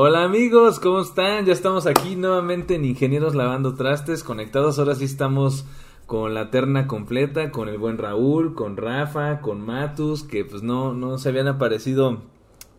Hola 0.00 0.22
amigos, 0.22 0.78
¿cómo 0.78 1.00
están? 1.00 1.44
Ya 1.44 1.52
estamos 1.52 1.88
aquí 1.88 2.14
nuevamente 2.14 2.76
en 2.76 2.84
Ingenieros 2.84 3.34
Lavando 3.34 3.74
Trastes, 3.74 4.22
conectados. 4.22 4.78
Ahora 4.78 4.94
sí 4.94 5.06
estamos 5.06 5.64
con 6.06 6.34
la 6.34 6.52
terna 6.52 6.86
completa, 6.86 7.50
con 7.50 7.68
el 7.68 7.78
buen 7.78 7.98
Raúl, 7.98 8.54
con 8.54 8.76
Rafa, 8.76 9.40
con 9.40 9.60
Matus, 9.60 10.22
que 10.22 10.44
pues 10.44 10.62
no, 10.62 10.94
no 10.94 11.18
se 11.18 11.30
habían 11.30 11.48
aparecido 11.48 12.22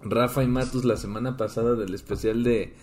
Rafa 0.01 0.43
y 0.45 0.47
Matus 0.47 0.85
la 0.85 0.95
semana 0.95 1.35
pasada 1.35 1.75
del 1.75 1.93
especial 1.93 2.41
de, 2.41 2.73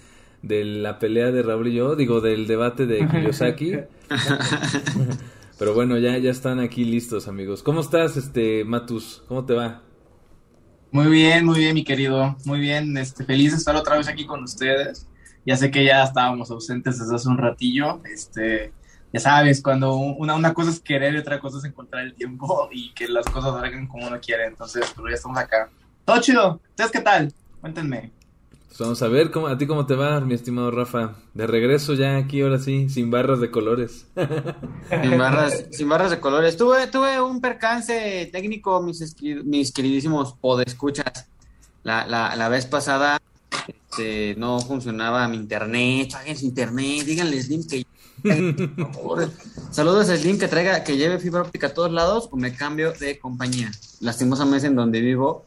de 0.43 0.67
la 0.67 0.99
pelea 0.99 1.31
de 1.31 1.43
Raúl 1.43 1.69
y 1.69 1.75
yo, 1.77 1.97
digo, 1.97 2.21
del 2.21 2.47
debate 2.47 2.85
de 2.85 3.09
Kiyosaki. 3.09 3.73
Pero 5.59 5.73
bueno, 5.73 5.97
ya, 5.97 6.19
ya 6.19 6.31
están 6.31 6.61
aquí 6.61 6.85
listos, 6.85 7.27
amigos. 7.27 7.63
¿Cómo 7.63 7.81
estás, 7.81 8.19
este, 8.19 8.67
Matus? 8.67 9.23
¿Cómo 9.29 9.47
te 9.47 9.55
va? 9.55 9.86
Muy 10.97 11.09
bien, 11.09 11.45
muy 11.45 11.59
bien, 11.59 11.75
mi 11.75 11.85
querido. 11.85 12.35
Muy 12.47 12.59
bien, 12.59 12.97
este, 12.97 13.23
feliz 13.23 13.53
de 13.53 13.59
estar 13.59 13.77
otra 13.77 13.99
vez 13.99 14.09
aquí 14.09 14.25
con 14.25 14.43
ustedes. 14.43 15.07
Ya 15.45 15.55
sé 15.55 15.71
que 15.71 15.85
ya 15.85 16.03
estábamos 16.03 16.51
ausentes 16.51 16.99
desde 16.99 17.15
hace 17.15 17.29
un 17.29 17.37
ratillo. 17.37 18.01
Este, 18.11 18.73
ya 19.13 19.21
sabes, 19.21 19.61
cuando 19.61 19.95
una, 19.97 20.35
una 20.35 20.55
cosa 20.55 20.71
es 20.71 20.81
querer 20.81 21.15
y 21.15 21.19
otra 21.19 21.39
cosa 21.39 21.59
es 21.59 21.65
encontrar 21.65 22.03
el 22.03 22.15
tiempo 22.15 22.71
y 22.73 22.95
que 22.95 23.09
las 23.09 23.27
cosas 23.27 23.61
salgan 23.61 23.87
como 23.89 24.07
uno 24.07 24.19
quiere. 24.19 24.47
Entonces, 24.47 24.91
pues 24.97 25.11
ya 25.11 25.17
estamos 25.17 25.37
acá. 25.37 25.69
Todo 26.07 26.19
chido. 26.23 26.63
¿Ustedes 26.71 26.91
qué 26.91 27.01
tal? 27.03 27.31
Cuéntenme. 27.61 28.16
Pues 28.77 28.89
vamos 28.89 29.01
a 29.01 29.09
ver 29.09 29.31
cómo, 29.31 29.47
a 29.47 29.57
ti 29.57 29.67
cómo 29.67 29.87
te 29.87 29.95
va, 29.95 30.21
mi 30.21 30.35
estimado 30.35 30.71
Rafa. 30.71 31.15
De 31.33 31.47
regreso 31.47 31.95
ya 31.95 32.19
aquí, 32.19 32.43
ahora 32.43 32.59
sí, 32.59 32.91
sin 32.91 33.11
barras 33.11 33.41
de 33.41 33.51
colores. 33.51 34.05
sin, 34.91 35.17
barras, 35.17 35.65
sin 35.71 35.89
barras 35.89 36.11
de 36.11 36.21
colores. 36.21 36.59
Tuve, 36.59 36.87
tuve 36.89 37.19
un 37.23 37.41
percance 37.41 38.29
técnico, 38.31 38.83
mis, 38.83 39.17
mis 39.23 39.73
queridísimos 39.73 40.35
podescuchas. 40.35 41.27
La, 41.85 42.07
la, 42.07 42.37
la 42.37 42.51
vez 42.51 42.67
pasada 42.67 43.19
este, 43.67 44.35
no 44.37 44.61
funcionaba 44.61 45.27
mi 45.27 45.39
internet. 45.39 46.09
Chaguen 46.09 46.37
su 46.37 46.45
internet, 46.45 47.07
díganle 47.07 47.43
Slim 47.43 47.67
que. 47.67 47.87
Saludos 49.71 50.09
a 50.09 50.17
Slim 50.17 50.39
que 50.39 50.49
traiga, 50.49 50.85
que 50.85 50.97
lleve 50.97 51.19
fibra 51.19 51.43
óptica 51.43 51.69
a 51.69 51.75
todos 51.75 51.93
lados 51.93 52.29
o 52.31 52.37
me 52.37 52.55
cambio 52.55 52.93
de 52.93 53.19
compañía. 53.19 53.71
Lastimosamente 54.01 54.67
en 54.67 54.77
donde 54.77 55.01
vivo 55.01 55.47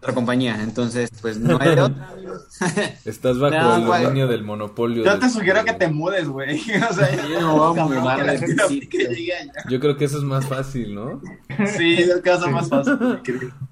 otra 0.00 0.14
compañía, 0.14 0.62
entonces 0.62 1.10
pues 1.20 1.38
no 1.38 1.58
hay 1.60 1.70
otra. 1.70 2.14
Estás 3.04 3.38
bajo 3.38 3.94
el 3.96 4.02
dominio 4.04 4.28
del 4.28 4.44
monopolio. 4.44 5.04
Yo 5.04 5.18
te 5.18 5.28
sugiero 5.28 5.64
que 5.64 5.72
te 5.72 5.88
mudes, 5.88 6.28
güey. 6.28 6.60
O 6.90 6.94
sea, 6.94 7.28
yo 7.28 7.40
no 7.40 7.58
vamos 7.58 8.06
a 8.06 8.34
Yo 9.68 9.80
creo 9.80 9.96
que 9.96 10.04
eso 10.04 10.18
es 10.18 10.24
más 10.24 10.46
fácil, 10.46 10.94
¿no? 10.94 11.20
Sí, 11.76 11.94
es 11.94 12.20
que 12.22 12.30
va 12.30 12.46
más 12.46 12.68
fácil. 12.68 12.96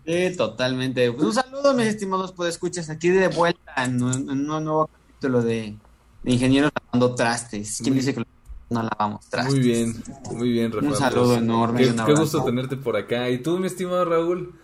Sí, 0.04 0.36
totalmente. 0.36 1.12
Pues 1.12 1.24
un 1.24 1.34
saludo, 1.34 1.74
mis 1.74 1.86
estimados 1.86 2.34
escuchas 2.48 2.90
aquí 2.90 3.08
de 3.10 3.28
vuelta 3.28 3.84
en 3.84 4.02
un, 4.02 4.28
en 4.28 4.50
un 4.50 4.64
nuevo 4.64 4.88
capítulo 4.88 5.42
de, 5.42 5.76
de 6.24 6.32
Ingenieros 6.32 6.72
Lavando 6.74 7.14
Trastes. 7.14 7.80
¿Quién 7.82 7.94
dice 7.94 8.12
que 8.12 8.24
no 8.70 8.82
lavamos 8.82 9.28
trastes? 9.28 9.54
Muy 9.54 9.62
bien, 9.62 9.94
muy 10.32 10.50
bien, 10.50 10.72
Rafael. 10.72 10.92
Un 10.92 10.98
saludo 10.98 11.26
pues, 11.26 11.38
enorme. 11.38 11.82
Qué, 11.82 11.94
qué 12.06 12.14
gusto 12.14 12.44
tenerte 12.44 12.76
por 12.76 12.96
acá. 12.96 13.28
¿Y 13.30 13.38
tú, 13.38 13.58
mi 13.58 13.66
estimado 13.66 14.04
Raúl? 14.04 14.54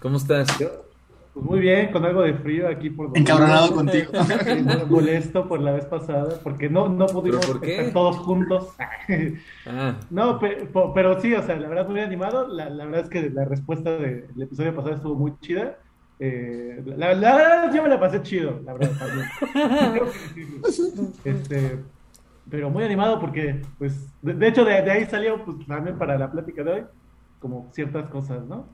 ¿Cómo 0.00 0.16
estás? 0.16 0.48
Pues 0.58 1.50
muy 1.50 1.60
bien, 1.60 1.92
con 1.92 2.04
algo 2.04 2.22
de 2.22 2.34
frío 2.34 2.68
aquí 2.68 2.90
por 2.90 3.16
Encabronado 3.16 3.74
contigo. 3.74 4.12
Molesto 4.88 5.46
por 5.46 5.60
la 5.60 5.72
vez 5.72 5.84
pasada, 5.84 6.40
porque 6.42 6.68
no, 6.68 6.88
no 6.88 7.06
pudimos 7.06 7.48
estar 7.48 7.92
todos 7.92 8.16
juntos. 8.18 8.68
ah. 9.66 9.94
No, 10.10 10.38
pero, 10.38 10.92
pero, 10.92 11.20
sí, 11.20 11.34
o 11.34 11.42
sea, 11.42 11.56
la 11.56 11.68
verdad 11.68 11.88
muy 11.88 12.00
animado. 12.00 12.48
La, 12.48 12.68
la 12.68 12.84
verdad 12.86 13.02
es 13.04 13.10
que 13.10 13.30
la 13.30 13.44
respuesta 13.44 13.90
del 13.96 14.26
episodio 14.40 14.74
pasado 14.74 14.96
estuvo 14.96 15.14
muy 15.14 15.32
chida. 15.40 15.78
Eh, 16.20 16.82
la, 16.96 17.08
verdad, 17.08 17.72
yo 17.72 17.82
me 17.82 17.88
la 17.88 18.00
pasé 18.00 18.22
chido, 18.22 18.60
la 18.64 18.74
verdad. 18.74 18.90
este, 21.24 21.78
pero 22.50 22.70
muy 22.70 22.84
animado 22.84 23.20
porque, 23.20 23.62
pues, 23.78 24.08
de, 24.22 24.48
hecho, 24.48 24.64
de, 24.64 24.82
de, 24.82 24.90
ahí 24.90 25.06
salió, 25.06 25.44
pues, 25.44 25.66
también 25.66 25.98
para 25.98 26.18
la 26.18 26.30
plática 26.30 26.62
de 26.64 26.72
hoy, 26.72 26.82
como 27.40 27.70
ciertas 27.72 28.08
cosas, 28.10 28.46
¿no? 28.46 28.66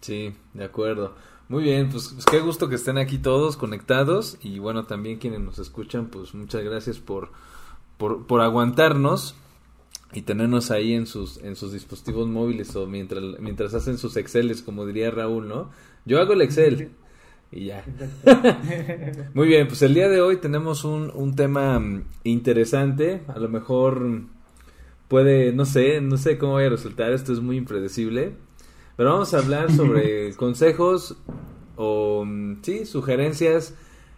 Sí, 0.00 0.34
de 0.54 0.64
acuerdo. 0.64 1.14
Muy 1.48 1.62
bien, 1.62 1.90
pues, 1.90 2.10
pues, 2.12 2.24
qué 2.26 2.40
gusto 2.40 2.68
que 2.68 2.74
estén 2.74 2.98
aquí 2.98 3.18
todos 3.18 3.56
conectados 3.56 4.38
y 4.42 4.58
bueno, 4.58 4.84
también 4.84 5.18
quienes 5.18 5.40
nos 5.40 5.58
escuchan, 5.58 6.06
pues 6.06 6.34
muchas 6.34 6.64
gracias 6.64 6.98
por, 6.98 7.30
por, 7.98 8.26
por 8.26 8.40
aguantarnos 8.40 9.36
y 10.12 10.22
tenernos 10.22 10.70
ahí 10.70 10.94
en 10.94 11.06
sus, 11.06 11.38
en 11.38 11.54
sus 11.54 11.72
dispositivos 11.72 12.26
móviles 12.26 12.74
o 12.74 12.86
mientras, 12.86 13.22
mientras 13.38 13.74
hacen 13.74 13.98
sus 13.98 14.16
Exceles, 14.16 14.62
como 14.62 14.86
diría 14.86 15.10
Raúl, 15.10 15.46
¿no? 15.46 15.70
Yo 16.04 16.20
hago 16.20 16.32
el 16.32 16.42
Excel 16.42 16.90
y 17.56 17.66
ya. 17.66 17.84
Muy 19.34 19.48
bien, 19.48 19.68
pues 19.68 19.82
el 19.82 19.94
día 19.94 20.08
de 20.08 20.20
hoy 20.20 20.36
tenemos 20.36 20.84
un, 20.84 21.10
un 21.14 21.34
tema 21.34 21.78
mm, 21.78 22.04
interesante, 22.24 23.22
a 23.28 23.38
lo 23.38 23.48
mejor 23.48 24.22
puede, 25.08 25.52
no 25.52 25.64
sé, 25.64 26.00
no 26.00 26.16
sé 26.16 26.38
cómo 26.38 26.54
vaya 26.54 26.68
a 26.68 26.70
resultar, 26.70 27.12
esto 27.12 27.32
es 27.32 27.40
muy 27.40 27.56
impredecible 27.56 28.34
pero 28.96 29.12
vamos 29.12 29.34
a 29.34 29.38
hablar 29.38 29.70
sobre 29.70 30.34
consejos 30.36 31.16
o, 31.76 32.24
mm, 32.24 32.62
sí, 32.62 32.86
sugerencias 32.86 33.74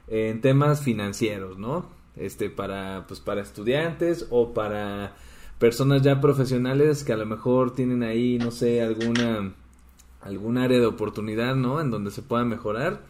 en 0.06 0.40
temas 0.40 0.80
financieros, 0.80 1.58
¿no? 1.58 1.86
Este, 2.16 2.48
para, 2.48 3.04
pues, 3.06 3.20
para 3.20 3.42
estudiantes 3.42 4.26
o 4.30 4.54
para 4.54 5.14
personas 5.58 6.02
ya 6.02 6.20
profesionales 6.20 7.04
que 7.04 7.12
a 7.12 7.16
lo 7.16 7.26
mejor 7.26 7.74
tienen 7.74 8.02
ahí, 8.04 8.38
no 8.38 8.52
sé, 8.52 8.80
alguna, 8.80 9.52
algún 10.22 10.58
área 10.58 10.78
de 10.78 10.86
oportunidad, 10.86 11.56
¿no? 11.56 11.80
En 11.80 11.90
donde 11.90 12.12
se 12.12 12.22
pueda 12.22 12.44
mejorar. 12.44 13.00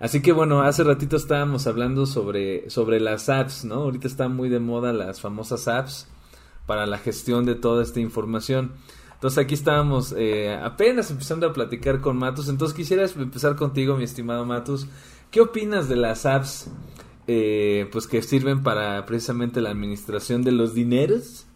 Así 0.00 0.22
que 0.22 0.32
bueno, 0.32 0.62
hace 0.62 0.84
ratito 0.84 1.16
estábamos 1.16 1.66
hablando 1.66 2.06
sobre, 2.06 2.70
sobre 2.70 3.00
las 3.00 3.28
apps, 3.28 3.64
¿no? 3.64 3.76
Ahorita 3.76 4.06
están 4.06 4.36
muy 4.36 4.48
de 4.48 4.60
moda 4.60 4.92
las 4.92 5.20
famosas 5.20 5.66
apps 5.66 6.06
para 6.66 6.86
la 6.86 6.98
gestión 6.98 7.44
de 7.46 7.56
toda 7.56 7.82
esta 7.82 7.98
información. 7.98 8.72
Entonces 9.14 9.38
aquí 9.38 9.54
estábamos 9.54 10.14
eh, 10.16 10.56
apenas 10.62 11.10
empezando 11.10 11.48
a 11.48 11.52
platicar 11.52 12.00
con 12.00 12.16
Matus. 12.16 12.48
Entonces 12.48 12.76
quisiera 12.76 13.04
empezar 13.04 13.56
contigo, 13.56 13.96
mi 13.96 14.04
estimado 14.04 14.44
Matus. 14.44 14.86
¿Qué 15.32 15.40
opinas 15.40 15.88
de 15.88 15.96
las 15.96 16.24
apps 16.24 16.70
eh, 17.26 17.88
pues 17.90 18.06
que 18.06 18.22
sirven 18.22 18.62
para 18.62 19.04
precisamente 19.06 19.60
la 19.60 19.70
administración 19.70 20.42
de 20.44 20.52
los 20.52 20.72
dineros? 20.72 21.47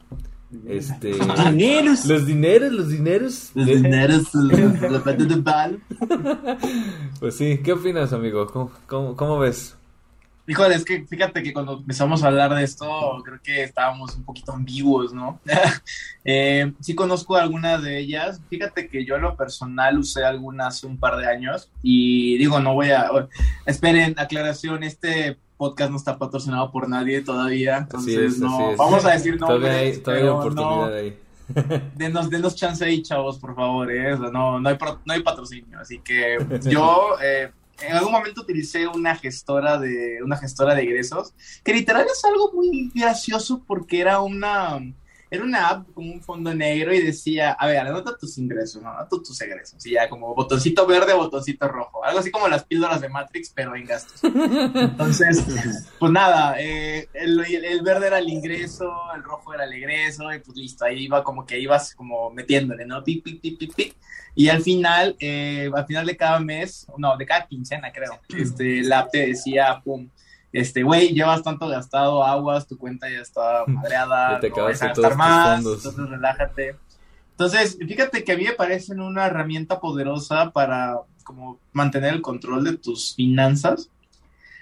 Este, 0.66 1.12
dineros. 1.50 2.04
Los 2.06 2.26
dineros, 2.26 2.72
los 2.72 2.88
dineros. 2.88 3.50
Los 3.54 3.66
dineros, 3.66 4.34
la 4.34 5.02
parte 5.02 5.24
de 5.24 5.36
palo. 5.38 5.78
Pues 7.20 7.36
sí, 7.36 7.60
¿qué 7.62 7.72
opinas, 7.72 8.12
amigo? 8.12 8.46
¿Cómo, 8.46 8.72
cómo, 8.86 9.16
cómo 9.16 9.38
ves? 9.38 9.76
Híjole, 10.44 10.74
es 10.74 10.84
que 10.84 11.06
fíjate 11.06 11.40
que 11.42 11.52
cuando 11.52 11.78
empezamos 11.78 12.22
a 12.22 12.26
hablar 12.26 12.52
de 12.52 12.64
esto, 12.64 13.22
creo 13.24 13.40
que 13.40 13.62
estábamos 13.62 14.16
un 14.16 14.24
poquito 14.24 14.52
ambiguos, 14.52 15.14
¿no? 15.14 15.40
eh, 16.24 16.72
sí 16.80 16.96
conozco 16.96 17.36
algunas 17.36 17.80
de 17.82 18.00
ellas. 18.00 18.40
Fíjate 18.50 18.88
que 18.88 19.04
yo 19.04 19.14
en 19.14 19.22
lo 19.22 19.36
personal 19.36 19.98
usé 19.98 20.24
algunas 20.24 20.66
hace 20.76 20.88
un 20.88 20.98
par 20.98 21.16
de 21.16 21.26
años 21.26 21.70
y 21.80 22.36
digo, 22.38 22.58
no 22.58 22.74
voy 22.74 22.90
a... 22.90 23.08
Esperen, 23.66 24.14
aclaración, 24.18 24.82
este 24.82 25.38
podcast 25.62 25.92
no 25.92 25.96
está 25.96 26.18
patrocinado 26.18 26.72
por 26.72 26.88
nadie 26.88 27.20
todavía, 27.20 27.78
entonces 27.78 28.40
no, 28.40 28.76
vamos 28.76 29.04
a 29.04 29.12
decir 29.12 29.38
no. 29.38 29.46
Todavía 29.46 29.70
hay, 29.70 29.96
todavía 29.98 30.34
oportunidad 30.34 30.92
ahí. 30.92 31.16
denos, 31.94 32.28
denos 32.30 32.56
chance 32.56 32.84
ahí, 32.84 33.00
chavos, 33.00 33.38
por 33.38 33.54
favor, 33.54 33.92
¿eh? 33.92 34.16
no, 34.18 34.58
no, 34.58 34.68
hay, 34.68 34.76
no 35.04 35.12
hay 35.12 35.22
patrocinio, 35.22 35.78
así 35.78 36.00
que 36.00 36.38
yo... 36.64 37.16
Eh, 37.22 37.52
en 37.80 37.96
algún 37.96 38.12
momento 38.12 38.42
utilicé 38.42 38.86
una 38.86 39.16
gestora 39.16 39.76
de 39.76 40.18
una 40.22 40.36
gestora 40.36 40.72
de 40.76 40.82
egresos 40.82 41.34
que 41.64 41.72
literal 41.74 42.06
es 42.06 42.24
algo 42.24 42.52
muy 42.52 42.92
gracioso 42.94 43.64
porque 43.66 44.00
era 44.00 44.20
una 44.20 44.78
era 45.32 45.44
una 45.44 45.68
app 45.70 45.90
con 45.94 46.10
un 46.10 46.20
fondo 46.20 46.54
negro 46.54 46.92
y 46.92 47.00
decía, 47.00 47.52
a 47.52 47.66
ver, 47.66 47.78
anota 47.78 48.18
tus 48.18 48.36
ingresos, 48.36 48.82
¿no? 48.82 48.90
anota 48.90 49.16
tus 49.16 49.40
egresos. 49.40 49.84
Y 49.86 49.92
ya 49.92 50.06
como 50.06 50.34
botoncito 50.34 50.86
verde, 50.86 51.14
botoncito 51.14 51.66
rojo. 51.68 52.04
Algo 52.04 52.18
así 52.18 52.30
como 52.30 52.48
las 52.48 52.64
píldoras 52.64 53.00
de 53.00 53.08
Matrix, 53.08 53.48
pero 53.48 53.74
en 53.74 53.86
gastos. 53.86 54.22
Entonces, 54.22 55.42
pues 55.98 56.12
nada, 56.12 56.56
eh, 56.60 57.08
el, 57.14 57.40
el, 57.40 57.80
verde 57.80 58.08
era 58.08 58.18
el 58.18 58.28
ingreso, 58.28 58.92
el 59.16 59.22
rojo 59.22 59.54
era 59.54 59.64
el 59.64 59.72
egreso, 59.72 60.30
y 60.34 60.38
pues 60.40 60.54
listo, 60.58 60.84
ahí 60.84 61.04
iba 61.04 61.24
como 61.24 61.46
que 61.46 61.58
ibas 61.58 61.94
como 61.94 62.30
metiéndole, 62.30 62.84
¿no? 62.84 63.02
Pic, 63.02 63.24
pic, 63.24 63.40
pic, 63.40 63.58
pic, 63.58 63.74
pic. 63.74 63.96
Y 64.34 64.50
al 64.50 64.60
final, 64.60 65.16
eh, 65.18 65.70
al 65.74 65.86
final 65.86 66.04
de 66.04 66.14
cada 66.14 66.40
mes, 66.40 66.86
no, 66.98 67.16
de 67.16 67.24
cada 67.24 67.46
quincena 67.46 67.90
creo, 67.90 68.20
este, 68.36 68.82
la 68.82 68.98
app 68.98 69.10
te 69.10 69.28
decía, 69.28 69.80
pum, 69.82 70.10
este, 70.52 70.82
güey, 70.82 71.14
llevas 71.14 71.42
tanto 71.42 71.66
gastado 71.68 72.22
aguas, 72.22 72.66
tu 72.66 72.76
cuenta 72.76 73.08
ya 73.10 73.20
está 73.20 73.64
madreada, 73.66 74.38
te 74.40 74.50
no 74.50 74.64
vas 74.64 74.82
a 74.82 74.88
gastar 74.88 75.16
más, 75.16 75.58
entonces 75.58 75.96
relájate. 75.96 76.76
Entonces, 77.30 77.78
fíjate 77.78 78.22
que 78.22 78.32
a 78.32 78.36
mí 78.36 78.44
me 78.44 78.52
parecen 78.52 79.00
una 79.00 79.26
herramienta 79.26 79.80
poderosa 79.80 80.50
para 80.50 80.98
como 81.24 81.58
mantener 81.72 82.14
el 82.14 82.22
control 82.22 82.64
de 82.64 82.76
tus 82.76 83.14
finanzas. 83.14 83.90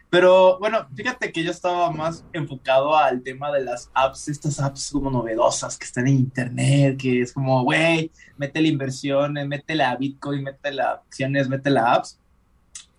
Pero 0.08 0.58
bueno, 0.58 0.86
fíjate 0.94 1.30
que 1.30 1.44
yo 1.44 1.52
estaba 1.52 1.90
más 1.92 2.24
enfocado 2.32 2.96
al 2.96 3.22
tema 3.22 3.52
de 3.52 3.62
las 3.62 3.90
apps, 3.94 4.28
estas 4.28 4.58
apps 4.58 4.90
como 4.90 5.08
novedosas 5.08 5.78
que 5.78 5.84
están 5.84 6.08
en 6.08 6.14
internet, 6.14 6.96
que 6.98 7.22
es 7.22 7.32
como, 7.32 7.62
güey, 7.62 8.10
mete 8.36 8.60
la 8.60 8.68
inversión, 8.68 9.34
mete 9.46 9.76
la 9.76 9.94
Bitcoin, 9.96 10.42
mete 10.42 10.72
las 10.72 10.98
acciones, 10.98 11.48
mete 11.48 11.70
la 11.70 11.94
apps. 11.94 12.18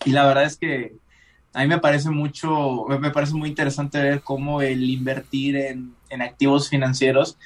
Y 0.05 0.11
la 0.11 0.25
verdad 0.25 0.45
es 0.45 0.57
que 0.57 0.95
a 1.53 1.61
mí 1.61 1.67
me 1.67 1.79
parece 1.79 2.09
mucho, 2.09 2.85
me 2.87 3.11
parece 3.11 3.33
muy 3.33 3.49
interesante 3.49 4.01
ver 4.01 4.21
cómo 4.21 4.61
el 4.61 4.89
invertir 4.89 5.55
en, 5.57 5.95
en 6.09 6.21
activos 6.21 6.69
financieros 6.69 7.37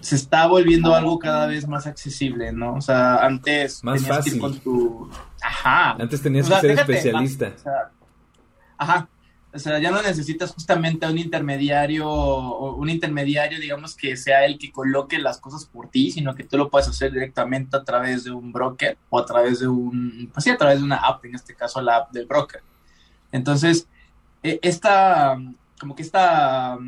se 0.00 0.14
está 0.14 0.46
volviendo 0.46 0.94
algo 0.94 1.18
cada 1.18 1.46
vez 1.46 1.66
más 1.66 1.86
accesible, 1.86 2.52
¿no? 2.52 2.74
O 2.74 2.80
sea, 2.80 3.16
antes 3.24 3.82
más 3.82 4.00
tenías 4.00 4.16
fácil. 4.16 4.32
que 4.32 4.36
ir 4.36 4.40
con 4.40 4.58
tu... 4.60 5.10
Ajá. 5.42 5.96
Antes 5.98 6.22
tenías 6.22 6.48
que 6.48 6.60
ser 6.60 6.70
especialista. 6.72 7.54
ajá. 8.78 9.08
O 9.52 9.58
sea, 9.58 9.78
ya 9.78 9.90
no 9.90 10.02
necesitas 10.02 10.52
justamente 10.52 11.06
un 11.06 11.16
intermediario, 11.16 12.06
un 12.74 12.90
intermediario, 12.90 13.58
digamos, 13.58 13.96
que 13.96 14.14
sea 14.16 14.44
el 14.44 14.58
que 14.58 14.70
coloque 14.70 15.18
las 15.18 15.38
cosas 15.38 15.64
por 15.64 15.88
ti, 15.88 16.10
sino 16.10 16.34
que 16.34 16.44
tú 16.44 16.58
lo 16.58 16.68
puedes 16.68 16.88
hacer 16.88 17.10
directamente 17.10 17.74
a 17.74 17.82
través 17.82 18.24
de 18.24 18.32
un 18.32 18.52
broker 18.52 18.98
o 19.08 19.18
a 19.18 19.24
través 19.24 19.60
de 19.60 19.66
un, 19.66 20.30
pues 20.32 20.44
sí, 20.44 20.50
a 20.50 20.58
través 20.58 20.80
de 20.80 20.84
una 20.84 20.96
app, 20.96 21.24
en 21.24 21.34
este 21.34 21.54
caso 21.54 21.80
la 21.80 21.96
app 21.96 22.12
del 22.12 22.26
broker. 22.26 22.60
Entonces, 23.32 23.88
e, 24.42 24.58
esta, 24.62 25.36
como 25.80 25.94
que 25.94 26.02
esta, 26.02 26.78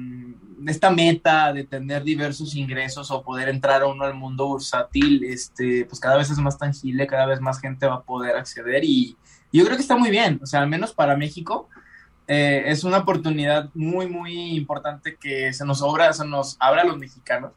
esta 0.66 0.90
meta 0.90 1.52
de 1.52 1.64
tener 1.64 2.02
diversos 2.02 2.54
ingresos 2.54 3.10
o 3.10 3.22
poder 3.22 3.48
entrar 3.48 3.82
a 3.82 3.86
uno 3.86 4.04
al 4.04 4.14
mundo 4.14 4.46
bursátil, 4.46 5.24
este, 5.24 5.84
pues 5.84 6.00
cada 6.00 6.16
vez 6.16 6.30
es 6.30 6.38
más 6.38 6.58
tangible, 6.58 7.06
cada 7.06 7.26
vez 7.26 7.40
más 7.40 7.60
gente 7.60 7.86
va 7.86 7.96
a 7.96 8.02
poder 8.02 8.36
acceder 8.36 8.84
y 8.84 9.16
yo 9.52 9.64
creo 9.64 9.76
que 9.76 9.82
está 9.82 9.96
muy 9.96 10.10
bien, 10.10 10.40
o 10.42 10.46
sea, 10.46 10.60
al 10.60 10.68
menos 10.68 10.92
para 10.92 11.16
México 11.16 11.68
eh, 12.26 12.64
es 12.66 12.84
una 12.84 12.98
oportunidad 12.98 13.70
muy, 13.72 14.06
muy 14.06 14.56
importante 14.56 15.16
que 15.16 15.52
se 15.54 15.64
nos 15.64 15.80
obra, 15.80 16.12
se 16.12 16.26
nos 16.26 16.56
abra 16.60 16.82
a 16.82 16.84
los 16.84 16.98
mexicanos 16.98 17.52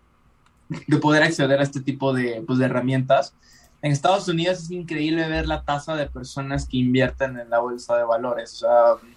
de 0.88 0.98
poder 0.98 1.24
acceder 1.24 1.60
a 1.60 1.64
este 1.64 1.82
tipo 1.82 2.14
de, 2.14 2.42
pues, 2.48 2.58
de 2.58 2.66
herramientas. 2.66 3.36
En 3.82 3.92
Estados 3.92 4.28
Unidos 4.28 4.60
es 4.60 4.72
increíble 4.72 5.28
ver 5.28 5.48
la 5.48 5.64
tasa 5.64 5.96
de 5.96 6.08
personas 6.08 6.68
que 6.68 6.78
invierten 6.78 7.40
en 7.40 7.50
la 7.50 7.60
bolsa 7.60 7.98
de 7.98 8.04
valores. 8.04 8.54
O 8.54 8.58
sea, 8.58 9.10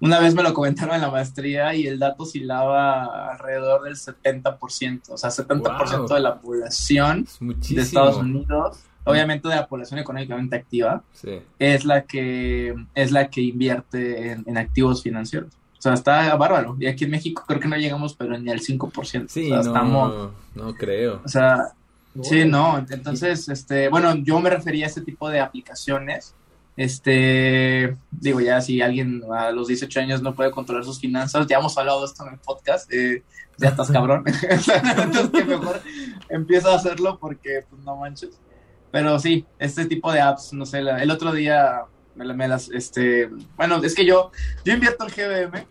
una 0.00 0.18
vez 0.18 0.34
me 0.34 0.42
lo 0.42 0.52
comentaron 0.52 0.96
en 0.96 1.02
la 1.02 1.10
maestría 1.10 1.74
y 1.74 1.86
el 1.86 1.98
dato 1.98 2.24
oscilaba 2.24 3.32
alrededor 3.32 3.82
del 3.82 3.94
70%, 3.94 5.10
o 5.10 5.16
sea, 5.16 5.30
70% 5.30 6.14
de 6.14 6.20
la 6.20 6.40
población 6.40 7.26
de 7.40 7.82
Estados 7.82 8.16
Unidos 8.16 8.80
obviamente 9.04 9.48
de 9.48 9.56
la 9.56 9.66
población 9.66 10.00
económicamente 10.00 10.56
activa, 10.56 11.02
es 11.58 11.84
la 11.84 12.02
que 12.02 12.74
es 12.94 13.12
la 13.12 13.28
que 13.28 13.40
invierte 13.40 14.32
en, 14.32 14.58
activos 14.58 15.02
financieros. 15.02 15.52
O 15.78 15.82
sea, 15.82 15.94
está 15.94 16.34
bárbaro. 16.36 16.76
Y 16.78 16.86
aquí 16.86 17.04
en 17.04 17.10
México 17.10 17.42
creo 17.46 17.58
que 17.58 17.66
no 17.66 17.76
llegamos, 17.76 18.14
pero 18.14 18.38
ni 18.38 18.50
al 18.50 18.60
5%. 18.60 19.26
Sí, 19.28 19.50
no, 19.50 19.60
estamos... 19.60 20.30
no 20.54 20.74
creo. 20.74 21.20
O 21.24 21.28
sea, 21.28 21.72
sí, 22.22 22.44
no. 22.44 22.84
Entonces, 22.90 23.48
este, 23.48 23.88
bueno, 23.88 24.14
yo 24.16 24.40
me 24.40 24.50
refería 24.50 24.86
a 24.86 24.88
este 24.88 25.00
tipo 25.00 25.28
de 25.30 25.40
aplicaciones. 25.40 26.34
Este, 26.76 27.96
digo, 28.10 28.40
ya 28.40 28.60
si 28.60 28.80
alguien 28.80 29.22
a 29.30 29.50
los 29.50 29.68
18 29.68 30.00
años 30.00 30.22
no 30.22 30.34
puede 30.34 30.50
controlar 30.50 30.84
sus 30.84 30.98
finanzas, 30.98 31.46
ya 31.46 31.58
hemos 31.58 31.76
hablado 31.76 32.00
de 32.00 32.06
esto 32.06 32.26
en 32.26 32.32
el 32.32 32.38
podcast, 32.38 32.90
eh, 32.92 33.22
ya 33.58 33.68
estás 33.68 33.90
cabrón. 33.92 34.24
Entonces, 34.42 35.30
que 35.30 35.44
mejor 35.44 35.80
empieza 36.28 36.72
a 36.72 36.76
hacerlo 36.76 37.18
porque, 37.18 37.64
pues, 37.68 37.82
no 37.82 37.96
manches. 37.96 38.40
Pero 38.90 39.18
sí, 39.18 39.46
este 39.58 39.86
tipo 39.86 40.12
de 40.12 40.20
apps, 40.20 40.52
no 40.52 40.66
sé, 40.66 40.80
el 40.80 41.10
otro 41.10 41.32
día 41.32 41.86
me, 42.14 42.48
las, 42.48 42.68
este, 42.70 43.30
bueno, 43.56 43.82
es 43.82 43.94
que 43.94 44.04
yo, 44.04 44.30
yo 44.64 44.74
invierto 44.74 45.06
en 45.06 45.10
GBM, 45.10 45.66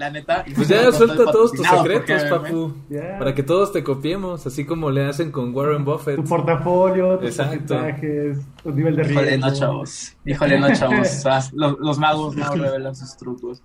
la 0.00 0.10
neta. 0.10 0.44
pues 0.54 0.68
ya 0.68 0.90
suelta 0.90 1.30
todos 1.30 1.52
tus 1.52 1.66
secretos, 1.66 2.24
papu, 2.24 2.74
para 3.18 3.34
que 3.34 3.42
todos 3.42 3.72
te 3.72 3.84
copiemos, 3.84 4.46
así 4.46 4.64
como 4.64 4.90
le 4.90 5.04
hacen 5.06 5.30
con 5.30 5.54
Warren 5.54 5.84
Buffett. 5.84 6.16
Tu 6.16 6.24
portafolio, 6.24 7.18
tus 7.18 7.36
porcentajes, 7.36 8.38
tu 8.62 8.72
nivel 8.72 8.96
de 8.96 9.02
riesgo. 9.04 9.20
Híjole, 9.20 9.38
no, 9.38 9.54
chavos. 9.54 10.16
Híjole, 10.24 10.58
no, 10.58 10.74
chavos. 10.74 11.24
los, 11.52 11.78
los 11.78 11.98
magos 11.98 12.34
no 12.34 12.50
revelan 12.54 12.96
sus 12.96 13.16
trucos. 13.16 13.62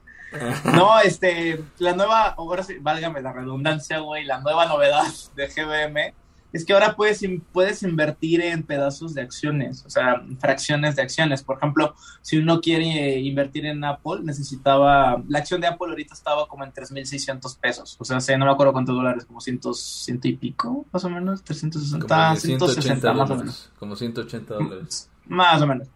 No, 0.66 1.00
este, 1.00 1.64
la 1.80 1.94
nueva, 1.94 2.36
ahora 2.38 2.62
sí, 2.62 2.76
válgame 2.82 3.22
la 3.22 3.32
redundancia, 3.32 4.00
güey, 4.00 4.26
la 4.26 4.42
nueva 4.42 4.66
novedad 4.66 5.06
de 5.36 5.48
GBM 5.48 6.14
es 6.56 6.64
que 6.64 6.72
ahora 6.72 6.96
puedes, 6.96 7.22
puedes 7.52 7.84
invertir 7.84 8.40
en 8.40 8.64
pedazos 8.64 9.14
de 9.14 9.22
acciones, 9.22 9.84
o 9.86 9.90
sea, 9.90 10.24
fracciones 10.40 10.96
de 10.96 11.02
acciones. 11.02 11.44
Por 11.44 11.58
ejemplo, 11.58 11.94
si 12.22 12.38
uno 12.38 12.62
quiere 12.62 13.20
invertir 13.20 13.66
en 13.66 13.84
Apple, 13.84 14.22
necesitaba, 14.24 15.22
la 15.28 15.40
acción 15.40 15.60
de 15.60 15.68
Apple 15.68 15.90
ahorita 15.90 16.14
estaba 16.14 16.48
como 16.48 16.64
en 16.64 16.72
3.600 16.72 17.60
pesos, 17.60 17.98
o 18.00 18.06
sea, 18.06 18.38
no 18.38 18.46
me 18.46 18.52
acuerdo 18.52 18.72
cuántos 18.72 18.96
dólares, 18.96 19.26
como 19.26 19.42
100, 19.42 19.60
y 20.24 20.34
pico, 20.38 20.86
más 20.94 21.04
o 21.04 21.10
menos, 21.10 21.44
360, 21.44 22.36
160 22.38 23.14
más 23.14 23.30
o 23.30 23.36
menos. 23.36 23.72
Como 23.78 23.98
180 23.98 24.54
dólares. 24.54 25.10
Más 25.28 25.62
o 25.62 25.68
menos. 25.68 25.90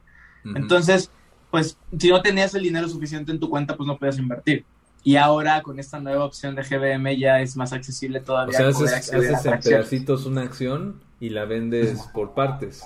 Entonces, 0.44 1.10
pues, 1.52 1.78
si 1.98 2.10
no 2.10 2.22
tenías 2.22 2.54
el 2.54 2.64
dinero 2.64 2.90
suficiente 2.90 3.32
en 3.32 3.40
tu 3.40 3.50
cuenta, 3.50 3.78
pues 3.78 3.88
no 3.88 3.98
podías 3.98 4.18
invertir. 4.18 4.66
Y 5.04 5.16
ahora 5.16 5.62
con 5.62 5.80
esta 5.80 6.00
nueva 6.00 6.26
opción 6.26 6.56
de 6.56 6.64
GBM 6.64 7.18
ya 7.18 7.42
es 7.42 7.56
más 7.56 7.72
accesible 7.74 8.20
todavía. 8.20 8.68
O 8.68 8.74
sea, 8.74 8.98
haces, 8.98 9.46
en 9.46 9.60
pedacitos 9.60 10.26
una 10.26 10.42
acción 10.42 11.02
y 11.20 11.30
la 11.30 11.46
vendes 11.46 12.02
por 12.14 12.34
partes. 12.34 12.84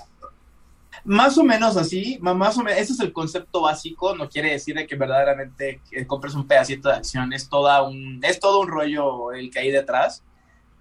Más 1.04 1.36
o 1.36 1.44
menos 1.44 1.76
así, 1.76 2.18
más 2.20 2.56
o 2.56 2.62
menos, 2.62 2.80
ese 2.80 2.92
es 2.94 3.00
el 3.00 3.12
concepto 3.12 3.62
básico, 3.62 4.16
no 4.16 4.28
quiere 4.28 4.52
decir 4.52 4.74
que 4.86 4.96
verdaderamente 4.96 5.80
compres 6.06 6.34
un 6.34 6.46
pedacito 6.46 6.88
de 6.88 6.94
acción, 6.94 7.32
es, 7.32 7.48
toda 7.48 7.82
un, 7.82 8.20
es 8.22 8.40
todo 8.40 8.60
un 8.60 8.68
rollo 8.68 9.32
el 9.32 9.50
que 9.50 9.58
hay 9.58 9.70
detrás, 9.70 10.22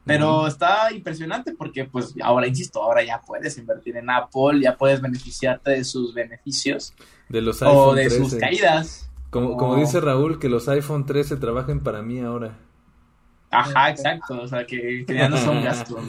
pero 0.05 0.47
está 0.47 0.91
impresionante 0.93 1.53
porque 1.53 1.85
pues 1.85 2.13
ahora, 2.21 2.47
insisto, 2.47 2.81
ahora 2.81 3.03
ya 3.03 3.21
puedes 3.21 3.57
invertir 3.57 3.97
en 3.97 4.09
Apple, 4.09 4.61
ya 4.61 4.77
puedes 4.77 5.01
beneficiarte 5.01 5.71
de 5.71 5.83
sus 5.83 6.13
beneficios. 6.13 6.93
De 7.29 7.41
los 7.41 7.61
iPhone 7.61 7.77
O 7.77 7.93
de 7.93 8.09
sus 8.09 8.35
caídas. 8.35 9.09
Como, 9.33 9.57
como 9.57 9.75
dice 9.77 9.99
Raúl, 9.99 10.37
que 10.37 10.47
los 10.47 10.69
iPhone 10.69 11.07
13 11.07 11.37
trabajen 11.37 11.79
para 11.79 12.03
mí 12.03 12.19
ahora. 12.19 12.55
Ajá, 13.49 13.89
exacto. 13.89 14.39
O 14.39 14.47
sea, 14.47 14.63
que, 14.67 15.03
ya 15.07 15.27
no 15.27 15.37
son 15.37 15.63
gastos. 15.63 16.03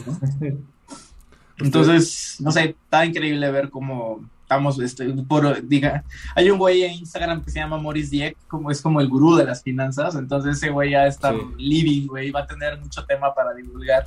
Entonces, 1.58 2.36
no 2.40 2.52
sé, 2.52 2.76
está 2.84 3.06
increíble 3.06 3.50
ver 3.50 3.70
cómo 3.70 4.20
estamos, 4.42 4.78
este, 4.78 5.06
por, 5.26 5.66
diga, 5.66 6.04
hay 6.34 6.50
un 6.50 6.58
güey 6.58 6.82
en 6.82 6.92
Instagram 6.92 7.42
que 7.42 7.50
se 7.50 7.60
llama 7.60 7.78
Maurice 7.78 8.10
Dieck, 8.10 8.36
como 8.46 8.70
es 8.70 8.82
como 8.82 9.00
el 9.00 9.08
gurú 9.08 9.36
de 9.36 9.44
las 9.44 9.62
finanzas, 9.62 10.16
entonces 10.16 10.58
ese 10.58 10.68
güey 10.68 10.90
ya 10.90 11.06
está 11.06 11.32
living, 11.56 12.06
güey, 12.06 12.30
va 12.30 12.40
a 12.40 12.46
tener 12.46 12.78
mucho 12.78 13.06
tema 13.06 13.32
para 13.32 13.54
divulgar 13.54 14.06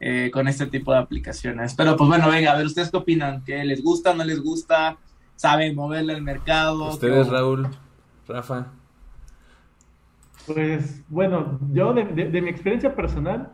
eh, 0.00 0.30
con 0.32 0.48
este 0.48 0.66
tipo 0.66 0.92
de 0.92 0.98
aplicaciones. 0.98 1.74
Pero 1.74 1.96
pues 1.96 2.08
bueno, 2.08 2.30
venga, 2.30 2.52
a 2.52 2.56
ver, 2.56 2.64
¿ustedes 2.64 2.90
qué 2.90 2.96
opinan? 2.96 3.44
¿Qué 3.44 3.62
les 3.64 3.82
gusta, 3.82 4.14
no 4.14 4.24
les 4.24 4.40
gusta? 4.40 4.96
¿Saben 5.36 5.74
moverle 5.74 6.14
al 6.14 6.22
mercado? 6.22 6.88
¿Ustedes, 6.88 7.28
Raúl? 7.28 7.68
Rafa. 8.28 8.66
Pues 10.46 11.04
bueno, 11.08 11.58
yo 11.72 11.92
de, 11.92 12.40
mi 12.40 12.48
experiencia 12.48 12.94
personal, 12.94 13.52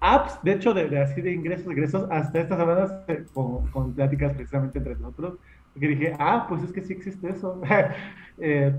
apps, 0.00 0.38
de 0.42 0.52
hecho, 0.52 0.72
de, 0.72 0.98
así 1.00 1.20
de 1.20 1.32
ingresos, 1.32 1.66
ingresos, 1.66 2.08
hasta 2.10 2.40
estas 2.40 2.58
semanas 2.58 2.92
eh, 3.08 3.24
con, 3.34 3.92
pláticas 3.94 4.32
precisamente 4.34 4.78
entre 4.78 4.94
nosotros, 4.96 5.34
porque 5.72 5.88
dije, 5.88 6.16
ah, 6.18 6.46
pues 6.48 6.62
es 6.62 6.72
que 6.72 6.82
sí 6.82 6.92
existe 6.92 7.30
eso. 7.30 7.60
Eh, 8.40 8.72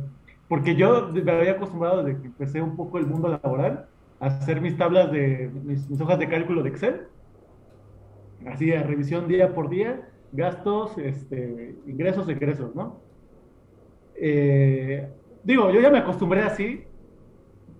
porque 0.48 0.74
yo 0.74 1.10
me 1.10 1.32
había 1.34 1.52
acostumbrado 1.52 2.02
desde 2.02 2.22
que 2.22 2.28
empecé 2.28 2.62
un 2.62 2.78
poco 2.78 2.98
el 2.98 3.06
mundo 3.06 3.28
laboral 3.28 3.88
a 4.22 4.28
hacer 4.28 4.62
mis 4.62 4.78
tablas 4.78 5.12
de 5.12 5.52
mis, 5.66 6.00
hojas 6.00 6.18
de 6.18 6.30
cálculo 6.30 6.64
de 6.64 6.70
Excel, 6.70 7.08
así 8.48 8.72
revisión 8.72 9.28
día 9.28 9.54
por 9.54 9.70
día, 9.70 10.08
gastos, 10.32 10.98
este, 10.98 11.76
ingresos, 11.86 12.30
egresos, 12.30 12.74
¿no? 12.74 13.02
Eh, 14.22 15.08
digo, 15.44 15.72
yo 15.72 15.80
ya 15.80 15.90
me 15.90 16.00
acostumbré 16.00 16.42
así, 16.42 16.84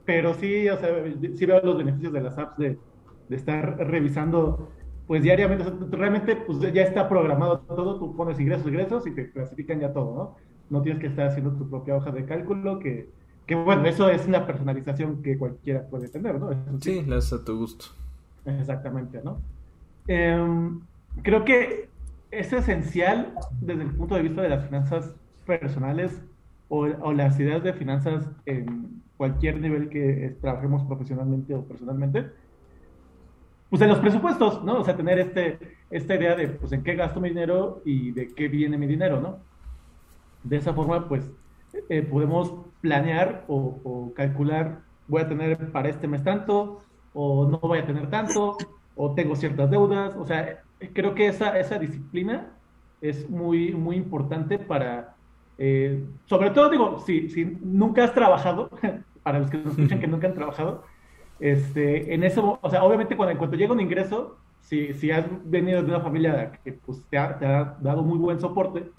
pero 0.06 0.34
sí, 0.34 0.70
o 0.70 0.78
sea, 0.78 0.90
sí 1.36 1.46
veo 1.46 1.62
los 1.62 1.78
beneficios 1.78 2.14
de 2.14 2.22
las 2.22 2.38
apps 2.38 2.58
de, 2.58 2.78
estar 3.30 3.78
revisando 3.78 4.72
pues 5.06 5.22
diariamente, 5.22 5.66
realmente 5.92 6.36
pues 6.36 6.60
ya 6.74 6.82
está 6.82 7.08
programado 7.08 7.60
todo, 7.60 8.00
tú 8.00 8.16
pones 8.16 8.40
ingresos, 8.40 8.66
ingresos 8.66 9.06
y 9.06 9.12
te 9.12 9.32
clasifican 9.32 9.80
ya 9.80 9.94
todo, 9.94 10.16
¿no? 10.16 10.36
No 10.70 10.82
tienes 10.82 11.00
que 11.00 11.08
estar 11.08 11.28
haciendo 11.28 11.52
tu 11.52 11.70
propia 11.70 11.96
hoja 11.96 12.12
de 12.12 12.26
cálculo, 12.26 12.80
que, 12.80 13.10
que 13.46 13.56
bueno, 13.56 13.86
eso 13.86 14.10
es 14.10 14.28
una 14.28 14.48
personalización 14.48 15.22
que 15.22 15.38
cualquiera 15.38 15.88
puede 15.88 16.10
tener, 16.10 16.40
¿no? 16.40 16.50
sí, 16.80 17.04
la 17.06 17.18
a 17.18 17.46
tu 17.46 17.58
gusto. 17.58 17.86
Exactamente, 18.46 19.22
¿no? 19.24 19.42
Em, 20.08 20.80
creo 21.22 21.46
que 21.46 21.90
es 22.32 22.54
esencial 22.54 23.34
desde 23.62 23.84
el 23.84 23.92
punto 23.92 24.16
de 24.16 24.24
vista 24.24 24.42
de 24.42 24.50
las 24.50 24.66
finanzas 24.66 25.14
personales 25.46 26.24
o, 26.70 27.12
las 27.14 27.40
ideas 27.40 27.64
de 27.64 27.74
finanzas 27.74 28.30
en 28.46 29.02
cualquier 29.18 29.60
nivel 29.60 29.90
que 29.90 30.38
trabajemos 30.40 30.84
profesionalmente 30.84 31.54
o 31.54 31.64
personalmente, 31.66 32.28
pues 33.70 33.82
en 33.82 33.90
los 33.90 34.00
presupuestos, 34.00 34.64
¿no? 34.64 34.80
O 34.80 34.84
sea, 34.84 34.96
tener 34.96 35.20
este, 35.20 35.60
esta 35.90 36.16
idea 36.16 36.36
de, 36.36 36.48
pues, 36.48 36.72
en 36.72 36.84
qué 36.84 36.96
gasto 36.96 37.20
mi 37.20 37.30
dinero 37.30 37.82
y 37.86 38.12
de 38.12 38.34
qué 38.34 38.48
viene 38.48 38.78
mi 38.78 38.88
dinero, 38.88 39.20
¿no? 39.20 39.40
De 40.44 40.58
esa 40.58 40.74
forma, 40.74 41.08
pues, 41.08 41.30
eh, 41.90 42.02
podemos 42.02 42.54
planear 42.82 43.46
o, 43.48 44.12
calcular, 44.16 44.82
voy 45.08 45.22
a 45.22 45.28
tener 45.28 45.72
para 45.72 45.90
este 45.90 46.08
mes 46.08 46.24
tanto, 46.24 46.80
o 47.14 47.48
no 47.48 47.60
voy 47.60 47.80
a 47.80 47.86
tener 47.86 48.10
tanto, 48.10 48.58
o 48.96 49.14
tengo 49.14 49.36
ciertas 49.36 49.70
deudas, 49.70 50.16
o 50.16 50.26
sea, 50.26 50.64
creo 50.94 51.14
que 51.14 51.28
esa, 51.28 51.60
esa 51.60 51.78
disciplina 51.78 52.52
es 53.02 53.30
muy, 53.30 53.72
muy 53.74 53.96
importante 53.96 54.58
para 54.58 55.16
Eh, 55.62 56.06
sobre 56.26 56.52
todo, 56.52 56.70
digo, 56.70 57.04
si, 57.06 57.30
si 57.30 57.58
nunca 57.62 58.06
has 58.06 58.14
trabajado, 58.14 58.70
para 59.24 59.40
los 59.40 59.50
que 59.50 59.58
nos 59.58 59.78
escuchan 59.78 60.00
que 60.00 60.08
nunca 60.08 60.28
han 60.28 60.34
trabajado, 60.34 60.86
este, 61.40 62.14
en 62.14 62.24
eso, 62.24 62.58
o 62.62 62.70
sea, 62.70 62.84
obviamente 62.84 63.18
cuando 63.18 63.34
en 63.34 63.38
cuanto 63.38 63.58
llega 63.58 63.74
un 63.74 63.82
ingreso, 63.82 64.38
si, 64.62 64.94
si 64.94 65.12
has 65.12 65.26
venido 65.44 65.84
de 65.84 65.90
una 65.90 66.00
familia 66.00 66.54
que 66.64 66.74
pues, 66.74 67.04
te, 67.10 67.18
ha, 67.18 67.38
te 67.38 67.46
ha 67.46 67.78
dado 67.82 68.04
muy 68.04 68.18
buen 68.18 68.40
soporte, 68.40 68.90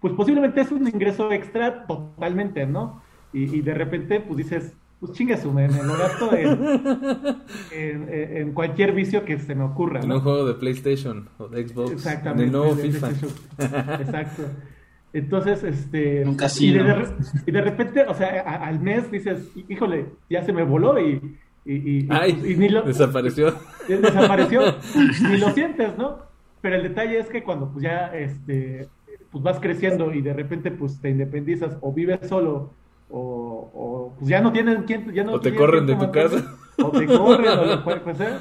pues 0.00 0.12
posiblemente 0.14 0.60
es 0.60 0.72
un 0.72 0.86
ingreso 0.88 1.30
extra 1.30 1.86
totalmente, 1.86 2.66
¿no? 2.66 3.00
Y, 3.32 3.56
y 3.56 3.60
de 3.60 3.74
repente, 3.74 4.20
pues 4.20 4.38
dices, 4.38 4.74
pues 4.98 5.12
chingue 5.12 5.36
me, 5.54 5.68
me 5.68 5.82
lo 5.84 5.96
gasto 5.96 6.32
en, 7.72 8.08
en, 8.10 8.52
cualquier 8.52 8.92
vicio 8.92 9.24
que 9.24 9.38
se 9.38 9.54
me 9.54 9.62
ocurra. 9.62 10.00
En 10.00 10.10
un 10.10 10.20
juego 10.20 10.46
de 10.46 10.54
PlayStation 10.54 11.28
o 11.38 11.46
de 11.46 11.68
Xbox. 11.68 11.92
Exactamente. 11.92 12.42
En 12.42 12.48
el 12.48 12.52
nuevo 12.52 12.74
FIFA. 12.74 13.10
Exacto. 14.00 14.42
Entonces, 15.12 15.64
este. 15.64 16.24
Nunca 16.24 16.46
y, 16.58 16.72
de, 16.72 17.06
y 17.46 17.50
de 17.50 17.60
repente, 17.60 18.04
o 18.06 18.14
sea, 18.14 18.40
al 18.40 18.80
mes 18.80 19.10
dices, 19.10 19.50
híjole, 19.68 20.06
ya 20.28 20.42
se 20.44 20.52
me 20.52 20.62
voló 20.62 21.00
y. 21.00 21.36
y, 21.64 22.06
Ay, 22.10 22.34
pues, 22.34 22.58
ni 22.58 22.68
lo, 22.68 22.82
desapareció. 22.82 23.54
Desapareció. 23.88 24.60
ni 25.22 25.38
lo 25.38 25.50
sientes, 25.50 25.96
¿no? 25.96 26.28
Pero 26.60 26.76
el 26.76 26.82
detalle 26.82 27.18
es 27.18 27.28
que 27.28 27.42
cuando 27.42 27.70
pues 27.70 27.84
ya 27.84 28.06
este, 28.14 28.88
pues 29.30 29.44
vas 29.44 29.60
creciendo 29.60 30.12
y 30.12 30.22
de 30.22 30.32
repente 30.32 30.70
pues 30.70 31.00
te 31.00 31.10
independizas 31.10 31.76
o 31.80 31.92
vives 31.92 32.28
solo 32.28 32.72
o, 33.10 33.70
o 33.74 34.14
pues 34.18 34.28
ya 34.28 34.40
no 34.40 34.52
tienen 34.52 34.82
quien, 34.82 35.12
ya 35.12 35.24
no 35.24 35.34
o 35.34 35.40
te 35.40 35.54
corren 35.54 35.86
de 35.86 35.96
tu 35.96 36.10
casa 36.10 36.56
o 36.82 36.90
te 36.90 37.06
corren 37.06 37.58
o 37.58 37.64
lo 37.64 37.84
cual 38.02 38.02
sea, 38.16 38.40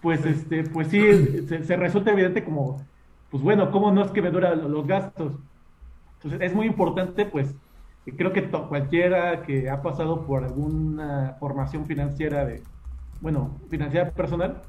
pues 0.00 0.24
este 0.24 0.64
pues 0.64 0.88
sí 0.88 1.00
se, 1.46 1.76
resulta 1.76 2.12
evidente 2.12 2.44
como 2.44 2.84
pues 3.30 3.42
bueno 3.42 3.70
cómo 3.70 3.90
no 3.90 4.04
es 4.04 4.10
que 4.10 4.22
me 4.22 4.30
duran 4.30 4.70
los 4.70 4.86
gastos 4.86 5.34
entonces 6.24 6.40
es 6.40 6.54
muy 6.54 6.66
importante 6.66 7.26
pues 7.26 7.54
creo 8.16 8.32
que 8.32 8.48
cualquiera 8.50 9.42
que 9.42 9.70
ha 9.70 9.82
pasado 9.82 10.26
por 10.26 10.44
alguna 10.44 11.36
formación 11.38 11.86
financiera 11.86 12.44
de 12.44 12.62
bueno 13.20 13.58
financiera 13.68 14.10
personal 14.10 14.62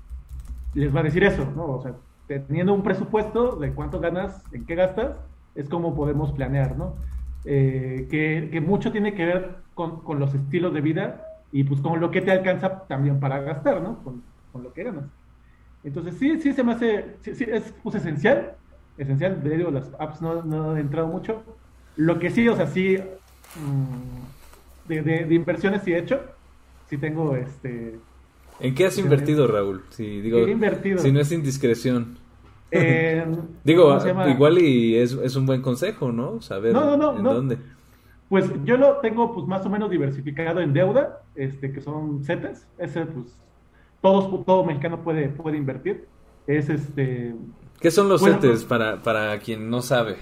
les 0.74 0.96
va 0.96 1.02
a 1.02 1.04
decir 1.04 1.24
eso 1.24 1.52
no 1.56 1.66
o 1.66 1.82
sea 1.82 1.94
teniendo 2.28 2.74
un 2.74 2.84
presupuesto 2.84 3.58
de 3.58 3.74
cuánto 3.74 4.00
ganas 4.00 4.44
en 4.54 4.66
qué 4.66 4.76
gastas 4.76 5.18
es 5.56 5.70
como 5.70 5.96
podemos 5.96 6.32
planear 6.32 6.78
no 6.78 6.94
eh, 7.46 8.08
que, 8.10 8.62
mucho 8.62 8.92
tiene 8.92 9.14
que 9.14 9.26
ver 9.26 9.56
con, 9.74 10.02
los 10.18 10.34
estilos 10.34 10.74
de 10.74 10.82
vida 10.82 11.26
y 11.52 11.64
pues 11.64 11.82
con 11.82 12.00
lo 12.00 12.10
que 12.10 12.22
te 12.22 12.32
alcanza 12.32 12.84
también 12.88 13.20
para 13.20 13.42
gastar, 13.42 13.82
¿no? 13.82 14.02
Con, 14.04 14.24
lo 14.62 14.72
que 14.72 14.84
ganas. 14.84 15.06
Entonces 15.84 16.16
sí, 16.18 16.40
sí 16.40 16.54
se 16.54 16.64
me 16.64 16.74
hace, 16.74 17.18
sí, 17.22 17.32
es 17.48 17.74
pues, 17.82 17.96
esencial, 17.96 18.56
esencial, 18.98 19.44
de 19.44 19.58
digo, 19.58 19.72
las 19.72 19.90
apps 20.00 20.22
no, 20.22 20.44
no 20.44 20.72
han 20.72 20.78
entrado 20.78 21.08
mucho. 21.08 21.44
Lo 21.96 22.20
que 22.20 22.30
sí, 22.32 22.48
o 22.48 22.56
sea, 22.56 22.68
sí, 22.68 22.98
mm, 23.56 24.90
de, 24.90 25.02
de, 25.02 25.36
inversiones 25.36 25.84
sí 25.84 25.94
he 25.94 26.00
hecho, 26.00 26.20
sí 26.90 26.98
tengo 26.98 27.36
este... 27.36 28.00
¿En 28.60 28.76
qué 28.76 28.86
has 28.86 28.98
invertido, 28.98 29.48
Raúl? 29.48 29.84
Si, 29.90 30.22
digo, 30.22 30.48
invertido. 30.48 31.00
Si 31.00 31.12
no 31.12 31.20
es 31.20 31.32
indiscreción. 31.32 32.18
Eh, 32.72 33.26
Digo, 33.64 33.98
igual 34.28 34.58
y 34.60 34.96
es, 34.96 35.14
es, 35.14 35.36
un 35.36 35.46
buen 35.46 35.62
consejo, 35.62 36.12
¿no? 36.12 36.42
Saber 36.42 36.76
en 36.76 37.24
dónde. 37.24 37.58
Pues 38.30 38.50
yo 38.64 38.78
lo 38.78 38.98
tengo 38.98 39.34
pues 39.34 39.46
más 39.46 39.66
o 39.66 39.70
menos 39.70 39.92
diversificado 39.92 40.60
en 40.60 40.74
deuda, 40.74 41.22
este 41.36 41.72
que 41.72 41.82
son 41.82 42.24
CETES, 42.24 42.68
ese 42.80 43.06
pues 43.06 43.38
todos, 44.02 44.44
todo 44.44 44.64
mexicano 44.64 45.04
puede, 45.04 45.30
puede 45.30 45.58
invertir. 45.58 46.08
Es 46.48 46.70
este 46.70 47.36
¿Qué 47.84 47.92
son 47.92 48.08
los 48.08 48.24
CETES 48.24 48.64
para, 48.64 49.02
para 49.02 49.38
quien 49.40 49.70
no 49.70 49.82
sabe? 49.82 50.16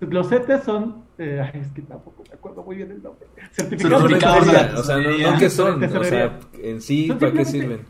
Los 0.00 0.28
CETES 0.28 0.64
son, 0.64 1.04
eh, 1.18 1.48
es 1.54 1.68
que 1.68 1.82
tampoco 1.82 2.24
me 2.28 2.34
acuerdo 2.34 2.64
muy 2.64 2.76
bien 2.76 2.90
el 2.90 3.00
nombre. 3.00 3.26
Certificados, 3.52 4.08
de 4.10 4.78
O 4.78 4.82
sea, 4.82 4.96
no, 4.96 5.38
qué 5.38 5.50
son, 5.50 5.84
o 5.84 6.04
sea, 6.04 6.38
en 6.60 6.80
sí, 6.80 7.12
¿para 7.12 7.32
qué 7.32 7.44
sirven? 7.44 7.82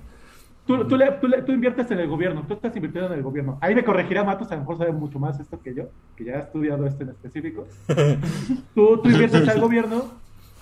Tú, 0.66 0.86
tú, 0.86 0.96
le, 0.96 1.10
tú, 1.12 1.28
tú, 1.46 1.52
inviertes 1.52 1.90
en 1.90 2.00
el 2.00 2.08
gobierno, 2.08 2.44
tú 2.46 2.54
estás 2.54 2.76
invirtiendo 2.76 3.10
en 3.10 3.18
el 3.18 3.24
gobierno. 3.24 3.58
Ahí 3.62 3.74
me 3.74 3.84
corregirá 3.84 4.22
Matos, 4.22 4.52
a 4.52 4.56
lo 4.56 4.60
mejor 4.60 4.76
sabe 4.76 4.92
mucho 4.92 5.18
más 5.18 5.40
esto 5.40 5.58
que 5.62 5.74
yo, 5.74 5.84
que 6.14 6.24
ya 6.24 6.34
ha 6.34 6.40
estudiado 6.40 6.86
esto 6.86 7.02
en 7.02 7.08
específico. 7.08 7.66
tú, 8.74 9.00
inviertes 9.04 9.48
al 9.48 9.60
gobierno, 9.60 10.10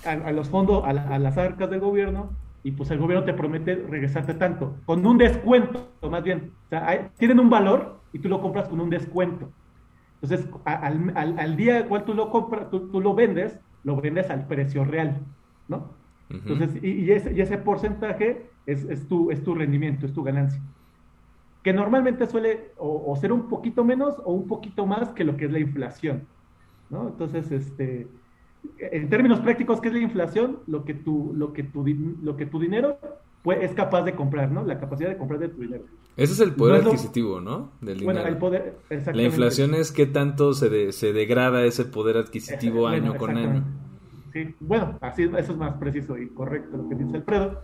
a, 0.05 0.31
los 0.31 0.47
fondos, 0.47 0.83
a, 0.85 0.93
las 0.93 1.37
arcas 1.37 1.69
del 1.69 1.81
gobierno, 1.81 2.31
y 2.63 2.71
pues 2.71 2.91
el 2.91 2.99
gobierno 2.99 3.25
te 3.25 3.33
promete 3.33 3.75
regresarte 3.75 4.33
tanto, 4.33 4.75
con 4.85 5.05
un 5.05 5.17
descuento, 5.17 5.91
más 6.09 6.23
bien. 6.23 6.51
O 6.65 6.69
sea, 6.69 7.11
tienen 7.17 7.39
un 7.39 7.49
valor 7.49 7.99
y 8.11 8.19
tú 8.19 8.29
lo 8.29 8.41
compras 8.41 8.67
con 8.67 8.79
un 8.79 8.89
descuento. 8.89 9.51
Entonces, 10.21 10.49
al, 10.65 11.13
al, 11.15 11.39
al 11.39 11.55
día 11.55 11.87
cual 11.87 12.03
tú 12.03 12.13
lo 12.13 12.29
compras, 12.29 12.69
tú, 12.69 12.89
tú, 12.89 12.99
lo 12.99 13.13
vendes, 13.13 13.57
lo 13.83 13.95
vendes 13.95 14.29
al 14.29 14.47
precio 14.47 14.83
real, 14.83 15.21
¿no? 15.67 15.93
Entonces, 16.29 16.83
y, 16.83 16.89
y, 16.89 17.11
ese, 17.11 17.33
y 17.33 17.41
ese 17.41 17.57
porcentaje 17.57 18.49
es, 18.65 19.07
tu, 19.07 19.31
es 19.31 19.43
tu 19.43 19.55
rendimiento, 19.55 20.05
es 20.05 20.13
tu 20.13 20.23
ganancia. 20.23 20.61
Que 21.63 21.73
normalmente 21.73 22.27
suele 22.27 22.71
o, 22.77 23.15
ser 23.15 23.31
un 23.31 23.47
poquito 23.49 23.83
menos 23.83 24.15
o 24.23 24.33
un 24.33 24.47
poquito 24.47 24.85
más 24.85 25.09
que 25.09 25.23
lo 25.23 25.35
que 25.37 25.45
es 25.45 25.51
la 25.51 25.59
inflación. 25.59 26.27
¿no? 26.89 27.07
Entonces, 27.07 27.51
este, 27.51 28.07
en 28.79 29.09
términos 29.09 29.39
prácticos, 29.39 29.81
¿qué 29.81 29.89
es 29.89 29.93
la 29.93 29.99
inflación? 29.99 30.59
Lo 30.67 30.85
que 30.85 30.93
tu, 30.93 31.33
lo 31.35 31.53
que 31.53 31.63
tu, 31.63 31.85
lo 32.21 32.37
que 32.37 32.45
tu 32.45 32.59
dinero 32.59 32.97
es 33.45 33.71
capaz 33.73 34.03
de 34.03 34.15
comprar, 34.15 34.51
¿no? 34.51 34.63
La 34.65 34.79
capacidad 34.79 35.09
de 35.09 35.17
comprar 35.17 35.39
de 35.39 35.49
tu 35.49 35.61
dinero. 35.61 35.83
Ese 36.17 36.33
es 36.33 36.39
el 36.41 36.53
poder 36.53 36.83
adquisitivo, 36.83 37.39
¿no? 37.39 37.71
Del 37.81 37.99
dinero. 37.99 38.19
Bueno, 38.19 38.27
el 38.27 38.37
poder, 38.37 38.77
La 39.13 39.23
inflación 39.23 39.73
es 39.73 39.91
qué 39.91 40.05
tanto 40.05 40.53
se, 40.53 40.91
se 40.91 41.13
degrada 41.13 41.63
ese 41.63 41.85
poder 41.85 42.17
adquisitivo 42.17 42.87
año 42.87 43.15
con 43.15 43.37
año. 43.37 43.63
Sí, 44.33 44.53
bueno, 44.59 44.97
así 45.01 45.23
eso 45.23 45.53
es 45.53 45.57
más 45.57 45.75
preciso 45.77 46.17
y 46.17 46.27
correcto 46.27 46.77
lo 46.77 46.89
que 46.89 46.95
dice 46.95 47.17
Alfredo. 47.17 47.63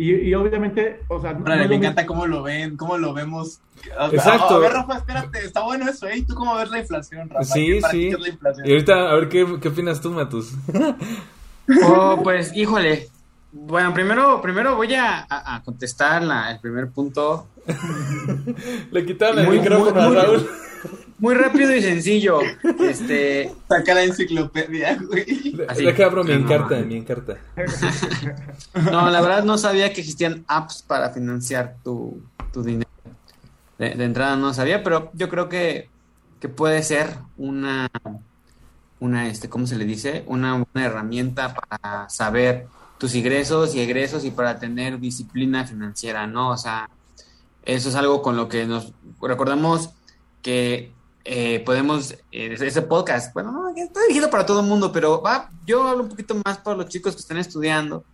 Y, 0.00 0.32
obviamente, 0.34 1.00
o 1.08 1.20
sea... 1.20 1.34
me 1.34 1.74
encanta 1.74 2.06
cómo 2.06 2.24
lo 2.28 2.44
ven, 2.44 2.76
cómo 2.76 2.96
lo 2.96 3.12
vemos. 3.12 3.58
Exacto. 4.12 4.54
A 4.54 4.58
ver, 4.60 4.72
Rafa, 4.72 4.98
espérate, 4.98 5.44
está 5.44 5.64
bueno 5.64 5.90
eso, 5.90 6.06
¿eh? 6.06 6.24
¿Tú 6.26 6.36
cómo 6.36 6.54
ves 6.54 6.70
la 6.70 6.78
inflación, 6.78 7.28
Rafa? 7.28 7.42
Sí, 7.42 7.80
sí. 7.90 8.12
Y 8.64 8.70
ahorita, 8.70 9.10
a 9.10 9.14
ver, 9.16 9.28
¿qué, 9.28 9.58
qué 9.60 9.68
opinas 9.68 10.00
tú, 10.00 10.12
Matus? 10.12 10.52
oh, 11.84 12.20
pues, 12.22 12.54
híjole. 12.54 13.08
Bueno, 13.66 13.92
primero, 13.92 14.40
primero 14.40 14.76
voy 14.76 14.94
a, 14.94 15.26
a 15.28 15.62
contestar 15.62 16.22
la, 16.22 16.50
el 16.52 16.60
primer 16.60 16.90
punto. 16.90 17.48
Le 18.90 19.04
quitaron 19.04 19.40
el 19.40 19.48
micrófono 19.48 20.00
a 20.00 20.10
Raúl. 20.10 20.48
Muy 21.18 21.34
rápido 21.34 21.74
y 21.74 21.82
sencillo. 21.82 22.38
Este. 22.80 23.52
Saca 23.68 23.94
la 23.94 24.04
enciclopedia, 24.04 24.96
güey. 25.00 25.56
Así. 25.68 25.86
abro 26.02 26.22
mi 26.22 26.32
encarta, 26.32 26.76
mi 26.78 26.96
encarta. 26.96 27.36
No, 28.92 29.10
la 29.10 29.20
verdad 29.20 29.44
no 29.44 29.58
sabía 29.58 29.92
que 29.92 30.00
existían 30.00 30.44
apps 30.46 30.82
para 30.82 31.10
financiar 31.10 31.76
tu, 31.82 32.22
tu 32.52 32.62
dinero. 32.62 32.88
De, 33.78 33.92
entrada 34.04 34.36
no 34.36 34.54
sabía, 34.54 34.82
pero 34.82 35.10
yo 35.14 35.28
creo 35.28 35.48
que, 35.48 35.88
que 36.40 36.48
puede 36.48 36.82
ser 36.82 37.10
una, 37.36 37.88
una, 39.00 39.28
este, 39.28 39.48
¿cómo 39.48 39.66
se 39.66 39.76
le 39.76 39.84
dice? 39.84 40.24
Una 40.26 40.64
buena 40.72 40.86
herramienta 40.86 41.54
para 41.54 42.08
saber 42.08 42.66
tus 42.98 43.14
ingresos 43.14 43.74
y 43.74 43.80
egresos 43.80 44.24
y 44.24 44.30
para 44.30 44.58
tener 44.58 44.98
disciplina 44.98 45.64
financiera, 45.64 46.26
¿no? 46.26 46.50
O 46.50 46.56
sea, 46.56 46.90
eso 47.64 47.88
es 47.88 47.94
algo 47.94 48.22
con 48.22 48.36
lo 48.36 48.48
que 48.48 48.66
nos 48.66 48.92
recordamos 49.20 49.90
que 50.42 50.92
eh, 51.24 51.62
podemos, 51.64 52.12
eh, 52.32 52.56
ese 52.58 52.82
podcast, 52.82 53.34
bueno, 53.34 53.52
no, 53.52 53.68
está 53.76 54.00
dirigido 54.02 54.30
para 54.30 54.46
todo 54.46 54.60
el 54.60 54.66
mundo, 54.66 54.90
pero 54.92 55.20
va, 55.20 55.50
yo 55.66 55.82
hablo 55.84 56.04
un 56.04 56.08
poquito 56.08 56.34
más 56.44 56.58
para 56.58 56.76
los 56.76 56.88
chicos 56.88 57.14
que 57.14 57.20
están 57.20 57.36
estudiando, 57.36 58.04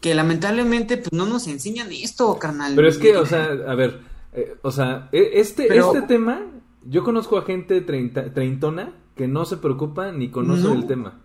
que 0.00 0.14
lamentablemente 0.14 0.98
pues 0.98 1.12
no 1.12 1.26
nos 1.26 1.46
enseñan 1.46 1.90
esto, 1.90 2.38
carnal. 2.38 2.74
Pero 2.76 2.88
es 2.88 2.98
que, 2.98 3.16
o 3.16 3.26
sea, 3.26 3.46
a 3.66 3.74
ver, 3.74 4.00
eh, 4.34 4.56
o 4.62 4.70
sea, 4.70 5.08
e, 5.12 5.40
este, 5.40 5.74
este 5.76 6.02
tema, 6.02 6.42
yo 6.84 7.02
conozco 7.02 7.38
a 7.38 7.42
gente 7.42 7.80
treinta, 7.80 8.32
treintona 8.32 8.92
que 9.16 9.26
no 9.26 9.44
se 9.46 9.56
preocupa 9.56 10.12
ni 10.12 10.30
conoce 10.30 10.70
el 10.70 10.86
tema. 10.86 11.20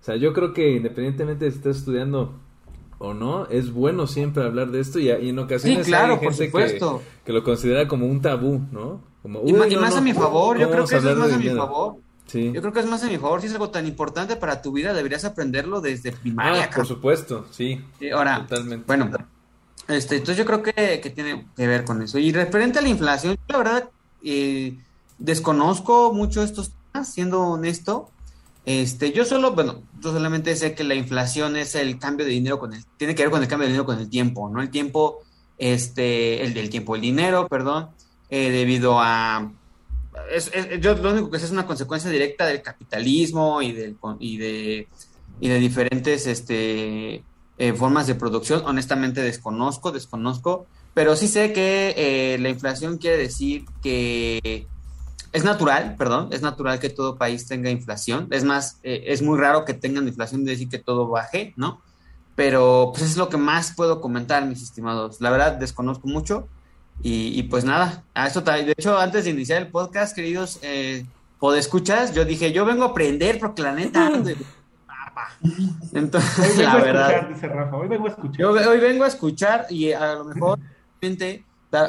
O 0.00 0.04
sea, 0.04 0.16
yo 0.16 0.32
creo 0.32 0.52
que 0.52 0.76
independientemente 0.76 1.46
de 1.46 1.50
si 1.50 1.58
estás 1.58 1.78
estudiando 1.78 2.40
o 3.04 3.14
no, 3.14 3.46
es 3.46 3.72
bueno 3.72 4.06
siempre 4.06 4.44
hablar 4.44 4.70
de 4.70 4.80
esto 4.80 4.98
y, 4.98 5.10
en 5.10 5.38
ocasiones 5.38 5.92
hay 5.92 6.18
gente 6.18 6.50
que, 6.50 6.80
que, 7.24 7.32
lo 7.32 7.44
considera 7.44 7.86
como 7.86 8.06
un 8.06 8.20
tabú, 8.20 8.62
¿no? 8.72 9.00
y, 9.44 9.52
más 9.52 9.96
a 9.96 10.00
mi 10.00 10.12
favor, 10.12 10.58
yo 10.58 10.70
creo 10.70 10.86
que 10.86 10.96
eso 10.96 11.10
es 11.10 11.16
más 11.16 11.32
a 11.32 11.38
mi 11.38 11.48
favor. 11.50 11.96
Yo 12.32 12.60
creo 12.60 12.72
que 12.72 12.80
es 12.80 12.86
más 12.86 13.02
a 13.04 13.06
mi 13.06 13.18
favor. 13.18 13.40
Si 13.40 13.46
es 13.46 13.52
algo 13.52 13.70
tan 13.70 13.86
importante 13.86 14.34
para 14.36 14.60
tu 14.60 14.72
vida, 14.72 14.92
deberías 14.92 15.24
aprenderlo 15.24 15.80
desde 15.80 16.10
primaria. 16.10 16.64
Ah, 16.64 16.70
por 16.74 16.86
supuesto, 16.86 17.46
sí. 17.50 17.80
ahora, 18.12 18.46
Totalmente. 18.48 18.84
bueno, 18.86 19.10
este, 19.88 20.16
entonces 20.16 20.38
yo 20.38 20.44
creo 20.44 20.62
que, 20.62 21.00
que, 21.00 21.10
tiene 21.10 21.46
que 21.56 21.66
ver 21.66 21.84
con 21.84 22.02
eso. 22.02 22.18
Y 22.18 22.32
referente 22.32 22.78
a 22.78 22.82
la 22.82 22.88
inflación, 22.88 23.36
la 23.48 23.58
verdad, 23.58 23.90
eh, 24.24 24.76
desconozco 25.18 26.12
mucho 26.12 26.42
estos 26.42 26.72
temas, 26.92 27.12
siendo 27.12 27.42
honesto. 27.42 28.10
Este, 28.64 29.12
yo 29.12 29.26
solo, 29.26 29.52
bueno, 29.52 29.82
yo 30.04 30.12
solamente 30.12 30.54
sé 30.54 30.74
que 30.74 30.84
la 30.84 30.94
inflación 30.94 31.56
es 31.56 31.74
el 31.74 31.98
cambio 31.98 32.26
de 32.26 32.32
dinero 32.32 32.58
con 32.58 32.74
el, 32.74 32.84
tiene 32.98 33.14
que 33.14 33.22
ver 33.22 33.30
con 33.30 33.42
el 33.42 33.48
cambio 33.48 33.66
de 33.66 33.72
dinero 33.72 33.86
con 33.86 33.98
el 33.98 34.10
tiempo, 34.10 34.50
¿no? 34.50 34.60
El 34.60 34.70
tiempo, 34.70 35.22
este, 35.56 36.44
el 36.44 36.52
del 36.52 36.68
tiempo, 36.68 36.94
el 36.94 37.00
dinero, 37.00 37.48
perdón, 37.48 37.88
eh, 38.28 38.50
debido 38.50 39.00
a 39.00 39.50
yo 40.80 40.94
lo 40.94 41.12
único 41.12 41.30
que 41.30 41.38
sé 41.38 41.46
es 41.46 41.50
una 41.50 41.66
consecuencia 41.66 42.08
directa 42.10 42.46
del 42.46 42.62
capitalismo 42.62 43.62
y, 43.62 43.72
del, 43.72 43.96
y, 44.20 44.36
de, 44.36 44.88
y 45.40 45.48
de 45.48 45.58
diferentes 45.58 46.26
este, 46.26 47.24
eh, 47.58 47.72
formas 47.74 48.06
de 48.06 48.14
producción. 48.14 48.62
Honestamente 48.64 49.20
desconozco, 49.22 49.90
desconozco, 49.90 50.66
pero 50.92 51.16
sí 51.16 51.28
sé 51.28 51.52
que 51.52 51.94
eh, 51.96 52.38
la 52.38 52.48
inflación 52.48 52.98
quiere 52.98 53.16
decir 53.16 53.64
que 53.82 54.68
es 55.34 55.42
natural, 55.42 55.96
perdón, 55.98 56.28
es 56.30 56.42
natural 56.42 56.78
que 56.78 56.88
todo 56.90 57.16
país 57.16 57.48
tenga 57.48 57.68
inflación. 57.68 58.28
Es 58.30 58.44
más, 58.44 58.78
eh, 58.84 59.02
es 59.08 59.20
muy 59.20 59.36
raro 59.36 59.64
que 59.64 59.74
tengan 59.74 60.06
inflación 60.06 60.44
de 60.44 60.52
decir 60.52 60.68
que 60.68 60.78
todo 60.78 61.08
baje, 61.08 61.52
¿no? 61.56 61.82
Pero 62.36 62.92
pues 62.94 63.10
es 63.10 63.16
lo 63.16 63.28
que 63.28 63.36
más 63.36 63.74
puedo 63.74 64.00
comentar, 64.00 64.46
mis 64.46 64.62
estimados. 64.62 65.20
La 65.20 65.30
verdad, 65.30 65.54
desconozco 65.54 66.06
mucho. 66.06 66.46
Y, 67.02 67.42
pues 67.44 67.64
nada, 67.64 68.04
a 68.14 68.28
esto 68.28 68.40
de 68.42 68.72
hecho, 68.78 68.96
antes 68.96 69.24
de 69.24 69.30
iniciar 69.30 69.60
el 69.60 69.68
podcast, 69.68 70.14
queridos 70.14 70.60
eh, 70.62 71.04
podescuchas, 71.40 72.14
yo 72.14 72.24
dije, 72.24 72.52
yo 72.52 72.64
vengo 72.64 72.84
a 72.84 72.88
aprender 72.88 73.40
porque 73.40 73.62
la 73.62 73.72
neta... 73.72 74.12
Entonces, 75.92 76.58
la 76.58 76.76
verdad. 76.76 77.28
hoy 77.72 77.88
vengo 77.88 78.06
a 78.06 78.10
escuchar. 78.10 78.46
hoy 78.46 78.78
vengo 78.78 79.02
a 79.02 79.08
escuchar 79.08 79.66
y 79.68 79.90
a 79.90 80.14
lo 80.14 80.24
mejor 80.26 80.60
dar 81.00 81.44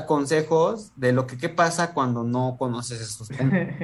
consejos 0.08 0.92
de 0.96 1.14
lo 1.14 1.28
que 1.28 1.38
qué 1.38 1.50
pasa 1.50 1.94
cuando 1.94 2.24
no 2.24 2.56
conoces 2.58 3.02
estos 3.02 3.28
temas. 3.38 3.76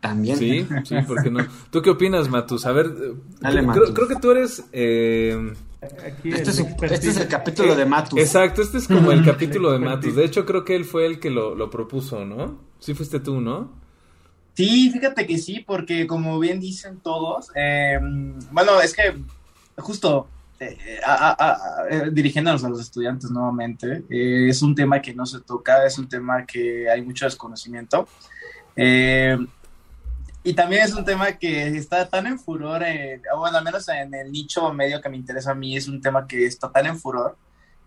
También. 0.00 0.36
Sí, 0.36 0.66
sí, 0.84 0.96
¿por 1.06 1.22
qué 1.22 1.30
no? 1.30 1.46
¿Tú 1.70 1.80
qué 1.80 1.90
opinas, 1.90 2.28
Matus? 2.28 2.66
A 2.66 2.72
ver, 2.72 2.92
creo, 3.40 4.08
que 4.08 4.16
tú 4.16 4.32
eres... 4.32 4.64
Eh, 4.72 5.54
este, 6.24 6.50
es, 7.08 7.16
el 7.16 7.28
capítulo 7.28 7.76
de 7.76 7.86
Matus. 7.86 8.18
Exacto, 8.18 8.62
este 8.62 8.78
es 8.78 8.88
como 8.88 9.12
el 9.12 9.24
capítulo 9.24 9.70
de 9.70 9.78
Matus. 9.78 10.16
De 10.16 10.24
hecho, 10.24 10.44
creo 10.44 10.64
que 10.64 10.74
él 10.74 10.84
fue 10.84 11.06
el 11.06 11.20
que 11.20 11.30
lo, 11.30 11.70
propuso, 11.70 12.24
¿no? 12.24 12.58
Sí 12.80 12.94
fuiste 12.94 13.20
tú, 13.20 13.40
¿no? 13.40 13.70
Sí, 14.54 14.90
fíjate 14.90 15.26
que 15.26 15.38
sí, 15.38 15.64
porque 15.66 16.06
como 16.06 16.38
bien 16.38 16.58
dicen 16.60 16.98
todos, 16.98 17.50
eh, 17.54 17.98
bueno, 18.50 18.80
es 18.80 18.94
que 18.94 19.14
justo 19.76 20.26
eh, 20.62 21.00
eh, 21.90 22.10
dirigiéndonos 22.12 22.64
a 22.64 22.68
los 22.68 22.80
estudiantes 22.80 23.30
nuevamente, 23.30 24.04
es 24.08 24.62
un 24.62 24.74
tema 24.74 25.00
que 25.00 25.14
no 25.14 25.26
se 25.26 25.40
toca, 25.40 25.84
es 25.86 25.98
un 25.98 26.08
tema 26.08 26.46
que 26.46 26.88
hay 26.88 27.02
mucho 27.02 27.24
desconocimiento. 27.24 28.06
Eh, 28.76 29.36
y 30.44 30.54
también 30.54 30.82
es 30.82 30.92
un 30.94 31.04
tema 31.04 31.32
que 31.32 31.68
está 31.68 32.08
tan 32.08 32.26
en 32.26 32.38
furor, 32.38 32.82
bueno, 33.38 33.58
al 33.58 33.64
menos 33.64 33.88
en 33.88 34.12
el 34.14 34.30
nicho 34.30 34.72
medio 34.72 35.00
que 35.00 35.08
me 35.08 35.16
interesa 35.16 35.52
a 35.52 35.54
mí, 35.54 35.76
es 35.76 35.88
un 35.88 36.00
tema 36.00 36.26
que 36.26 36.46
está 36.46 36.70
tan 36.70 36.86
en 36.86 36.98
furor 36.98 37.36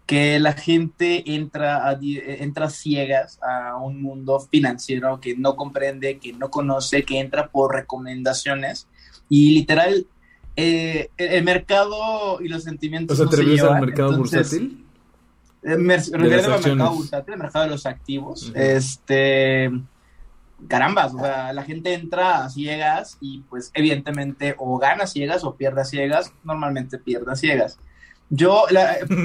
que 0.06 0.40
la 0.40 0.54
gente 0.54 1.24
entra, 1.34 1.90
a, 1.90 1.98
entra 2.02 2.70
ciegas 2.70 3.40
a 3.42 3.78
un 3.78 4.02
mundo 4.02 4.40
financiero 4.40 5.20
que 5.20 5.36
no 5.36 5.56
comprende, 5.56 6.20
que 6.20 6.32
no 6.34 6.50
conoce, 6.50 7.04
que 7.04 7.20
entra 7.20 7.48
por 7.48 7.74
recomendaciones 7.74 8.88
y 9.30 9.52
literal 9.56 10.08
eh, 10.56 11.10
el 11.18 11.44
mercado 11.44 12.40
y 12.42 12.48
los 12.48 12.64
sentimientos. 12.64 13.20
O 13.20 13.28
sea, 13.28 13.44
¿te 13.46 13.62
al 13.62 13.82
mercado 13.82 14.18
bursátil? 14.18 14.86
Eh, 15.64 15.78
me 15.78 15.98
refiero 15.98 16.54
al 16.54 16.64
mercado 16.64 16.94
bursátil, 16.94 17.34
el 17.34 17.40
mercado 17.40 17.66
de 17.66 17.72
los 17.72 17.86
activos. 17.86 18.52
Este 18.56 19.72
carambas, 20.68 21.14
o 21.14 21.20
sea, 21.20 21.54
la 21.54 21.64
gente 21.64 21.94
entra 21.94 22.46
a 22.46 22.50
ciegas 22.50 23.18
y 23.20 23.42
pues 23.42 23.72
evidentemente 23.74 24.56
o 24.58 24.78
gana 24.78 25.06
ciegas 25.06 25.44
o 25.44 25.56
pierde 25.56 25.84
ciegas, 25.86 26.34
normalmente 26.44 26.98
pierde 26.98 27.36
ciegas. 27.36 27.78
Yo, 28.30 28.64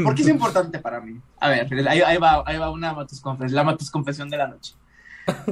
¿por 0.05 0.15
qué 0.15 0.23
es 0.23 0.29
importante 0.37 0.79
para 0.79 1.01
mí? 1.01 1.21
A 1.39 1.49
ver, 1.49 1.89
ahí, 1.89 2.19
va, 2.19 2.43
ahí 2.45 2.59
va 2.59 2.71
una 2.71 2.93
matus 2.93 3.21
confesión, 3.21 3.55
la 3.55 3.65
matus 3.65 3.91
confesión 3.91 4.29
de 4.29 4.37
la 4.37 4.49
noche. 4.49 4.75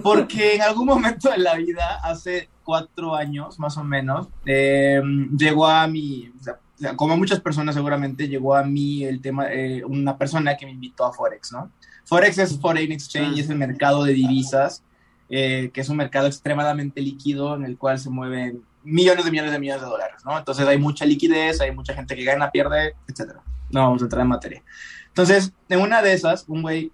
Porque 0.03 0.57
en 0.57 0.63
algún 0.63 0.87
momento 0.87 1.31
de 1.31 1.39
la 1.39 1.57
vida, 1.57 2.01
hace 2.03 2.49
cuatro 2.65 3.15
años 3.15 3.59
más 3.59 3.77
o 3.77 3.85
menos, 3.85 4.29
eh, 4.45 5.01
llegó 5.37 5.67
a 5.67 5.87
mí, 5.87 6.33
como 6.97 7.17
muchas 7.17 7.41
personas 7.41 7.75
seguramente, 7.75 8.29
llegó 8.29 8.55
a 8.55 8.63
mí 8.63 9.05
el 9.05 9.21
tema, 9.21 9.53
eh, 9.53 9.83
una 9.85 10.17
persona 10.17 10.57
que 10.57 10.67
me 10.67 10.73
invitó 10.73 11.07
a 11.07 11.13
Forex, 11.13 11.53
¿no? 11.53 11.71
Forex 12.05 12.39
es 12.39 12.59
Foreign 12.59 12.93
Exchange, 12.93 13.39
es 13.39 13.51
el 13.51 13.57
mercado 13.57 14.05
de 14.05 14.15
divisas 14.15 14.83
eh, 15.31 15.71
que 15.75 15.83
es 15.83 15.89
un 15.91 15.99
mercado 15.99 16.27
extremadamente 16.27 17.03
líquido 17.03 17.55
en 17.55 17.65
el 17.65 17.77
cual 17.77 17.99
se 17.99 18.09
mueven 18.09 18.63
millones 18.83 19.27
de 19.27 19.31
millones 19.31 19.53
de 19.53 19.59
millones 19.59 19.83
de 19.83 19.89
dólares, 19.89 20.23
¿no? 20.25 20.39
Entonces 20.39 20.67
hay 20.67 20.79
mucha 20.79 21.05
liquidez, 21.05 21.61
hay 21.61 21.71
mucha 21.71 21.93
gente 21.93 22.17
que 22.17 22.25
gana, 22.25 22.51
pierde, 22.51 22.95
etcétera. 23.07 23.43
No 23.69 23.83
vamos 23.83 24.01
a 24.01 24.07
entrar 24.07 24.23
en 24.23 24.29
materia. 24.29 24.63
Entonces, 25.09 25.53
en 25.69 25.81
una 25.81 26.01
de 26.01 26.15
esas, 26.15 26.47
un 26.49 26.63
güey, 26.63 26.93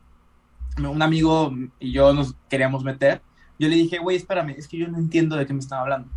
un 0.78 1.02
amigo 1.02 1.52
y 1.78 1.92
yo 1.92 2.12
nos 2.12 2.34
queríamos 2.48 2.84
meter. 2.84 3.20
Yo 3.58 3.68
le 3.68 3.76
dije, 3.76 3.98
güey, 3.98 4.16
espérame, 4.16 4.54
es 4.56 4.66
que 4.66 4.78
yo 4.78 4.88
no 4.88 4.98
entiendo 4.98 5.36
de 5.36 5.46
qué 5.46 5.52
me 5.52 5.60
están 5.60 5.80
hablando. 5.80 6.08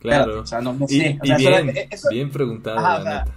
Claro. 0.00 0.42
o 0.42 0.46
sea, 0.46 0.60
no, 0.60 0.76
sé. 0.86 1.18
Y, 1.22 1.34
bien, 1.34 1.74
bien 2.10 2.30
preguntado, 2.30 2.80
la 2.80 2.98
neta 2.98 3.34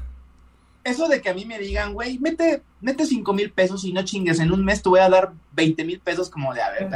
eso 0.83 1.07
de 1.07 1.21
que 1.21 1.29
a 1.29 1.33
mí 1.33 1.45
me 1.45 1.59
digan, 1.59 1.93
güey, 1.93 2.17
mete, 2.19 2.63
mete 2.79 3.05
5 3.05 3.33
mil 3.33 3.51
pesos 3.51 3.83
y 3.83 3.93
no 3.93 4.03
chingues, 4.03 4.39
en 4.39 4.51
un 4.51 4.65
mes 4.65 4.81
te 4.81 4.89
voy 4.89 4.99
a 4.99 5.09
dar 5.09 5.31
20 5.53 5.85
mil 5.85 5.99
pesos 5.99 6.29
como 6.29 6.53
de, 6.53 6.61
a 6.61 6.69
ver, 6.71 6.89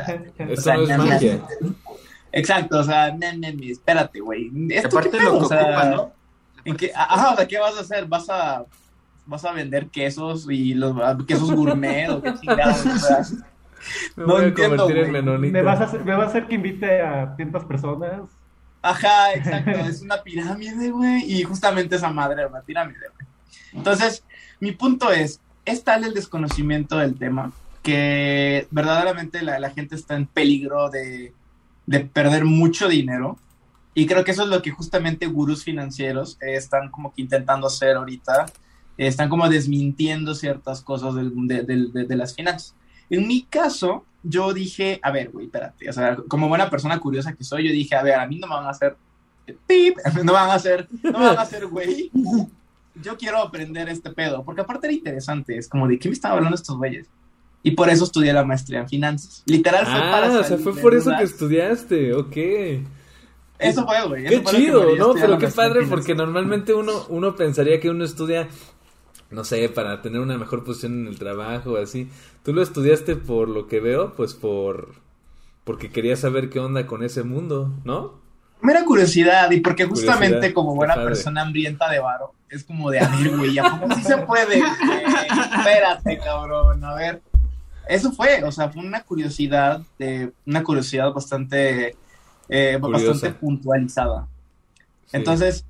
Eso 0.49 0.73
no 0.73 0.81
es 0.83 0.97
magia. 0.97 1.41
Exacto, 2.31 2.79
o 2.79 2.83
sea, 2.83 3.15
espérate, 3.61 4.19
güey. 4.19 4.51
Aparte 4.83 5.19
lo 5.19 5.31
que 5.31 5.45
ocupa, 5.45 5.85
¿no? 5.85 6.11
¿En 6.65 6.75
qué, 6.75 6.91
ajá, 6.95 7.33
o 7.33 7.35
sea, 7.35 7.47
¿qué 7.47 7.59
vas 7.59 7.77
a 7.77 7.81
hacer? 7.81 8.05
¿Vas 8.07 8.27
a, 8.29 8.65
vas 9.25 9.45
a 9.45 9.51
vender 9.51 9.87
quesos 9.87 10.47
y 10.49 10.73
los 10.73 10.95
quesos 11.25 11.51
gourmet 11.51 12.09
o 12.09 12.21
qué 12.21 12.33
chingados? 12.35 12.85
O 12.85 12.97
sea, 12.97 13.21
me 14.15 14.25
no 14.25 14.39
entiendo, 14.39 14.89
en 14.89 15.51
¿Me 15.51 15.61
vas, 15.61 15.81
a 15.81 15.83
hacer, 15.85 16.03
¿Me 16.03 16.15
vas 16.15 16.27
a 16.27 16.29
hacer 16.29 16.47
que 16.47 16.55
invite 16.55 17.01
a 17.01 17.35
cientos 17.35 17.65
personas? 17.65 18.21
Ajá, 18.81 19.33
exacto, 19.33 19.71
es 19.71 20.01
una 20.01 20.21
pirámide, 20.21 20.91
güey, 20.91 21.23
y 21.31 21.43
justamente 21.43 21.95
esa 21.95 22.09
madre 22.09 22.43
es 22.43 22.49
una 22.49 22.61
pirámide, 22.61 22.99
güey. 23.15 23.27
Entonces, 23.73 24.23
mi 24.59 24.71
punto 24.71 25.11
es, 25.11 25.39
es 25.65 25.83
tal 25.83 26.03
el 26.03 26.13
desconocimiento 26.13 26.97
del 26.97 27.15
tema 27.17 27.51
que 27.85 28.67
verdaderamente 28.71 29.43
la, 29.43 29.69
gente 29.69 29.93
está 29.93 30.15
en 30.15 30.25
peligro 30.25 30.89
de, 30.89 31.33
perder 32.13 32.43
mucho 32.43 32.87
dinero. 32.87 33.37
Y 33.93 34.07
creo 34.07 34.23
que 34.23 34.31
eso 34.31 34.41
es 34.41 34.49
lo 34.49 34.63
que 34.63 34.71
justamente 34.71 35.27
gurús 35.27 35.63
financieros 35.63 36.37
están 36.41 36.89
como 36.89 37.13
que 37.13 37.21
intentando 37.21 37.67
hacer 37.67 37.95
ahorita. 37.95 38.47
Están 38.97 39.29
como 39.29 39.49
desmintiendo 39.49 40.35
ciertas 40.35 40.81
cosas 40.81 41.15
de, 41.15 42.15
las 42.15 42.35
finanzas. 42.35 42.75
En 43.09 43.27
mi 43.27 43.43
caso, 43.43 44.05
yo 44.23 44.53
dije, 44.53 44.99
a 45.03 45.11
ver, 45.11 45.29
güey, 45.31 45.45
espérate. 45.45 45.89
O 45.89 45.93
sea, 45.93 46.17
como 46.27 46.47
buena 46.47 46.69
persona 46.69 46.99
curiosa 46.99 47.33
que 47.33 47.43
soy, 47.43 47.67
yo 47.67 47.73
dije, 47.73 47.95
a 47.95 48.03
ver, 48.03 48.15
a 48.15 48.27
mí 48.27 48.37
no 48.39 48.47
me 48.47 48.55
van 48.55 48.65
a 48.65 48.69
hacer 48.69 48.97
pip, 49.67 49.97
no 50.23 50.33
van 50.33 50.49
a 50.49 50.55
hacer, 50.55 50.87
no 51.03 51.19
me 51.19 51.25
van 51.25 51.37
a 51.37 51.41
hacer 51.41 51.67
güey 51.67 52.11
yo 53.01 53.17
quiero 53.17 53.39
aprender 53.39 53.89
este 53.89 54.09
pedo, 54.11 54.43
porque 54.43 54.61
aparte 54.61 54.87
era 54.87 54.93
interesante, 54.93 55.57
es 55.57 55.67
como 55.67 55.87
de 55.87 55.99
qué 55.99 56.09
me 56.09 56.13
estaban 56.13 56.37
hablando 56.37 56.55
estos 56.55 56.77
güeyes. 56.77 57.07
Y 57.63 57.71
por 57.71 57.89
eso 57.89 58.03
estudié 58.03 58.31
la 58.31 58.43
maestría 58.43 58.81
en 58.81 58.89
finanzas. 58.89 59.41
Literal 59.47 59.85
fue 59.85 59.95
ah, 59.95 60.11
para. 60.11 60.39
o 60.39 60.43
sea, 60.43 60.57
fue 60.57 60.75
por 60.75 60.93
eso 60.93 61.11
que 61.17 61.23
estudiaste, 61.23 62.13
ok. 62.13 62.37
Eso 63.57 63.85
fue, 63.85 64.07
güey. 64.07 64.25
Qué 64.25 64.43
chido, 64.43 64.95
¿no? 64.95 65.13
Pero 65.13 65.39
qué 65.39 65.47
padre, 65.47 65.87
porque 65.87 66.13
normalmente 66.13 66.73
uno, 66.75 67.05
uno 67.09 67.35
pensaría 67.35 67.79
que 67.79 67.89
uno 67.89 68.05
estudia, 68.05 68.47
no 69.31 69.43
sé, 69.43 69.67
para 69.69 70.01
tener 70.01 70.21
una 70.21 70.37
mejor 70.37 70.63
posición 70.63 71.01
en 71.01 71.07
el 71.07 71.19
trabajo 71.19 71.77
así. 71.77 72.09
Tú 72.43 72.53
lo 72.53 72.61
estudiaste 72.61 73.15
por 73.15 73.49
lo 73.49 73.67
que 73.67 73.79
veo, 73.79 74.13
pues 74.15 74.33
por. 74.33 74.95
Porque 75.63 75.91
querías 75.91 76.19
saber 76.19 76.49
qué 76.49 76.59
onda 76.59 76.85
con 76.85 77.03
ese 77.03 77.23
mundo, 77.23 77.73
¿no? 77.83 78.13
Mera 78.61 78.85
curiosidad, 78.85 79.49
y 79.51 79.59
porque 79.59 79.85
justamente 79.85 80.53
como 80.53 80.75
buena 80.75 80.95
persona 80.95 81.41
hambrienta 81.41 81.89
de 81.89 81.99
varo, 81.99 82.33
es 82.49 82.63
como 82.63 82.89
de, 82.89 82.99
a 82.99 83.09
ver, 83.09 83.35
güey, 83.35 83.57
¿a 83.57 83.63
poco 83.63 83.93
sí 83.95 84.03
se 84.03 84.17
puede? 84.17 84.59
espérate, 85.57 86.17
cabrón, 86.19 86.83
a 86.83 86.95
ver. 86.95 87.21
Eso 87.87 88.11
fue, 88.11 88.43
o 88.43 88.51
sea, 88.51 88.69
fue 88.69 88.83
una 88.83 89.03
curiosidad, 89.03 89.81
de, 89.99 90.31
una 90.45 90.63
curiosidad 90.63 91.11
bastante, 91.11 91.95
eh, 92.49 92.79
bastante 92.79 93.31
puntualizada. 93.31 94.27
Entonces, 95.11 95.65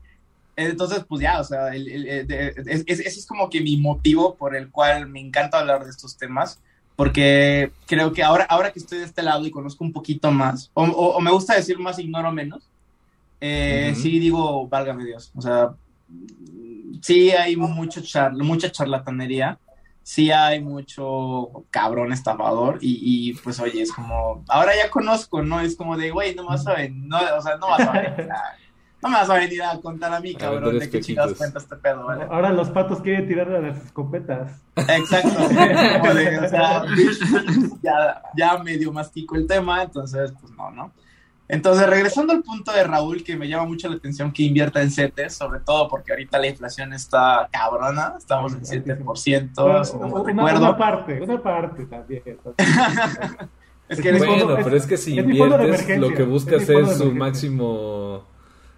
entonces, 0.55 1.03
pues 1.07 1.21
ya, 1.21 1.39
o 1.39 1.43
sea, 1.43 1.73
ese 1.75 3.03
es 3.03 3.25
como 3.25 3.49
que 3.49 3.61
mi 3.61 3.77
motivo 3.77 4.35
por 4.35 4.55
el 4.55 4.69
cual 4.69 5.07
me 5.07 5.19
encanta 5.19 5.59
hablar 5.59 5.83
de 5.83 5.89
estos 5.89 6.17
temas, 6.17 6.59
porque 6.95 7.71
creo 7.85 8.13
que 8.13 8.23
ahora, 8.23 8.45
ahora 8.45 8.71
que 8.71 8.79
estoy 8.79 8.99
de 8.99 9.05
este 9.05 9.21
lado 9.21 9.45
y 9.45 9.51
conozco 9.51 9.83
un 9.83 9.91
poquito 9.91 10.31
más, 10.31 10.71
o, 10.73 11.19
me 11.19 11.31
gusta 11.31 11.55
decir 11.55 11.77
más, 11.77 11.99
ignoro 11.99 12.31
menos, 12.31 12.63
eh, 13.41 13.93
sí 13.97 14.19
digo, 14.19 14.67
válgame 14.67 15.05
Dios, 15.05 15.31
o 15.35 15.41
sea, 15.41 15.71
sí 17.01 17.31
hay 17.31 17.57
mucho 17.57 18.01
mucha 18.31 18.71
charlatanería, 18.71 19.59
sí 20.03 20.31
hay 20.31 20.61
mucho 20.61 21.65
cabrón 21.69 22.13
estafador 22.13 22.77
y, 22.79 23.33
pues 23.43 23.59
oye, 23.59 23.81
es 23.81 23.91
como, 23.91 24.45
ahora 24.47 24.73
ya 24.75 24.89
conozco, 24.89 25.41
¿no? 25.41 25.59
Es 25.59 25.75
como 25.75 25.97
de, 25.97 26.11
güey, 26.11 26.33
no 26.33 26.45
vas 26.45 26.65
a 26.67 26.75
ver, 26.75 26.91
no, 26.91 27.17
o 27.17 27.41
sea, 27.41 27.57
no 27.57 27.67
vas 27.67 27.81
a 27.81 27.91
ver. 27.91 28.29
No 29.05 29.11
me 29.11 29.17
vas 29.17 29.29
a 29.29 29.35
venir 29.35 29.61
a 29.61 29.79
contar 29.79 30.11
a 30.11 30.19
mí, 30.19 30.33
cabrón, 30.33 30.79
de 30.79 30.89
qué 30.89 30.99
chingados 30.99 31.37
cuenta 31.37 31.59
este 31.59 31.75
pedo, 31.75 32.05
¿vale? 32.05 32.25
Ahora 32.27 32.51
los 32.51 32.71
patos 32.71 33.01
quieren 33.01 33.27
tirar 33.27 33.47
a 33.51 33.61
las 33.61 33.77
escopetas. 33.85 34.63
Exacto. 34.75 35.29
o 36.45 36.49
sea, 36.49 36.85
ya, 37.83 38.23
ya 38.35 38.57
medio 38.63 38.91
mastico 38.91 39.35
el 39.35 39.45
tema, 39.45 39.83
entonces, 39.83 40.33
pues 40.41 40.51
no, 40.53 40.71
¿no? 40.71 40.91
Entonces, 41.47 41.87
regresando 41.87 42.33
al 42.33 42.41
punto 42.41 42.71
de 42.71 42.83
Raúl, 42.83 43.23
que 43.23 43.37
me 43.37 43.47
llama 43.47 43.65
mucho 43.65 43.87
la 43.89 43.97
atención 43.97 44.31
que 44.31 44.41
invierta 44.41 44.81
en 44.81 44.89
CETES, 44.89 45.35
sobre 45.35 45.59
todo 45.59 45.87
porque 45.87 46.11
ahorita 46.11 46.39
la 46.39 46.47
inflación 46.47 46.91
está 46.91 47.47
cabrona, 47.51 48.15
estamos 48.17 48.53
en 48.53 48.61
7%, 48.61 49.15
si 49.85 49.97
no 49.97 50.07
una, 50.07 50.55
una, 50.55 50.75
parte, 50.75 51.21
una 51.21 51.43
parte 51.43 51.85
también. 51.85 52.23
es 53.87 54.01
que 54.01 54.13
bueno, 54.13 54.47
pero 54.63 54.75
es 54.75 54.87
que 54.87 54.97
si 54.97 55.19
inviertes, 55.19 55.99
lo 55.99 56.09
que 56.09 56.23
buscas 56.23 56.67
es, 56.67 56.97
su 56.97 57.11
máximo 57.11 58.33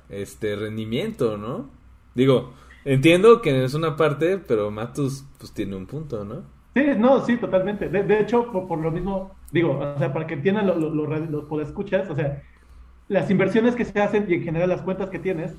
este 0.10 0.56
rendimiento, 0.56 1.38
¿no? 1.38 1.70
Digo, 2.16 2.54
entiendo 2.86 3.42
que 3.42 3.64
es 3.64 3.74
una 3.74 3.96
parte, 3.96 4.38
pero 4.38 4.72
Matus 4.72 5.26
pues 5.38 5.54
tiene 5.54 5.76
un 5.76 5.86
punto, 5.86 6.24
¿no? 6.26 6.44
Sí, 6.76 6.84
no, 6.98 7.26
sí, 7.26 7.38
totalmente. 7.38 7.90
De, 7.90 8.20
hecho, 8.20 8.52
por, 8.52 8.80
lo 8.80 8.92
mismo, 8.92 9.32
digo, 9.52 9.80
o 9.80 9.98
sea, 9.98 10.14
para 10.14 10.28
que 10.28 10.36
entiendan 10.36 10.68
los 10.68 10.78
lo, 10.78 11.08
los 11.08 11.46
podescuchas, 11.46 12.10
o 12.10 12.16
sea, 12.16 12.44
las 13.08 13.32
inversiones 13.32 13.76
que 13.76 13.86
se 13.86 14.00
hacen 14.00 14.26
y 14.28 14.36
en 14.36 14.44
general 14.44 14.70
las 14.70 14.82
cuentas 14.82 15.10
que 15.10 15.20
tienes, 15.20 15.56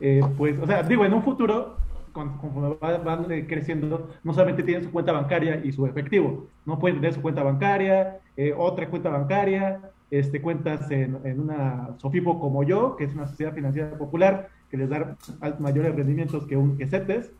eh, 0.00 0.22
pues, 0.36 0.58
o 0.58 0.66
sea, 0.66 0.82
digo, 0.82 1.04
en 1.04 1.14
un 1.14 1.22
futuro, 1.22 1.76
conforme 2.12 2.76
van, 2.80 3.30
eh, 3.30 3.46
creciendo, 3.46 4.10
no 4.24 4.32
solamente 4.32 4.62
tienen 4.62 4.84
su 4.84 4.90
cuenta 4.90 5.12
bancaria 5.12 5.60
y 5.62 5.72
su 5.72 5.86
efectivo, 5.86 6.48
no 6.64 6.78
pueden 6.78 6.98
tener 6.98 7.14
su 7.14 7.22
cuenta 7.22 7.42
bancaria, 7.42 8.20
eh, 8.36 8.54
otra 8.56 8.88
cuenta 8.88 9.10
bancaria, 9.10 9.80
este, 10.10 10.40
cuentas 10.40 10.90
en, 10.90 11.18
en, 11.24 11.40
una 11.40 11.96
SOFIPO 11.98 12.38
como 12.38 12.62
yo, 12.62 12.96
que 12.96 13.04
es 13.04 13.14
una 13.14 13.26
sociedad 13.26 13.54
financiera 13.54 13.96
popular, 13.98 14.48
que 14.70 14.76
les 14.76 14.88
da 14.88 15.16
mayores 15.58 15.94
rendimientos 15.94 16.46
que 16.46 16.56
un 16.56 16.76
que 16.76 16.86
CETES, 16.86 17.30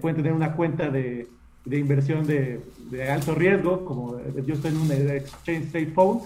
pueden 0.00 0.16
tener 0.16 0.32
una 0.32 0.54
cuenta 0.54 0.90
de, 0.90 1.28
de 1.64 1.78
inversión 1.78 2.26
de, 2.26 2.60
de, 2.90 3.10
alto 3.10 3.34
riesgo, 3.34 3.84
como 3.84 4.18
yo 4.44 4.54
estoy 4.54 4.70
en 4.72 4.76
un 4.78 4.90
Exchange 4.90 5.66
State 5.66 5.92
Fund, 5.94 6.22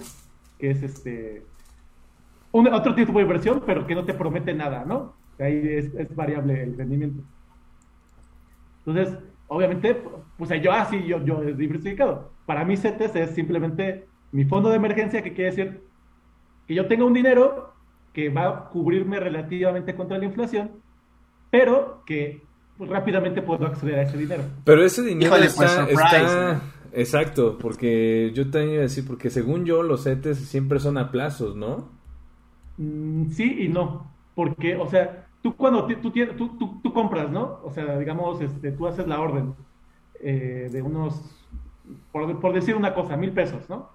que 0.59 0.71
es 0.71 0.83
este 0.83 1.43
otro 2.53 2.95
tipo 2.95 3.13
de 3.13 3.23
inversión, 3.23 3.63
pero 3.65 3.87
que 3.87 3.95
no 3.95 4.05
te 4.05 4.15
promete 4.15 4.53
nada, 4.55 4.85
¿no? 4.85 5.15
Ahí 5.39 5.61
es, 5.65 6.15
variable 6.15 6.63
el 6.63 6.77
rendimiento. 6.77 7.23
Entonces, 8.85 9.19
obviamente, 9.49 10.01
pues 10.37 10.51
yo 10.63 10.73
así, 10.73 10.97
ah, 10.97 11.07
yo, 11.07 11.25
yo 11.25 11.43
he 11.43 11.55
diversificado. 11.55 12.31
Para 12.47 12.65
mí 12.65 12.77
CETES 12.77 13.17
es 13.17 13.31
simplemente 13.31 14.07
mi 14.33 14.45
fondo 14.45 14.71
de 14.71 14.77
emergencia, 14.77 15.23
que 15.23 15.33
quiere 15.33 15.51
decir 15.51 15.83
que 16.67 16.75
yo 16.75 16.87
tenga 16.87 17.05
un 17.05 17.13
dinero 17.13 17.73
que 18.13 18.29
va 18.29 18.49
a 18.49 18.69
cubrirme 18.69 19.21
relativamente 19.21 19.95
contra 19.95 20.19
la 20.19 20.25
inflación, 20.25 20.73
pero 21.51 22.03
que 22.05 22.43
pues, 22.77 22.91
rápidamente 22.91 23.43
puedo 23.43 23.67
acceder 23.67 24.01
a 24.01 24.03
ese 24.03 24.19
dinero. 24.19 24.43
Pero 24.65 24.85
ese 24.85 25.03
dinero 25.03 25.37
está, 25.37 25.89
está... 25.89 26.61
Exacto, 26.95 27.57
porque 27.59 28.33
yo 28.35 28.51
te 28.51 28.65
iba 28.65 28.79
a 28.79 28.83
decir, 28.83 29.07
porque 29.07 29.31
según 29.31 29.65
yo 29.65 29.83
los 29.83 30.05
CETES 30.05 30.39
siempre 30.39 30.79
son 30.79 30.99
a 30.99 31.11
plazos, 31.11 31.57
¿no? 31.57 31.89
Mm, 32.77 33.31
sí 33.31 33.65
y 33.65 33.69
no, 33.69 34.11
porque, 34.35 34.77
o 34.77 34.87
sea, 34.87 35.27
tú 35.43 35.57
cuando 35.57 35.87
tú, 35.87 36.11
tú, 36.11 36.81
tú, 36.83 36.93
compras, 36.93 37.31
¿no? 37.31 37.61
O 37.65 37.71
sea, 37.71 37.99
digamos, 37.99 38.41
este, 38.41 38.73
tú 38.73 38.87
haces 38.87 39.07
la 39.07 39.21
orden 39.21 39.55
eh, 40.21 40.69
de 40.71 40.83
unos, 40.83 41.49
por, 42.13 42.53
decir 42.53 42.77
una 42.77 42.95
cosa, 42.95 43.17
mil 43.17 43.33
pesos, 43.33 43.69
¿no? 43.71 43.91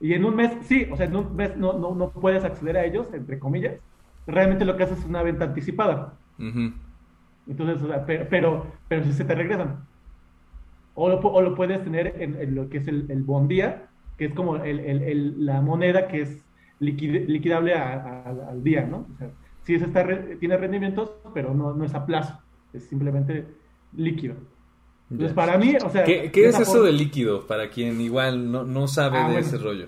Y 0.00 0.14
en 0.14 0.24
un 0.24 0.36
mes, 0.36 0.52
sí, 0.62 0.86
o 0.90 0.96
sea, 0.96 1.06
en 1.06 1.16
un 1.16 1.34
mes 1.34 1.56
no, 1.56 1.72
no, 1.72 1.94
no 1.94 2.10
puedes 2.10 2.44
acceder 2.44 2.76
a 2.76 2.84
ellos, 2.84 3.08
entre 3.12 3.38
comillas. 3.38 3.74
Realmente 4.26 4.64
lo 4.64 4.76
que 4.76 4.84
haces 4.84 4.98
es 4.98 5.04
una 5.04 5.22
venta 5.22 5.44
anticipada. 5.44 6.14
Entonces, 7.48 7.82
o 7.82 7.88
sea, 7.88 8.04
pero, 8.06 8.66
pero, 8.86 9.04
si 9.04 9.12
se 9.12 9.24
te 9.24 9.34
regresan. 9.34 9.84
O 10.94 11.08
lo, 11.08 11.18
o 11.18 11.42
lo 11.42 11.54
puedes 11.54 11.82
tener 11.82 12.14
en, 12.18 12.54
lo 12.54 12.68
que 12.68 12.78
es 12.78 12.88
el, 12.88 13.10
el 13.10 13.22
bondía, 13.22 13.86
que 14.16 14.26
es 14.26 14.34
como 14.34 14.56
el, 14.56 14.80
el, 14.80 15.46
la 15.46 15.60
moneda 15.60 16.08
que 16.08 16.22
es 16.22 16.44
liquidable 16.80 17.74
al 17.74 18.62
día, 18.62 18.86
¿no? 18.86 19.06
O 19.12 19.18
sea, 19.18 19.30
sí 19.62 19.74
es 19.74 19.82
está, 19.82 20.06
tiene 20.38 20.56
rendimientos, 20.56 21.12
pero 21.34 21.54
no, 21.54 21.74
no 21.74 21.84
es 21.84 21.94
a 21.94 22.06
plazo, 22.06 22.38
es 22.72 22.84
simplemente 22.84 23.46
líquido. 23.96 24.34
Entonces, 25.10 25.34
para 25.34 25.56
mí, 25.56 25.74
o 25.84 25.90
sea... 25.90 26.04
¿Qué, 26.04 26.30
es 26.34 26.58
eso 26.58 26.82
de 26.82 26.92
líquido? 26.92 27.46
Para 27.46 27.70
quien 27.70 28.00
igual 28.00 28.50
no, 28.50 28.64
no 28.64 28.88
sabe 28.88 29.18
ah, 29.18 29.30
de 29.30 29.40
ese 29.40 29.56
rollo. 29.56 29.86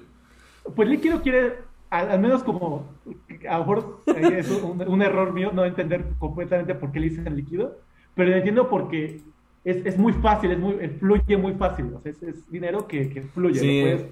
Pues 0.74 0.88
líquido 0.88 1.20
quiere, 1.20 1.56
al, 1.90 2.20
menos 2.20 2.42
como, 2.42 2.87
a 3.48 3.59
lo 3.59 3.59
mejor 3.61 4.02
es 4.06 4.50
un, 4.50 4.83
un, 4.87 5.02
error 5.02 5.33
mío 5.33 5.50
no 5.52 5.64
entender 5.64 6.06
completamente 6.18 6.74
por 6.74 6.92
qué 6.92 7.00
le 7.00 7.11
dicen 7.11 7.37
líquido, 7.37 7.78
pero 8.14 8.35
entiendo 8.35 8.68
porque 8.68 9.20
es, 9.64 9.85
es, 9.85 9.98
muy 9.98 10.12
fácil, 10.14 10.52
es 10.52 10.59
muy, 10.59 10.74
fluye 10.98 11.37
muy 11.37 11.52
fácil. 11.54 11.92
O 11.94 12.00
sea, 12.00 12.12
es, 12.12 12.22
es 12.22 12.50
dinero 12.50 12.87
que, 12.87 13.11
que 13.11 13.22
fluye, 13.22 13.94
lo 13.94 14.06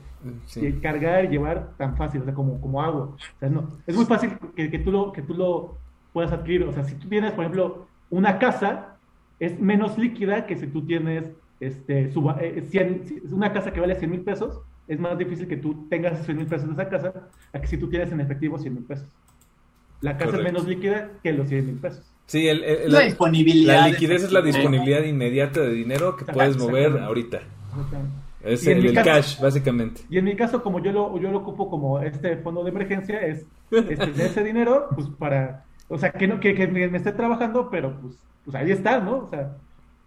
puedes 0.54 0.80
cargar 0.80 1.24
y 1.24 1.28
llevar 1.28 1.70
tan 1.76 1.96
fácil, 1.96 2.20
o 2.22 2.24
sea, 2.24 2.34
como, 2.34 2.60
como 2.60 2.82
agua. 2.82 3.04
O 3.04 3.38
sea, 3.38 3.48
no, 3.48 3.68
es 3.86 3.96
muy 3.96 4.04
fácil 4.04 4.32
que, 4.54 4.70
que, 4.70 4.78
tú 4.78 4.90
lo, 4.90 5.12
que 5.12 5.22
tú 5.22 5.34
lo 5.34 5.76
puedas 6.12 6.32
adquirir. 6.32 6.64
O 6.64 6.72
sea, 6.72 6.84
si 6.84 6.94
tú 6.96 7.08
tienes, 7.08 7.32
por 7.32 7.44
ejemplo, 7.44 7.86
una 8.10 8.38
casa, 8.38 8.97
es 9.40 9.59
menos 9.61 9.98
líquida 9.98 10.46
que 10.46 10.57
si 10.57 10.66
tú 10.66 10.85
tienes 10.85 11.31
este, 11.61 12.11
eh, 12.11 13.03
una 13.31 13.53
casa 13.53 13.72
que 13.72 13.81
vale 13.81 13.94
100 13.96 14.11
mil 14.11 14.20
pesos, 14.20 14.61
es 14.87 14.98
más 14.98 15.18
difícil 15.18 15.48
que 15.48 15.57
tú 15.57 15.87
tengas 15.88 16.24
100 16.24 16.37
mil 16.37 16.46
pesos 16.46 16.66
en 16.66 16.72
esa 16.72 16.88
casa 16.88 17.12
a 17.53 17.61
que 17.61 17.66
si 17.66 17.77
tú 17.77 17.88
tienes 17.88 18.11
en 18.12 18.20
efectivo 18.20 18.59
100 18.59 18.74
mil 18.74 18.85
pesos. 18.85 19.09
La 20.01 20.16
casa 20.16 20.37
es 20.37 20.44
menos 20.44 20.66
líquida 20.66 21.11
que 21.22 21.33
los 21.33 21.48
100 21.48 21.66
mil 21.66 21.77
pesos. 21.77 22.14
Sí, 22.27 22.46
el, 22.46 22.92
la, 22.92 23.01
disponibilidad. 23.01 23.81
La 23.81 23.88
liquidez 23.88 24.24
es 24.24 24.33
la 24.33 24.42
disponibilidad 24.42 25.03
inmediata 25.03 25.61
de 25.61 25.70
dinero 25.70 26.16
que 26.16 26.24
puedes 26.27 26.57
mover 26.59 26.98
ahorita. 26.98 27.40
Es 28.42 28.66
el, 28.66 28.94
cash, 28.94 29.40
básicamente. 29.40 30.03
Y 30.09 30.18
en 30.18 30.24
mi 30.24 30.37
caso, 30.37 30.62
como 30.62 30.83
yo 30.83 30.92
lo, 30.92 31.18
yo 31.18 31.31
lo 31.31 31.38
ocupo 31.38 31.68
como 31.68 32.01
este 32.01 32.37
fondo 32.37 32.62
de 32.62 32.70
emergencia, 32.70 33.18
es 33.20 33.46
este, 33.70 34.24
ese 34.24 34.44
dinero, 34.44 34.88
pues 34.94 35.09
para, 35.18 35.64
o 35.88 35.98
sea, 35.98 36.12
que 36.12 36.29
no 36.29 36.38
que, 36.38 36.55
que 36.55 36.68
me, 36.68 36.85
esté 36.96 37.12
trabajando, 37.12 37.68
pero 37.70 37.98
pues, 38.01 38.14
pues 38.48 38.62
ahí 38.62 38.70
está, 38.70 38.98
¿no? 38.98 39.18
O 39.18 39.28
sea, 39.28 39.50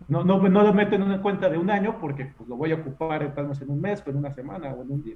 no, 0.07 0.23
no, 0.23 0.39
no 0.49 0.63
lo 0.63 0.73
meto 0.73 0.95
en 0.95 1.03
una 1.03 1.21
cuenta 1.21 1.47
de 1.47 1.59
un 1.59 1.69
año 1.69 1.99
porque 2.01 2.25
pues, 2.25 2.49
lo 2.49 2.55
voy 2.55 2.71
a 2.71 2.75
ocupar 2.75 3.35
tal 3.35 3.49
vez 3.49 3.61
en 3.61 3.69
un 3.69 3.79
mes, 3.79 4.01
o 4.03 4.09
en 4.09 4.17
una 4.17 4.33
semana, 4.33 4.69
o 4.69 4.81
en 4.81 4.91
un 4.91 5.03
día. 5.03 5.15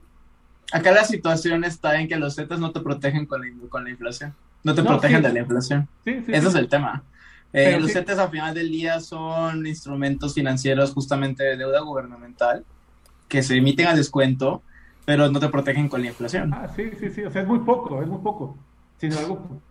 Acá 0.71 0.91
la 0.91 1.03
situación 1.03 1.63
está 1.63 1.99
en 1.99 2.07
que 2.07 2.17
los 2.17 2.35
Zetas 2.35 2.59
no 2.59 2.71
te 2.71 2.81
protegen 2.81 3.25
con 3.25 3.41
la, 3.41 3.47
con 3.67 3.83
la 3.83 3.89
inflación. 3.89 4.35
No 4.63 4.75
te 4.75 4.83
protegen 4.83 5.23
de 5.23 5.33
la 5.33 5.39
inflación. 5.39 5.87
Sí, 6.03 6.23
Ese 6.27 6.47
es 6.47 6.53
el 6.53 6.69
tema. 6.69 7.03
Eh, 7.51 7.79
los 7.79 7.93
CETES 7.93 8.19
al 8.19 8.29
final 8.29 8.53
del 8.53 8.69
día 8.69 8.99
son 8.99 9.65
instrumentos 9.65 10.35
financieros 10.35 10.93
justamente 10.93 11.43
de 11.43 11.57
deuda 11.57 11.79
gubernamental 11.79 12.63
que 13.27 13.41
se 13.41 13.57
emiten 13.57 13.87
a 13.87 13.95
descuento, 13.95 14.61
pero 15.03 15.31
no 15.31 15.39
te 15.39 15.49
protegen 15.49 15.89
con 15.89 16.01
la 16.01 16.07
inflación. 16.09 16.53
Ah, 16.53 16.67
sí, 16.75 16.91
sí, 16.99 17.09
sí. 17.09 17.23
O 17.23 17.31
sea, 17.31 17.41
es 17.41 17.47
muy 17.47 17.59
poco, 17.59 18.03
es 18.03 18.07
muy 18.07 18.19
poco. 18.19 18.55
Sin 18.99 19.13
algo. 19.13 19.61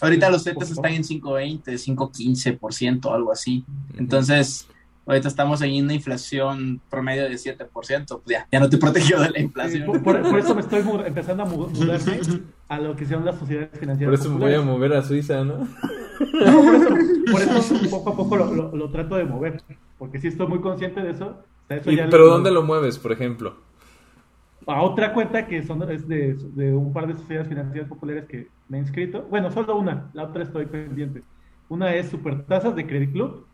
Ahorita 0.00 0.30
los 0.30 0.42
CETES 0.44 0.72
están 0.72 0.92
en 0.92 1.02
5.20, 1.02 1.62
5.15%, 1.64 3.14
algo 3.14 3.32
así. 3.32 3.64
Entonces, 3.96 4.68
ahorita 5.06 5.28
estamos 5.28 5.60
en 5.62 5.84
una 5.84 5.94
inflación 5.94 6.80
promedio 6.90 7.24
de 7.24 7.34
7%, 7.34 7.68
pues 7.68 8.20
ya, 8.26 8.48
ya 8.50 8.60
no 8.60 8.68
te 8.68 8.78
protegió 8.78 9.20
de 9.20 9.30
la 9.30 9.40
inflación. 9.40 10.02
por, 10.02 10.38
eso 10.38 10.54
me 10.54 10.62
estoy 10.62 10.82
empezando 11.06 11.42
a 11.42 11.46
mudarme 11.46 12.20
a 12.68 12.80
lo 12.80 12.96
que 12.96 13.06
son 13.06 13.24
las 13.24 13.38
sociedades 13.38 13.78
financieras. 13.78 14.18
Por 14.18 14.26
eso 14.26 14.34
me 14.34 14.44
voy 14.44 14.54
a 14.54 14.60
mover 14.62 14.94
a 14.94 15.02
Suiza, 15.02 15.44
¿no? 15.44 15.68
por, 17.30 17.42
eso, 17.42 17.74
poco 17.90 18.10
a 18.10 18.16
poco 18.16 18.36
lo, 18.36 18.90
trato 18.90 19.16
de 19.16 19.24
mover, 19.24 19.62
porque 19.98 20.18
si 20.18 20.28
estoy 20.28 20.46
muy 20.46 20.60
consciente 20.60 21.02
de 21.02 21.10
eso. 21.10 21.38
¿Pero 21.66 22.26
dónde 22.26 22.50
lo 22.50 22.62
mueves, 22.62 22.98
por 22.98 23.12
ejemplo? 23.12 23.56
A 24.66 24.82
otra 24.82 25.12
cuenta 25.12 25.46
que 25.46 25.62
son 25.62 25.82
es 25.90 26.08
de, 26.08 26.34
de 26.34 26.74
un 26.74 26.92
par 26.92 27.06
de 27.06 27.14
sociedades 27.14 27.48
financieras 27.48 27.88
populares 27.88 28.24
que 28.26 28.48
me 28.68 28.78
he 28.78 28.80
inscrito. 28.80 29.26
Bueno, 29.30 29.50
solo 29.50 29.76
una, 29.76 30.10
la 30.14 30.24
otra 30.24 30.42
estoy 30.42 30.66
pendiente. 30.66 31.22
Una 31.68 31.94
es 31.94 32.08
Supertasas 32.08 32.74
de 32.74 32.86
Credit 32.86 33.12
Club, 33.12 33.46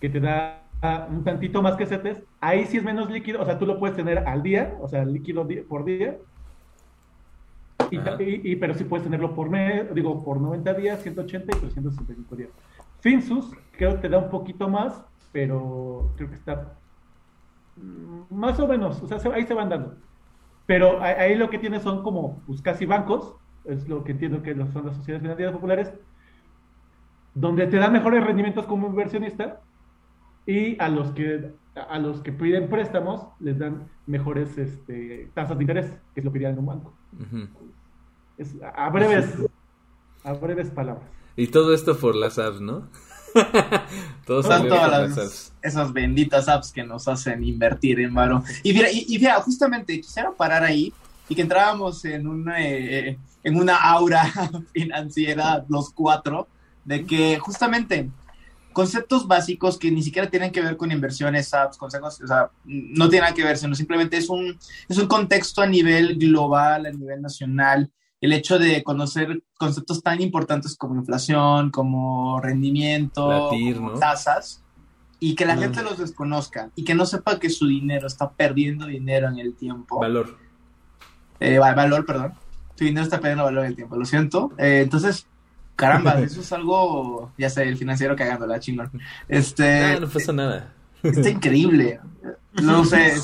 que 0.00 0.08
te 0.08 0.20
da 0.20 0.64
un 1.08 1.24
tantito 1.24 1.62
más 1.62 1.76
que 1.76 1.86
CETES, 1.86 2.22
ahí 2.40 2.66
sí 2.66 2.76
es 2.76 2.84
menos 2.84 3.10
líquido, 3.10 3.40
o 3.40 3.44
sea, 3.44 3.58
tú 3.58 3.66
lo 3.66 3.78
puedes 3.78 3.96
tener 3.96 4.18
al 4.18 4.42
día, 4.42 4.76
o 4.80 4.88
sea, 4.88 5.04
líquido 5.04 5.46
por 5.68 5.84
día, 5.84 6.18
y, 7.90 8.56
pero 8.56 8.74
sí 8.74 8.84
puedes 8.84 9.04
tenerlo 9.04 9.34
por 9.34 9.48
mes, 9.48 9.94
digo, 9.94 10.22
por 10.24 10.40
90 10.40 10.74
días, 10.74 11.02
180 11.02 11.56
y 11.56 11.60
365 11.60 12.36
días. 12.36 12.50
Finsus 13.00 13.50
creo 13.72 13.92
que 13.94 14.02
te 14.02 14.08
da 14.08 14.18
un 14.18 14.30
poquito 14.30 14.68
más, 14.68 15.04
pero 15.32 16.10
creo 16.16 16.28
que 16.28 16.36
está 16.36 16.74
mm, 17.76 18.34
más 18.34 18.58
o 18.60 18.66
menos, 18.66 19.02
o 19.02 19.06
sea, 19.06 19.18
ahí 19.32 19.44
se 19.44 19.54
van 19.54 19.68
dando. 19.68 19.96
Pero 20.66 21.02
ahí 21.02 21.34
lo 21.34 21.50
que 21.50 21.58
tienes 21.58 21.82
son 21.82 22.02
como 22.02 22.40
pues, 22.46 22.62
casi 22.62 22.86
bancos, 22.86 23.34
es 23.64 23.88
lo 23.88 24.04
que 24.04 24.12
entiendo 24.12 24.42
que 24.42 24.54
son 24.54 24.86
las 24.86 24.96
sociedades 24.96 25.22
financieras 25.22 25.54
populares, 25.54 25.92
donde 27.34 27.66
te 27.66 27.76
dan 27.76 27.92
mejores 27.92 28.24
rendimientos 28.24 28.66
como 28.66 28.86
inversionista, 28.86 29.60
y 30.46 30.80
a 30.80 30.88
los 30.88 31.10
que 31.12 31.52
a 31.74 31.98
los 31.98 32.20
que 32.20 32.30
piden 32.30 32.68
préstamos 32.68 33.26
les 33.40 33.58
dan 33.58 33.88
mejores 34.06 34.56
este, 34.58 35.28
tasas 35.34 35.58
de 35.58 35.64
interés, 35.64 35.86
que 36.14 36.20
es 36.20 36.24
lo 36.24 36.32
que 36.32 36.38
piden 36.38 36.52
en 36.52 36.58
un 36.60 36.66
banco. 36.66 36.94
es, 38.38 38.54
a 38.76 38.90
breves 38.90 39.44
a 40.22 40.32
breves 40.32 40.70
palabras. 40.70 41.04
Y 41.36 41.48
todo 41.48 41.74
esto 41.74 41.98
por 41.98 42.14
las 42.14 42.38
apps, 42.38 42.60
¿no? 42.60 42.88
todo 44.26 44.42
salió 44.42 44.70
por 44.70 44.88
las, 44.88 45.18
apps. 45.18 45.52
Esas 45.62 45.92
benditas 45.92 46.48
apps 46.48 46.72
que 46.72 46.84
nos 46.84 47.08
hacen 47.08 47.42
invertir 47.44 48.00
en 48.00 48.14
varo. 48.14 48.42
Y 48.62 48.72
mira, 48.72 48.88
y, 48.90 49.20
justamente 49.42 50.00
quisiera 50.00 50.32
parar 50.32 50.62
ahí 50.62 50.92
y 51.28 51.34
que 51.34 51.42
entrábamos 51.42 52.04
en 52.04 52.26
una, 52.26 52.62
eh, 52.62 53.18
en 53.42 53.56
una 53.56 53.76
aura 53.76 54.30
financiera 54.72 55.64
los 55.68 55.90
cuatro, 55.90 56.48
de 56.84 57.04
que 57.04 57.38
justamente 57.38 58.10
conceptos 58.72 59.26
básicos 59.26 59.78
que 59.78 59.90
ni 59.90 60.02
siquiera 60.02 60.28
tienen 60.28 60.50
que 60.50 60.60
ver 60.60 60.76
con 60.76 60.92
inversiones, 60.92 61.54
apps, 61.54 61.78
consejos, 61.78 62.20
o 62.20 62.26
sea, 62.26 62.50
no 62.64 63.08
tienen 63.08 63.22
nada 63.22 63.34
que 63.34 63.44
ver, 63.44 63.56
sino 63.56 63.74
simplemente 63.74 64.18
es 64.18 64.28
un, 64.28 64.58
es 64.88 64.98
un 64.98 65.06
contexto 65.06 65.62
a 65.62 65.66
nivel 65.66 66.18
global, 66.18 66.84
a 66.84 66.90
nivel 66.90 67.22
nacional, 67.22 67.90
el 68.24 68.32
hecho 68.32 68.58
de 68.58 68.82
conocer 68.82 69.42
conceptos 69.58 70.02
tan 70.02 70.22
importantes 70.22 70.76
como 70.78 70.94
inflación, 70.94 71.70
como 71.70 72.40
rendimiento, 72.40 73.50
tasas, 74.00 74.62
y 75.20 75.34
que 75.34 75.44
la 75.44 75.58
gente 75.58 75.82
los 75.82 75.98
desconozca 75.98 76.70
y 76.74 76.84
que 76.84 76.94
no 76.94 77.04
sepa 77.04 77.38
que 77.38 77.50
su 77.50 77.66
dinero 77.66 78.06
está 78.06 78.30
perdiendo 78.30 78.86
dinero 78.86 79.28
en 79.28 79.38
el 79.38 79.54
tiempo. 79.54 79.98
Valor. 79.98 80.38
Eh, 81.38 81.58
valor, 81.58 82.06
perdón. 82.06 82.32
Su 82.76 82.84
dinero 82.84 83.04
está 83.04 83.20
perdiendo 83.20 83.44
valor 83.44 83.64
en 83.64 83.70
el 83.72 83.76
tiempo, 83.76 83.94
lo 83.94 84.06
siento. 84.06 84.52
Eh, 84.56 84.80
entonces, 84.84 85.26
caramba, 85.76 86.12
eso 86.20 86.40
es 86.40 86.50
algo, 86.50 87.30
ya 87.36 87.50
sé, 87.50 87.64
el 87.64 87.76
financiero 87.76 88.16
cagándola, 88.16 88.58
chingón. 88.58 88.90
Este, 89.28 89.84
ah, 89.84 90.00
no 90.00 90.08
pasa 90.08 90.32
nada. 90.32 90.72
Está 91.02 91.28
increíble. 91.28 92.00
No 92.62 92.84
sé, 92.84 93.14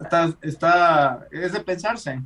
está, 0.00 0.34
está, 0.40 1.26
es 1.30 1.52
de 1.52 1.60
pensarse. 1.60 2.22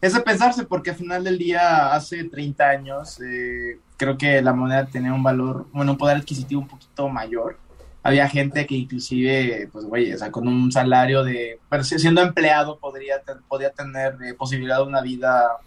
Es 0.00 0.14
de 0.14 0.20
pensarse 0.20 0.64
porque 0.64 0.90
al 0.90 0.96
final 0.96 1.24
del 1.24 1.38
día, 1.38 1.92
hace 1.92 2.24
30 2.24 2.68
años, 2.68 3.20
eh, 3.20 3.78
creo 3.96 4.16
que 4.16 4.40
la 4.40 4.54
moneda 4.54 4.86
tenía 4.86 5.12
un 5.12 5.22
valor, 5.22 5.66
bueno, 5.72 5.92
un 5.92 5.98
poder 5.98 6.16
adquisitivo 6.16 6.62
un 6.62 6.68
poquito 6.68 7.08
mayor. 7.08 7.58
Había 8.02 8.26
gente 8.28 8.66
que 8.66 8.74
inclusive, 8.74 9.68
pues, 9.70 9.84
güey, 9.84 10.12
o 10.12 10.16
sea, 10.18 10.30
con 10.30 10.48
un 10.48 10.72
salario 10.72 11.22
de, 11.22 11.58
pero 11.68 11.84
siendo 11.84 12.22
empleado 12.22 12.78
podría, 12.78 13.16
podía 13.46 13.70
tener 13.70 14.16
eh, 14.24 14.32
posibilidad 14.32 14.78
de 14.78 14.84
una 14.84 15.02
vida 15.02 15.58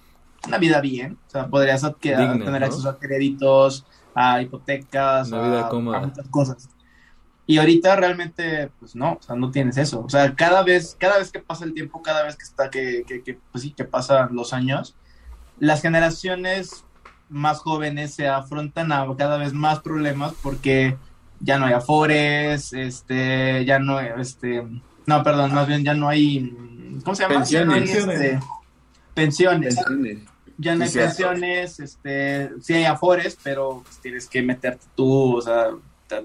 una 0.47 0.57
vida 0.57 0.81
bien, 0.81 1.17
o 1.27 1.29
sea, 1.29 1.47
podrías 1.47 1.85
tener 1.99 2.63
acceso 2.63 2.89
a 2.89 2.99
créditos, 2.99 3.85
a 4.13 4.41
hipotecas, 4.41 5.31
a, 5.31 5.69
muchas 5.71 6.27
cosas. 6.29 6.69
Y 7.45 7.57
ahorita 7.57 7.95
realmente, 7.95 8.69
pues 8.79 8.95
no, 8.95 9.13
o 9.13 9.21
sea, 9.21 9.35
no 9.35 9.51
tienes 9.51 9.77
eso. 9.77 10.01
O 10.01 10.09
sea, 10.09 10.33
cada 10.33 10.63
vez, 10.63 10.95
cada 10.97 11.17
vez 11.17 11.31
que 11.31 11.39
pasa 11.39 11.65
el 11.65 11.73
tiempo, 11.73 12.01
cada 12.01 12.23
vez 12.23 12.37
que 12.37 12.43
está, 12.43 12.69
que, 12.69 13.03
que, 13.05 13.21
que 13.21 13.37
pues 13.51 13.63
sí, 13.63 13.71
que 13.71 13.83
pasan 13.83 14.29
los 14.33 14.53
años, 14.53 14.95
las 15.59 15.81
generaciones 15.81 16.85
más 17.29 17.59
jóvenes 17.59 18.13
se 18.13 18.27
afrontan 18.27 18.91
a 18.91 19.05
cada 19.17 19.37
vez 19.37 19.53
más 19.53 19.79
problemas 19.79 20.33
porque 20.41 20.97
ya 21.39 21.57
no 21.57 21.65
hay 21.65 21.73
afores, 21.73 22.71
este, 22.73 23.65
ya 23.65 23.79
no, 23.79 23.99
este, 23.99 24.65
no, 25.05 25.23
perdón, 25.23 25.53
más 25.53 25.67
bien 25.67 25.83
ya 25.83 25.93
no 25.93 26.07
hay, 26.07 26.55
¿cómo 27.03 27.15
se 27.15 27.23
llama? 27.23 27.39
Pensiones. 27.39 27.93
Este, 27.93 28.39
pensiones 29.13 29.77
ya 30.57 30.75
no 30.75 30.83
hay 30.83 30.89
pensiones, 30.89 31.79
este, 31.79 32.51
sí 32.61 32.73
hay 32.73 32.85
afores, 32.85 33.37
pero 33.43 33.81
pues, 33.83 33.97
tienes 33.99 34.27
que 34.27 34.41
meterte 34.41 34.85
tú, 34.95 35.37
o 35.37 35.41
sea, 35.41 35.71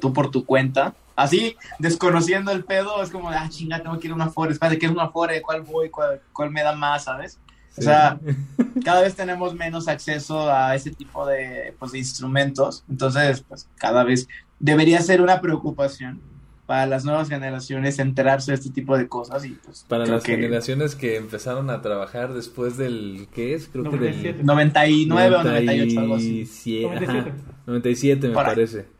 tú 0.00 0.12
por 0.12 0.30
tu 0.30 0.44
cuenta. 0.44 0.94
Así, 1.18 1.56
desconociendo 1.80 2.52
el 2.52 2.62
pedo, 2.62 3.02
es 3.02 3.10
como, 3.10 3.28
ah, 3.28 3.48
chinga, 3.48 3.82
tengo 3.82 3.98
que 3.98 4.06
ir 4.06 4.12
a 4.12 4.14
un 4.14 4.22
afore, 4.22 4.52
espérate, 4.52 4.78
¿qué 4.78 4.86
es 4.86 4.92
un 4.92 5.00
afore? 5.00 5.42
¿Cuál 5.42 5.62
voy? 5.62 5.90
¿Cuál, 5.90 6.20
cuál 6.32 6.52
me 6.52 6.62
da 6.62 6.76
más, 6.76 7.04
sabes? 7.04 7.40
O 7.76 7.82
sea, 7.82 8.20
cada 8.84 9.00
vez 9.00 9.16
tenemos 9.16 9.52
menos 9.52 9.88
acceso 9.88 10.48
a 10.48 10.76
ese 10.76 10.92
tipo 10.92 11.26
de, 11.26 11.74
pues, 11.76 11.90
de 11.90 11.98
instrumentos, 11.98 12.84
entonces, 12.88 13.44
pues, 13.48 13.68
cada 13.78 14.04
vez 14.04 14.28
debería 14.60 15.00
ser 15.00 15.20
una 15.20 15.40
preocupación 15.40 16.20
para 16.66 16.86
las 16.86 17.04
nuevas 17.04 17.28
generaciones 17.28 17.98
enterarse 17.98 18.52
de 18.52 18.54
este 18.54 18.70
tipo 18.70 18.96
de 18.96 19.08
cosas 19.08 19.44
y 19.44 19.52
pues 19.64 19.86
para 19.88 20.04
las 20.04 20.22
generaciones 20.22 20.94
que 20.94 21.16
empezaron 21.16 21.70
a 21.70 21.80
trabajar 21.80 22.34
después 22.34 22.76
del 22.76 23.26
¿qué 23.34 23.54
es? 23.54 23.68
Creo 23.68 23.90
que 23.90 23.96
del 23.96 24.44
99 24.44 25.34
o 25.34 25.42
98 25.44 26.00
algo 26.00 26.14
así. 26.16 26.46
97, 26.82 27.32
97 27.66 28.28
me 28.28 28.34
parece. 28.34 28.97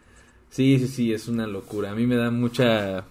Sí, 0.50 0.78
sí, 0.78 0.88
sí, 0.88 1.12
es 1.12 1.28
una 1.28 1.46
locura. 1.46 1.90
A 1.92 1.94
mí 1.94 2.06
me 2.06 2.16
da 2.16 2.30
mucha 2.30 3.04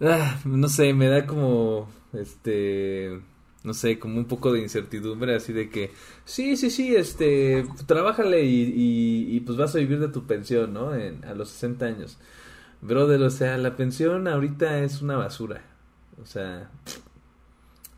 ah, 0.00 0.40
no 0.44 0.68
sé, 0.68 0.92
me 0.92 1.08
da 1.08 1.26
como 1.26 1.88
este 2.12 3.20
no 3.64 3.72
sé, 3.72 3.98
como 3.98 4.18
un 4.18 4.26
poco 4.26 4.52
de 4.52 4.60
incertidumbre, 4.60 5.34
así 5.34 5.54
de 5.54 5.70
que, 5.70 5.90
sí, 6.26 6.54
sí, 6.58 6.68
sí, 6.68 6.94
este, 6.94 7.64
trabájale 7.86 8.44
y, 8.44 9.24
y, 9.26 9.40
pues 9.40 9.56
vas 9.56 9.74
a 9.74 9.78
vivir 9.78 10.00
de 10.00 10.08
tu 10.08 10.26
pensión, 10.26 10.74
¿no? 10.74 10.94
En, 10.94 11.24
a 11.24 11.32
los 11.32 11.48
60 11.48 11.86
años. 11.86 12.18
Brother, 12.82 13.22
o 13.22 13.30
sea, 13.30 13.56
la 13.56 13.74
pensión 13.74 14.28
ahorita 14.28 14.80
es 14.80 15.00
una 15.00 15.16
basura. 15.16 15.62
O 16.22 16.26
sea, 16.26 16.70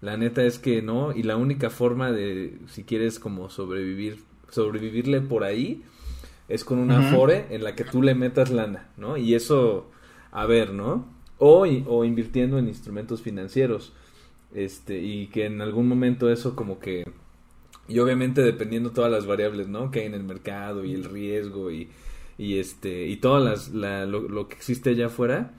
la 0.00 0.16
neta 0.16 0.44
es 0.44 0.60
que 0.60 0.82
no. 0.82 1.12
Y 1.12 1.24
la 1.24 1.36
única 1.36 1.68
forma 1.68 2.12
de, 2.12 2.60
si 2.68 2.84
quieres 2.84 3.18
como 3.18 3.50
sobrevivir, 3.50 4.22
sobrevivirle 4.50 5.20
por 5.20 5.42
ahí, 5.42 5.82
es 6.48 6.64
con 6.64 6.78
una 6.78 7.10
Afore 7.10 7.46
en 7.50 7.64
la 7.64 7.74
que 7.74 7.84
tú 7.84 8.02
le 8.02 8.14
metas 8.14 8.50
lana, 8.50 8.88
¿no? 8.96 9.16
Y 9.16 9.34
eso, 9.34 9.90
a 10.30 10.46
ver, 10.46 10.72
¿no? 10.72 11.06
O, 11.38 11.66
o 11.86 12.04
invirtiendo 12.04 12.58
en 12.58 12.68
instrumentos 12.68 13.22
financieros. 13.22 13.92
Este, 14.54 14.98
y 14.98 15.26
que 15.26 15.46
en 15.46 15.60
algún 15.60 15.88
momento 15.88 16.30
eso 16.30 16.54
como 16.56 16.78
que... 16.78 17.04
Y 17.88 17.98
obviamente 17.98 18.42
dependiendo 18.42 18.90
todas 18.90 19.10
las 19.10 19.26
variables, 19.26 19.68
¿no? 19.68 19.90
Que 19.90 20.00
hay 20.00 20.06
en 20.06 20.14
el 20.14 20.24
mercado 20.24 20.84
y 20.84 20.94
el 20.94 21.04
riesgo 21.04 21.70
y 21.70 21.88
y 22.38 22.58
este 22.58 23.06
y 23.06 23.16
todas 23.16 23.72
las 23.72 24.08
lo, 24.08 24.48
que 24.48 24.56
existe 24.56 24.90
allá 24.90 25.06
afuera 25.06 25.54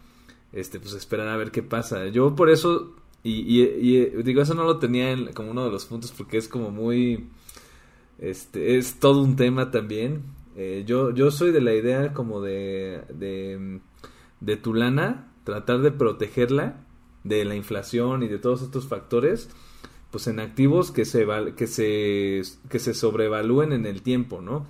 este 0.53 0.79
pues 0.79 0.93
esperar 0.93 1.27
a 1.27 1.37
ver 1.37 1.51
qué 1.51 1.63
pasa 1.63 2.07
yo 2.07 2.35
por 2.35 2.49
eso 2.49 2.93
y, 3.23 3.61
y, 3.61 4.05
digo 4.23 4.41
eso 4.41 4.53
no 4.53 4.63
lo 4.63 4.77
tenía 4.77 5.15
como 5.33 5.51
uno 5.51 5.65
de 5.65 5.71
los 5.71 5.85
puntos 5.85 6.13
porque 6.15 6.37
es 6.37 6.47
como 6.47 6.71
muy 6.71 7.27
este 8.19 8.77
es 8.77 8.99
todo 8.99 9.21
un 9.21 9.35
tema 9.35 9.71
también 9.71 10.23
eh, 10.57 10.83
yo 10.85 11.11
yo 11.11 11.31
soy 11.31 11.51
de 11.51 11.61
la 11.61 11.73
idea 11.73 12.13
como 12.13 12.41
de 12.41 13.03
de, 13.09 13.79
de 14.41 14.57
tu 14.57 14.73
lana 14.73 15.31
tratar 15.45 15.79
de 15.79 15.91
protegerla 15.91 16.83
de 17.23 17.45
la 17.45 17.55
inflación 17.55 18.23
y 18.23 18.27
de 18.27 18.39
todos 18.39 18.61
estos 18.61 18.87
factores 18.87 19.49
pues 20.11 20.27
en 20.27 20.41
activos 20.41 20.91
que 20.91 21.05
se 21.05 21.25
que 21.55 21.67
se 21.67 22.41
que 22.69 22.79
se 22.79 22.93
sobrevalúen 22.93 23.71
en 23.71 23.85
el 23.85 24.01
tiempo 24.01 24.41
no 24.41 24.65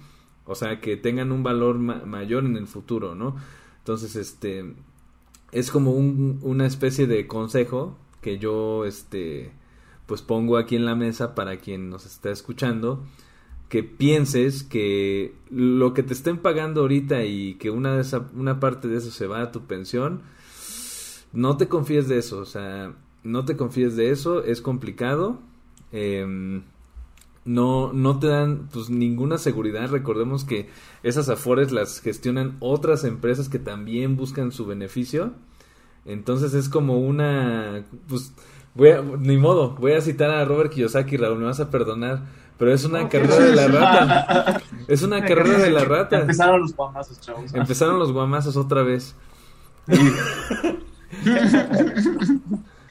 o 0.47 0.55
sea, 0.55 0.79
que 0.79 0.95
tengan 0.95 1.31
un 1.31 1.43
valor 1.43 1.77
mayor 1.77 2.45
en 2.45 2.55
el 2.55 2.67
futuro, 2.67 3.15
¿no? 3.15 3.35
Entonces, 3.79 4.15
este, 4.15 4.75
es 5.51 5.71
como 5.71 5.91
un, 5.91 6.39
una 6.41 6.65
especie 6.65 7.05
de 7.05 7.27
consejo 7.27 7.97
que 8.21 8.39
yo, 8.39 8.85
este, 8.85 9.51
pues 10.05 10.21
pongo 10.21 10.57
aquí 10.57 10.77
en 10.77 10.85
la 10.85 10.95
mesa 10.95 11.35
para 11.35 11.57
quien 11.57 11.89
nos 11.89 12.05
está 12.05 12.31
escuchando, 12.31 13.03
que 13.69 13.83
pienses 13.83 14.63
que 14.63 15.35
lo 15.49 15.93
que 15.93 16.03
te 16.03 16.13
estén 16.13 16.37
pagando 16.37 16.81
ahorita 16.81 17.23
y 17.23 17.55
que 17.55 17.69
una, 17.69 17.95
de 17.95 18.01
esa, 18.01 18.29
una 18.35 18.59
parte 18.59 18.87
de 18.87 18.97
eso 18.97 19.11
se 19.11 19.27
va 19.27 19.41
a 19.41 19.51
tu 19.51 19.65
pensión, 19.65 20.21
no 21.33 21.57
te 21.57 21.67
confíes 21.67 22.07
de 22.07 22.17
eso, 22.17 22.39
o 22.39 22.45
sea, 22.45 22.93
no 23.23 23.45
te 23.45 23.57
confíes 23.57 23.95
de 23.95 24.11
eso, 24.11 24.43
es 24.43 24.61
complicado. 24.61 25.39
Eh, 25.91 26.61
no, 27.47 27.93
no 27.93 28.19
te 28.19 28.27
dan 28.27 28.67
pues 28.71 28.89
ninguna 28.89 29.37
seguridad. 29.37 29.89
Recordemos 29.89 30.43
que 30.43 30.69
esas 31.01 31.29
afores 31.29 31.71
las 31.71 32.01
gestionan 32.01 32.57
otras 32.59 33.05
empresas 33.05 33.47
que 33.47 33.57
también 33.57 34.17
buscan 34.17 34.51
su 34.51 34.65
beneficio. 34.65 35.31
Entonces 36.05 36.53
es 36.53 36.67
como 36.67 36.99
una 36.99 37.85
pues 38.07 38.33
voy 38.75 38.89
a, 38.89 39.01
ni 39.01 39.37
modo, 39.37 39.75
voy 39.75 39.93
a 39.93 40.01
citar 40.01 40.29
a 40.29 40.43
Robert 40.43 40.71
Kiyosaki, 40.71 41.17
Raúl, 41.17 41.39
me 41.39 41.45
vas 41.45 41.61
a 41.61 41.71
perdonar, 41.71 42.25
pero 42.57 42.73
es 42.73 42.83
una 42.85 43.07
carrera 43.09 43.39
de 43.39 43.55
la 43.55 43.67
rata. 43.67 44.61
Es 44.87 45.01
una 45.01 45.23
carrera 45.25 45.57
de 45.57 45.69
la 45.69 45.83
rata. 45.83 46.21
Empezaron 46.21 46.61
los 46.61 46.73
guamazos, 46.73 47.19
chavos. 47.19 47.53
Empezaron 47.53 47.99
los 47.99 48.13
guamazos 48.13 48.55
otra 48.55 48.83
vez. 48.83 49.15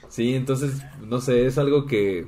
sí, 0.09 0.35
entonces, 0.35 0.83
no 1.07 1.19
sé, 1.19 1.47
es 1.47 1.57
algo 1.57 1.87
que 1.87 2.27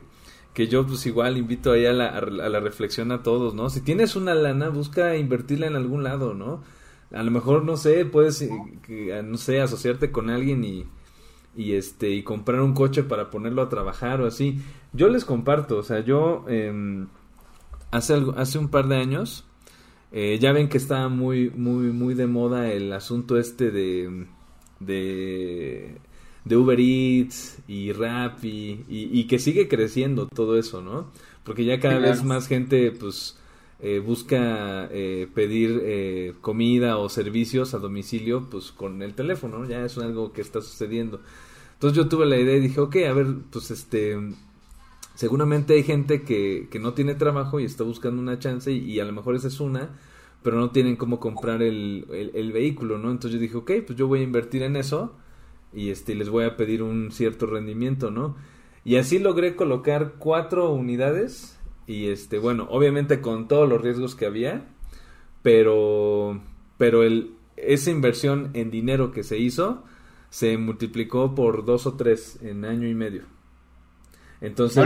que 0.53 0.67
yo 0.67 0.85
pues 0.85 1.05
igual 1.05 1.37
invito 1.37 1.71
ahí 1.71 1.85
a 1.85 1.93
la, 1.93 2.07
a 2.07 2.21
la 2.21 2.59
reflexión 2.59 3.11
a 3.11 3.23
todos, 3.23 3.53
¿no? 3.53 3.69
Si 3.69 3.81
tienes 3.81 4.15
una 4.15 4.33
lana, 4.33 4.69
busca 4.69 5.15
invertirla 5.15 5.67
en 5.67 5.75
algún 5.75 6.03
lado, 6.03 6.33
¿no? 6.33 6.61
A 7.13 7.23
lo 7.23 7.31
mejor, 7.31 7.63
no 7.63 7.77
sé, 7.77 8.05
puedes, 8.05 8.41
eh, 8.41 9.21
no 9.23 9.37
sé, 9.37 9.61
asociarte 9.61 10.11
con 10.11 10.29
alguien 10.29 10.63
y, 10.63 10.85
y 11.55 11.73
este 11.73 12.09
y 12.09 12.23
comprar 12.23 12.61
un 12.61 12.73
coche 12.73 13.03
para 13.03 13.29
ponerlo 13.29 13.61
a 13.61 13.69
trabajar 13.69 14.21
o 14.21 14.27
así. 14.27 14.59
Yo 14.91 15.07
les 15.09 15.23
comparto, 15.23 15.77
o 15.77 15.83
sea, 15.83 16.01
yo 16.01 16.45
eh, 16.47 17.05
hace 17.91 18.21
hace 18.37 18.57
un 18.57 18.69
par 18.69 18.87
de 18.87 18.97
años 18.97 19.45
eh, 20.11 20.37
ya 20.39 20.51
ven 20.51 20.69
que 20.69 20.77
estaba 20.77 21.09
muy 21.09 21.49
muy 21.49 21.91
muy 21.91 22.13
de 22.13 22.27
moda 22.27 22.71
el 22.71 22.91
asunto 22.93 23.37
este 23.37 23.71
de 23.71 24.25
de 24.79 25.99
de 26.45 26.57
Uber 26.57 26.79
Eats 26.79 27.59
y 27.67 27.91
Rappi 27.91 28.85
y, 28.89 29.19
y, 29.19 29.27
que 29.27 29.39
sigue 29.39 29.67
creciendo 29.67 30.27
todo 30.27 30.57
eso, 30.57 30.81
¿no? 30.81 31.11
Porque 31.43 31.65
ya 31.65 31.79
cada 31.79 31.99
vez 31.99 32.23
más 32.23 32.47
gente, 32.47 32.91
pues, 32.91 33.37
eh, 33.81 33.99
busca 33.99 34.89
eh, 34.91 35.27
pedir 35.33 35.81
eh, 35.83 36.33
comida 36.41 36.97
o 36.97 37.07
servicios 37.07 37.73
a 37.73 37.77
domicilio 37.77 38.49
pues 38.49 38.71
con 38.71 39.01
el 39.01 39.13
teléfono, 39.13 39.65
ya 39.65 39.85
es 39.85 39.97
algo 39.97 40.33
que 40.33 40.41
está 40.41 40.61
sucediendo. 40.61 41.21
Entonces 41.73 41.95
yo 41.95 42.09
tuve 42.09 42.25
la 42.25 42.37
idea 42.37 42.57
y 42.57 42.61
dije, 42.61 42.81
ok, 42.81 42.95
a 43.07 43.13
ver, 43.13 43.27
pues 43.51 43.71
este, 43.71 44.17
seguramente 45.19 45.73
hay 45.73 45.83
gente 45.83 46.21
que, 46.21 46.69
que 46.71 46.79
no 46.79 46.93
tiene 46.93 47.13
trabajo 47.13 47.59
y 47.59 47.65
está 47.65 47.83
buscando 47.83 48.21
una 48.21 48.39
chance 48.39 48.71
y, 48.71 49.01
a 49.01 49.03
lo 49.03 49.11
mejor 49.11 49.35
esa 49.35 49.49
es 49.49 49.59
una, 49.59 49.89
pero 50.43 50.57
no 50.57 50.71
tienen 50.71 50.95
cómo 50.95 51.19
comprar 51.19 51.61
el, 51.61 52.31
el, 52.33 52.53
vehículo, 52.53 52.97
¿no? 52.97 53.11
Entonces 53.11 53.33
yo 53.33 53.41
dije, 53.41 53.57
ok, 53.57 53.71
pues 53.85 53.99
yo 53.99 54.07
voy 54.07 54.21
a 54.21 54.23
invertir 54.23 54.63
en 54.63 54.77
eso 54.77 55.17
y 55.73 55.89
este, 55.89 56.15
les 56.15 56.29
voy 56.29 56.45
a 56.45 56.55
pedir 56.55 56.81
un 56.81 57.11
cierto 57.11 57.47
rendimiento, 57.47 58.11
¿no? 58.11 58.37
Y 58.85 58.95
así 58.95 59.19
logré 59.19 59.57
colocar 59.57 60.13
cuatro 60.19 60.71
unidades 60.71 61.59
y 61.85 62.07
este, 62.07 62.37
bueno, 62.37 62.69
obviamente 62.69 63.19
con 63.19 63.49
todos 63.49 63.67
los 63.67 63.81
riesgos 63.81 64.15
que 64.15 64.25
había, 64.25 64.69
pero, 65.43 66.39
pero 66.77 67.03
el, 67.03 67.33
esa 67.57 67.91
inversión 67.91 68.51
en 68.53 68.71
dinero 68.71 69.11
que 69.11 69.23
se 69.23 69.37
hizo 69.37 69.83
se 70.29 70.57
multiplicó 70.57 71.35
por 71.35 71.65
dos 71.65 71.87
o 71.87 71.95
tres 71.95 72.39
en 72.41 72.63
año 72.63 72.87
y 72.87 72.95
medio. 72.95 73.38
Entonces, 74.41 74.85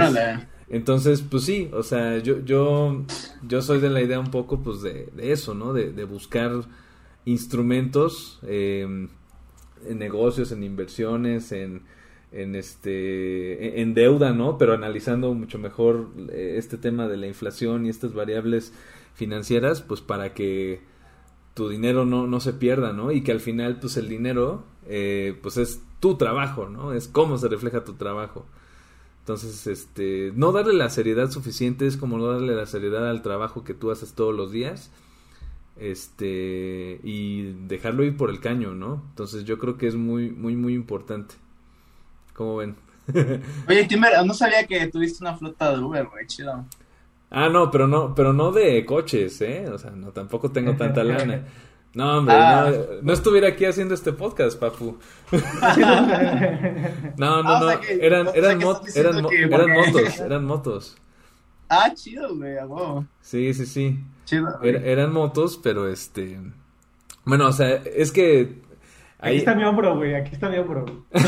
entonces 0.70 1.22
pues 1.22 1.44
sí, 1.44 1.70
o 1.74 1.84
sea, 1.84 2.18
yo, 2.20 2.40
yo, 2.44 3.06
yo 3.48 3.62
soy 3.62 3.80
de 3.80 3.90
la 3.90 4.02
idea 4.02 4.20
un 4.20 4.32
poco 4.32 4.62
pues 4.62 4.82
de, 4.82 5.10
de 5.16 5.32
eso, 5.32 5.54
¿no? 5.54 5.74
De, 5.74 5.92
de 5.92 6.04
buscar 6.06 6.52
instrumentos 7.26 8.40
eh, 8.44 8.82
en 9.88 10.00
negocios, 10.00 10.52
en 10.52 10.64
inversiones, 10.64 11.52
en 11.52 11.84
en 12.34 12.56
este 12.56 13.82
en 13.82 13.94
deuda, 13.94 14.34
¿no? 14.34 14.58
Pero 14.58 14.74
analizando 14.74 15.34
mucho 15.34 15.60
mejor 15.60 16.10
eh, 16.30 16.56
este 16.58 16.78
tema 16.78 17.08
de 17.08 17.18
la 17.18 17.28
inflación 17.28 17.86
y 17.86 17.90
estas 17.90 18.14
variables 18.14 18.74
financieras, 19.14 19.82
pues 19.82 20.02
para 20.02 20.34
que 20.34 20.82
tu 21.54 21.70
dinero 21.70 22.06
no, 22.06 22.28
no 22.28 22.40
se 22.40 22.54
pierda, 22.54 22.94
¿no? 22.94 23.12
Y 23.12 23.22
que 23.22 23.32
al 23.32 23.40
final, 23.40 23.80
pues 23.80 23.98
el 23.98 24.10
dinero, 24.10 24.66
eh, 24.88 25.38
pues 25.44 25.58
es 25.58 25.84
tu 26.00 26.18
trabajo, 26.18 26.68
¿no? 26.68 26.94
Es 26.94 27.08
cómo 27.08 27.38
se 27.38 27.48
refleja 27.48 27.84
tu 27.84 27.94
trabajo. 27.94 28.48
Entonces, 29.24 29.68
este, 29.68 30.34
no 30.36 30.52
darle 30.52 30.74
la 30.74 30.90
seriedad 30.90 31.32
suficiente 31.32 31.88
es 31.88 31.96
como 31.96 32.18
no 32.18 32.28
darle 32.28 32.56
la 32.56 32.66
seriedad 32.66 33.10
al 33.10 33.22
trabajo 33.22 33.64
que 33.64 33.74
tú 33.74 33.90
haces 33.90 34.12
todos 34.12 34.36
los 34.36 34.52
días, 34.52 34.92
este, 35.78 37.00
y 37.04 37.54
dejarlo 37.68 38.04
ir 38.04 38.18
por 38.18 38.30
el 38.30 38.42
caño, 38.42 38.76
¿no? 38.76 39.02
Entonces 39.12 39.46
yo 39.46 39.58
creo 39.60 39.78
que 39.78 39.88
es 39.88 39.96
muy, 39.96 40.30
muy, 40.30 40.58
muy 40.58 40.74
importante. 40.74 41.36
¿Cómo 42.34 42.58
ven? 42.58 42.76
Oye, 43.70 43.86
Timber, 43.86 44.12
no 44.26 44.34
sabía 44.34 44.68
que 44.68 44.88
tuviste 44.88 45.24
una 45.24 45.38
flota 45.38 45.72
de 45.72 45.82
Uber, 45.82 46.06
güey, 46.08 46.28
chido. 46.28 46.66
Ah, 47.32 47.48
no, 47.48 47.72
pero 47.72 47.88
no, 47.88 48.14
pero 48.14 48.34
no 48.34 48.52
de 48.52 48.86
coches, 48.86 49.40
¿eh? 49.40 49.70
O 49.72 49.78
sea, 49.78 49.92
no, 49.92 50.12
tampoco 50.12 50.52
tengo 50.52 50.76
tanta 50.76 51.02
lana. 51.06 51.46
No, 51.96 52.18
hombre, 52.18 52.36
Ah. 52.36 52.72
no, 52.72 53.02
no 53.04 53.14
estuviera 53.14 53.50
aquí 53.50 53.66
haciendo 53.66 53.94
este 53.94 54.14
podcast, 54.14 54.60
papu. 54.60 54.98
no, 57.18 57.44
no, 57.44 57.50
Ah, 57.50 57.58
o 57.58 57.60
no, 57.60 57.70
sea 57.70 57.80
que- 57.80 58.06
eran, 58.06 58.28
o 58.28 58.32
sea 58.32 58.40
eran, 58.40 58.58
mo- 58.60 58.72
eran, 58.72 58.84
diciendo 58.86 59.22
mo- 59.22 59.30
que 59.30 59.44
eran 59.44 59.52
porque- 59.60 59.92
motos, 59.92 60.20
eran 60.20 60.46
motos. 60.46 60.98
Ah, 61.70 61.92
chido, 61.94 62.36
güey. 62.36 62.56
Sí, 63.22 63.54
sí, 63.54 63.66
sí. 63.66 64.00
Chido. 64.26 64.48
eran 64.64 65.12
motos, 65.12 65.60
pero 65.62 65.88
este... 65.88 66.40
Bueno, 67.26 67.48
o 67.48 67.52
sea, 67.52 67.76
es 67.76 68.12
que... 68.12 68.62
Aquí 69.20 69.30
Ahí... 69.32 69.38
está 69.38 69.56
mi 69.56 69.64
hombro, 69.64 69.96
güey, 69.96 70.16
aquí 70.16 70.34
está 70.34 70.50
mi 70.50 70.58
hombro. 70.58 70.86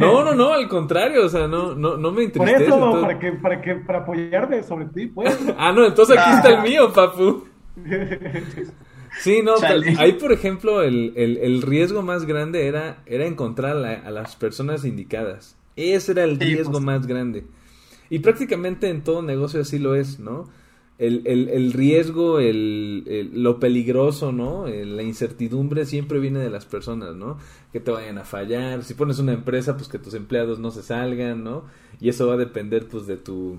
No, 0.00 0.24
no, 0.24 0.34
no, 0.34 0.52
al 0.52 0.68
contrario, 0.68 1.24
o 1.24 1.28
sea, 1.28 1.46
no, 1.46 1.72
no, 1.76 1.96
no 1.96 2.10
me 2.10 2.28
Por 2.28 2.42
entristece. 2.48 2.64
eso, 2.64 2.76
todo- 2.76 3.00
para 3.02 3.18
que, 3.20 3.32
para 3.34 3.60
que, 3.62 3.74
para 3.76 3.98
apoyarme 4.00 4.60
sobre 4.64 4.86
ti, 4.86 5.06
pues. 5.06 5.38
Ah, 5.56 5.70
no, 5.72 5.86
entonces 5.86 6.18
aquí 6.18 6.30
está 6.32 6.48
el 6.48 6.62
mío, 6.62 6.92
papu. 6.92 7.44
Sí, 9.18 9.40
no, 9.42 9.54
pero 9.60 9.80
ahí 9.98 10.12
por 10.12 10.32
ejemplo 10.32 10.82
el, 10.82 11.12
el, 11.16 11.38
el 11.38 11.62
riesgo 11.62 12.02
más 12.02 12.26
grande 12.26 12.66
era, 12.66 13.02
era 13.06 13.26
encontrar 13.26 13.76
a, 13.84 14.06
a 14.06 14.10
las 14.10 14.36
personas 14.36 14.84
indicadas. 14.84 15.56
Ese 15.74 16.12
era 16.12 16.24
el 16.24 16.38
Sí, 16.38 16.44
riesgo 16.44 16.72
pues. 16.72 16.84
más 16.84 17.06
grande. 17.06 17.44
Y 18.10 18.20
prácticamente 18.20 18.88
en 18.88 19.02
todo 19.02 19.22
negocio 19.22 19.60
así 19.60 19.78
lo 19.78 19.94
es, 19.94 20.18
¿no? 20.20 20.48
El, 20.98 21.22
el, 21.26 21.48
el 21.50 21.72
riesgo, 21.74 22.40
el, 22.40 23.02
el- 23.06 23.42
lo 23.42 23.58
peligroso, 23.60 24.32
¿no? 24.32 24.66
El- 24.66 24.96
la 24.96 25.02
incertidumbre 25.02 25.84
siempre 25.84 26.18
viene 26.20 26.38
de 26.38 26.48
las 26.48 26.64
personas, 26.64 27.14
¿no? 27.16 27.36
Que 27.72 27.80
te 27.80 27.90
vayan 27.90 28.16
a 28.18 28.24
fallar. 28.24 28.82
Si 28.84 28.94
pones 28.94 29.18
una 29.18 29.32
empresa, 29.34 29.76
pues 29.76 29.88
que 29.88 29.98
tus 29.98 30.14
empleados 30.14 30.58
no 30.58 30.70
se 30.70 30.82
salgan, 30.82 31.44
¿no? 31.44 31.64
Y 32.00 32.08
eso 32.08 32.26
va 32.28 32.34
a 32.34 32.38
depender, 32.38 32.86
pues, 32.88 33.06
de 33.06 33.16
tu, 33.18 33.58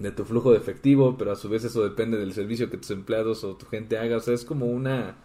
de 0.00 0.10
tu 0.10 0.24
flujo 0.24 0.50
de 0.50 0.58
efectivo, 0.58 1.16
pero 1.16 1.30
a 1.30 1.36
su 1.36 1.48
vez 1.48 1.62
eso 1.62 1.84
depende 1.84 2.18
del 2.18 2.32
servicio 2.32 2.70
que 2.70 2.78
tus 2.78 2.90
empleados 2.90 3.44
o 3.44 3.54
tu 3.54 3.66
gente 3.66 3.98
haga. 3.98 4.16
O 4.16 4.20
sea, 4.20 4.34
es 4.34 4.44
como 4.44 4.66
una 4.66 5.16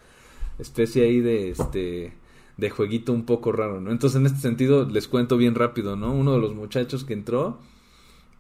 especie 0.60 1.06
ahí 1.06 1.22
de 1.22 1.50
este 1.50 2.14
de 2.58 2.70
jueguito 2.70 3.12
un 3.12 3.26
poco 3.26 3.52
raro, 3.52 3.82
¿no? 3.82 3.92
Entonces, 3.92 4.20
en 4.20 4.26
este 4.28 4.40
sentido, 4.40 4.86
les 4.86 5.08
cuento 5.08 5.36
bien 5.38 5.56
rápido, 5.56 5.96
¿no? 5.98 6.14
Uno 6.14 6.34
de 6.34 6.40
los 6.40 6.56
muchachos 6.56 7.04
que 7.04 7.14
entró, 7.14 7.60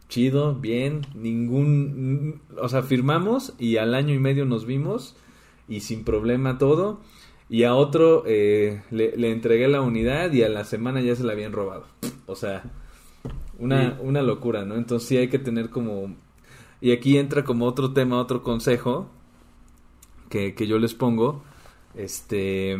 chido, 0.07 0.55
bien, 0.55 1.01
ningún, 1.15 2.41
o 2.61 2.69
sea, 2.69 2.83
firmamos 2.83 3.53
y 3.59 3.77
al 3.77 3.93
año 3.93 4.13
y 4.13 4.19
medio 4.19 4.45
nos 4.45 4.65
vimos 4.65 5.15
y 5.67 5.81
sin 5.81 6.03
problema 6.03 6.57
todo. 6.57 7.01
Y 7.49 7.63
a 7.63 7.75
otro 7.75 8.23
eh, 8.25 8.81
le, 8.89 9.15
le 9.17 9.31
entregué 9.31 9.67
la 9.67 9.81
unidad 9.81 10.31
y 10.31 10.43
a 10.43 10.49
la 10.49 10.63
semana 10.63 11.01
ya 11.01 11.15
se 11.15 11.23
la 11.23 11.33
habían 11.33 11.51
robado. 11.51 11.85
O 12.25 12.35
sea, 12.35 12.63
una, 13.59 13.97
una 14.01 14.21
locura, 14.21 14.65
¿no? 14.65 14.75
Entonces 14.75 15.07
sí 15.07 15.17
hay 15.17 15.27
que 15.27 15.39
tener 15.39 15.69
como... 15.69 16.15
Y 16.85 16.91
aquí 16.91 17.17
entra 17.17 17.43
como 17.43 17.65
otro 17.65 17.93
tema, 17.93 18.19
otro 18.19 18.43
consejo 18.43 19.09
que, 20.29 20.53
que 20.53 20.67
yo 20.67 20.77
les 20.77 20.93
pongo. 20.93 21.41
Este, 21.95 22.77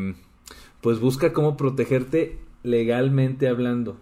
pues 0.79 0.99
busca 0.99 1.33
cómo 1.33 1.57
protegerte 1.57 2.37
legalmente 2.61 3.47
hablando. 3.47 3.97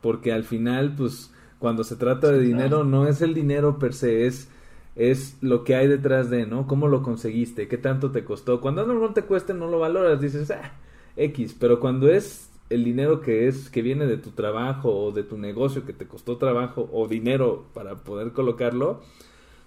Porque 0.00 0.32
al 0.32 0.42
final, 0.42 0.96
pues, 0.96 1.32
cuando 1.60 1.84
se 1.84 1.94
trata 1.94 2.32
de 2.32 2.40
dinero, 2.40 2.78
claro. 2.78 2.84
no 2.84 3.06
es 3.06 3.22
el 3.22 3.32
dinero 3.32 3.78
per 3.78 3.94
se, 3.94 4.26
es, 4.26 4.48
es 4.96 5.38
lo 5.40 5.62
que 5.62 5.76
hay 5.76 5.86
detrás 5.86 6.28
de, 6.28 6.46
¿no? 6.46 6.66
¿Cómo 6.66 6.88
lo 6.88 7.04
conseguiste? 7.04 7.68
¿Qué 7.68 7.78
tanto 7.78 8.10
te 8.10 8.24
costó? 8.24 8.60
Cuando 8.60 8.80
algo 8.80 8.94
no 8.94 9.12
te 9.12 9.22
cuesta, 9.22 9.54
no 9.54 9.68
lo 9.68 9.78
valoras, 9.78 10.20
dices, 10.20 10.50
ah, 10.50 10.72
X. 11.14 11.54
Pero 11.60 11.78
cuando 11.78 12.08
es 12.08 12.49
el 12.70 12.84
dinero 12.84 13.20
que 13.20 13.48
es, 13.48 13.68
que 13.68 13.82
viene 13.82 14.06
de 14.06 14.16
tu 14.16 14.30
trabajo 14.30 14.90
o 14.90 15.12
de 15.12 15.24
tu 15.24 15.36
negocio 15.36 15.84
que 15.84 15.92
te 15.92 16.06
costó 16.06 16.38
trabajo 16.38 16.88
o 16.92 17.08
dinero 17.08 17.66
para 17.74 17.96
poder 17.96 18.32
colocarlo, 18.32 19.02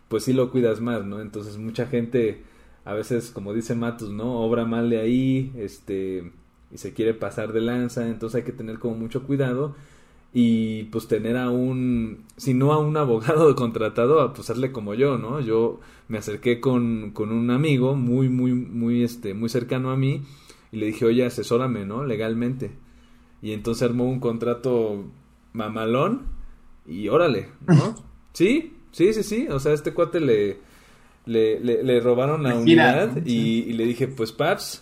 pues 0.07 0.23
sí 0.23 0.33
lo 0.33 0.51
cuidas 0.51 0.79
más, 0.79 1.05
¿no? 1.05 1.21
Entonces 1.21 1.57
mucha 1.57 1.85
gente, 1.85 2.43
a 2.85 2.93
veces, 2.93 3.31
como 3.31 3.53
dice 3.53 3.75
Matus, 3.75 4.09
¿no? 4.09 4.39
Obra 4.41 4.65
mal 4.65 4.89
de 4.89 5.01
ahí, 5.01 5.51
este, 5.57 6.31
y 6.71 6.77
se 6.77 6.93
quiere 6.93 7.13
pasar 7.13 7.51
de 7.51 7.61
lanza, 7.61 8.07
entonces 8.07 8.37
hay 8.37 8.43
que 8.43 8.53
tener 8.53 8.79
como 8.79 8.95
mucho 8.95 9.23
cuidado 9.23 9.75
y 10.33 10.85
pues 10.85 11.07
tener 11.07 11.37
a 11.37 11.51
un, 11.51 12.23
si 12.37 12.53
no 12.53 12.73
a 12.73 12.79
un 12.79 12.95
abogado 12.97 13.53
contratado, 13.55 14.21
a 14.21 14.33
pues 14.33 14.49
hazle 14.49 14.71
como 14.71 14.93
yo, 14.93 15.17
¿no? 15.17 15.41
Yo 15.41 15.81
me 16.07 16.17
acerqué 16.17 16.61
con, 16.61 17.11
con 17.11 17.31
un 17.31 17.51
amigo 17.51 17.95
muy, 17.95 18.29
muy, 18.29 18.53
muy, 18.53 19.03
este, 19.03 19.33
muy 19.33 19.49
cercano 19.49 19.91
a 19.91 19.97
mí 19.97 20.21
y 20.71 20.77
le 20.77 20.87
dije, 20.87 21.05
oye, 21.05 21.25
asesórame, 21.25 21.85
¿no? 21.85 22.05
Legalmente. 22.05 22.82
Y 23.43 23.51
entonces 23.51 23.83
armó 23.83 24.05
un 24.05 24.21
contrato 24.21 25.03
mamalón 25.51 26.27
y 26.87 27.09
órale, 27.09 27.49
¿no? 27.67 27.95
Sí, 28.33 28.73
sí, 28.91 29.13
sí, 29.13 29.21
sí, 29.21 29.47
o 29.47 29.59
sea, 29.59 29.73
este 29.73 29.93
cuate 29.93 30.19
le, 30.19 30.57
le, 31.27 31.59
le, 31.59 31.83
le 31.83 31.99
robaron 31.99 32.41
la 32.41 32.55
unidad 32.55 33.15
y, 33.25 33.59
y 33.59 33.73
le 33.73 33.85
dije, 33.85 34.07
pues 34.07 34.31
paps, 34.31 34.81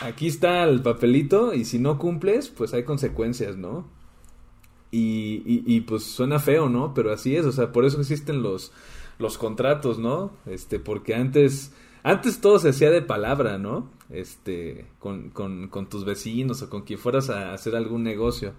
aquí 0.00 0.26
está 0.26 0.64
el 0.64 0.82
papelito 0.82 1.54
y 1.54 1.64
si 1.64 1.78
no 1.78 1.96
cumples, 1.96 2.48
pues 2.48 2.74
hay 2.74 2.82
consecuencias, 2.82 3.56
¿no? 3.56 3.86
Y, 4.90 5.42
y, 5.46 5.62
y, 5.64 5.82
pues 5.82 6.02
suena 6.02 6.40
feo, 6.40 6.68
¿no? 6.68 6.92
Pero 6.92 7.12
así 7.12 7.36
es, 7.36 7.46
o 7.46 7.52
sea, 7.52 7.70
por 7.70 7.84
eso 7.84 8.00
existen 8.00 8.42
los, 8.42 8.72
los 9.20 9.38
contratos, 9.38 10.00
¿no? 10.00 10.32
Este, 10.46 10.80
porque 10.80 11.14
antes, 11.14 11.72
antes 12.02 12.40
todo 12.40 12.58
se 12.58 12.70
hacía 12.70 12.90
de 12.90 13.02
palabra, 13.02 13.58
¿no? 13.58 13.90
Este, 14.08 14.86
con, 15.00 15.30
con, 15.30 15.68
con 15.68 15.88
tus 15.88 16.04
vecinos 16.04 16.62
o 16.62 16.70
con 16.70 16.82
quien 16.82 16.98
fueras 16.98 17.28
a 17.28 17.52
hacer 17.52 17.74
algún 17.74 18.02
negocio. 18.02 18.52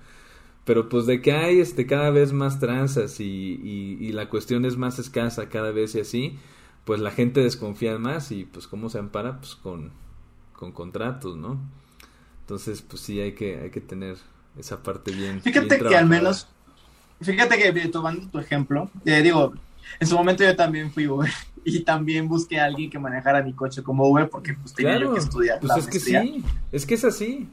Pero 0.65 0.89
pues 0.89 1.05
de 1.05 1.21
que 1.21 1.31
hay 1.31 1.61
este 1.61 1.85
cada 1.85 2.09
vez 2.09 2.33
más 2.33 2.59
tranzas 2.59 3.21
y, 3.21 3.23
y, 3.63 3.97
y 4.05 4.11
la 4.11 4.29
cuestión 4.29 4.65
es 4.65 4.75
más 4.75 4.99
escasa 4.99 5.47
cada 5.47 5.71
vez 5.71 5.95
y 5.95 6.01
así, 6.01 6.37
pues 6.83 6.99
la 6.99 7.11
gente 7.11 7.41
desconfía 7.41 7.97
más 7.97 8.31
y 8.31 8.43
pues 8.43 8.67
cómo 8.67 8.89
se 8.89 8.99
ampara, 8.99 9.39
pues 9.39 9.55
con, 9.55 9.91
con 10.53 10.73
contratos, 10.73 11.37
¿no? 11.37 11.59
Entonces, 12.41 12.81
pues 12.81 13.01
sí 13.01 13.19
hay 13.19 13.33
que, 13.33 13.57
hay 13.59 13.69
que 13.69 13.81
tener 13.81 14.17
esa 14.57 14.83
parte 14.83 15.11
bien. 15.11 15.41
Fíjate 15.41 15.77
bien 15.77 15.89
que 15.89 15.95
al 15.95 16.07
menos, 16.07 16.47
fíjate 17.21 17.57
que 17.57 17.87
tomando 17.89 18.27
tu 18.29 18.39
ejemplo, 18.39 18.89
eh, 19.05 19.21
digo, 19.21 19.53
en 19.99 20.07
su 20.07 20.15
momento 20.15 20.43
yo 20.43 20.55
también 20.55 20.91
fui 20.91 21.07
Uber 21.07 21.29
y 21.69 21.81
también 21.81 22.29
busqué 22.29 22.59
a 22.59 22.65
alguien 22.65 22.89
que 22.89 22.97
manejara 22.97 23.43
mi 23.43 23.53
coche 23.53 23.83
como 23.83 24.07
Uber 24.07 24.29
porque 24.29 24.53
pues 24.53 24.73
tenía 24.73 24.97
yo 24.97 25.13
que 25.13 25.19
estudiar 25.19 25.59
pues 25.59 25.69
la 25.69 25.77
es 25.77 25.87
que 25.87 25.99
sí, 25.99 26.43
es 26.71 26.85
que 26.85 26.93
es 26.95 27.03
así. 27.03 27.49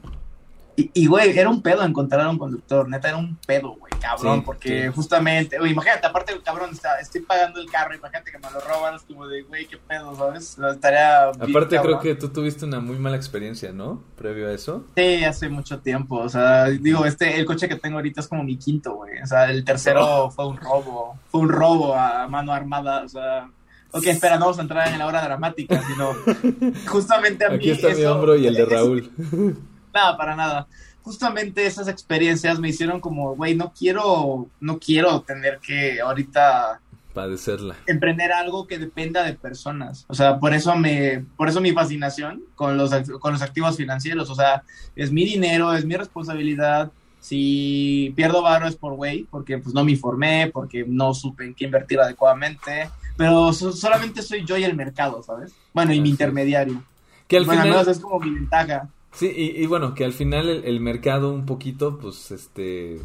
Y, 0.77 1.07
güey, 1.07 1.37
era 1.39 1.49
un 1.49 1.61
pedo 1.61 1.83
encontrar 1.85 2.25
a 2.25 2.29
un 2.29 2.37
conductor, 2.37 2.89
neta, 2.89 3.07
era 3.07 3.15
un 3.15 3.37
pedo, 3.47 3.75
güey, 3.75 3.93
cabrón, 4.01 4.43
porque 4.43 4.89
justamente, 4.89 5.57
güey, 5.57 5.71
imagínate, 5.71 6.05
aparte, 6.05 6.37
cabrón, 6.43 6.71
está, 6.71 6.99
estoy 6.99 7.21
pagando 7.21 7.61
el 7.61 7.71
carro, 7.71 7.95
imagínate 7.95 8.29
que 8.29 8.37
me 8.39 8.51
lo 8.51 8.59
roban, 8.59 8.95
es 8.95 9.03
como 9.03 9.25
de, 9.25 9.43
güey, 9.43 9.67
qué 9.67 9.77
pedo, 9.77 10.13
¿sabes? 10.17 10.57
Estaría 10.59 11.29
Aparte, 11.29 11.79
creo 11.79 11.99
que 12.01 12.15
tú 12.15 12.27
tuviste 12.27 12.65
una 12.65 12.81
muy 12.81 12.99
mala 12.99 13.15
experiencia, 13.15 13.71
¿no? 13.71 14.03
Previo 14.17 14.49
a 14.49 14.51
eso. 14.51 14.85
Sí, 14.97 15.23
hace 15.23 15.47
mucho 15.47 15.79
tiempo, 15.79 16.17
o 16.17 16.27
sea, 16.27 16.65
digo, 16.65 17.05
este, 17.05 17.39
el 17.39 17.45
coche 17.45 17.69
que 17.69 17.77
tengo 17.77 17.95
ahorita 17.95 18.19
es 18.19 18.27
como 18.27 18.43
mi 18.43 18.57
quinto, 18.57 18.95
güey, 18.95 19.21
o 19.21 19.27
sea, 19.27 19.49
el 19.49 19.63
tercero 19.63 20.29
fue 20.29 20.45
un 20.45 20.57
robo, 20.57 21.17
fue 21.29 21.39
un 21.39 21.49
robo 21.49 21.95
a 21.95 22.27
mano 22.27 22.51
armada, 22.51 23.03
o 23.05 23.07
sea... 23.07 23.49
Ok, 23.95 24.07
espera, 24.07 24.35
no 24.35 24.41
vamos 24.41 24.59
a 24.59 24.63
entrar 24.63 24.89
en 24.89 24.99
la 24.99 25.07
hora 25.07 25.23
dramática, 25.23 25.81
sino 25.87 26.11
justamente 26.87 27.45
a 27.45 27.49
mí. 27.49 27.55
Aquí 27.55 27.69
está 27.69 27.89
mi 27.89 28.03
hombro 28.03 28.35
y 28.35 28.45
el 28.45 28.53
de 28.53 28.65
Raúl. 28.65 29.09
nada, 29.93 30.17
para 30.17 30.35
nada. 30.35 30.67
Justamente 31.01 31.65
esas 31.65 31.87
experiencias 31.87 32.59
me 32.59 32.67
hicieron 32.67 32.99
como, 32.99 33.37
güey, 33.37 33.55
no 33.55 33.71
quiero, 33.71 34.49
no 34.59 34.79
quiero 34.79 35.21
tener 35.21 35.59
que 35.59 36.01
ahorita 36.01 36.81
padecerla. 37.13 37.77
Emprender 37.87 38.33
algo 38.33 38.67
que 38.67 38.79
dependa 38.79 39.23
de 39.23 39.33
personas. 39.33 40.03
O 40.09 40.13
sea, 40.13 40.39
por 40.39 40.53
eso 40.53 40.75
me, 40.75 41.23
por 41.37 41.47
eso 41.47 41.61
mi 41.61 41.71
fascinación 41.71 42.43
con 42.55 42.75
los, 42.75 42.91
con 43.21 43.31
los 43.31 43.41
activos 43.41 43.77
financieros. 43.77 44.29
O 44.29 44.35
sea, 44.35 44.63
es 44.97 45.09
mi 45.09 45.23
dinero, 45.23 45.73
es 45.73 45.85
mi 45.85 45.95
responsabilidad. 45.95 46.91
Si 47.21 48.11
pierdo 48.17 48.41
varo 48.41 48.67
es 48.67 48.75
por 48.75 48.95
güey, 48.95 49.23
porque 49.31 49.57
pues 49.57 49.73
no 49.73 49.85
me 49.85 49.93
informé, 49.93 50.51
porque 50.53 50.83
no 50.85 51.13
supe 51.13 51.45
en 51.45 51.55
qué 51.55 51.63
invertir 51.63 51.99
adecuadamente. 52.01 52.89
Pero 53.17 53.53
solamente 53.53 54.21
soy 54.21 54.43
yo 54.45 54.57
y 54.57 54.63
el 54.63 54.75
mercado, 54.75 55.23
¿sabes? 55.23 55.53
Bueno, 55.73 55.93
y 55.93 56.01
mi 56.01 56.09
intermediario. 56.09 56.83
Que 57.27 57.37
al 57.37 57.45
final... 57.45 57.87
es 57.87 57.99
como 57.99 58.19
mi 58.19 58.31
ventaja. 58.31 58.89
Sí, 59.13 59.31
y, 59.33 59.65
bueno, 59.67 59.93
que 59.93 60.03
al 60.03 60.11
final 60.11 60.49
el, 60.49 60.79
mercado 60.81 61.31
un 61.31 61.45
poquito, 61.45 61.97
pues, 61.97 62.31
este, 62.31 62.99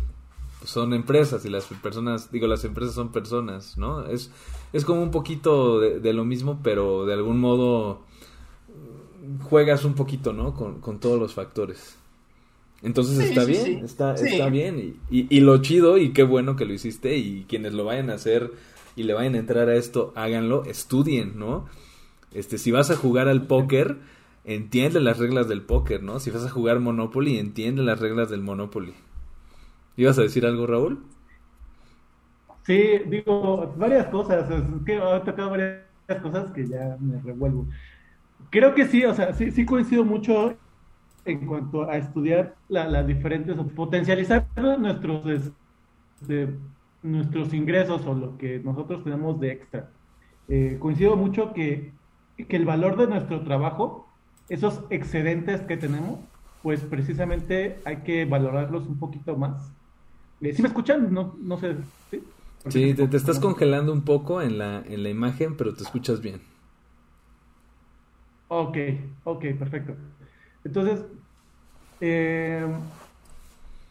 son 0.65 0.93
empresas 0.93 1.45
y 1.45 1.49
las 1.49 1.67
personas, 1.67 2.33
digo, 2.33 2.49
las 2.49 2.65
empresas 2.65 2.97
son 2.97 3.13
personas, 3.13 3.79
¿no? 3.79 4.05
Es, 4.07 4.33
es 4.73 4.85
como 4.85 5.05
un 5.05 5.13
poquito 5.13 5.79
de, 5.79 6.13
lo 6.13 6.25
mismo, 6.25 6.59
pero 6.65 7.07
de 7.07 7.15
algún 7.15 7.39
modo 7.39 8.03
juegas 9.43 9.85
un 9.85 9.95
poquito, 9.95 10.33
¿no? 10.33 10.55
Con, 10.55 10.81
con 10.81 10.99
todos 10.99 11.21
los 11.21 11.33
factores. 11.33 11.97
Entonces 12.83 13.19
está 13.19 13.45
bien, 13.45 13.85
está, 13.85 14.15
está 14.15 14.49
bien. 14.49 14.99
Y, 15.11 15.27
y, 15.31 15.41
lo 15.41 15.59
chido 15.59 15.97
y 15.97 16.13
qué 16.13 16.25
bueno 16.25 16.57
que 16.57 16.65
lo 16.65 16.73
hiciste 16.73 17.17
y 17.17 17.45
quienes 17.49 17.73
lo 17.75 17.85
vayan 17.85 18.11
a 18.11 18.15
hacer 18.15 18.51
y 18.97 19.05
le 19.05 19.15
vayan 19.15 19.35
a 19.35 19.39
entrar 19.39 19.69
a 19.69 19.75
esto, 19.75 20.13
háganlo, 20.17 20.65
estudien, 20.65 21.39
¿no? 21.39 21.67
Este, 22.33 22.59
si 22.59 22.71
vas 22.71 22.91
a 22.91 22.97
jugar 22.97 23.29
al 23.29 23.47
póker 23.47 23.99
entiende 24.45 25.01
las 25.01 25.19
reglas 25.19 25.49
del 25.49 25.63
póker, 25.63 26.03
¿no? 26.03 26.19
Si 26.21 26.31
vas 26.31 26.45
a 26.45 26.51
jugar 26.51 26.81
Monopoly, 26.81 27.39
entiende 27.39 27.83
las 27.83 28.01
reglas 28.01 28.31
del 28.31 28.43
Monopoly. 28.43 28.95
¿Ibas 29.97 30.19
a 30.19 30.23
decir 30.23 30.47
algo, 30.47 30.67
Raúl? 30.67 31.05
Sí, 32.65 33.01
digo, 33.07 33.75
varias 33.77 34.07
cosas. 34.07 34.51
Es 34.51 34.65
que 34.85 34.97
he 34.97 35.21
tocado 35.21 35.51
varias 35.51 35.83
cosas 36.23 36.53
que 36.53 36.67
ya 36.67 36.97
me 37.01 37.21
revuelvo. 37.21 37.67
Creo 38.51 38.75
que 38.75 38.87
sí, 38.87 39.05
o 39.05 39.15
sea, 39.15 39.33
sí, 39.35 39.51
sí 39.51 39.65
coincido 39.65 40.05
mucho 40.05 40.57
en 41.25 41.47
cuanto 41.47 41.89
a 41.89 41.99
estudiar 41.99 42.57
las 42.69 43.07
diferentes, 43.07 43.55
potencializar 43.77 44.47
nuestros, 44.79 45.53
este, 46.21 46.49
nuestros 47.03 47.55
ingresos 47.55 48.05
o 48.07 48.15
lo 48.15 48.37
que 48.39 48.61
nosotros 48.61 49.05
tenemos 49.05 49.41
de 49.41 49.53
extra. 49.53 49.91
Eh, 50.49 50.77
coincido 50.81 51.17
mucho 51.17 51.53
que, 51.53 51.93
que 52.37 52.57
el 52.57 52.65
valor 52.65 52.97
de 52.97 53.07
nuestro 53.07 53.43
trabajo 53.43 54.11
esos 54.51 54.83
excedentes 54.91 55.61
que 55.63 55.77
tenemos, 55.77 56.19
pues 56.63 56.81
precisamente 56.81 57.81
hay 57.85 57.99
que 57.99 58.25
valorarlos 58.25 58.87
un 58.87 58.99
poquito 58.99 59.37
más. 59.37 59.73
Eh, 60.41 60.53
¿Sí 60.53 60.61
me 60.61 60.69
escuchan? 60.69 61.15
No, 61.15 61.37
no 61.41 61.57
sé. 61.57 61.77
Sí, 62.69 62.95
te, 62.95 63.17
estás 63.17 63.39
congelando 63.39 63.93
un 63.93 64.03
poco 64.03 64.43
en 64.43 64.59
la, 64.59 64.83
en 64.87 65.03
la 65.03 65.09
imagen, 65.09 65.57
pero 65.57 65.73
te 65.73 65.85
escuchas 65.85 66.21
bien. 66.21 66.43
Ok, 68.49 68.77
ok, 69.25 69.45
perfecto. 69.59 69.95
Entonces, 70.65 71.05
eh, 72.01 72.67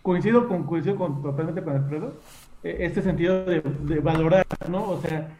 coincido 0.01 0.47
con, 0.47 0.63
coincido 0.65 0.97
con, 0.97 1.21
totalmente 1.21 1.63
con 1.63 1.77
Alfredo, 1.77 2.13
este 2.63 3.01
sentido 3.01 3.45
de, 3.45 3.61
valorar, 3.99 4.45
¿no? 4.69 4.89
O 4.89 5.01
sea, 5.01 5.37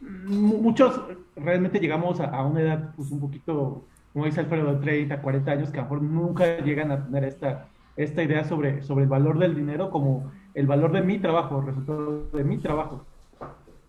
muchos 0.00 1.00
realmente 1.36 1.78
llegamos 1.78 2.20
a, 2.20 2.26
a 2.26 2.46
una 2.46 2.60
edad 2.60 2.94
pues 2.96 3.10
un 3.10 3.20
poquito 3.20 3.84
como 4.12 4.24
dice 4.24 4.40
Alfredo, 4.40 4.74
de 4.74 4.80
30, 4.80 5.22
40 5.22 5.50
años, 5.50 5.70
que 5.70 5.78
a 5.78 5.82
lo 5.82 5.90
mejor 5.90 6.02
nunca 6.02 6.58
llegan 6.58 6.90
a 6.90 7.04
tener 7.04 7.24
esta, 7.24 7.68
esta 7.96 8.22
idea 8.22 8.44
sobre, 8.44 8.82
sobre 8.82 9.04
el 9.04 9.08
valor 9.08 9.38
del 9.38 9.54
dinero 9.54 9.90
como 9.90 10.30
el 10.54 10.66
valor 10.66 10.92
de 10.92 11.02
mi 11.02 11.18
trabajo, 11.18 11.60
resultado 11.60 12.28
de 12.32 12.44
mi 12.44 12.58
trabajo. 12.58 13.04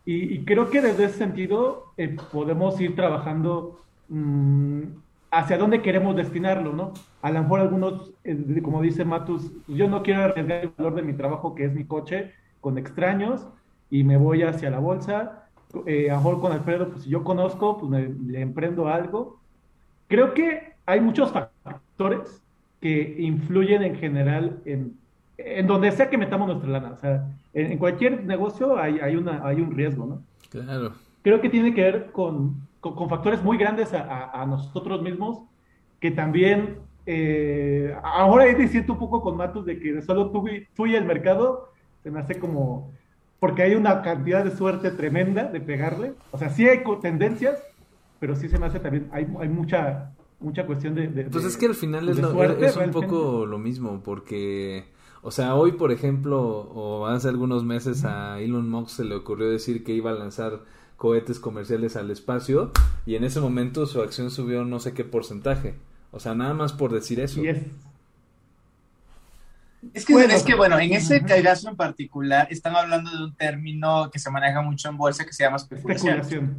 Y, 0.03 0.43
creo 0.45 0.69
que 0.69 0.81
desde 0.81 1.05
ese 1.05 1.19
sentido 1.19 1.93
eh, 1.95 2.17
podemos 2.31 2.79
ir 2.81 2.95
trabajando 2.95 3.79
mm, 4.09 4.81
hacia 5.29 5.57
dónde 5.59 5.81
queremos 5.81 6.15
destinarlo, 6.15 6.73
¿no? 6.73 6.93
A 7.21 7.31
lo 7.31 7.41
mejor 7.41 7.59
algunos, 7.59 8.11
eh, 8.23 8.61
como 8.63 8.81
dice 8.81 9.05
Matus, 9.05 9.51
yo 9.67 9.87
no 9.87 10.03
quiero 10.03 10.23
arriesgar 10.23 10.63
el 10.63 10.71
valor 10.77 10.95
de 10.95 11.03
mi 11.03 11.13
trabajo, 11.13 11.55
que 11.55 11.65
es 11.65 11.73
mi 11.73 11.85
coche, 11.85 12.31
con 12.61 12.77
extraños, 12.77 13.47
y 13.89 14.03
me 14.03 14.17
voy 14.17 14.43
hacia 14.43 14.69
la 14.69 14.79
bolsa. 14.79 15.47
Eh, 15.85 16.09
a 16.09 16.15
lo 16.15 16.19
mejor 16.19 16.41
con 16.41 16.51
Alfredo, 16.51 16.89
pues 16.89 17.03
si 17.03 17.09
yo 17.09 17.23
conozco, 17.23 17.77
pues 17.77 17.89
me, 17.89 18.09
le 18.31 18.41
emprendo 18.41 18.87
algo 18.87 19.41
Creo 20.11 20.33
que 20.33 20.73
hay 20.85 20.99
muchos 20.99 21.31
factores 21.31 22.43
que 22.81 23.15
influyen 23.17 23.81
en 23.81 23.95
general 23.95 24.59
en, 24.65 24.97
en 25.37 25.65
donde 25.65 25.89
sea 25.93 26.09
que 26.09 26.17
metamos 26.17 26.49
nuestra 26.49 26.69
lana. 26.69 26.91
O 26.91 26.97
sea, 26.97 27.29
en, 27.53 27.77
cualquier 27.77 28.25
negocio 28.25 28.77
hay, 28.77 28.99
hay, 28.99 29.15
una, 29.15 29.47
hay 29.47 29.61
un 29.61 29.71
riesgo, 29.73 30.05
¿no? 30.05 30.21
Claro. 30.49 30.91
Creo 31.21 31.39
que 31.39 31.49
tiene 31.49 31.73
que 31.73 31.83
ver 31.83 32.11
con, 32.11 32.67
con, 32.81 33.07
factores 33.07 33.41
muy 33.41 33.57
grandes 33.57 33.93
a, 33.93 34.31
a, 34.31 34.45
nosotros 34.45 35.01
mismos 35.01 35.43
que 36.01 36.11
también 36.11 36.79
eh, 37.05 37.95
ahora 38.03 38.45
ahí 38.45 38.67
siento 38.67 38.93
un 38.93 38.99
poco 38.99 39.21
con 39.21 39.37
Matos 39.37 39.65
de 39.65 39.79
que 39.79 40.01
solo 40.01 40.29
tú, 40.29 40.45
tú, 40.75 40.87
y 40.87 40.95
el 40.95 41.05
mercado 41.05 41.71
se 42.03 42.11
me 42.11 42.19
hace 42.19 42.39
como 42.39 42.91
porque 43.39 43.63
hay 43.63 43.73
una 43.73 44.03
cantidad 44.03 44.43
de 44.43 44.55
suerte 44.55 44.91
tremenda 44.91 45.45
de 45.45 45.59
pegarle. 45.61 46.13
O 46.29 46.37
sea, 46.37 46.49
sí 46.49 46.67
hay 46.67 46.83
tendencias, 47.01 47.59
pero 48.19 48.35
sí 48.35 48.47
se 48.49 48.59
me 48.59 48.67
hace 48.67 48.79
también, 48.79 49.09
hay, 49.11 49.27
hay 49.39 49.49
mucha, 49.49 50.13
mucha 50.39 50.67
cuestión 50.67 50.93
de... 50.93 51.07
pues 51.31 51.45
es 51.45 51.57
que 51.57 51.65
al 51.65 51.73
final 51.73 52.07
es, 52.07 52.19
es 52.19 52.77
un 52.77 52.91
poco 52.91 53.47
lo 53.47 53.57
mismo, 53.57 54.01
porque, 54.03 54.85
o 55.23 55.31
sea, 55.31 55.55
hoy, 55.55 55.71
por 55.71 55.91
ejemplo, 55.91 56.39
o 56.39 57.07
hace 57.07 57.29
algunos 57.29 57.63
meses 57.63 58.05
a 58.05 58.39
Elon 58.39 58.69
Musk 58.69 58.97
se 58.97 59.05
le 59.05 59.15
ocurrió 59.15 59.49
decir 59.49 59.83
que 59.83 59.93
iba 59.93 60.11
a 60.11 60.13
lanzar 60.13 60.59
cohetes 60.97 61.39
comerciales 61.39 61.95
al 61.95 62.11
espacio 62.11 62.69
y 63.07 63.15
en 63.15 63.23
ese 63.23 63.39
momento 63.39 63.87
su 63.87 64.03
acción 64.03 64.29
subió 64.29 64.65
no 64.65 64.79
sé 64.79 64.93
qué 64.93 65.03
porcentaje. 65.03 65.73
O 66.11 66.19
sea, 66.19 66.35
nada 66.35 66.53
más 66.53 66.73
por 66.73 66.91
decir 66.91 67.19
eso. 67.19 67.41
Es 69.93 70.05
que, 70.05 70.13
bueno, 70.13 70.33
es 70.33 70.43
que, 70.43 70.53
bueno, 70.53 70.77
en 70.77 70.93
ese 70.93 71.23
caso 71.23 71.69
en 71.69 71.75
particular 71.75 72.47
están 72.51 72.75
hablando 72.75 73.09
de 73.09 73.23
un 73.23 73.35
término 73.35 74.11
que 74.11 74.19
se 74.19 74.29
maneja 74.29 74.61
mucho 74.61 74.89
en 74.89 74.97
bolsa 74.97 75.25
que 75.25 75.33
se 75.33 75.43
llama 75.43 75.57
especulación. 75.57 76.55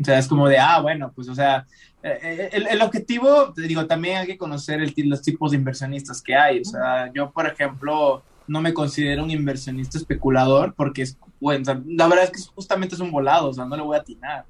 O 0.00 0.04
sea, 0.04 0.18
es 0.18 0.28
como 0.28 0.48
de, 0.48 0.58
ah, 0.58 0.80
bueno, 0.80 1.10
pues, 1.14 1.28
o 1.28 1.34
sea, 1.34 1.66
eh, 2.02 2.18
eh, 2.22 2.50
el, 2.52 2.66
el 2.66 2.82
objetivo, 2.82 3.54
te 3.54 3.62
digo, 3.62 3.86
también 3.86 4.18
hay 4.18 4.26
que 4.26 4.36
conocer 4.36 4.82
el, 4.82 4.92
los 5.08 5.22
tipos 5.22 5.52
de 5.52 5.56
inversionistas 5.56 6.20
que 6.20 6.34
hay. 6.34 6.60
O 6.60 6.64
sea, 6.64 7.10
yo, 7.14 7.30
por 7.30 7.46
ejemplo, 7.46 8.22
no 8.46 8.60
me 8.60 8.74
considero 8.74 9.24
un 9.24 9.30
inversionista 9.30 9.96
especulador 9.96 10.74
porque 10.74 11.02
es, 11.02 11.16
bueno, 11.40 11.82
la 11.86 12.08
verdad 12.08 12.24
es 12.24 12.30
que 12.30 12.52
justamente 12.54 12.94
es 12.96 13.00
un 13.00 13.10
volado, 13.10 13.48
o 13.48 13.54
sea, 13.54 13.64
no 13.64 13.76
le 13.76 13.82
voy 13.82 13.96
a 13.96 14.00
atinar. 14.00 14.44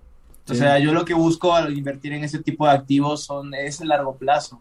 O 0.49 0.55
sea, 0.55 0.79
yo 0.79 0.93
lo 0.93 1.05
que 1.05 1.15
busco 1.15 1.55
al 1.55 1.77
invertir 1.77 2.13
en 2.13 2.25
ese 2.25 2.41
tipo 2.41 2.67
de 2.67 2.73
activos 2.73 3.25
son, 3.25 3.55
es 3.55 3.81
el 3.81 3.89
largo 3.89 4.17
plazo. 4.17 4.61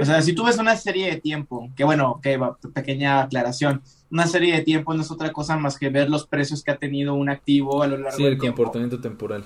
O 0.00 0.04
sea, 0.04 0.22
si 0.22 0.32
tú 0.32 0.44
ves 0.44 0.58
una 0.58 0.76
serie 0.76 1.10
de 1.10 1.20
tiempo, 1.20 1.70
que 1.74 1.84
bueno, 1.84 2.20
que 2.22 2.38
pequeña 2.72 3.22
aclaración, 3.22 3.82
una 4.10 4.26
serie 4.26 4.54
de 4.54 4.62
tiempo 4.62 4.94
no 4.94 5.02
es 5.02 5.10
otra 5.10 5.32
cosa 5.32 5.56
más 5.56 5.78
que 5.78 5.90
ver 5.90 6.08
los 6.08 6.26
precios 6.26 6.62
que 6.62 6.70
ha 6.70 6.76
tenido 6.76 7.14
un 7.14 7.28
activo 7.28 7.82
a 7.82 7.86
lo 7.86 7.96
largo 7.98 8.16
del 8.24 8.38
tiempo. 8.38 8.42
Sí, 8.42 8.46
el 8.46 8.54
comportamiento 8.54 9.00
temporal. 9.00 9.44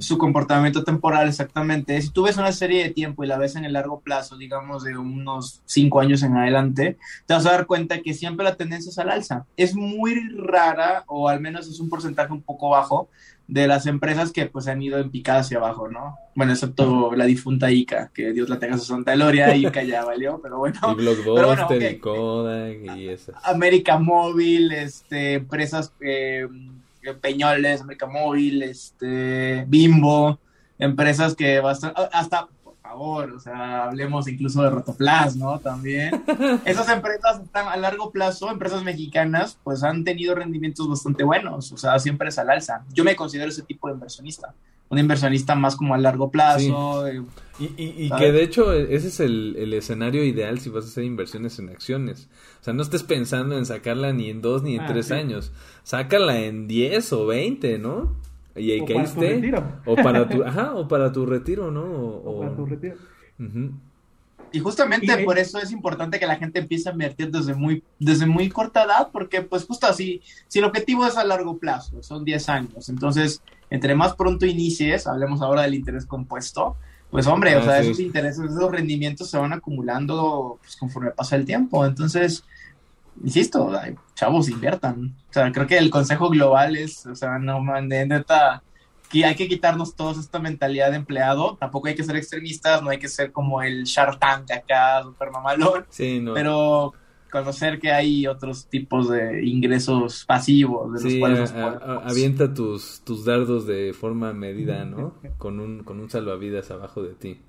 Su 0.00 0.18
comportamiento 0.18 0.84
temporal, 0.84 1.28
exactamente. 1.28 2.00
Si 2.02 2.10
tú 2.10 2.24
ves 2.24 2.36
una 2.36 2.52
serie 2.52 2.82
de 2.82 2.90
tiempo 2.90 3.24
y 3.24 3.26
la 3.26 3.38
ves 3.38 3.56
en 3.56 3.64
el 3.64 3.72
largo 3.72 4.00
plazo, 4.00 4.36
digamos 4.36 4.84
de 4.84 4.98
unos 4.98 5.62
cinco 5.64 6.00
años 6.00 6.22
en 6.22 6.36
adelante, 6.36 6.98
te 7.24 7.32
vas 7.32 7.46
a 7.46 7.52
dar 7.52 7.66
cuenta 7.66 8.02
que 8.02 8.12
siempre 8.12 8.44
la 8.44 8.56
tendencia 8.56 8.90
es 8.90 8.98
al 8.98 9.10
alza. 9.10 9.46
Es 9.56 9.74
muy 9.74 10.28
rara, 10.36 11.04
o 11.06 11.28
al 11.30 11.40
menos 11.40 11.68
es 11.68 11.80
un 11.80 11.88
porcentaje 11.88 12.34
un 12.34 12.42
poco 12.42 12.68
bajo, 12.68 13.08
de 13.52 13.66
las 13.66 13.84
empresas 13.84 14.32
que 14.32 14.46
pues 14.46 14.66
han 14.66 14.80
ido 14.80 14.98
en 14.98 15.10
picada 15.10 15.40
hacia 15.40 15.58
abajo, 15.58 15.86
¿no? 15.86 16.16
Bueno, 16.34 16.52
excepto 16.52 17.14
la 17.14 17.26
difunta 17.26 17.70
ICA, 17.70 18.10
que 18.14 18.32
Dios 18.32 18.48
la 18.48 18.58
tenga 18.58 18.78
su 18.78 18.86
santa 18.86 19.14
gloria, 19.14 19.54
ICA 19.56 19.82
ya 19.82 20.06
valió, 20.06 20.40
pero 20.42 20.56
bueno. 20.56 20.78
Y 20.90 20.94
Blockbuster 20.94 21.92
y 21.92 21.98
Kodak 21.98 22.96
y 22.96 23.08
esas. 23.10 23.34
América 23.44 23.98
Móvil, 23.98 24.72
este, 24.72 25.34
empresas 25.34 25.92
eh, 26.00 26.48
Peñoles, 27.20 27.82
América 27.82 28.06
Móvil, 28.06 28.62
este, 28.62 29.66
Bimbo, 29.68 30.38
empresas 30.78 31.34
que 31.34 31.60
bastante, 31.60 32.00
hasta 32.10 32.48
favor, 32.92 33.32
o 33.32 33.40
sea, 33.40 33.84
hablemos 33.84 34.28
incluso 34.28 34.62
de 34.62 34.70
Rotoplas, 34.70 35.36
¿no? 35.36 35.58
También. 35.60 36.22
Esas 36.64 36.88
empresas 36.90 37.40
están 37.40 37.68
a 37.68 37.76
largo 37.76 38.10
plazo, 38.10 38.50
empresas 38.50 38.84
mexicanas, 38.84 39.58
pues 39.64 39.82
han 39.82 40.04
tenido 40.04 40.34
rendimientos 40.34 40.88
bastante 40.88 41.24
buenos, 41.24 41.72
o 41.72 41.78
sea, 41.78 41.98
siempre 41.98 42.28
es 42.28 42.38
al 42.38 42.50
alza. 42.50 42.84
Yo 42.92 43.04
me 43.04 43.16
considero 43.16 43.48
ese 43.48 43.62
tipo 43.62 43.88
de 43.88 43.94
inversionista, 43.94 44.54
un 44.90 44.98
inversionista 44.98 45.54
más 45.54 45.74
como 45.74 45.94
a 45.94 45.98
largo 45.98 46.30
plazo. 46.30 47.06
Eh, 47.06 47.22
y, 47.58 48.10
que 48.10 48.32
de 48.32 48.42
hecho 48.42 48.72
ese 48.72 49.08
es 49.08 49.20
el, 49.20 49.54
el, 49.56 49.72
escenario 49.74 50.24
ideal 50.24 50.58
si 50.58 50.68
vas 50.68 50.84
a 50.84 50.88
hacer 50.88 51.04
inversiones 51.04 51.58
en 51.58 51.70
acciones. 51.70 52.28
O 52.60 52.64
sea, 52.64 52.74
no 52.74 52.82
estés 52.82 53.02
pensando 53.02 53.56
en 53.56 53.64
sacarla 53.64 54.12
ni 54.12 54.28
en 54.28 54.42
dos 54.42 54.62
ni 54.62 54.74
en 54.74 54.82
ah, 54.82 54.86
tres 54.86 55.10
años. 55.12 55.52
Sácala 55.82 56.40
en 56.40 56.66
diez 56.66 57.12
o 57.12 57.26
veinte, 57.26 57.78
¿no? 57.78 58.16
Y 58.56 58.70
ahí 58.70 58.84
caíste. 58.84 59.52
O 59.86 59.96
para 59.96 60.28
tu, 60.28 60.42
ajá, 60.44 60.74
o 60.74 60.86
para 60.88 61.12
tu 61.12 61.26
retiro, 61.26 61.70
¿no? 61.70 61.82
O, 61.82 62.40
para 62.40 62.54
tu 62.54 62.66
retiro. 62.66 62.96
Y 64.52 64.60
justamente 64.60 65.24
por 65.24 65.38
eso 65.38 65.58
es 65.58 65.72
importante 65.72 66.18
que 66.18 66.26
la 66.26 66.36
gente 66.36 66.60
empiece 66.60 66.88
a 66.88 66.92
invertir 66.92 67.30
desde 67.30 67.54
muy, 67.54 67.82
desde 67.98 68.26
muy 68.26 68.50
corta 68.50 68.84
edad, 68.84 69.08
porque 69.10 69.40
pues 69.40 69.64
justo 69.64 69.86
así, 69.86 70.20
si 70.46 70.58
el 70.58 70.66
objetivo 70.66 71.06
es 71.06 71.16
a 71.16 71.24
largo 71.24 71.56
plazo, 71.56 72.02
son 72.02 72.22
10 72.22 72.48
años, 72.50 72.88
entonces 72.90 73.42
entre 73.70 73.94
más 73.94 74.14
pronto 74.14 74.44
inicies, 74.44 75.06
hablemos 75.06 75.40
ahora 75.40 75.62
del 75.62 75.74
interés 75.74 76.04
compuesto, 76.04 76.76
pues 77.10 77.26
hombre, 77.26 77.56
o 77.56 77.60
ah, 77.60 77.64
sea, 77.64 77.80
esos 77.80 77.98
intereses, 77.98 78.44
esos 78.50 78.70
rendimientos 78.70 79.30
se 79.30 79.38
van 79.38 79.54
acumulando 79.54 80.58
pues, 80.60 80.76
conforme 80.76 81.12
pasa 81.12 81.36
el 81.36 81.46
tiempo, 81.46 81.86
entonces 81.86 82.44
insisto, 83.22 83.72
chavos, 84.14 84.48
inviertan. 84.48 85.14
O 85.30 85.32
sea, 85.32 85.50
creo 85.52 85.66
que 85.66 85.78
el 85.78 85.90
consejo 85.90 86.28
global 86.28 86.76
es, 86.76 87.06
o 87.06 87.14
sea, 87.14 87.38
no, 87.38 87.60
man, 87.60 87.88
neta, 87.88 88.62
que 89.10 89.24
hay 89.24 89.34
que 89.34 89.48
quitarnos 89.48 89.94
toda 89.94 90.18
esta 90.18 90.38
mentalidad 90.38 90.90
de 90.90 90.96
empleado. 90.96 91.56
Tampoco 91.60 91.88
hay 91.88 91.94
que 91.94 92.04
ser 92.04 92.16
extremistas, 92.16 92.82
no 92.82 92.90
hay 92.90 92.98
que 92.98 93.08
ser 93.08 93.30
como 93.30 93.62
el 93.62 93.84
Shark 93.84 94.18
Tank 94.18 94.50
acá, 94.50 95.02
super 95.02 95.30
mamalón. 95.30 95.84
Sí, 95.90 96.20
no. 96.20 96.32
Pero 96.32 96.94
conocer 97.30 97.80
que 97.80 97.90
hay 97.90 98.26
otros 98.26 98.66
tipos 98.66 99.08
de 99.08 99.44
ingresos 99.44 100.24
pasivos 100.26 100.92
de 100.92 101.10
los 101.10 101.18
cuales 101.18 101.54
avienta 102.04 102.52
tus, 102.52 103.00
tus 103.04 103.24
dardos 103.24 103.66
de 103.66 103.94
forma 103.94 104.32
medida, 104.34 104.84
¿no? 104.84 105.14
con 105.38 105.58
un, 105.58 105.82
con 105.82 105.98
un 105.98 106.10
salvavidas 106.10 106.70
abajo 106.70 107.02
de 107.02 107.14
ti. 107.14 107.40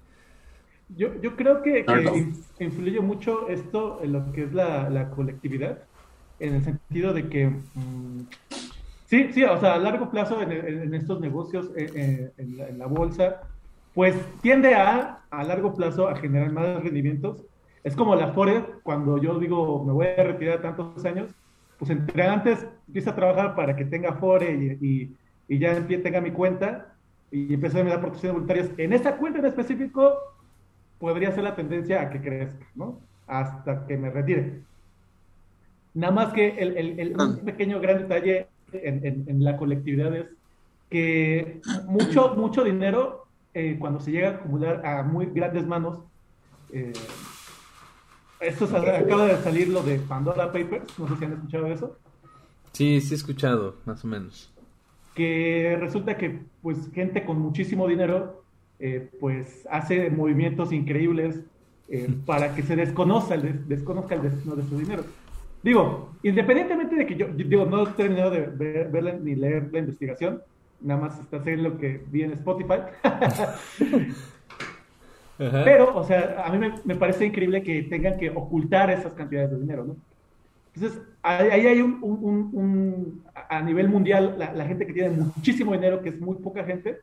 Yo, 0.90 1.20
yo 1.22 1.36
creo 1.36 1.62
que, 1.62 1.86
influye 2.60 3.00
mucho 3.00 3.48
esto 3.50 4.00
en 4.04 4.14
lo 4.14 4.32
que 4.32 4.44
es 4.44 4.54
la, 4.54 5.10
colectividad, 5.16 5.80
en 6.40 6.56
el 6.56 6.64
sentido 6.64 7.14
de 7.14 7.30
que, 7.30 7.48
mm, 7.48 8.28
sí, 9.06 9.30
sí, 9.34 9.44
o 9.44 9.60
sea, 9.60 9.76
a 9.76 9.80
largo 9.80 10.12
plazo 10.12 10.42
en, 10.42 10.94
estos 10.94 11.20
negocios, 11.20 11.72
eh, 11.76 11.90
eh, 11.96 12.32
en, 12.38 12.78
la, 12.78 12.86
bolsa, 12.86 13.42
pues 13.94 14.16
tiende 14.42 14.76
a, 14.76 15.24
a 15.32 15.44
largo 15.44 15.74
plazo, 15.74 16.08
a 16.08 16.16
generar 16.16 16.52
más 16.52 16.84
rendimientos. 16.84 17.44
Es 17.84 17.96
como 17.96 18.16
la 18.16 18.34
Fore, 18.34 18.66
cuando 18.84 19.18
yo 19.18 19.40
digo, 19.40 19.84
me 19.84 19.92
voy 19.92 20.08
a 20.08 20.24
retirar 20.24 20.62
tantos 20.62 21.04
años, 21.06 21.34
pues 21.78 21.92
entre 21.92 22.24
antes 22.24 22.66
empieza 22.88 23.12
a 23.12 23.16
trabajar 23.16 23.56
para 23.56 23.76
que 23.76 23.86
tenga 23.86 24.14
Fore 24.14 24.78
y, 24.80 25.16
y, 25.48 25.60
ya 25.60 25.86
tenga 25.86 26.22
mi 26.22 26.32
cuenta 26.32 26.96
y 27.30 27.54
empiece 27.54 27.82
a 27.82 27.84
dar 27.84 28.00
protecciones 28.00 28.34
voluntarias. 28.34 28.70
En 28.78 28.94
esa 28.94 29.18
cuenta 29.18 29.40
en 29.40 29.46
específico, 29.46 30.14
podría 31.00 31.32
ser 31.32 31.44
la 31.44 31.56
tendencia 31.56 32.02
a 32.02 32.10
que 32.10 32.22
crezca, 32.22 32.66
¿no? 32.76 33.00
Hasta 33.28 33.86
que 33.86 33.98
me 33.98 34.10
retire. 34.10 34.62
Nada 35.94 36.14
más 36.14 36.34
que 36.34 36.50
el, 36.50 37.00
el, 37.00 37.16
un 37.20 37.38
pequeño 37.40 37.80
gran 37.80 38.00
detalle 38.00 38.48
en, 38.72 39.26
en, 39.28 39.44
la 39.44 39.58
colectividad 39.58 40.16
es 40.16 40.26
que 40.90 41.62
mucho, 41.86 42.36
mucho 42.36 42.64
dinero, 42.64 43.26
eh, 43.54 43.78
cuando 43.80 44.00
se 44.00 44.12
llega 44.12 44.30
a 44.30 44.32
acumular 44.32 44.86
a 44.86 45.04
muy 45.04 45.28
grandes 45.28 45.68
manos, 45.68 46.00
eh, 46.72 46.94
esto 48.40 48.66
acaba 48.66 49.26
de 49.26 49.38
salir 49.38 49.70
lo 49.70 49.84
de 49.84 50.00
Pandora 50.00 50.52
Papers, 50.52 50.98
no 50.98 51.08
sé 51.08 51.16
si 51.18 51.26
han 51.26 51.34
escuchado 51.34 51.68
eso. 51.68 51.98
Sí, 52.74 53.00
sí 53.02 53.14
he 53.14 53.18
escuchado, 53.18 53.76
más 53.86 54.04
o 54.04 54.08
menos. 54.08 54.52
Que 55.14 55.78
resulta 55.80 56.18
que, 56.18 56.42
pues, 56.62 56.92
gente 56.92 57.24
con 57.24 57.40
muchísimo 57.40 57.88
dinero 57.88 58.43
eh, 58.86 59.10
pues 59.18 59.66
hace 59.72 60.10
movimientos 60.10 60.74
increíbles 60.74 61.40
eh, 61.88 62.14
para 62.26 62.54
que 62.54 62.64
se 62.64 62.76
desconozca 62.76 63.34
el, 63.34 63.66
desconozca 63.66 64.16
el 64.16 64.24
destino 64.24 64.58
de 64.58 64.64
su 64.64 64.78
dinero. 64.78 65.06
Digo, 65.64 66.12
independientemente 66.22 66.98
de 66.98 67.06
que 67.06 67.16
yo, 67.16 67.28
digo, 67.28 67.66
no 67.66 67.84
he 67.84 67.92
terminado 67.94 68.32
de 68.32 68.42
ver, 68.42 69.22
ni 69.22 69.36
leer 69.36 69.70
la 69.72 69.80
investigación, 69.80 70.42
nada 70.82 71.00
más 71.00 71.18
está 71.18 71.38
haciendo 71.38 71.70
lo 71.70 71.78
que 71.78 72.04
vi 72.12 72.24
en 72.24 72.34
Spotify. 72.34 72.80
Pero, 75.38 75.96
o 75.96 76.04
sea, 76.04 76.44
a 76.46 76.52
mí 76.52 76.70
me, 76.84 76.96
parece 76.96 77.26
increíble 77.26 77.64
que 77.64 77.84
tengan 77.84 78.18
que 78.18 78.32
ocultar 78.32 78.92
esas 78.92 79.14
cantidades 79.14 79.52
de 79.52 79.60
dinero, 79.60 79.86
¿no? 79.86 79.96
Entonces, 80.76 81.02
ahí 81.22 81.68
hay 81.68 81.82
un, 81.82 83.24
a 83.48 83.62
nivel 83.62 83.88
mundial, 83.88 84.36
la, 84.38 84.66
gente 84.66 84.86
que 84.86 84.94
tiene 84.94 85.10
muchísimo 85.12 85.72
dinero, 85.72 86.02
que 86.02 86.10
es 86.10 86.20
muy 86.20 86.36
poca 86.36 86.66
gente, 86.66 87.00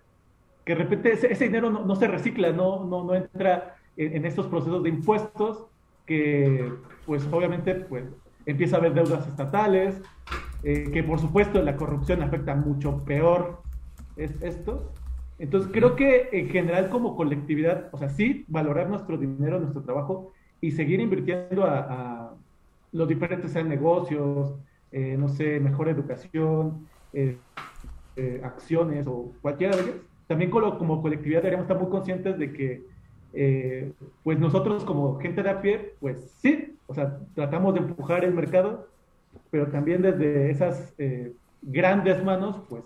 que 0.71 0.77
de 0.77 0.83
repente 0.85 1.13
ese, 1.13 1.45
dinero 1.45 1.69
no, 1.69 1.97
se 1.97 2.07
recicla, 2.07 2.53
no, 2.53 2.85
no, 2.85 3.03
no 3.03 3.17
entra 3.17 3.75
en, 3.97 4.25
estos 4.25 4.47
procesos 4.47 4.85
de 4.85 4.91
impuestos, 4.91 5.67
que 6.07 6.73
pues 7.07 7.27
obviamente 7.33 7.75
pues 7.75 8.05
empieza 8.47 8.77
a 8.77 8.79
haber 8.79 8.95
deudas 8.95 9.27
estatales, 9.27 10.01
eh, 10.63 10.89
que 10.93 11.03
por 11.03 11.19
supuesto 11.19 11.61
la 11.61 11.75
corrupción 11.75 12.23
afecta 12.23 12.55
mucho 12.55 13.05
peor 13.05 13.63
es 14.15 14.41
esto. 14.43 14.93
Entonces 15.41 15.73
creo 15.73 15.97
que 15.97 16.29
en 16.31 16.51
general 16.51 16.89
como 16.89 17.17
colectividad, 17.17 17.89
o 17.91 17.99
sea, 17.99 18.09
sí, 18.09 18.45
valorar 18.47 18.89
nuestro 18.89 19.19
dinero, 19.19 19.59
nuestro 19.59 19.83
trabajo 19.83 20.31
y 20.61 20.71
seguir 20.71 21.01
invirtiendo 21.01 21.65
a, 21.65 22.33
los 22.93 23.09
diferentes 23.09 23.51
sean 23.51 23.69
negocios, 23.69 24.55
eh, 24.93 25.17
no 25.19 25.29
sé, 25.29 25.59
mejor 25.59 25.89
educación, 25.89 26.87
eh, 27.13 27.39
acciones 28.45 29.05
o 29.09 29.33
cualquiera 29.43 29.75
de 29.75 29.83
ellas, 29.83 29.97
también 30.31 30.53
como, 30.53 31.03
colectividad 31.03 31.41
deberíamos 31.41 31.65
estar 31.65 31.77
muy 31.77 31.91
conscientes 31.91 32.39
de 32.39 32.53
que, 32.53 32.85
eh, 33.33 33.91
pues 34.23 34.39
nosotros 34.39 34.85
como 34.85 35.19
gente 35.19 35.43
de 35.43 35.51
a 35.51 35.61
pie, 35.61 35.95
pues 35.99 36.19
sí, 36.41 36.77
o 36.87 36.95
sea, 36.95 37.19
tratamos 37.35 37.75
de 37.75 37.81
empujar 37.81 38.23
el 38.23 38.33
mercado, 38.33 38.87
pero 39.51 39.67
también 39.73 40.03
desde 40.03 40.49
esas 40.53 40.95
eh, 40.99 41.33
grandes 41.63 42.23
manos, 42.23 42.59
pues... 42.69 42.85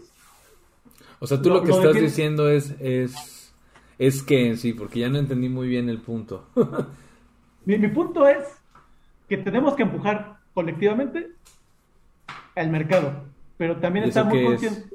O 1.18 1.26
sea, 1.26 1.42
tú 1.42 1.50
lo, 1.50 1.62
que 1.62 1.72
estás 1.72 1.92
diciendo 1.92 2.48
es, 2.48 2.74
es, 2.80 3.54
es 3.98 4.22
que 4.22 4.56
sí, 4.56 4.72
porque 4.72 5.00
ya 5.00 5.10
no 5.10 5.18
entendí 5.18 5.50
muy 5.50 5.68
bien 5.68 5.90
el 5.90 6.00
punto. 6.00 6.46
mi, 7.66 7.76
mi 7.76 7.88
punto 7.88 8.26
es 8.26 8.42
que 9.28 9.36
tenemos 9.36 9.74
que 9.74 9.82
empujar 9.82 10.38
colectivamente 10.54 11.28
al 12.56 12.70
mercado, 12.70 13.12
pero 13.58 13.76
también 13.76 14.06
estamos 14.06 14.32
muy 14.32 14.44
conscientes 14.44 14.93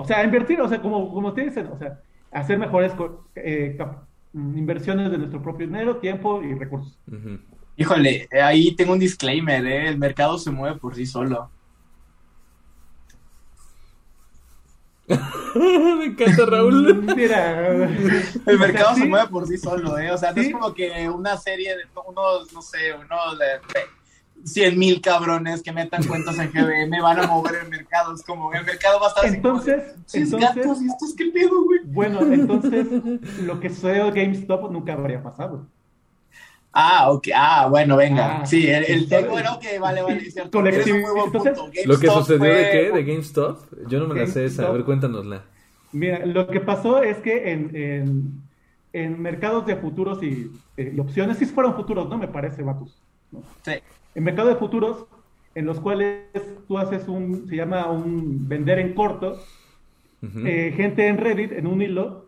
o 0.00 0.04
sea, 0.04 0.24
invertir, 0.24 0.60
o 0.60 0.68
sea, 0.68 0.80
como, 0.80 1.12
como 1.12 1.28
ustedes 1.28 1.54
dicen, 1.54 1.70
o 1.72 1.78
sea, 1.78 2.00
hacer 2.32 2.58
mejores 2.58 2.92
eh, 3.36 3.76
inversiones 4.32 5.10
de 5.10 5.18
nuestro 5.18 5.42
propio 5.42 5.66
dinero, 5.66 5.96
tiempo 5.96 6.42
y 6.42 6.54
recursos. 6.54 6.98
Híjole, 7.76 8.28
ahí 8.42 8.74
tengo 8.74 8.92
un 8.92 8.98
disclaimer, 8.98 9.66
¿eh? 9.66 9.88
el 9.88 9.98
mercado 9.98 10.38
se 10.38 10.50
mueve 10.50 10.78
por 10.78 10.94
sí 10.94 11.06
solo. 11.06 11.50
Me 15.54 16.04
encanta 16.04 16.46
Raúl. 16.46 17.02
Mira, 17.16 17.72
el 17.74 18.58
mercado 18.58 18.94
se 18.94 19.06
mueve 19.06 19.28
por 19.28 19.46
sí 19.46 19.58
solo, 19.58 19.98
¿eh? 19.98 20.12
O 20.12 20.16
sea, 20.16 20.32
no 20.32 20.40
es 20.40 20.52
como 20.52 20.72
que 20.72 21.08
una 21.08 21.36
serie 21.36 21.76
de 21.76 21.82
unos, 22.06 22.52
no 22.52 22.62
sé, 22.62 22.94
unos 22.94 23.38
de 23.38 23.60
100 24.44 24.78
mil 24.78 25.00
cabrones 25.00 25.62
que 25.62 25.72
metan 25.72 26.02
cuentas 26.04 26.38
en 26.38 26.50
GBM 26.50 27.00
van 27.02 27.20
a 27.20 27.26
mover 27.26 27.56
el 27.62 27.68
mercado. 27.68 28.14
Es 28.14 28.22
como, 28.22 28.52
el 28.52 28.64
mercado 28.64 29.00
va 29.00 29.06
a 29.06 29.08
estar 29.10 29.26
entonces, 29.26 29.82
así 30.06 30.18
entonces, 30.18 30.54
gatos, 30.54 30.82
¿y 30.82 30.86
estos 30.86 31.14
qué 31.14 31.26
pedo, 31.26 31.64
güey? 31.64 31.80
Bueno, 31.84 32.20
entonces, 32.20 32.86
lo 33.42 33.60
que 33.60 33.70
sucedió 33.70 34.12
GameStop 34.12 34.70
nunca 34.70 34.94
habría 34.94 35.22
pasado. 35.22 35.66
Ah, 36.72 37.10
ok. 37.10 37.28
Ah, 37.34 37.66
bueno, 37.68 37.96
venga. 37.96 38.42
Ah, 38.42 38.46
sí, 38.46 38.68
el, 38.68 38.84
el 38.84 39.28
bueno, 39.28 39.58
que 39.58 39.78
vale, 39.78 40.02
vale. 40.02 40.30
Cierto. 40.30 40.64
Entonces, 40.64 41.86
¿Lo 41.86 41.98
que 41.98 42.08
sucedió 42.08 42.54
de 42.54 42.70
qué? 42.70 42.90
¿De 42.92 43.04
GameStop? 43.04 43.58
Yo 43.88 43.98
no 43.98 44.06
me 44.06 44.20
la 44.20 44.26
sé 44.26 44.44
esa. 44.44 44.68
A 44.68 44.70
ver, 44.70 44.84
cuéntanosla. 44.84 45.42
Mira, 45.92 46.24
lo 46.24 46.46
que 46.46 46.60
pasó 46.60 47.02
es 47.02 47.16
que 47.18 47.50
en, 47.50 47.74
en, 47.74 48.42
en 48.92 49.20
mercados 49.20 49.66
de 49.66 49.74
futuros 49.74 50.22
y, 50.22 50.52
eh, 50.76 50.92
y, 50.94 51.00
opciones, 51.00 51.38
sí 51.38 51.46
fueron 51.46 51.74
futuros, 51.74 52.08
¿no? 52.08 52.16
Me 52.16 52.28
parece, 52.28 52.62
Matus. 52.62 52.96
¿no? 53.32 53.42
Sí 53.64 53.72
en 54.14 54.24
mercado 54.24 54.48
de 54.48 54.56
futuros, 54.56 55.06
en 55.54 55.66
los 55.66 55.80
cuales 55.80 56.24
tú 56.68 56.78
haces 56.78 57.08
un, 57.08 57.48
se 57.48 57.56
llama 57.56 57.90
un 57.90 58.48
vender 58.48 58.78
en 58.78 58.94
corto, 58.94 59.40
eh, 60.22 60.72
gente 60.76 61.08
en 61.08 61.16
Reddit, 61.16 61.52
en 61.52 61.66
un 61.66 61.80
hilo, 61.80 62.26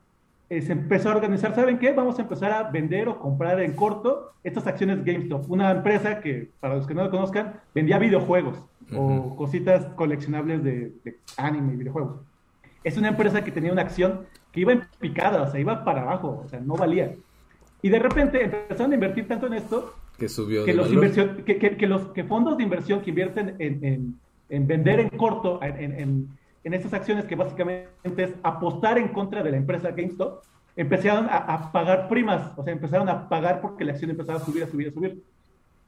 eh, 0.49 0.61
se 0.61 0.72
empezó 0.72 1.11
a 1.11 1.16
organizar, 1.16 1.55
¿saben 1.55 1.78
qué? 1.78 1.93
Vamos 1.93 2.18
a 2.18 2.22
empezar 2.22 2.53
a 2.53 2.64
vender 2.64 3.09
o 3.09 3.18
comprar 3.18 3.61
en 3.61 3.74
corto 3.74 4.33
estas 4.45 4.66
acciones 4.66 5.05
GameStop, 5.05 5.51
una 5.51 5.70
empresa 5.70 6.20
que, 6.20 6.51
para 6.61 6.74
los 6.74 6.87
que 6.87 6.95
no 6.95 7.05
lo 7.05 7.11
conozcan, 7.11 7.55
vendía 7.74 7.99
videojuegos 7.99 8.62
o 8.95 9.35
cositas 9.37 9.87
coleccionables 9.95 10.62
de, 10.62 10.93
anime 11.39 11.74
y 11.74 11.76
videojuegos. 11.76 12.20
Es 12.85 12.99
una 12.99 13.09
empresa 13.09 13.45
que 13.45 13.53
tenía 13.53 13.72
una 13.72 13.83
acción 13.83 14.26
que 14.51 14.61
iba 14.61 14.72
en 14.72 14.83
picada, 14.99 15.43
o 15.43 15.51
sea, 15.51 15.61
iba 15.61 15.85
para 15.85 16.03
abajo, 16.03 16.43
o 16.45 16.49
sea, 16.49 16.61
no 16.61 16.74
valía. 16.74 17.14
Y 17.80 17.89
de 17.89 17.99
repente 17.99 18.45
empezaron 18.45 18.93
a 18.93 18.95
invertir 18.95 19.26
tanto 19.26 19.47
en 19.47 19.55
esto 19.55 19.95
que 20.18 20.28
subió 20.28 20.64
que, 20.64 20.74
los, 20.74 20.88
que, 20.88 21.86
los 21.86 22.08
que 22.08 22.24
fondos 22.24 22.56
de 22.56 22.62
inversión 22.62 23.00
que 23.00 23.10
invierten 23.10 23.56
en, 23.58 24.18
en, 24.48 24.66
vender 24.66 25.00
en 25.00 25.08
corto, 25.10 25.60
en, 25.62 26.28
en, 26.64 26.74
esas 26.74 26.92
acciones 26.92 27.24
que 27.24 27.34
básicamente 27.34 27.88
es 28.16 28.34
apostar 28.42 28.98
en 28.98 29.08
contra 29.08 29.42
de 29.42 29.50
la 29.50 29.56
empresa 29.56 29.90
GameStop, 29.90 30.44
empezaron 30.76 31.26
a, 31.30 31.72
pagar 31.72 32.08
primas, 32.08 32.52
o 32.56 32.62
sea, 32.62 32.72
empezaron 32.72 33.08
a 33.08 33.28
pagar 33.28 33.60
porque 33.60 33.84
la 33.84 33.92
acción 33.92 34.10
empezaba 34.10 34.38
a 34.38 34.44
subir, 34.44 34.62
a 34.62 34.68
subir, 34.68 34.88
a 34.88 34.92
subir. 34.92 35.22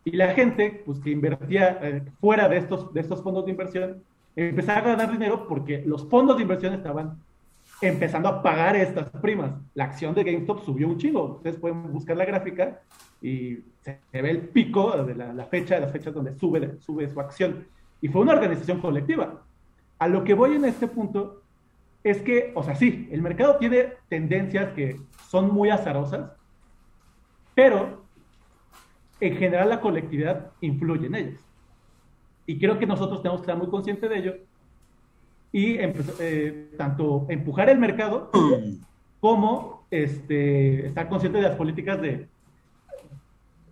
Y 0.05 0.12
la 0.16 0.35
gente, 0.35 0.83
pues 0.85 0.99
que 1.01 1.11
invertía 1.11 1.79
eh, 1.83 2.03
fuera 2.20 2.49
de 2.49 2.59
estos, 2.59 2.93
de 2.93 3.01
estos 3.01 3.22
fondos 3.22 3.45
de 3.45 3.53
inversión, 3.53 4.03
empezaba 4.37 4.79
a 4.79 4.97
ganar 4.97 5.12
dinero 5.12 5.47
porque 5.49 5.83
los 5.87 6.09
fondos 6.09 6.37
de 6.37 6.43
inversión 6.43 6.75
estaban 6.75 7.18
empezando 7.81 8.29
a 8.29 8.43
pagar 8.43 8.77
estas 8.77 9.09
primas. 9.22 9.53
La 9.75 9.85
acción 9.85 10.14
de 10.14 10.25
GameStop 10.25 10.64
subió 10.64 10.89
un 10.89 10.99
chingo. 10.99 11.37
Ustedes 11.37 11.57
pueden 11.57 11.93
buscar 11.93 12.16
la 12.16 12.25
gráfica 12.25 12.83
y 13.25 13.64
se, 13.81 13.99
ve 14.12 14.31
el 14.31 14.49
pico 14.51 15.03
de 15.03 15.14
la, 15.14 15.47
fecha, 15.47 15.77
de 15.77 15.81
las 15.81 15.93
fechas 15.93 16.12
donde 16.12 16.39
sube, 16.39 16.79
sube 16.81 17.11
su 17.11 17.18
acción. 17.18 17.66
Y 18.03 18.09
fue 18.09 18.20
una 18.20 18.35
organización 18.35 18.83
colectiva. 18.83 19.43
A 19.99 20.09
lo 20.09 20.25
que 20.25 20.35
voy 20.35 20.57
en 20.57 20.66
este 20.66 20.89
punto 20.89 21.41
es 22.03 22.20
que, 22.20 22.53
o 22.55 22.62
sea, 22.62 22.75
sí, 22.75 23.09
el 23.11 23.22
mercado 23.22 23.57
tiene 23.57 23.95
tendencias 24.11 24.75
que 24.75 25.01
son 25.27 25.55
muy 25.55 25.70
azarosas, 25.70 26.33
pero 27.55 28.05
en 29.20 29.37
general 29.39 29.70
la 29.70 29.81
colectividad 29.81 30.53
influye 30.61 31.07
en 31.07 31.14
ellas. 31.14 31.41
Y 32.45 32.59
creo 32.59 32.79
que 32.79 32.87
nosotros 32.87 33.22
tenemos 33.22 33.41
que 33.41 33.45
estar 33.45 33.57
muy 33.57 33.68
conscientes 33.68 34.11
de 34.11 34.18
ello 34.18 34.35
y 35.51 35.77
eh, 35.79 36.68
tanto 36.77 37.25
empujar 37.31 37.70
el 37.70 37.79
mercado 37.79 38.31
como 39.18 39.87
este, 39.91 40.89
estar 40.89 41.09
consciente 41.09 41.39
de 41.39 41.49
las 41.49 41.57
políticas 41.57 42.03
de, 42.03 42.29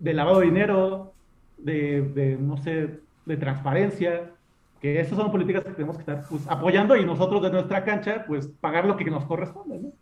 de 0.03 0.15
lavado 0.15 0.41
de 0.41 0.47
dinero, 0.47 1.15
de, 1.59 2.03
de, 2.03 2.37
no 2.37 2.57
sé, 2.57 2.99
de 3.25 3.37
transparencia, 3.37 4.33
que 4.81 5.01
esas 5.01 5.17
son 5.17 5.31
políticas 5.31 5.63
que 5.63 5.71
tenemos 5.71 5.97
que 5.97 6.03
estar 6.03 6.27
pues, 6.29 6.43
apoyando 6.49 6.97
y 6.97 7.05
nosotros 7.07 7.41
de 7.41 7.51
nuestra 7.51 7.85
cancha, 7.85 8.25
pues 8.27 8.49
pagar 8.61 8.85
lo 8.85 8.97
que 8.97 9.05
nos 9.05 9.25
corresponde, 9.25 9.79
¿no? 9.79 9.93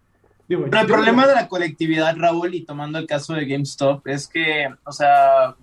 Pero 0.49 0.81
el 0.81 0.87
problema 0.87 1.29
de 1.29 1.35
la 1.35 1.47
colectividad, 1.47 2.17
Raúl, 2.17 2.55
y 2.55 2.65
tomando 2.65 2.99
el 2.99 3.07
caso 3.07 3.35
de 3.35 3.47
GameStop, 3.47 4.05
es 4.09 4.27
que, 4.27 4.69
o 4.85 4.91
sea, 4.91 5.45
ah, 5.45 5.55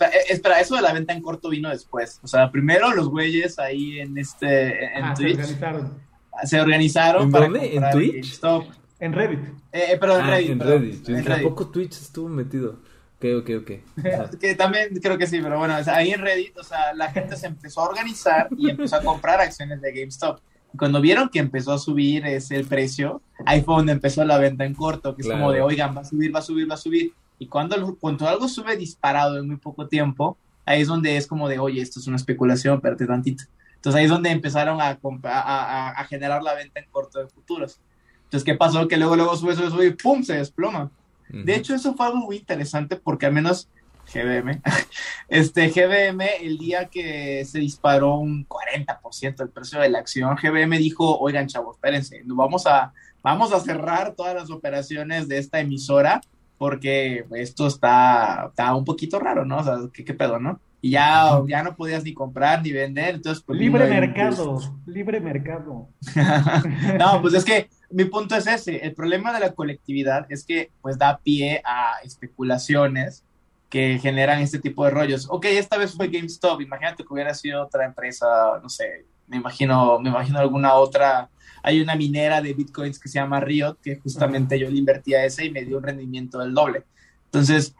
eh, 0.00 0.24
espera, 0.30 0.58
eso 0.58 0.74
de 0.74 0.82
la 0.82 0.92
venta 0.92 1.12
en 1.12 1.22
corto 1.22 1.48
vino 1.48 1.68
después. 1.68 2.18
O 2.24 2.26
sea, 2.26 2.50
primero 2.50 2.92
los 2.92 3.08
güeyes 3.08 3.60
ahí 3.60 4.00
en 4.00 4.18
este, 4.18 4.96
en 4.96 5.04
ah, 5.04 5.14
Twitch. 5.14 5.36
Se 5.36 5.42
organizaron. 5.42 5.98
Se 6.42 6.60
organizaron 6.60 7.22
¿En 7.24 7.30
para 7.30 7.44
dónde? 7.44 7.76
¿En 7.76 7.90
Twitch? 7.92 8.14
GameStop. 8.14 8.64
En 8.98 9.12
Reddit. 9.12 9.38
Eh, 9.70 9.84
eh 9.92 9.98
perdón, 9.98 10.22
en 10.22 10.26
ah, 10.26 10.30
Reddit. 10.30 10.50
En 10.50 10.60
Reddit. 10.60 11.08
en 11.08 11.24
Reddit. 11.24 11.44
poco 11.44 11.68
Twitch 11.68 11.92
estuvo 12.00 12.28
metido? 12.28 12.80
Ok, 13.22 13.42
ok, 13.42 13.50
ok. 13.60 14.38
que 14.40 14.54
también 14.54 14.88
creo 15.00 15.16
que 15.16 15.26
sí, 15.26 15.40
pero 15.40 15.58
bueno, 15.58 15.74
ahí 15.86 16.10
en 16.10 16.20
Reddit, 16.20 16.58
o 16.58 16.64
sea, 16.64 16.92
la 16.94 17.10
gente 17.10 17.36
se 17.36 17.46
empezó 17.46 17.82
a 17.82 17.88
organizar 17.88 18.48
y 18.56 18.70
empezó 18.70 18.96
a 18.96 19.02
comprar 19.02 19.40
acciones 19.40 19.80
de 19.80 19.92
GameStop 19.92 20.40
cuando 20.76 21.00
vieron 21.00 21.28
que 21.28 21.38
empezó 21.38 21.72
a 21.72 21.78
subir 21.78 22.26
ese 22.26 22.64
precio, 22.64 23.20
ahí 23.44 23.62
fue 23.62 23.76
donde 23.76 23.92
empezó 23.92 24.24
la 24.24 24.38
venta 24.38 24.64
en 24.64 24.74
corto, 24.74 25.14
que 25.14 25.22
es 25.22 25.28
como 25.28 25.52
de, 25.52 25.60
oigan, 25.60 25.96
va 25.96 26.00
a 26.00 26.04
subir, 26.04 26.34
va 26.34 26.38
a 26.38 26.42
subir, 26.42 26.70
va 26.70 26.74
a 26.74 26.78
subir. 26.78 27.12
Y 27.38 27.46
cuando, 27.46 27.96
cuando 27.96 28.26
algo 28.28 28.48
sube 28.48 28.76
disparado 28.76 29.38
en 29.38 29.46
muy 29.46 29.56
poco 29.56 29.86
tiempo, 29.86 30.36
ahí 30.64 30.80
es 30.80 30.88
donde 30.88 31.16
es 31.16 31.26
como 31.26 31.48
de, 31.48 31.58
oye, 31.58 31.82
esto 31.82 32.00
es 32.00 32.06
una 32.06 32.16
especulación, 32.16 32.76
espérate 32.76 33.06
tantito. 33.06 33.44
Entonces 33.74 33.98
ahí 33.98 34.04
es 34.04 34.10
donde 34.10 34.30
empezaron 34.30 34.80
a, 34.80 34.98
a, 35.24 35.90
a, 35.90 36.04
generar 36.04 36.42
la 36.42 36.54
venta 36.54 36.80
en 36.80 36.86
corto 36.90 37.18
de 37.18 37.26
futuros. 37.26 37.80
Entonces, 38.24 38.44
¿qué 38.44 38.54
pasó? 38.54 38.86
Que 38.86 38.96
luego, 38.96 39.16
luego 39.16 39.36
sube, 39.36 39.54
sube, 39.56 39.70
sube 39.70 39.86
y 39.86 39.90
¡pum! 39.90 40.22
se 40.22 40.34
desploma. 40.34 40.90
De 41.32 41.54
hecho, 41.54 41.74
eso 41.74 41.94
fue 41.94 42.06
algo 42.06 42.18
muy 42.18 42.36
interesante 42.36 42.96
porque 42.96 43.26
al 43.26 43.32
menos 43.32 43.68
GBM, 44.12 44.60
este 45.28 45.68
GBM, 45.68 46.24
el 46.40 46.58
día 46.58 46.86
que 46.86 47.44
se 47.44 47.58
disparó 47.58 48.16
un 48.16 48.46
40% 48.46 49.40
el 49.40 49.48
precio 49.48 49.80
de 49.80 49.88
la 49.88 49.98
acción, 49.98 50.36
GBM 50.36 50.76
dijo, 50.78 51.18
oigan 51.18 51.46
chavos, 51.46 51.76
espérense, 51.76 52.22
vamos 52.26 52.66
a, 52.66 52.92
vamos 53.22 53.52
a 53.52 53.60
cerrar 53.60 54.14
todas 54.14 54.34
las 54.34 54.50
operaciones 54.50 55.28
de 55.28 55.38
esta 55.38 55.60
emisora 55.60 56.20
porque 56.58 57.24
esto 57.34 57.66
está, 57.66 58.46
está 58.50 58.74
un 58.74 58.84
poquito 58.84 59.18
raro, 59.18 59.44
¿no? 59.44 59.58
O 59.58 59.64
sea, 59.64 59.78
¿qué, 59.92 60.04
qué 60.04 60.14
pedo, 60.14 60.38
no? 60.38 60.60
Y 60.80 60.90
ya, 60.90 61.40
ya 61.48 61.62
no 61.62 61.74
podías 61.74 62.04
ni 62.04 62.12
comprar 62.12 62.62
ni 62.62 62.72
vender, 62.72 63.16
entonces 63.16 63.42
pues... 63.44 63.58
Libre 63.58 63.88
mercado, 63.88 64.60
libre 64.86 65.20
mercado. 65.20 65.88
no, 66.98 67.20
pues 67.20 67.34
es 67.34 67.44
que 67.44 67.68
mi 67.92 68.04
punto 68.06 68.36
es 68.36 68.46
ese, 68.46 68.76
el 68.78 68.94
problema 68.94 69.32
de 69.32 69.40
la 69.40 69.52
colectividad 69.52 70.26
es 70.30 70.44
que 70.44 70.70
pues 70.80 70.98
da 70.98 71.18
pie 71.18 71.62
a 71.64 71.96
especulaciones 72.04 73.24
que 73.68 73.98
generan 73.98 74.40
este 74.40 74.58
tipo 74.58 74.84
de 74.84 74.90
rollos. 74.90 75.26
Ok, 75.30 75.46
esta 75.46 75.78
vez 75.78 75.94
fue 75.94 76.08
GameStop, 76.08 76.60
imagínate 76.60 77.04
que 77.04 77.12
hubiera 77.12 77.32
sido 77.32 77.62
otra 77.62 77.86
empresa, 77.86 78.26
no 78.62 78.68
sé, 78.68 79.06
me 79.28 79.38
imagino, 79.38 79.98
me 79.98 80.10
imagino 80.10 80.38
alguna 80.38 80.74
otra. 80.74 81.30
Hay 81.62 81.80
una 81.80 81.94
minera 81.94 82.42
de 82.42 82.52
bitcoins 82.52 82.98
que 82.98 83.08
se 83.08 83.18
llama 83.18 83.40
Riot, 83.40 83.78
que 83.82 83.96
justamente 83.96 84.58
yo 84.58 84.68
le 84.68 84.76
invertí 84.76 85.14
a 85.14 85.24
ese 85.24 85.46
y 85.46 85.50
me 85.50 85.64
dio 85.64 85.78
un 85.78 85.84
rendimiento 85.84 86.38
del 86.38 86.52
doble. 86.52 86.82
Entonces, 87.26 87.74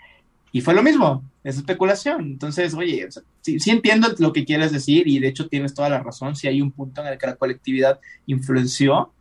y 0.53 0.61
fue 0.61 0.75
lo 0.75 0.83
mismo, 0.83 1.25
es 1.43 1.57
especulación. 1.57 2.23
Entonces, 2.23 2.75
oye, 2.75 3.09
sí, 3.41 3.71
entiendo 3.71 4.09
lo 4.19 4.33
que 4.33 4.45
quieres 4.45 4.73
decir 4.73 5.09
y 5.09 5.19
de 5.19 5.29
hecho 5.29 5.49
tienes 5.49 5.75
toda 5.75 5.89
la 5.89 6.03
razón, 6.03 6.37
si 6.37 6.49
hay 6.49 6.61
un 6.63 6.71
punto 6.71 7.01
en 7.01 7.09
el 7.09 7.19
que 7.19 7.27
la 7.27 7.37
colectividad 7.37 8.01
influenció, 8.27 9.13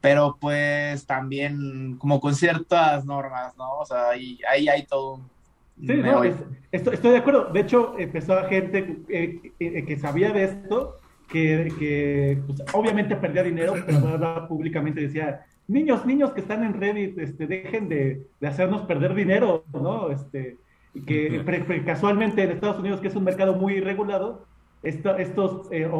pero 0.00 0.36
pues 0.40 1.06
también 1.06 1.96
como 1.98 2.20
con 2.20 2.34
ciertas 2.34 3.04
normas, 3.04 3.56
¿no? 3.56 3.78
O 3.78 3.86
sea, 3.86 4.10
ahí, 4.10 4.38
ahí 4.50 4.68
hay 4.68 4.86
todo 4.86 5.14
un 5.14 5.38
Sí, 5.86 5.94
no, 5.96 6.24
estoy, 6.72 7.12
de 7.12 7.18
acuerdo. 7.18 7.50
De 7.52 7.60
hecho, 7.60 7.94
empezó 7.98 8.36
a 8.36 8.44
gente 8.44 8.98
eh, 9.08 9.52
eh, 9.60 9.84
que 9.84 9.96
sabía 9.96 10.32
de 10.32 10.44
esto, 10.44 10.96
que, 11.28 11.72
que 11.78 12.38
pues, 12.46 12.62
obviamente 12.72 13.14
perdía 13.14 13.44
dinero, 13.44 13.74
pero 13.86 14.48
públicamente 14.48 15.00
decía, 15.00 15.46
niños, 15.68 16.04
niños 16.04 16.32
que 16.32 16.40
están 16.40 16.64
en 16.64 16.74
Reddit, 16.74 17.18
este, 17.18 17.46
dejen 17.46 17.88
de, 17.88 18.26
de 18.40 18.48
hacernos 18.48 18.82
perder 18.82 19.14
dinero, 19.14 19.64
¿no? 19.72 20.10
Este, 20.10 20.56
y 20.94 21.02
que 21.02 21.44
casualmente 21.84 22.42
en 22.42 22.50
Estados 22.50 22.80
Unidos, 22.80 23.00
que 23.00 23.08
es 23.08 23.14
un 23.14 23.24
mercado 23.24 23.54
muy 23.54 23.80
regulado, 23.80 24.46
estos 24.82 25.68
eh, 25.70 25.90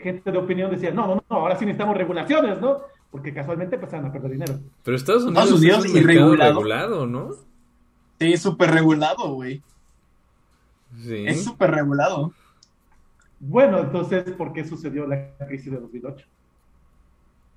gente 0.00 0.30
de 0.30 0.38
opinión 0.38 0.70
decía, 0.70 0.90
no, 0.90 1.06
no, 1.06 1.14
no, 1.14 1.36
ahora 1.36 1.56
sí 1.56 1.64
necesitamos 1.64 1.96
regulaciones, 1.96 2.60
¿no? 2.60 2.78
Porque 3.10 3.32
casualmente 3.32 3.76
empezaron 3.76 4.06
a 4.06 4.12
perder 4.12 4.32
dinero. 4.32 4.60
Pero 4.84 4.96
Estados 4.96 5.24
Unidos, 5.24 5.84
es 5.84 5.92
un 5.92 6.04
mercado 6.04 6.36
regulado, 6.36 7.06
¿no? 7.06 7.30
Sí, 8.18 8.36
súper 8.36 8.70
regulado, 8.70 9.32
güey. 9.34 9.62
Sí. 11.02 11.24
Es 11.26 11.44
súper 11.44 11.70
regulado. 11.70 12.32
Bueno, 13.40 13.78
entonces, 13.78 14.24
¿por 14.32 14.52
qué 14.52 14.64
sucedió 14.64 15.06
la 15.06 15.36
crisis 15.46 15.70
de 15.70 15.80
2008? 15.80 16.26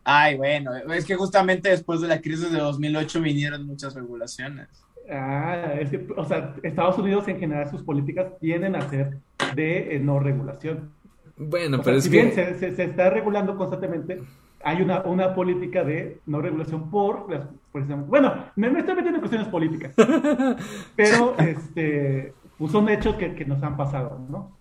Ay, 0.03 0.37
bueno, 0.37 0.75
es 0.75 1.05
que 1.05 1.15
justamente 1.15 1.69
después 1.69 2.01
de 2.01 2.07
la 2.07 2.21
crisis 2.21 2.51
de 2.51 2.59
2008 2.59 3.21
vinieron 3.21 3.65
muchas 3.65 3.93
regulaciones. 3.93 4.67
Ah, 5.09 5.73
es 5.79 5.89
que, 5.89 6.07
o 6.15 6.25
sea, 6.25 6.55
Estados 6.63 6.97
Unidos 6.97 7.27
en 7.27 7.39
general 7.39 7.69
sus 7.69 7.83
políticas 7.83 8.37
tienden 8.39 8.75
a 8.75 8.89
ser 8.89 9.17
de 9.55 9.95
eh, 9.95 9.99
no 9.99 10.19
regulación. 10.19 10.91
Bueno, 11.37 11.81
pero 11.83 11.97
es 11.97 12.03
si 12.05 12.09
que... 12.09 12.17
bien 12.17 12.33
se, 12.33 12.75
se, 12.75 12.83
está 12.83 13.09
regulando 13.09 13.57
constantemente, 13.57 14.21
hay 14.63 14.81
una, 14.81 15.01
una 15.01 15.33
política 15.33 15.83
de 15.83 16.19
no 16.25 16.41
regulación 16.41 16.89
por, 16.89 17.27
por 17.71 17.81
ejemplo, 17.81 18.05
bueno, 18.07 18.45
me, 18.55 18.67
estoy 18.67 18.95
metiendo 18.95 19.15
en 19.15 19.19
cuestiones 19.19 19.47
políticas, 19.47 19.93
pero 20.95 21.37
este, 21.37 22.33
pues 22.57 22.71
son 22.71 22.89
hechos 22.89 23.15
que, 23.15 23.35
que, 23.35 23.45
nos 23.45 23.61
han 23.63 23.77
pasado, 23.77 24.19
¿no? 24.29 24.51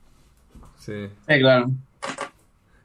Sí. 0.77 1.09
Sí, 1.29 1.39
claro. 1.39 1.71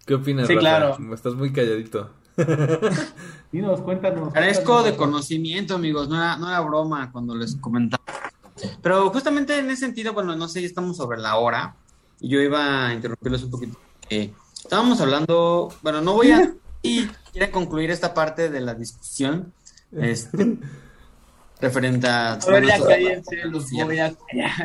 ¿Qué 0.05 0.13
opinas, 0.13 0.47
sí, 0.47 0.55
claro. 0.55 0.97
Estás 1.13 1.33
muy 1.35 1.51
calladito. 1.51 2.11
Dinos, 3.51 3.81
cuéntanos. 3.81 4.33
Carezco 4.33 4.83
de 4.83 4.95
conocimiento, 4.95 5.75
amigos, 5.75 6.09
no 6.09 6.15
era, 6.15 6.37
no 6.37 6.49
era 6.49 6.59
broma 6.61 7.11
cuando 7.11 7.35
les 7.35 7.55
comentaba. 7.55 8.03
Pero 8.81 9.09
justamente 9.09 9.57
en 9.57 9.69
ese 9.69 9.85
sentido, 9.85 10.13
bueno, 10.13 10.35
no 10.35 10.47
sé, 10.47 10.61
ya 10.61 10.67
estamos 10.67 10.97
sobre 10.97 11.19
la 11.19 11.37
hora, 11.37 11.75
y 12.19 12.29
yo 12.29 12.39
iba 12.39 12.87
a 12.87 12.93
interrumpirlos 12.93 13.43
un 13.43 13.51
poquito. 13.51 13.77
estábamos 14.09 14.99
hablando, 15.01 15.69
bueno, 15.81 16.01
no 16.01 16.13
voy 16.13 16.31
a 16.31 16.53
y 16.85 17.09
quiere 17.31 17.51
concluir 17.51 17.91
esta 17.91 18.13
parte 18.13 18.49
de 18.49 18.61
la 18.61 18.75
discusión 18.75 19.53
este, 19.91 20.57
referente 21.59 22.07
a... 22.07 22.35
Los 22.35 22.45
voy 23.71 23.99
a, 23.99 24.13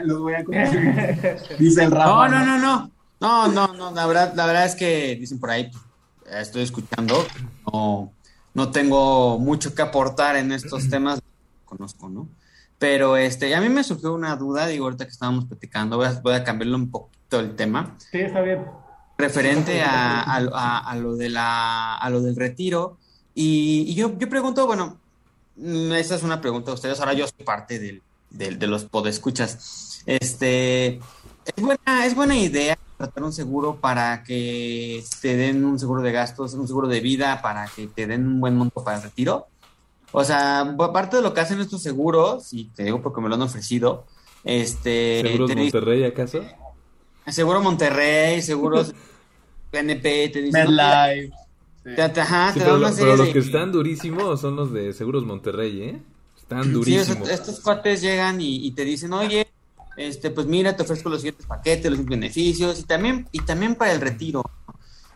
los 0.05 0.19
voy 0.21 0.35
a 0.35 0.45
Dice 1.59 1.85
el 1.85 1.91
Rafa. 1.91 2.29
No, 2.29 2.29
no, 2.29 2.45
no, 2.45 2.59
no. 2.59 2.91
No, 3.21 3.49
no, 3.49 3.75
no, 3.75 3.91
la 3.93 4.07
verdad, 4.07 4.33
la 4.35 4.47
verdad 4.47 4.65
es 4.65 4.75
que 4.75 5.15
dicen 5.17 5.39
por 5.39 5.51
ahí, 5.51 5.71
estoy 6.31 6.63
escuchando, 6.63 7.27
no, 7.71 8.15
no 8.55 8.71
tengo 8.71 9.39
mucho 9.39 9.75
que 9.75 9.83
aportar 9.83 10.37
en 10.37 10.53
estos 10.53 10.89
temas, 10.91 11.21
conozco, 11.67 12.09
¿no? 12.09 12.29
Pero 12.79 13.19
este, 13.19 13.55
a 13.55 13.61
mí 13.61 13.69
me 13.69 13.85
surgió 13.85 14.15
una 14.15 14.37
duda, 14.37 14.67
digo, 14.67 14.87
ahorita 14.87 15.05
que 15.05 15.11
estábamos 15.11 15.45
platicando, 15.45 15.99
voy 15.99 16.07
a, 16.07 16.13
voy 16.23 16.33
a 16.33 16.45
cambiarle 16.45 16.77
un 16.77 16.91
poquito 16.91 17.41
el 17.41 17.55
tema. 17.55 17.95
Sí, 18.11 18.21
está 18.21 18.41
bien 18.41 18.65
referente 19.21 19.83
a, 19.83 20.23
a, 20.23 20.97
lo 20.97 21.17
de 21.17 21.29
la, 21.29 21.97
a 21.97 22.11
lo 22.11 22.21
del 22.21 22.37
retiro. 22.37 22.99
Y, 23.35 23.95
yo, 23.95 24.19
yo 24.19 24.29
pregunto, 24.29 24.67
bueno, 24.67 24.99
mm, 25.57 25.93
esa 25.93 26.17
es 26.17 26.23
una 26.23 26.41
pregunta 26.41 26.71
de 26.71 26.75
ustedes. 26.75 27.01
Ahora 27.01 27.13
yo 27.13 27.27
soy 27.27 27.45
parte 27.45 27.79
del, 27.79 28.03
de 28.31 28.67
los 28.67 28.85
podescuchas. 28.85 30.03
Este, 30.07 31.01
es 31.57 31.63
buena, 31.63 32.07
es 32.07 32.15
buena 32.15 32.37
idea 32.37 32.79
tratar 32.97 33.23
un 33.23 33.33
seguro 33.33 33.77
para 33.77 34.23
que 34.25 35.03
te 35.23 35.37
den 35.37 35.65
un 35.65 35.79
seguro 35.79 36.03
de 36.03 36.13
gastos, 36.13 36.53
un 36.53 36.67
seguro 36.67 36.87
de 36.87 37.01
vida, 37.01 37.41
para 37.41 37.67
que 37.69 37.87
te 37.87 38.07
den 38.07 38.27
un 38.27 38.41
buen 38.41 38.57
monto 38.57 38.85
para 38.85 38.99
el 38.99 39.03
retiro. 39.03 39.47
O 40.13 40.23
sea, 40.23 40.61
aparte 40.61 41.17
de 41.17 41.23
lo 41.23 41.33
que 41.33 41.41
hacen 41.41 41.61
estos 41.61 41.83
seguros, 41.83 42.53
y 42.53 42.65
te 42.67 42.85
digo 42.85 43.01
porque 43.01 43.23
me 43.23 43.29
lo 43.29 43.37
han 43.37 43.43
ofrecido, 43.43 44.05
este... 44.45 45.23
¿Seguros 45.23 45.55
Monterrey 45.55 46.05
acaso? 46.05 46.41
Seguro 47.27 47.63
Monterrey, 47.63 48.43
seguros 48.43 48.95
PNP, 49.71 50.29
te 50.29 50.43
dicen... 50.43 50.75
MedLife. 50.75 51.33
Ajá, 52.21 52.53
te 52.53 52.61
pero, 52.61 52.77
una 52.77 52.93
serie 52.93 53.13
pero 53.13 53.25
los 53.25 53.33
que 53.33 53.39
están 53.39 53.73
durísimos 53.73 54.41
son 54.41 54.57
los 54.57 54.73
de 54.73 54.93
Seguros 54.93 55.25
Monterrey, 55.25 55.83
¿eh? 55.83 56.03
Están 56.37 56.73
durísimos. 56.73 57.27
Sí, 57.27 57.35
estos 57.35 57.61
cuates 57.61 58.03
llegan 58.03 58.41
y, 58.41 58.71
te 58.73 58.85
dicen, 58.85 59.13
oye, 59.13 59.49
este, 59.97 60.31
pues 60.31 60.47
mira, 60.47 60.77
te 60.77 60.83
ofrezco 60.83 61.09
los 61.09 61.21
siguientes 61.21 61.47
paquetes, 61.47 61.91
los 61.91 62.05
beneficios, 62.05 62.81
y 62.81 62.83
también, 62.83 63.27
y 63.33 63.41
también 63.41 63.75
para 63.75 63.93
el 63.93 64.01
retiro. 64.01 64.43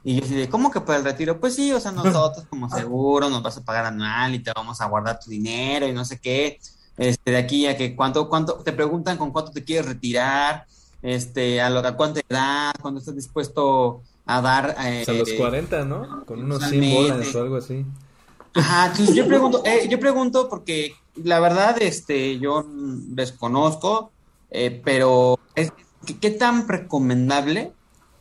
Y 0.03 0.17
yo 0.17 0.25
así 0.25 0.47
¿cómo 0.49 0.71
que 0.71 0.81
para 0.81 0.99
el 0.99 1.05
retiro? 1.05 1.41
Pues 1.41 1.55
sí, 1.55 1.73
o 1.73 1.81
sea, 1.81 1.91
nosotros 1.91 2.47
como 2.49 2.69
seguro 2.69 3.31
nos 3.31 3.43
vas 3.43 3.57
a 3.57 3.65
pagar 3.65 3.87
anual 3.87 4.35
y 4.35 4.39
te 4.39 4.53
vamos 4.55 4.81
a 4.81 4.87
guardar 4.87 5.19
tu 5.19 5.31
dinero 5.31 5.87
y 5.89 5.93
no 5.93 6.05
sé 6.05 6.19
qué. 6.19 6.61
Este, 6.97 7.31
de 7.31 7.37
aquí 7.39 7.67
a 7.67 7.77
que 7.77 7.97
cuánto, 7.97 8.29
cuánto, 8.29 8.55
te 8.57 8.73
preguntan 8.73 9.17
con 9.17 9.33
cuánto 9.33 9.51
te 9.51 9.65
quieres 9.65 9.87
retirar, 9.87 10.67
este, 11.03 11.61
a, 11.61 11.71
lo, 11.71 11.81
a 11.81 11.97
cuánta 11.97 12.21
edad, 12.29 12.75
cuando 12.81 13.01
estás 13.01 13.17
dispuesto 13.17 14.03
a 14.27 14.41
dar. 14.41 14.77
Eh, 14.81 15.05
a 15.07 15.13
los 15.13 15.33
40, 15.33 15.85
¿no? 15.85 16.25
Con 16.25 16.43
unos 16.43 16.69
100 16.69 16.95
bolas 16.95 17.35
o 17.35 17.41
algo 17.41 17.57
así. 17.57 17.85
Ajá, 18.55 18.87
entonces 18.87 19.15
yo 19.15 19.27
pregunto, 19.27 19.63
eh, 19.65 19.89
yo 19.89 19.99
pregunto 19.99 20.49
porque 20.49 20.95
la 21.17 21.41
verdad, 21.41 21.77
este, 21.81 22.39
yo 22.39 22.65
desconozco, 22.69 24.13
eh, 24.51 24.81
pero 24.85 25.39
es, 25.55 25.73
¿qué 26.21 26.31
tan 26.31 26.69
recomendable 26.69 27.73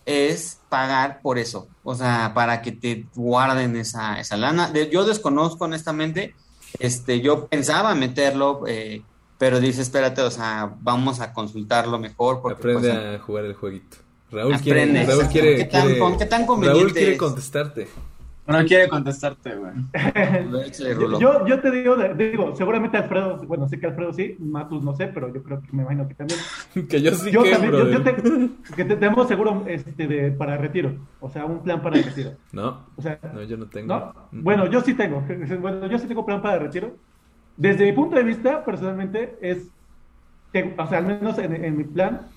es 0.06 0.60
pagar 0.70 1.22
por 1.22 1.38
eso? 1.38 1.68
O 1.84 1.96
sea, 1.96 2.34
para 2.34 2.62
que 2.62 2.72
te 2.72 3.06
guarden 3.16 3.76
esa, 3.76 4.20
esa 4.20 4.38
lana. 4.38 4.72
yo 4.92 5.06
desconozco 5.06 5.66
honestamente, 5.66 6.36
este, 6.80 7.22
yo 7.22 7.48
pensaba 7.48 7.94
meterlo, 7.96 8.64
eh, 8.68 9.04
pero 9.38 9.60
dice, 9.60 9.82
espérate, 9.82 10.22
o 10.22 10.32
sea, 10.32 10.76
vamos 10.82 11.20
a 11.20 11.34
consultarlo 11.34 12.00
mejor. 12.00 12.42
Porque, 12.42 12.60
Aprende 12.60 12.90
pues, 12.94 13.20
a 13.20 13.24
jugar 13.24 13.46
el 13.46 13.54
jueguito. 13.54 13.98
Raúl 14.34 14.60
quiere, 14.60 15.06
Raúl 15.06 15.28
quiere, 15.28 15.58
¿Qué 15.58 15.66
tan, 15.66 16.18
¿qué 16.18 16.26
tan 16.26 16.48
Raúl 16.48 16.92
quiere 16.92 17.18
contestarte. 17.18 17.88
No 18.46 18.66
quiere 18.66 18.90
contestarte, 18.90 19.56
güey. 19.56 19.72
yo, 21.20 21.48
yo 21.48 21.62
te 21.62 21.72
digo, 21.72 21.96
digo, 21.96 22.54
seguramente 22.56 22.98
Alfredo, 22.98 23.38
bueno, 23.48 23.70
sé 23.70 23.80
que 23.80 23.86
Alfredo 23.86 24.12
sí, 24.12 24.36
Matus 24.38 24.84
no 24.84 24.94
sé, 24.96 25.08
pero 25.08 25.34
yo 25.34 25.42
creo 25.42 25.62
que 25.62 25.70
me 25.72 25.84
imagino 25.84 26.06
que 26.10 26.14
también. 26.14 26.40
que 26.90 27.02
yo 27.02 27.12
sí 27.14 27.32
yo 27.32 27.44
que, 27.44 27.52
también, 27.52 27.72
yo, 27.72 27.90
yo 27.90 28.04
te, 28.04 28.16
que 28.76 28.84
te, 28.84 28.96
tenemos 28.98 29.30
seguro 29.30 29.64
este 29.68 30.08
de, 30.08 30.32
para 30.32 30.58
retiro, 30.58 30.94
o 31.22 31.30
sea, 31.30 31.46
un 31.46 31.64
plan 31.64 31.82
para 31.82 32.02
retiro. 32.02 32.32
No, 32.52 32.86
o 32.98 33.02
sea, 33.02 33.18
no, 33.34 33.44
yo 33.44 33.56
no 33.56 33.68
tengo. 33.68 33.96
¿no? 33.96 34.14
Bueno, 34.34 34.70
yo 34.70 34.82
sí 34.82 34.94
tengo, 34.94 35.22
bueno, 35.62 35.88
yo 35.88 35.98
sí 35.98 36.08
tengo 36.08 36.26
plan 36.26 36.42
para 36.42 36.60
retiro. 36.60 36.98
Desde 37.56 37.86
mi 37.86 37.94
punto 37.94 38.18
de 38.18 38.24
vista, 38.24 38.66
personalmente, 38.66 39.38
es, 39.40 39.68
o 40.78 40.88
sea, 40.88 40.98
al 40.98 41.06
menos 41.06 41.38
en, 41.38 41.64
en 41.64 41.78
mi 41.78 41.86
plan, 41.86 42.28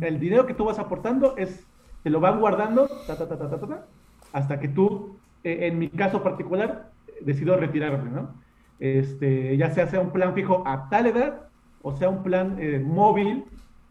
el 0.00 0.18
dinero 0.18 0.46
que 0.46 0.54
tú 0.54 0.64
vas 0.64 0.78
aportando 0.78 1.36
es, 1.36 1.66
te 2.02 2.10
lo 2.10 2.20
van 2.20 2.40
guardando, 2.40 2.88
ta, 3.06 3.16
ta, 3.16 3.28
ta, 3.28 3.38
ta, 3.38 3.48
ta, 3.50 3.60
ta 3.60 3.86
hasta 4.32 4.60
que 4.60 4.68
tú, 4.68 5.18
eh, 5.44 5.66
en 5.66 5.78
mi 5.78 5.88
caso 5.88 6.22
particular, 6.22 6.90
decido 7.20 7.56
retirarme, 7.56 8.10
¿no? 8.10 8.34
Este, 8.78 9.56
ya 9.56 9.70
sea, 9.70 9.86
sea 9.86 10.00
un 10.00 10.10
plan 10.10 10.34
fijo 10.34 10.62
a 10.66 10.88
tal 10.90 11.06
edad, 11.06 11.48
o 11.82 11.96
sea 11.96 12.10
un 12.10 12.22
plan 12.22 12.56
eh, 12.60 12.78
móvil, 12.78 13.44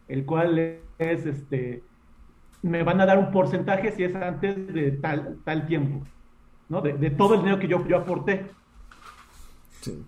el 0.08 0.24
cual 0.24 0.58
es, 0.98 1.26
este, 1.26 1.82
me 2.62 2.82
van 2.82 3.00
a 3.00 3.06
dar 3.06 3.18
un 3.18 3.30
porcentaje 3.30 3.90
si 3.92 4.04
es 4.04 4.14
antes 4.14 4.72
de 4.72 4.92
tal, 4.92 5.38
tal 5.44 5.66
tiempo, 5.66 6.06
¿no? 6.68 6.80
De, 6.80 7.10
todo 7.10 7.34
el 7.34 7.40
dinero 7.40 7.58
que 7.58 7.68
yo, 7.68 7.86
yo 7.86 7.96
aporté. 7.98 8.46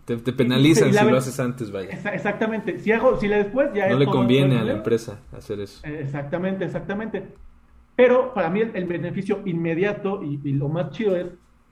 Te, 0.05 0.16
penalizan 0.33 0.93
si 0.93 1.05
lo 1.05 1.16
haces 1.16 1.39
antes, 1.41 1.70
vaya. 1.70 1.91
Exactamente. 1.91 2.79
Si 2.79 2.93
hago, 2.93 3.18
si 3.18 3.29
le 3.29 3.37
después 3.37 3.70
ya 3.74 3.89
no 3.89 3.99
le 3.99 4.07
conviene 4.07 4.59
a 4.59 4.64
la 4.64 4.72
empresa 4.72 5.20
hacer 5.37 5.61
eso. 5.61 5.87
Exactamente, 5.87 6.64
exactamente. 6.64 7.29
Pero 7.97 8.33
para 8.33 8.49
mí 8.49 8.61
el, 8.61 8.85
beneficio 8.85 9.43
inmediato 9.45 10.22
y, 10.22 10.53
lo 10.53 10.68
más 10.68 10.91
chido 10.91 11.16
es 11.16 11.26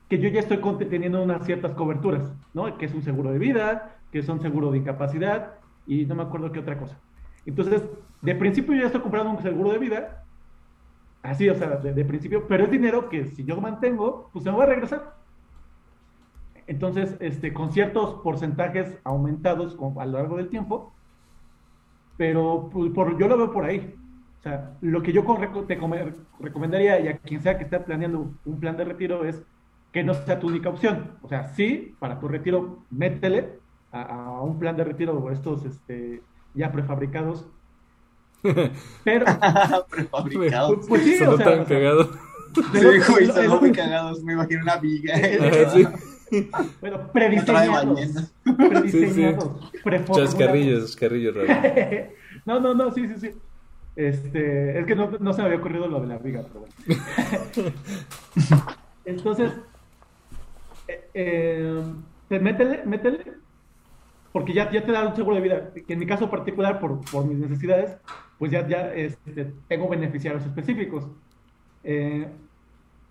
que 0.08 0.18
yo 0.18 0.28
ya 0.28 0.40
estoy 0.40 0.58
teniendo 0.90 1.22
unas 1.22 1.44
ciertas 1.46 1.72
coberturas, 1.74 2.32
¿no? 2.52 2.76
Que 2.78 2.86
es 2.86 2.94
un 2.94 3.02
seguro 3.02 3.30
de 3.30 3.38
vida, 3.38 3.96
que 4.10 4.18
es 4.18 4.28
un 4.28 4.40
seguro 4.40 4.72
de 4.72 4.78
incapacidad 4.78 5.54
y 5.86 6.04
no 6.04 6.14
me 6.14 6.22
acuerdo 6.24 6.50
qué 6.50 6.60
otra 6.60 6.78
cosa. 6.78 6.98
Entonces, 7.44 7.82
de 8.22 8.34
principio 8.34 8.74
yo 8.74 8.80
ya 8.80 8.86
estoy 8.86 9.00
comprando 9.00 9.30
un 9.30 9.42
seguro 9.42 9.70
de 9.70 9.78
vida, 9.78 10.24
así, 11.22 11.48
o 11.48 11.54
sea, 11.54 11.76
de, 11.76 12.04
principio, 12.04 12.46
pero 12.48 12.64
es 12.64 12.70
dinero 12.70 13.08
que 13.08 13.26
si 13.26 13.44
yo 13.44 13.60
mantengo, 13.60 14.28
pues 14.32 14.44
se 14.44 14.50
me 14.50 14.58
va 14.58 14.64
a 14.64 14.68
regresar. 14.68 15.14
Entonces, 16.66 17.16
este, 17.20 17.52
con 17.52 17.72
ciertos 17.72 18.20
porcentajes 18.22 18.98
aumentados 19.04 19.76
a 19.98 20.06
lo 20.06 20.18
largo 20.18 20.36
del 20.36 20.48
tiempo, 20.48 20.92
pero 22.16 22.70
pues, 22.72 22.92
por, 22.92 23.18
yo 23.18 23.28
lo 23.28 23.36
veo 23.36 23.52
por 23.52 23.64
ahí 23.64 23.94
sea, 24.46 24.76
lo 24.80 25.02
que 25.02 25.12
yo 25.12 25.24
te 25.66 25.78
recomendaría 26.40 27.00
y 27.00 27.08
a 27.08 27.18
quien 27.18 27.42
sea 27.42 27.58
que 27.58 27.64
esté 27.64 27.80
planeando 27.80 28.32
un 28.44 28.60
plan 28.60 28.76
de 28.76 28.84
retiro 28.84 29.24
es 29.24 29.42
que 29.92 30.04
no 30.04 30.14
sea 30.14 30.38
tu 30.38 30.48
única 30.48 30.68
opción. 30.68 31.12
O 31.22 31.28
sea, 31.28 31.48
sí, 31.54 31.94
para 31.98 32.20
tu 32.20 32.28
retiro, 32.28 32.84
métele 32.90 33.58
a, 33.90 34.40
un 34.42 34.58
plan 34.58 34.76
de 34.76 34.84
retiro 34.84 35.18
o 35.18 35.30
estos 35.30 35.64
este, 35.64 36.22
ya 36.54 36.70
prefabricados. 36.70 37.46
Pero. 39.04 39.26
prefabricados. 39.90 40.76
Pues, 40.76 40.86
pues, 40.88 41.02
sí, 41.02 41.24
o 41.24 41.36
sea, 41.36 41.56
tan 41.56 41.64
cagado. 41.64 42.10
Sí, 42.54 43.32
son 43.32 43.60
muy 43.60 43.72
cagados. 43.72 44.22
Me 44.22 44.34
imagino 44.34 44.62
una 44.62 44.76
viga. 44.76 45.14
Bueno, 46.80 47.12
prediseñados. 47.12 48.32
Prediseñados. 48.56 49.70
Sí, 49.72 49.78
sí. 49.82 50.12
Chascarrillos, 50.12 50.86
chascarrillos, 50.86 51.36
No, 52.46 52.60
no, 52.60 52.74
no, 52.74 52.90
sí, 52.92 53.06
sí, 53.08 53.14
sí. 53.18 53.30
Este, 53.94 54.78
es 54.78 54.86
que 54.86 54.94
no, 54.94 55.10
no 55.18 55.32
se 55.32 55.40
me 55.40 55.46
había 55.46 55.58
ocurrido 55.58 55.88
lo 55.88 56.00
de 56.00 56.06
la 56.06 56.18
viga, 56.18 56.44
pero 56.46 56.60
bueno. 56.60 57.72
Entonces, 59.06 59.52
eh, 60.88 61.08
eh, 61.14 61.82
métele, 62.28 62.82
métele, 62.84 63.24
porque 64.32 64.52
ya, 64.52 64.70
ya 64.70 64.84
te 64.84 64.92
da 64.92 65.08
un 65.08 65.16
seguro 65.16 65.36
de 65.36 65.42
vida, 65.42 65.70
que 65.86 65.94
en 65.94 65.98
mi 65.98 66.06
caso 66.06 66.28
particular, 66.28 66.78
por, 66.78 67.00
por 67.10 67.24
mis 67.24 67.38
necesidades, 67.38 67.96
pues 68.38 68.52
ya, 68.52 68.68
ya 68.68 68.92
este, 68.92 69.54
tengo 69.66 69.88
beneficiarios 69.88 70.44
específicos. 70.44 71.06
Eh, 71.82 72.28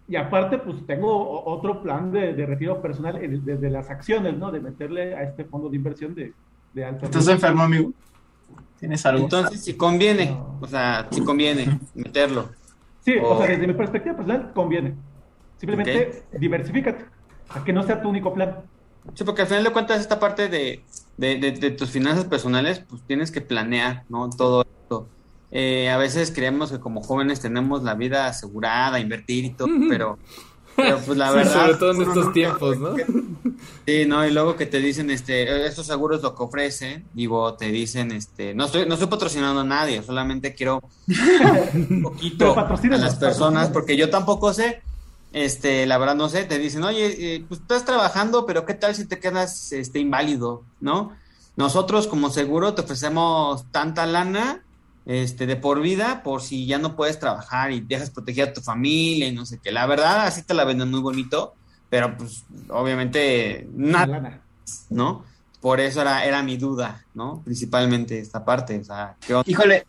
y 0.08 0.16
aparte, 0.16 0.60
pues 0.60 0.86
tengo 0.86 1.44
otro 1.46 1.82
plan 1.82 2.12
de, 2.12 2.34
de 2.34 2.46
retiro 2.46 2.82
personal 2.82 3.20
desde 3.44 3.70
las 3.70 3.90
acciones, 3.90 4.38
¿no? 4.38 4.52
De 4.52 4.60
meterle 4.60 5.16
a 5.16 5.24
este 5.24 5.46
fondo 5.46 5.70
de 5.70 5.78
inversión 5.78 6.14
de, 6.14 6.34
de 6.74 6.86
alta. 6.86 7.06
¿Estás 7.06 7.28
enfermo, 7.28 7.64
amigo? 7.64 7.92
¿Tienes 8.80 9.04
algo? 9.06 9.24
Entonces, 9.24 9.64
si 9.64 9.76
conviene, 9.76 10.38
o 10.62 10.68
sea, 10.68 11.08
si 11.10 11.24
conviene 11.24 11.80
meterlo. 11.96 12.50
Sí, 13.00 13.16
o, 13.22 13.38
sea, 13.38 13.48
desde 13.48 13.68
mi 13.68 13.74
perspectiva 13.74 14.16
personal, 14.16 14.52
conviene. 14.54 14.94
Simplemente 15.58 16.24
diversifícate, 16.34 17.06
a 17.50 17.64
que 17.64 17.74
no 17.74 17.82
sea 17.84 18.02
tu 18.02 18.10
único 18.10 18.34
plan. 18.34 18.58
Sí, 19.14 19.24
porque 19.24 19.44
al 19.44 19.48
final 19.48 19.64
de 19.64 19.72
cuentas, 19.72 20.02
esta 20.02 20.20
parte 20.20 20.50
de, 20.50 20.84
de, 21.18 21.72
tus 21.72 21.90
finanzas 21.90 22.26
personales, 22.26 22.80
pues 22.80 23.02
tienes 23.04 23.32
que 23.32 23.42
planear, 23.42 24.04
¿no? 24.10 24.30
Todo 24.30 24.64
esto. 24.64 25.08
Eh, 25.52 25.90
a 25.90 25.98
veces 25.98 26.32
creemos 26.36 26.72
que 26.72 26.80
como 26.80 27.02
jóvenes 27.02 27.40
tenemos 27.40 27.84
la 27.84 27.94
vida 27.94 28.28
asegurada, 28.28 29.00
invertir 29.00 29.46
y 29.46 29.50
todo, 29.52 29.70
pero 29.90 30.18
pero 30.76 31.00
pues 31.00 31.18
la 31.18 31.32
verdad. 31.32 31.54
sobre 31.54 31.74
todo 31.76 31.92
en 31.94 32.02
estos 32.02 32.34
tiempos, 32.34 32.78
¿no? 32.78 32.96
Sí, 33.86 34.06
no, 34.08 34.26
y 34.26 34.32
luego 34.32 34.56
que 34.56 34.66
te 34.66 34.80
dicen, 34.80 35.12
este, 35.12 35.68
estos 35.68 35.86
seguros 35.86 36.22
lo 36.22 36.36
que 36.36 36.44
ofrecen, 36.44 37.06
digo, 37.14 37.54
te 37.54 37.68
dicen, 37.68 38.12
este, 38.12 38.56
no 38.56 38.66
estoy, 38.66 38.88
no 38.88 38.96
estoy 38.96 39.08
patrocinando 39.08 39.62
a 39.62 39.64
nadie, 39.64 40.02
solamente 40.02 40.56
quiero 40.56 40.82
un 41.74 42.02
poquito 42.02 42.58
a 42.58 42.98
las 42.98 43.16
personas, 43.16 43.70
porque 43.70 43.96
yo 43.96 44.10
tampoco 44.10 44.54
sé, 44.54 44.82
este, 45.34 45.86
la 45.86 46.00
verdad 46.00 46.16
no 46.16 46.30
sé, 46.30 46.46
te 46.46 46.58
dicen, 46.58 46.84
oye, 46.84 47.36
eh, 47.36 47.46
pues 47.48 47.62
estás 47.62 47.86
trabajando, 47.86 48.48
pero 48.48 48.66
qué 48.66 48.74
tal 48.74 48.96
si 48.96 49.06
te 49.06 49.20
quedas, 49.20 49.72
este, 49.72 50.00
inválido, 50.00 50.64
¿no? 50.82 51.16
Nosotros 51.56 52.08
como 52.08 52.32
seguro 52.32 52.74
te 52.74 52.82
ofrecemos 52.82 53.72
tanta 53.72 54.06
lana 54.08 54.65
este, 55.06 55.46
de 55.46 55.56
por 55.56 55.82
vida, 55.82 56.24
por 56.24 56.42
si 56.42 56.66
ya 56.66 56.78
no 56.80 56.96
puedes 56.96 57.20
trabajar 57.20 57.72
y 57.72 57.82
dejas 57.82 58.10
proteger 58.10 58.50
a 58.50 58.54
tu 58.54 58.62
familia 58.62 59.28
y 59.28 59.34
no 59.34 59.46
sé 59.46 59.60
qué. 59.64 59.72
La 59.72 59.86
verdad, 59.86 60.26
así 60.26 60.44
te 60.44 60.54
la 60.54 60.66
venden 60.66 60.92
muy 60.92 61.02
bonito, 61.02 61.54
pero 61.90 62.18
pues 62.18 62.46
obviamente 62.70 63.68
nada, 63.74 64.42
¿no? 64.90 65.24
Por 65.62 65.80
eso 65.80 66.02
era, 66.02 66.26
era 66.26 66.44
mi 66.44 66.58
duda, 66.58 67.06
¿no? 67.14 67.42
Principalmente 67.44 68.20
esta 68.20 68.44
parte, 68.44 68.80
o 68.80 68.84
sea, 68.84 69.16
Híjole, 69.46 69.86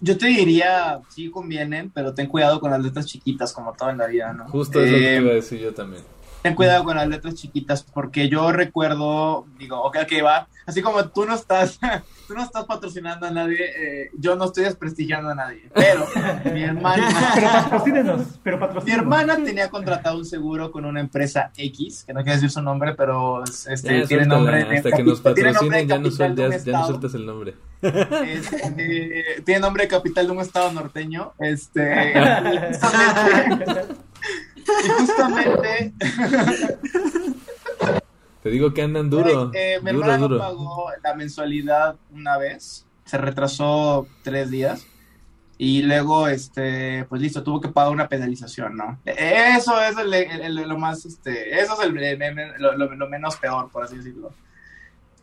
yo, 0.00 0.18
te 0.18 0.26
diría, 0.26 1.00
sí 1.08 1.30
convienen, 1.30 1.90
pero 1.90 2.12
ten 2.12 2.26
cuidado 2.26 2.60
con 2.60 2.70
las 2.70 2.80
letras 2.80 3.06
chiquitas, 3.06 3.52
como 3.52 3.72
todo 3.72 3.90
en 3.90 3.98
la 3.98 4.06
vida, 4.06 4.32
¿no? 4.32 4.48
Justo 4.48 4.80
eso 4.80 4.94
que 4.96 5.16
eh, 5.16 5.20
iba 5.20 5.30
a 5.30 5.34
decir 5.34 5.60
yo 5.60 5.72
también. 5.72 6.02
Ten 6.42 6.54
cuidado 6.54 6.84
con 6.84 6.96
las 6.96 7.08
letras 7.08 7.34
chiquitas, 7.34 7.82
porque 7.82 8.28
yo 8.28 8.52
recuerdo, 8.52 9.46
digo, 9.58 9.80
ok, 9.82 9.98
ok, 10.02 10.12
va, 10.24 10.48
así 10.66 10.82
como 10.82 11.04
tú 11.08 11.24
no 11.24 11.34
estás, 11.34 11.78
tú 12.28 12.34
no 12.34 12.42
estás 12.42 12.64
patrocinando 12.64 13.26
a 13.26 13.30
nadie, 13.30 13.58
eh, 13.76 14.10
yo 14.18 14.36
no 14.36 14.46
estoy 14.46 14.64
desprestigiando 14.64 15.30
a 15.30 15.34
nadie, 15.34 15.68
pero 15.74 16.06
mi 16.52 16.62
hermana, 16.64 17.08
pero 18.42 18.72
mi 18.84 18.92
hermana 18.92 19.36
tenía 19.36 19.68
contratado 19.68 20.18
un 20.18 20.24
seguro 20.24 20.70
con 20.70 20.84
una 20.84 21.00
empresa 21.00 21.50
X, 21.56 22.04
que 22.04 22.12
no 22.12 22.22
quiero 22.22 22.36
decir 22.36 22.50
su 22.50 22.62
nombre, 22.62 22.94
pero 22.94 23.44
este, 23.44 24.06
tiene 24.06 24.26
nombre 24.26 24.62
hasta 24.62 24.92
que 24.92 25.02
nos 25.02 25.20
patrocinen 25.20 25.88
ya, 25.88 25.98
no, 25.98 26.10
sueltas, 26.10 26.64
ya 26.64 26.72
no 26.72 26.86
sueltas 26.86 27.14
el 27.14 27.26
nombre. 27.26 27.54
Este, 27.82 29.42
tiene 29.44 29.60
nombre 29.60 29.84
de 29.84 29.88
capital 29.88 30.26
de 30.26 30.32
un 30.32 30.40
estado 30.40 30.70
norteño, 30.72 31.32
este, 31.38 32.12
y 34.84 34.88
justamente. 34.88 35.94
Te 38.42 38.50
digo 38.50 38.72
que 38.72 38.82
andan 38.82 39.10
duro. 39.10 39.50
Eh, 39.54 39.78
mi 39.82 39.90
hermano 39.90 40.38
pagó 40.38 40.90
la 41.02 41.14
mensualidad 41.14 41.96
una 42.10 42.38
vez. 42.38 42.86
Se 43.04 43.18
retrasó 43.18 44.06
tres 44.22 44.50
días. 44.50 44.86
Y 45.58 45.82
luego, 45.82 46.26
este, 46.26 47.04
pues 47.10 47.20
listo, 47.20 47.42
tuvo 47.42 47.60
que 47.60 47.68
pagar 47.68 47.92
una 47.92 48.08
penalización, 48.08 48.78
¿no? 48.78 48.98
Eso 49.04 49.78
es 49.82 49.94
lo 49.94 50.78
más, 50.78 51.04
este, 51.04 51.60
eso 51.60 51.76
es 51.82 51.90
lo, 52.58 53.08
menos 53.10 53.36
peor, 53.36 53.70
por 53.70 53.84
así 53.84 53.98
decirlo. 53.98 54.32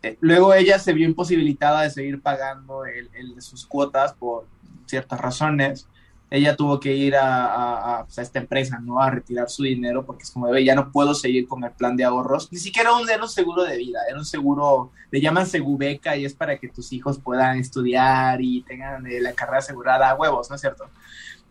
Eh, 0.00 0.16
luego 0.20 0.54
ella 0.54 0.78
se 0.78 0.92
vio 0.92 1.08
imposibilitada 1.08 1.82
de 1.82 1.90
seguir 1.90 2.22
pagando 2.22 2.84
el, 2.84 3.10
el 3.14 3.34
de 3.34 3.40
sus 3.40 3.66
cuotas 3.66 4.12
por 4.12 4.46
ciertas 4.86 5.20
razones 5.20 5.88
ella 6.30 6.56
tuvo 6.56 6.78
que 6.78 6.94
ir 6.94 7.16
a, 7.16 8.02
pues, 8.04 8.18
a, 8.18 8.22
esta 8.22 8.38
empresa, 8.38 8.78
¿no? 8.80 9.00
A 9.00 9.10
retirar 9.10 9.48
su 9.48 9.62
dinero 9.62 10.04
porque 10.04 10.24
es 10.24 10.30
como, 10.30 10.54
ya 10.58 10.74
no 10.74 10.92
puedo 10.92 11.14
seguir 11.14 11.48
con 11.48 11.64
el 11.64 11.70
plan 11.72 11.96
de 11.96 12.04
ahorros. 12.04 12.52
Ni 12.52 12.58
siquiera 12.58 12.94
un, 12.94 13.08
era 13.08 13.22
un 13.22 13.28
seguro 13.28 13.64
de 13.64 13.78
vida, 13.78 14.00
era 14.08 14.18
un 14.18 14.26
seguro, 14.26 14.92
le 15.10 15.20
llaman 15.20 15.46
Segubeca 15.46 16.16
y 16.16 16.24
es 16.24 16.34
para 16.34 16.58
que 16.58 16.68
tus 16.68 16.92
hijos 16.92 17.18
puedan 17.18 17.58
estudiar 17.58 18.40
y 18.42 18.62
tengan 18.62 19.06
eh, 19.06 19.20
la 19.20 19.32
carrera 19.32 19.58
asegurada 19.58 20.10
a 20.10 20.14
huevos, 20.16 20.50
¿no 20.50 20.56
es 20.56 20.60
cierto? 20.60 20.90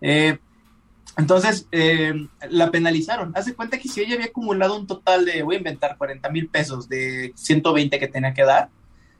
Eh, 0.01 0.37
entonces, 1.17 1.67
eh, 1.71 2.13
la 2.51 2.69
penalizaron. 2.69 3.31
Hace 3.35 3.55
cuenta 3.55 3.79
que 3.79 3.89
si 3.89 4.01
ella 4.01 4.13
había 4.13 4.27
acumulado 4.27 4.77
un 4.77 4.85
total 4.85 5.25
de, 5.25 5.41
voy 5.41 5.55
a 5.55 5.57
inventar, 5.57 5.97
40 5.97 6.29
mil 6.29 6.47
pesos 6.47 6.87
de 6.87 7.33
120 7.35 7.97
que 7.97 8.07
tenía 8.07 8.35
que 8.35 8.43
dar, 8.43 8.69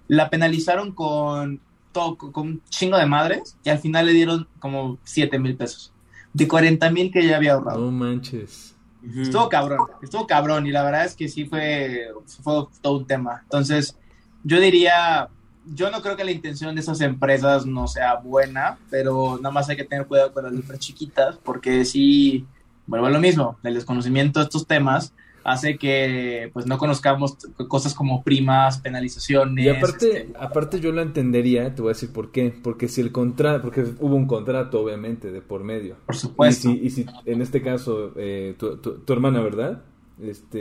la 0.08 0.30
penalizaron 0.30 0.92
con 0.92 1.60
con 1.94 2.32
un 2.36 2.62
chingo 2.70 2.98
de 2.98 3.06
madres 3.06 3.58
y 3.64 3.70
al 3.70 3.80
final 3.80 4.06
le 4.06 4.14
dieron 4.14 4.48
como 4.60 4.98
7 5.04 5.40
mil 5.40 5.56
pesos. 5.56 5.92
De 6.34 6.48
40 6.48 6.90
mil 6.92 7.12
que 7.12 7.26
ya 7.26 7.38
había 7.38 7.54
ahorrado. 7.54 7.80
No 7.80 7.92
manches. 7.92 8.76
Estuvo 9.16 9.48
cabrón, 9.48 9.88
estuvo 10.02 10.28
cabrón 10.28 10.68
y 10.68 10.72
la 10.72 10.84
verdad 10.84 11.06
es 11.06 11.16
que 11.16 11.30
sí 11.30 11.46
fue, 11.46 12.08
fue 12.44 12.66
todo 12.82 12.98
un 12.98 13.08
tema. 13.08 13.40
Entonces, 13.44 13.98
yo 14.44 14.60
diría, 14.60 15.30
yo 15.66 15.90
no 15.92 16.02
creo 16.02 16.18
que 16.18 16.24
la 16.24 16.32
intención 16.32 16.76
de 16.76 16.82
esas 16.82 17.00
empresas 17.02 17.66
no 17.66 17.88
sea 17.88 18.16
buena, 18.16 18.78
pero 18.90 19.38
nada 19.38 19.52
más 19.52 19.70
hay 19.70 19.78
que 19.78 19.86
tener 19.86 20.08
cuidado 20.08 20.34
con 20.34 20.44
las 20.44 20.54
letras 20.54 20.80
chiquitas 20.80 21.38
porque 21.38 21.86
sí, 21.86 22.46
vuelvo 22.86 23.08
a 23.08 23.12
lo 23.12 23.20
mismo, 23.20 23.58
el 23.64 23.76
desconocimiento 23.76 24.40
de 24.40 24.46
estos 24.46 24.68
temas 24.68 25.14
hace 25.48 25.78
que 25.78 26.50
pues 26.52 26.66
no 26.68 26.78
conozcamos 26.78 27.38
cosas 27.70 27.94
como 27.94 28.22
primas, 28.22 28.80
penalizaciones. 28.80 29.66
Y 29.66 29.70
aparte, 29.70 30.18
este, 30.18 30.34
aparte 30.38 30.82
yo 30.82 30.92
lo 30.92 31.02
entendería, 31.02 31.74
te 31.74 31.82
voy 31.82 31.92
a 31.92 31.94
decir 31.94 32.12
por 32.12 32.32
qué, 32.32 32.54
porque 32.62 32.90
si 32.90 33.00
el 33.00 33.14
contrato, 33.14 33.62
porque 33.62 33.86
hubo 34.02 34.14
un 34.18 34.28
contrato 34.28 34.82
obviamente 34.82 35.32
de 35.32 35.42
por 35.42 35.64
medio. 35.64 35.96
Por 36.06 36.18
supuesto. 36.18 36.70
Y 36.70 36.90
si, 36.90 37.06
en 37.26 37.42
este 37.42 37.62
caso 37.62 38.12
eh, 38.18 38.56
tu, 38.60 39.14
hermana, 39.14 39.40
¿verdad? 39.40 39.84
Este, 40.22 40.60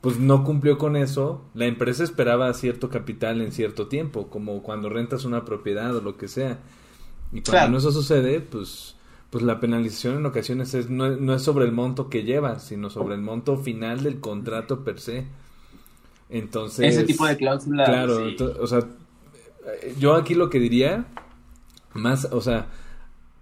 pues 0.00 0.18
no 0.18 0.42
cumplió 0.42 0.76
con 0.76 0.96
eso, 0.96 1.44
la 1.54 1.66
empresa 1.66 2.02
esperaba 2.02 2.52
cierto 2.52 2.90
capital 2.90 3.40
en 3.40 3.52
cierto 3.52 3.86
tiempo, 3.86 4.28
como 4.28 4.60
cuando 4.64 4.88
rentas 4.88 5.24
una 5.24 5.44
propiedad 5.44 5.94
o 5.94 6.00
lo 6.00 6.16
que 6.16 6.26
sea. 6.26 6.58
Y 7.32 7.42
cuando 7.42 7.78
eso 7.78 7.92
sucede, 7.92 8.40
pues 8.40 8.96
pues 9.30 9.44
la 9.44 9.60
penalización 9.60 10.16
en 10.16 10.26
ocasiones 10.26 10.74
es, 10.74 10.90
no, 10.90 11.34
es 11.34 11.42
sobre 11.42 11.64
el 11.64 11.72
monto 11.72 12.08
que 12.08 12.24
llevas, 12.24 12.64
sino 12.64 12.90
sobre 12.90 13.14
el 13.14 13.20
monto 13.20 13.56
final 13.56 14.02
del 14.02 14.18
contrato 14.18 14.82
per 14.82 14.98
se. 14.98 15.24
Entonces... 16.28 16.94
Ese 16.94 17.04
tipo 17.04 17.26
de 17.26 17.36
cláusula. 17.36 17.84
Claro, 17.84 18.24
o 18.60 18.66
sea, 18.66 18.80
yo 19.98 20.14
aquí 20.14 20.34
lo 20.34 20.50
que 20.50 20.58
diría, 20.58 21.06
más, 21.94 22.26
o 22.32 22.40
sea, 22.40 22.66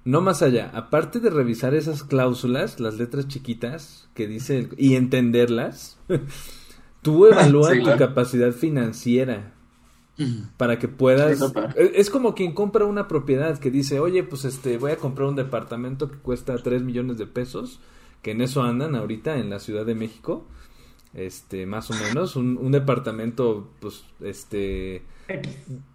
no 0.05 0.21
más 0.21 0.43
allá, 0.43 0.71
aparte 0.75 1.21
de 1.21 1.31
revisar 1.31 1.75
esas 1.75 2.05
cláusulas, 2.05 2.81
las 2.81 2.99
letras 2.99 3.27
chiquitas 3.27 4.09
que 4.15 4.27
dice 4.27 4.69
y 4.77 4.95
entenderlas, 4.95 5.99
tú 7.03 7.27
evalúas 7.27 7.79
tu 7.79 7.97
capacidad 7.97 8.53
financiera 8.53 9.55
para 10.57 10.79
que 10.79 10.89
puedas 10.89 11.41
es, 11.77 12.11
como 12.11 12.35
quien 12.35 12.53
compra 12.53 12.85
una 12.85 13.07
propiedad 13.09 13.59
que 13.59 13.71
dice 13.71 14.01
oye 14.01 14.25
pues 14.25 14.45
este 14.45 14.77
voy 14.79 14.93
a 14.93 14.97
comprar 14.97 15.29
un 15.29 15.37
departamento 15.37 16.11
que 16.11 16.19
cuesta 16.19 16.57
3 16.57 16.83
millones 16.83 17.19
de 17.19 17.27
pesos 17.27 17.81
que 18.23 18.33
en 18.33 18.41
eso 18.41 18.63
andan 18.63 18.97
ahorita 18.97 19.37
en 19.39 19.51
la 19.51 19.61
Ciudad 19.61 19.87
de 19.87 19.95
México 19.95 20.45
este 21.15 21.67
más 21.67 21.91
o 21.91 21.95
menos 21.95 22.37
un, 22.37 22.71
departamento 22.71 23.71
pues 23.81 24.05
este 24.21 25.03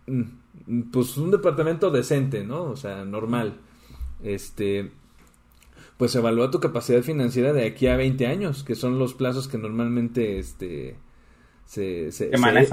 mm, 0.08 0.92
pues 0.92 1.18
un 1.18 1.32
departamento 1.32 1.92
decente 1.92 2.44
no 2.44 2.64
o 2.64 2.76
sea 2.76 3.06
normal. 3.06 3.60
Este 4.24 4.92
pues 5.98 6.16
evalúa 6.16 6.50
tu 6.50 6.60
capacidad 6.60 7.02
financiera 7.02 7.54
de 7.54 7.66
aquí 7.66 7.88
a 7.88 7.96
20 7.96 8.26
años 8.26 8.64
que 8.64 8.76
son 8.76 8.98
los 8.98 9.14
plazos 9.14 9.48
que 9.48 9.58
normalmente 9.58 10.40
este 10.40 10.98
se, 11.74 12.12
se, 12.12 12.30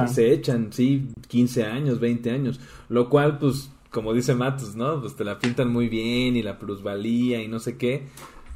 se, 0.09 0.33
echan, 0.33 0.75
sí, 0.75 1.09
15 1.29 1.65
años, 1.65 2.01
20 2.01 2.31
años, 2.31 2.61
lo 2.91 3.09
cual, 3.09 3.39
pues, 3.39 3.73
como 3.91 4.13
dice 4.13 4.35
Matos, 4.35 4.77
¿no? 4.77 5.01
Pues 5.01 5.17
te 5.17 5.25
la 5.25 5.39
pintan 5.39 5.73
muy 5.73 5.89
bien 5.89 6.37
y 6.37 6.43
la 6.43 6.59
plusvalía 6.59 7.43
y 7.43 7.49
no 7.49 7.61
sé 7.61 7.79
qué, 7.79 8.09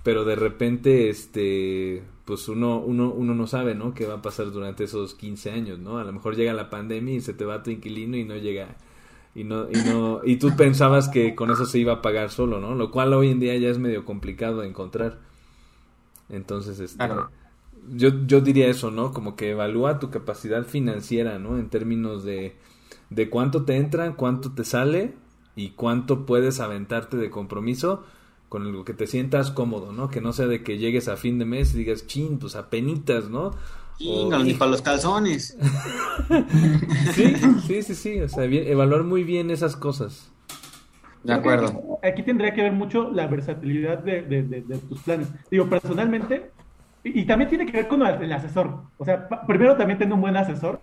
pero 0.03 0.27
de 0.27 0.37
repente, 0.37 1.09
este, 1.09 2.03
pues 2.27 2.47
uno, 2.49 2.79
uno, 2.79 3.11
uno 3.11 3.35
no 3.35 3.47
sabe, 3.47 3.75
¿no? 3.75 3.95
¿Qué 3.95 4.05
va 4.05 4.17
a 4.17 4.23
pasar 4.23 4.51
durante 4.51 4.85
esos 4.85 5.15
15 5.15 5.51
años, 5.51 5.79
¿no? 5.79 5.97
A 5.97 6.05
lo 6.05 6.13
mejor 6.13 6.37
llega 6.37 6.53
la 6.53 6.69
pandemia 6.69 7.15
y 7.15 7.21
se 7.23 7.33
te 7.33 7.47
va 7.47 7.63
tu 7.63 7.71
inquilino 7.71 8.19
y 8.19 8.25
no 8.25 8.37
llega, 8.37 8.77
y 9.35 9.45
no, 9.45 9.71
y 9.71 9.77
no, 9.89 10.21
y 10.25 10.37
tú 10.37 10.55
pensabas 10.57 11.09
que 11.09 11.35
con 11.35 11.51
eso 11.51 11.65
se 11.65 11.79
iba 11.79 11.95
a 11.95 12.03
pagar 12.03 12.31
solo, 12.31 12.61
¿no? 12.61 12.75
Lo 12.75 12.91
cual 12.91 13.15
hoy 13.15 13.31
en 13.31 13.41
día 13.41 13.57
ya 13.57 13.71
es 13.71 13.79
medio 13.79 14.05
complicado 14.05 14.61
de 14.61 14.69
encontrar. 14.69 15.21
Entonces, 16.29 16.81
este 16.81 17.03
yo, 17.91 18.27
yo 18.27 18.41
diría 18.41 18.69
eso, 18.69 18.91
¿no? 18.91 19.13
Como 19.13 19.37
que 19.37 19.51
evalúa 19.51 19.99
tu 19.99 20.11
capacidad 20.11 20.65
financiera, 20.65 21.39
¿no? 21.39 21.59
En 21.59 21.69
términos 21.69 22.25
de, 22.25 22.57
de 23.11 23.31
cuánto 23.31 23.65
te 23.65 23.77
entra, 23.77 24.15
cuánto 24.15 24.53
te 24.53 24.65
sale 24.65 25.15
y 25.57 25.71
cuánto 25.71 26.27
puedes 26.27 26.61
aventarte 26.61 27.17
de 27.17 27.31
compromiso 27.31 28.05
con 28.49 28.73
lo 28.73 28.85
que 28.85 28.95
te 28.95 29.07
sientas 29.07 29.51
cómodo, 29.51 29.93
¿no? 29.93 30.11
Que 30.11 30.21
no 30.21 30.33
sea 30.33 30.47
de 30.47 30.63
que 30.63 30.79
llegues 30.79 31.09
a 31.09 31.17
fin 31.17 31.39
de 31.39 31.45
mes 31.45 31.75
y 31.75 31.79
digas, 31.79 32.07
chin, 32.07 32.39
pues 32.39 32.57
apenitas, 32.57 33.29
¿no? 33.29 33.53
o... 34.07 34.39
ni 34.43 34.55
para 34.55 34.71
los 34.71 34.83
calzones. 34.83 35.57
sí, 37.15 37.35
sí, 37.67 37.83
sí, 37.83 37.95
sí, 37.95 38.21
o 38.21 38.29
sea, 38.29 38.45
evaluar 38.45 39.05
muy 39.05 39.25
bien 39.25 39.51
esas 39.51 39.77
cosas. 39.77 40.31
De 41.23 41.33
acuerdo. 41.33 41.99
Aquí, 42.03 42.23
tendría 42.23 42.53
que 42.53 42.63
ver 42.63 42.73
mucho 42.73 43.11
la 43.11 43.27
versatilidad 43.27 43.99
de, 43.99 44.23
de, 44.23 44.43
de 44.43 44.79
tus 44.79 45.01
planes. 45.01 45.29
Digo, 45.51 45.69
personalmente, 45.69 46.51
y, 47.05 47.25
también 47.27 47.51
tiene 47.51 47.67
que 47.67 47.73
ver 47.73 47.87
con 47.87 48.05
el, 48.05 48.33
asesor. 48.33 48.81
O 48.97 49.05
sea, 49.05 49.29
primero 49.47 49.77
también 49.77 49.99
tengo 49.99 50.15
un 50.15 50.23
buen 50.23 50.37
asesor, 50.37 50.81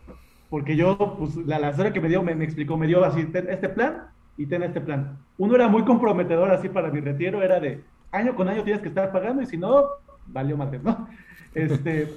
porque 0.49 0.75
yo, 0.75 1.15
pues, 1.17 1.35
la, 1.47 1.57
asesora 1.57 1.91
que 1.91 1.99
me 1.99 2.09
dio, 2.09 2.21
me, 2.21 2.31
explicó, 2.43 2.77
me 2.77 2.87
dio 2.87 3.03
así, 3.03 3.27
este 3.33 3.69
plan 3.69 4.03
y 4.37 4.45
ten 4.45 4.63
este 4.63 4.81
plan. 4.81 5.17
Uno 5.37 5.55
era 5.55 5.67
muy 5.67 5.83
comprometedor 5.83 6.51
así 6.51 6.69
para 6.69 6.89
mi 6.89 7.01
retiro, 7.01 7.41
era 7.41 7.59
de 7.59 7.83
año 8.11 8.35
con 8.35 8.47
año 8.49 8.63
tienes 8.63 8.81
que 8.81 8.89
estar 8.89 9.11
pagando 9.11 9.41
y 9.41 9.47
si 9.47 9.57
no, 9.57 9.83
valió 10.27 10.57
más, 10.57 10.71
¿no? 10.83 11.07
Este, 11.53 12.07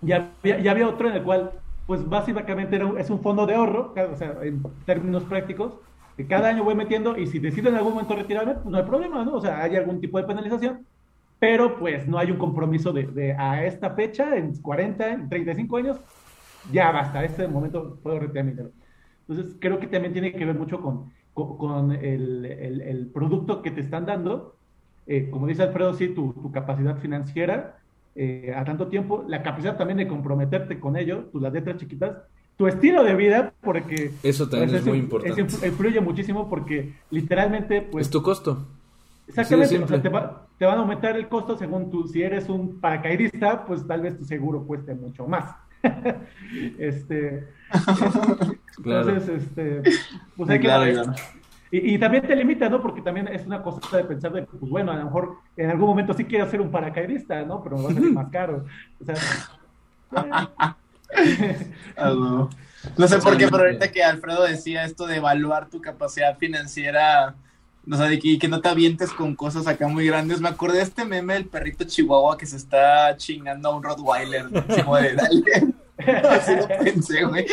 ya, 0.00 0.30
ya, 0.44 0.70
había 0.70 0.86
otro 0.86 1.08
en 1.08 1.16
el 1.16 1.24
cual, 1.24 1.50
pues 1.88 2.08
básicamente 2.08 2.76
era 2.76 2.88
es 3.00 3.10
un 3.10 3.20
fondo 3.20 3.46
de 3.46 3.56
ahorro, 3.56 3.92
o 3.96 4.16
sea, 4.16 4.36
en 4.42 4.62
términos 4.84 5.24
prácticos, 5.24 5.72
que 6.16 6.24
cada 6.28 6.50
año 6.50 6.62
voy 6.62 6.76
metiendo 6.76 7.16
y 7.16 7.26
si 7.26 7.40
decido 7.40 7.68
en 7.68 7.74
algún 7.74 7.94
momento 7.94 8.14
retirarme, 8.14 8.54
pues 8.54 8.66
no 8.66 8.78
hay 8.78 8.84
problema, 8.84 9.24
¿no? 9.24 9.34
O 9.34 9.40
sea, 9.40 9.60
hay 9.60 9.74
algún 9.74 10.00
tipo 10.00 10.18
de 10.18 10.24
penalización, 10.24 10.86
pero 11.38 11.78
pues 11.78 12.06
no 12.08 12.18
hay 12.18 12.30
un 12.30 12.38
compromiso 12.38 12.92
de, 12.92 13.34
a 13.38 13.64
esta 13.64 13.90
fecha, 13.90 14.36
en 14.36 14.56
40, 14.56 15.08
en 15.08 15.28
35 15.28 15.76
años, 15.76 15.98
ya 16.72 16.90
basta, 16.90 17.24
este 17.24 17.46
momento 17.46 17.98
puedo 18.02 18.18
retirar 18.20 18.44
mi 18.44 18.52
dinero. 18.52 18.70
Entonces, 19.28 19.56
creo 19.60 19.78
que 19.78 19.86
también 19.86 20.12
tiene 20.12 20.32
que 20.32 20.44
ver 20.44 20.56
mucho 20.56 20.80
con, 20.80 21.12
con, 21.34 21.92
el, 21.92 22.44
el, 22.44 23.10
producto 23.12 23.60
que 23.60 23.70
te 23.70 23.80
están 23.80 24.06
dando. 24.06 24.56
Eh, 25.06 25.28
como 25.30 25.46
dice 25.46 25.64
Alfredo, 25.64 25.94
sí, 25.94 26.08
tu, 26.08 26.32
tu 26.32 26.50
capacidad 26.50 26.96
financiera 26.98 27.78
eh, 28.18 28.54
a 28.56 28.64
tanto 28.64 28.86
tiempo, 28.86 29.24
la 29.28 29.42
capacidad 29.42 29.76
también 29.76 29.98
de 29.98 30.08
comprometerte 30.08 30.80
con 30.80 30.96
ello, 30.96 31.24
tus 31.32 31.42
las 31.42 31.52
letras 31.52 31.76
chiquitas, 31.76 32.16
tu 32.56 32.66
estilo 32.66 33.04
de 33.04 33.14
vida, 33.14 33.52
porque... 33.60 34.12
Eso 34.22 34.48
también 34.48 34.70
pues, 34.70 34.80
es, 34.80 34.86
muy 34.86 34.98
importante. 34.98 35.42
influye 35.66 36.00
muchísimo 36.00 36.48
porque 36.48 36.94
literalmente, 37.10 37.82
pues... 37.82 38.06
Es 38.06 38.10
tu 38.10 38.22
costo. 38.22 38.66
Exactamente, 39.28 39.98
te, 39.98 40.08
va, 40.08 40.46
te 40.56 40.64
van 40.64 40.78
a 40.78 40.80
aumentar 40.82 41.16
el 41.16 41.28
costo 41.28 41.56
según 41.56 41.90
tú, 41.90 42.06
si 42.06 42.22
eres 42.22 42.48
un 42.48 42.80
paracaidista, 42.80 43.64
pues 43.64 43.86
tal 43.86 44.02
vez 44.02 44.16
tu 44.16 44.24
seguro 44.24 44.64
cueste 44.64 44.94
mucho 44.94 45.26
más. 45.26 45.54
este, 46.78 47.48
entonces, 48.78 49.28
este, 49.28 49.82
pues 50.36 50.50
hay 50.50 50.60
que 50.60 51.02
Y, 51.70 51.98
también 51.98 52.26
te 52.26 52.36
limita, 52.36 52.68
¿no? 52.68 52.80
Porque 52.80 53.02
también 53.02 53.28
es 53.28 53.46
una 53.46 53.62
cosa 53.62 53.96
de 53.96 54.04
pensar 54.04 54.32
de, 54.32 54.42
pues 54.42 54.70
bueno, 54.70 54.92
a 54.92 54.96
lo 54.96 55.04
mejor 55.04 55.36
en 55.56 55.70
algún 55.70 55.88
momento 55.88 56.14
sí 56.14 56.24
quiero 56.24 56.48
ser 56.48 56.60
un 56.60 56.70
paracaidista, 56.70 57.44
¿no? 57.44 57.62
Pero 57.62 57.82
va 57.82 57.90
a 57.90 57.94
ser 57.94 58.02
más 58.02 58.30
caro. 58.30 58.64
O 59.00 59.04
sea, 59.04 59.14
no 62.96 63.08
sé 63.08 63.18
por 63.18 63.36
qué, 63.36 63.48
pero 63.48 63.64
ahorita 63.64 63.90
que 63.90 64.02
Alfredo 64.02 64.44
decía 64.44 64.84
esto 64.84 65.06
de 65.06 65.16
evaluar 65.16 65.68
tu 65.68 65.80
capacidad 65.80 66.38
financiera, 66.38 67.34
o 67.90 67.96
sea, 67.96 68.06
de 68.06 68.18
que, 68.18 68.38
que 68.38 68.48
no 68.48 68.60
te 68.60 68.68
avientes 68.68 69.12
con 69.12 69.34
cosas 69.34 69.66
acá 69.66 69.88
muy 69.88 70.06
grandes, 70.06 70.40
me 70.40 70.48
acordé 70.48 70.78
de 70.78 70.84
este 70.84 71.04
meme 71.04 71.34
del 71.34 71.46
perrito 71.46 71.84
chihuahua 71.84 72.36
que 72.36 72.46
se 72.46 72.56
está 72.56 73.16
chingando 73.16 73.68
a 73.68 73.76
un 73.76 73.82
Rottweiler, 73.82 74.46
como 74.84 74.96
de 74.96 75.14
dale. 75.14 75.74
Así 76.28 76.54
lo 76.54 76.68
pensé, 76.68 77.24
güey. 77.24 77.46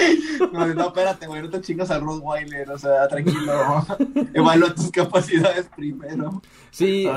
No, 0.51 0.67
no, 0.67 0.87
espérate, 0.87 1.27
güey, 1.27 1.41
no 1.41 1.49
te 1.49 1.61
chingas 1.61 1.91
al 1.91 2.01
Rottweiler, 2.01 2.69
o 2.71 2.77
sea, 2.77 3.07
tranquilo. 3.07 3.85
Evalúa 4.33 4.75
tus 4.75 4.91
capacidades 4.91 5.69
primero. 5.75 6.41
Sí, 6.71 7.07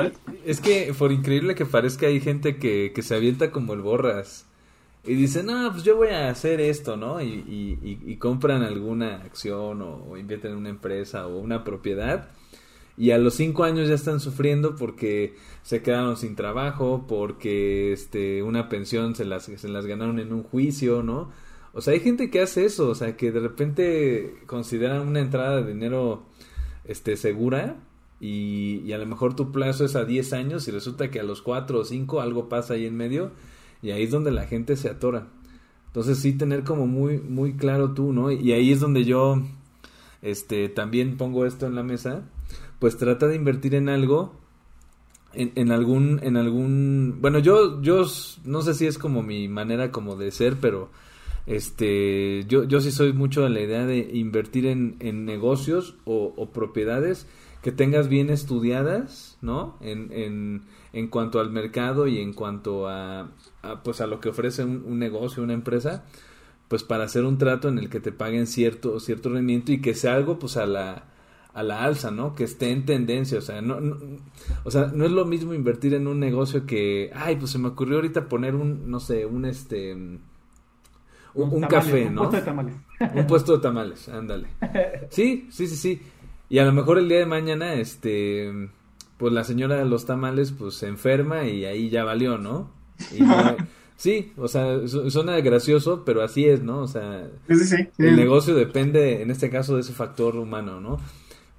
es 0.45 0.61
que 0.61 0.95
por 0.97 1.11
increíble 1.11 1.55
que 1.55 1.67
parezca, 1.67 2.07
hay 2.07 2.21
gente 2.21 2.59
que, 2.59 2.93
que 2.95 3.03
se 3.03 3.17
avienta 3.17 3.51
como 3.51 3.73
el 3.73 3.81
borras 3.81 4.47
y 5.07 5.15
dicen, 5.15 5.47
no, 5.47 5.71
pues 5.71 5.85
yo 5.85 5.97
voy 5.97 6.09
a 6.09 6.29
hacer 6.29 6.61
esto, 6.61 6.97
¿no? 6.97 7.21
Y, 7.23 7.27
y, 7.27 8.01
y, 8.05 8.17
compran 8.17 8.63
alguna 8.63 9.17
acción 9.17 9.81
o, 9.81 10.05
o, 10.11 10.17
invierten 10.17 10.51
en 10.51 10.59
una 10.59 10.69
empresa 10.69 11.29
o 11.29 11.39
una 11.39 11.63
propiedad. 11.63 12.29
Y 12.97 13.11
a 13.11 13.19
los 13.19 13.35
cinco 13.35 13.65
años 13.65 13.89
ya 13.89 13.95
están 13.95 14.21
sufriendo 14.21 14.75
porque 14.77 15.35
se 15.63 15.83
quedaron 15.83 16.17
sin 16.17 16.35
trabajo, 16.35 17.05
porque 17.07 17.93
este, 17.93 18.43
una 18.43 18.69
pensión 18.69 19.15
se 19.15 19.25
las, 19.25 19.45
se 19.45 19.69
las 19.69 19.87
ganaron 19.87 20.19
en 20.19 20.33
un 20.33 20.43
juicio, 20.43 21.03
¿no? 21.03 21.31
O 21.75 21.83
sea, 21.83 21.93
hay 21.93 22.01
gente 22.01 22.31
que 22.31 22.41
hace 22.41 22.65
eso, 22.65 22.89
o 22.89 22.95
sea, 22.95 23.17
que 23.17 23.33
de 23.33 23.41
repente 23.41 24.37
consideran 24.47 25.07
una 25.07 25.21
entrada 25.21 25.61
de 25.61 25.75
dinero 25.75 26.25
este, 26.85 27.19
segura 27.19 27.77
y, 28.19 28.81
y 28.87 28.93
a 28.93 28.99
lo 28.99 29.05
mejor 29.05 29.37
tu 29.37 29.53
plazo 29.53 29.85
es 29.85 29.95
a 29.95 30.07
10 30.07 30.33
años 30.33 30.67
y 30.69 30.71
resulta 30.71 31.11
que 31.11 31.21
a 31.21 31.23
los 31.23 31.43
4 31.43 31.81
o 31.81 31.85
5 31.85 32.21
algo 32.23 32.49
pasa 32.49 32.75
ahí 32.75 32.87
en 32.87 32.97
medio 32.97 33.33
y 33.83 33.91
ahí 33.91 34.05
es 34.05 34.11
donde 34.11 34.31
la 34.31 34.47
gente 34.47 34.77
se 34.77 34.89
atora. 34.89 35.29
Entonces 35.89 36.19
sí 36.19 36.33
tener 36.33 36.63
como 36.65 36.87
muy, 36.87 37.19
muy 37.19 37.55
claro 37.55 37.95
tú, 37.95 38.13
¿no? 38.13 38.31
Y 38.31 38.53
ahí 38.53 38.73
es 38.73 38.81
donde 38.81 39.05
yo 39.05 39.43
este, 40.23 40.69
también 40.69 41.17
pongo 41.17 41.47
esto 41.47 41.67
en 41.67 41.75
la 41.75 41.83
mesa. 41.83 42.23
Pues 42.79 42.97
trata 42.97 43.27
de 43.27 43.37
invertir 43.37 43.75
en 43.75 43.89
algo, 43.89 44.35
en, 45.33 45.53
en 45.55 45.73
algún, 45.73 46.21
en 46.23 46.37
algún, 46.37 47.19
bueno, 47.21 47.39
yo, 47.39 47.81
yo 47.83 48.05
no 48.45 48.63
sé 48.63 48.75
si 48.75 48.87
es 48.87 48.99
como 48.99 49.23
mi 49.23 49.49
manera 49.49 49.91
como 49.91 50.17
de 50.17 50.31
ser, 50.31 50.57
pero 50.61 50.91
este, 51.47 52.45
yo, 52.49 52.65
yo 52.65 52.81
sí 52.81 52.91
soy 52.91 53.13
mucho 53.13 53.43
de 53.43 53.51
la 53.51 53.61
idea 53.61 53.87
de 53.87 53.99
invertir 54.13 54.67
en, 54.67 54.97
en 55.01 55.25
negocios 55.25 55.97
o, 56.05 56.35
o 56.37 56.51
propiedades 56.51 57.27
que 57.67 57.73
tengas 57.73 58.09
bien 58.09 58.31
estudiadas, 58.31 59.39
¿no? 59.41 59.77
En, 59.81 60.13
en, 60.13 60.63
en 60.93 61.09
cuanto 61.09 61.41
al 61.41 61.51
mercado 61.51 62.07
y 62.07 62.21
en 62.21 62.33
cuanto 62.33 62.89
a, 62.89 63.33
pues 63.83 64.01
a 64.01 64.07
lo 64.07 64.21
que 64.21 64.29
ofrece 64.29 64.65
un, 64.65 64.99
negocio, 65.01 65.43
una 65.43 65.53
empresa, 65.53 66.05
pues 66.69 66.85
para 66.85 67.03
hacer 67.03 67.25
un 67.25 67.39
trato 67.39 67.69
en 67.69 67.79
el 67.79 67.91
que 67.91 67.99
te 67.99 68.13
paguen 68.13 68.47
cierto, 68.47 69.01
cierto 69.01 69.31
rendimiento 69.31 69.73
y 69.73 69.81
que 69.81 69.95
sea 69.95 70.15
algo 70.15 70.39
pues 70.39 70.57
a 70.57 70.65
la, 70.65 71.07
a 71.57 71.63
la 71.63 71.85
alza, 71.85 72.11
¿no? 72.11 72.35
Que 72.35 72.45
esté 72.45 72.71
en 72.71 72.85
tendencia, 72.85 73.39
o 73.39 73.41
sea, 73.41 73.63
no, 73.63 73.79
o 74.65 74.71
sea, 74.71 74.91
no 74.95 75.07
es 75.07 75.11
lo 75.11 75.25
mismo 75.25 75.55
invertir 75.55 75.95
en 75.95 76.07
un 76.07 76.21
negocio 76.21 76.67
que, 76.67 77.11
ay, 77.15 77.37
pues 77.37 77.51
se 77.51 77.59
me 77.59 77.69
ocurrió 77.69 77.97
ahorita 77.97 78.29
poner 78.29 78.55
un, 78.55 78.91
no 78.91 79.01
sé, 79.01 79.25
un 79.25 79.47
este, 79.47 79.95
un, 79.95 81.63
café, 81.63 82.11
¿no? 82.11 82.25
Un 82.25 82.29
puesto 82.29 82.37
de 82.37 82.43
tamales. 82.43 82.75
Un 83.15 83.27
puesto 83.27 83.57
de 83.57 83.63
tamales, 83.63 84.09
ándale. 84.11 84.49
Sí, 85.11 85.49
sí, 85.51 85.67
sí, 85.67 85.77
sí. 85.77 86.03
Y 86.51 86.59
a 86.59 86.67
lo 86.67 86.75
mejor 86.75 86.99
el 86.99 87.09
día 87.09 87.21
de 87.21 87.27
mañana, 87.27 87.73
este, 87.73 88.53
pues 89.17 89.33
la 89.33 89.43
señora 89.43 89.77
de 89.77 89.87
los 89.87 90.05
tamales, 90.05 90.53
pues 90.53 90.75
se 90.75 90.89
enferma 90.89 91.45
y 91.45 91.65
ahí 91.65 91.89
ya 91.89 92.05
valió, 92.05 92.37
¿no? 92.37 92.71
sí, 93.97 94.35
o 94.37 94.47
sea, 94.47 94.87
suena 94.87 95.41
gracioso, 95.41 96.05
pero 96.05 96.21
así 96.21 96.45
es, 96.45 96.63
¿no? 96.63 96.81
O 96.81 96.87
sea, 96.87 97.31
el 97.49 98.17
negocio 98.17 98.55
depende, 98.55 99.23
en 99.23 99.31
este 99.31 99.49
caso, 99.49 99.77
de 99.77 99.81
ese 99.81 99.95
factor 99.95 100.37
humano, 100.37 100.83
¿no? 100.83 100.99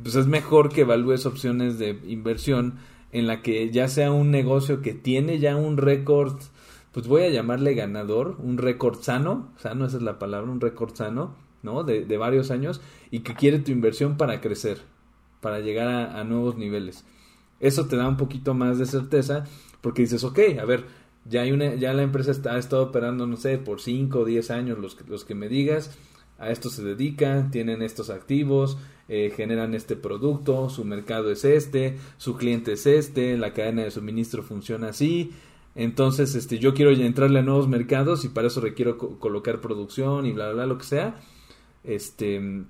Pues 0.01 0.15
es 0.15 0.27
mejor 0.27 0.69
que 0.69 0.81
evalúes 0.81 1.25
opciones 1.25 1.79
de 1.79 1.99
inversión 2.07 2.75
en 3.11 3.27
la 3.27 3.41
que 3.41 3.71
ya 3.71 3.87
sea 3.87 4.11
un 4.11 4.31
negocio 4.31 4.81
que 4.81 4.93
tiene 4.93 5.39
ya 5.39 5.55
un 5.55 5.77
récord, 5.77 6.39
pues 6.91 7.07
voy 7.07 7.23
a 7.23 7.29
llamarle 7.29 7.73
ganador, 7.73 8.35
un 8.39 8.57
récord 8.57 9.01
sano, 9.01 9.51
sano 9.57 9.85
esa 9.85 9.97
es 9.97 10.03
la 10.03 10.19
palabra, 10.19 10.51
un 10.51 10.61
récord 10.61 10.93
sano, 10.95 11.35
¿no? 11.63 11.83
De, 11.83 12.05
de, 12.05 12.17
varios 12.17 12.51
años 12.51 12.81
y 13.11 13.19
que 13.21 13.33
quiere 13.33 13.59
tu 13.59 13.71
inversión 13.71 14.17
para 14.17 14.41
crecer, 14.41 14.81
para 15.41 15.59
llegar 15.59 15.87
a, 15.87 16.23
nuevos 16.23 16.57
niveles. 16.57 17.05
Eso 17.59 17.87
te 17.87 17.95
da 17.95 18.07
un 18.07 18.17
poquito 18.17 18.53
más 18.53 18.77
de 18.77 18.85
certeza 18.85 19.45
porque 19.81 20.03
dices, 20.03 20.23
ok, 20.23 20.39
a 20.61 20.65
ver, 20.65 20.85
ya, 21.25 21.41
hay 21.41 21.51
una, 21.51 21.75
ya 21.75 21.93
la 21.93 22.03
empresa 22.03 22.31
está, 22.31 22.53
ha 22.53 22.59
estado 22.59 22.83
operando, 22.83 23.25
no 23.25 23.37
sé, 23.37 23.57
por 23.57 23.81
5 23.81 24.19
o 24.19 24.25
10 24.25 24.51
años, 24.51 24.77
los, 24.77 24.97
los 25.07 25.25
que 25.25 25.35
me 25.35 25.49
digas, 25.49 25.97
a 26.37 26.51
esto 26.51 26.69
se 26.69 26.83
dedican, 26.83 27.51
tienen 27.51 27.81
estos 27.81 28.09
activos, 28.09 28.77
eh, 29.09 29.31
generan 29.35 29.73
este 29.73 29.95
producto, 29.95 30.69
su 30.69 30.83
mercado 30.83 31.31
es 31.31 31.45
este, 31.45 31.97
su 32.17 32.35
cliente 32.35 32.73
es 32.73 32.85
este, 32.85 33.37
la 33.37 33.53
cadena 33.53 33.83
de 33.83 33.91
suministro 33.91 34.43
funciona 34.43 34.89
así. 34.89 35.31
Entonces, 35.75 36.33
este, 36.35 36.59
yo 36.59 36.73
quiero 36.73 36.91
entrarle 36.91 37.39
a 37.39 37.43
nuevos 37.43 37.67
mercados 37.67 38.25
y 38.25 38.29
para 38.29 38.47
eso 38.47 38.61
requiero 38.61 38.97
colocar 38.97 39.61
producción 39.61 40.25
y 40.25 40.31
bla, 40.31 40.45
bla, 40.47 40.53
bla, 40.53 40.65
lo 40.65 40.77
que 40.77 40.85
sea. 40.85 41.15
Este, 41.83 42.65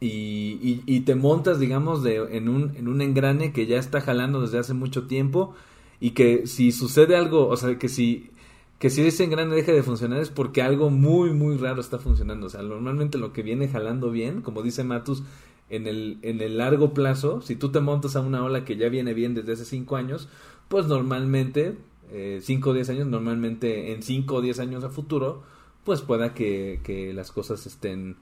y, 0.00 0.82
y, 0.86 1.00
te 1.00 1.14
montas, 1.14 1.58
digamos, 1.58 2.02
de, 2.02 2.16
en, 2.36 2.48
un, 2.50 2.76
en 2.76 2.88
un 2.88 3.00
engrane 3.00 3.52
que 3.52 3.66
ya 3.66 3.78
está 3.78 4.02
jalando 4.02 4.42
desde 4.42 4.58
hace 4.58 4.74
mucho 4.74 5.06
tiempo 5.06 5.54
y 6.00 6.10
que 6.10 6.46
si 6.46 6.72
sucede 6.72 7.16
algo, 7.16 7.48
o 7.48 7.56
sea, 7.56 7.78
que 7.78 7.88
si 7.88 8.30
que 8.78 8.90
si 8.90 9.00
ese 9.06 9.24
engrane 9.24 9.54
deja 9.54 9.72
de 9.72 9.82
funcionar 9.82 10.20
es 10.20 10.28
porque 10.28 10.60
algo 10.60 10.90
muy 10.90 11.32
muy 11.32 11.56
raro 11.56 11.80
está 11.80 11.98
funcionando, 11.98 12.46
o 12.46 12.50
sea, 12.50 12.62
normalmente 12.62 13.16
lo 13.16 13.32
que 13.32 13.42
viene 13.42 13.68
jalando 13.68 14.10
bien, 14.10 14.42
como 14.42 14.62
dice 14.62 14.84
Matus, 14.84 15.22
en 15.70 15.86
el 15.86 16.18
en 16.22 16.40
el 16.40 16.58
largo 16.58 16.94
plazo, 16.94 17.40
si 17.40 17.56
tú 17.56 17.70
te 17.72 17.80
montas 17.80 18.16
a 18.16 18.20
una 18.20 18.44
ola 18.44 18.64
que 18.64 18.76
ya 18.76 18.88
viene 18.88 19.14
bien 19.14 19.34
desde 19.34 19.52
hace 19.52 19.64
cinco 19.64 19.96
años, 19.96 20.28
pues 20.68 20.86
normalmente 20.86 21.76
eh, 22.10 22.40
cinco 22.42 22.70
o 22.70 22.72
diez 22.72 22.88
años, 22.90 23.06
normalmente 23.06 23.92
en 23.92 24.02
cinco 24.02 24.36
o 24.36 24.40
diez 24.40 24.60
años 24.60 24.84
a 24.84 24.90
futuro, 24.90 25.42
pues 25.84 26.02
pueda 26.02 26.34
que, 26.34 26.80
que 26.84 27.12
las 27.12 27.32
cosas 27.32 27.66
estén 27.66 28.16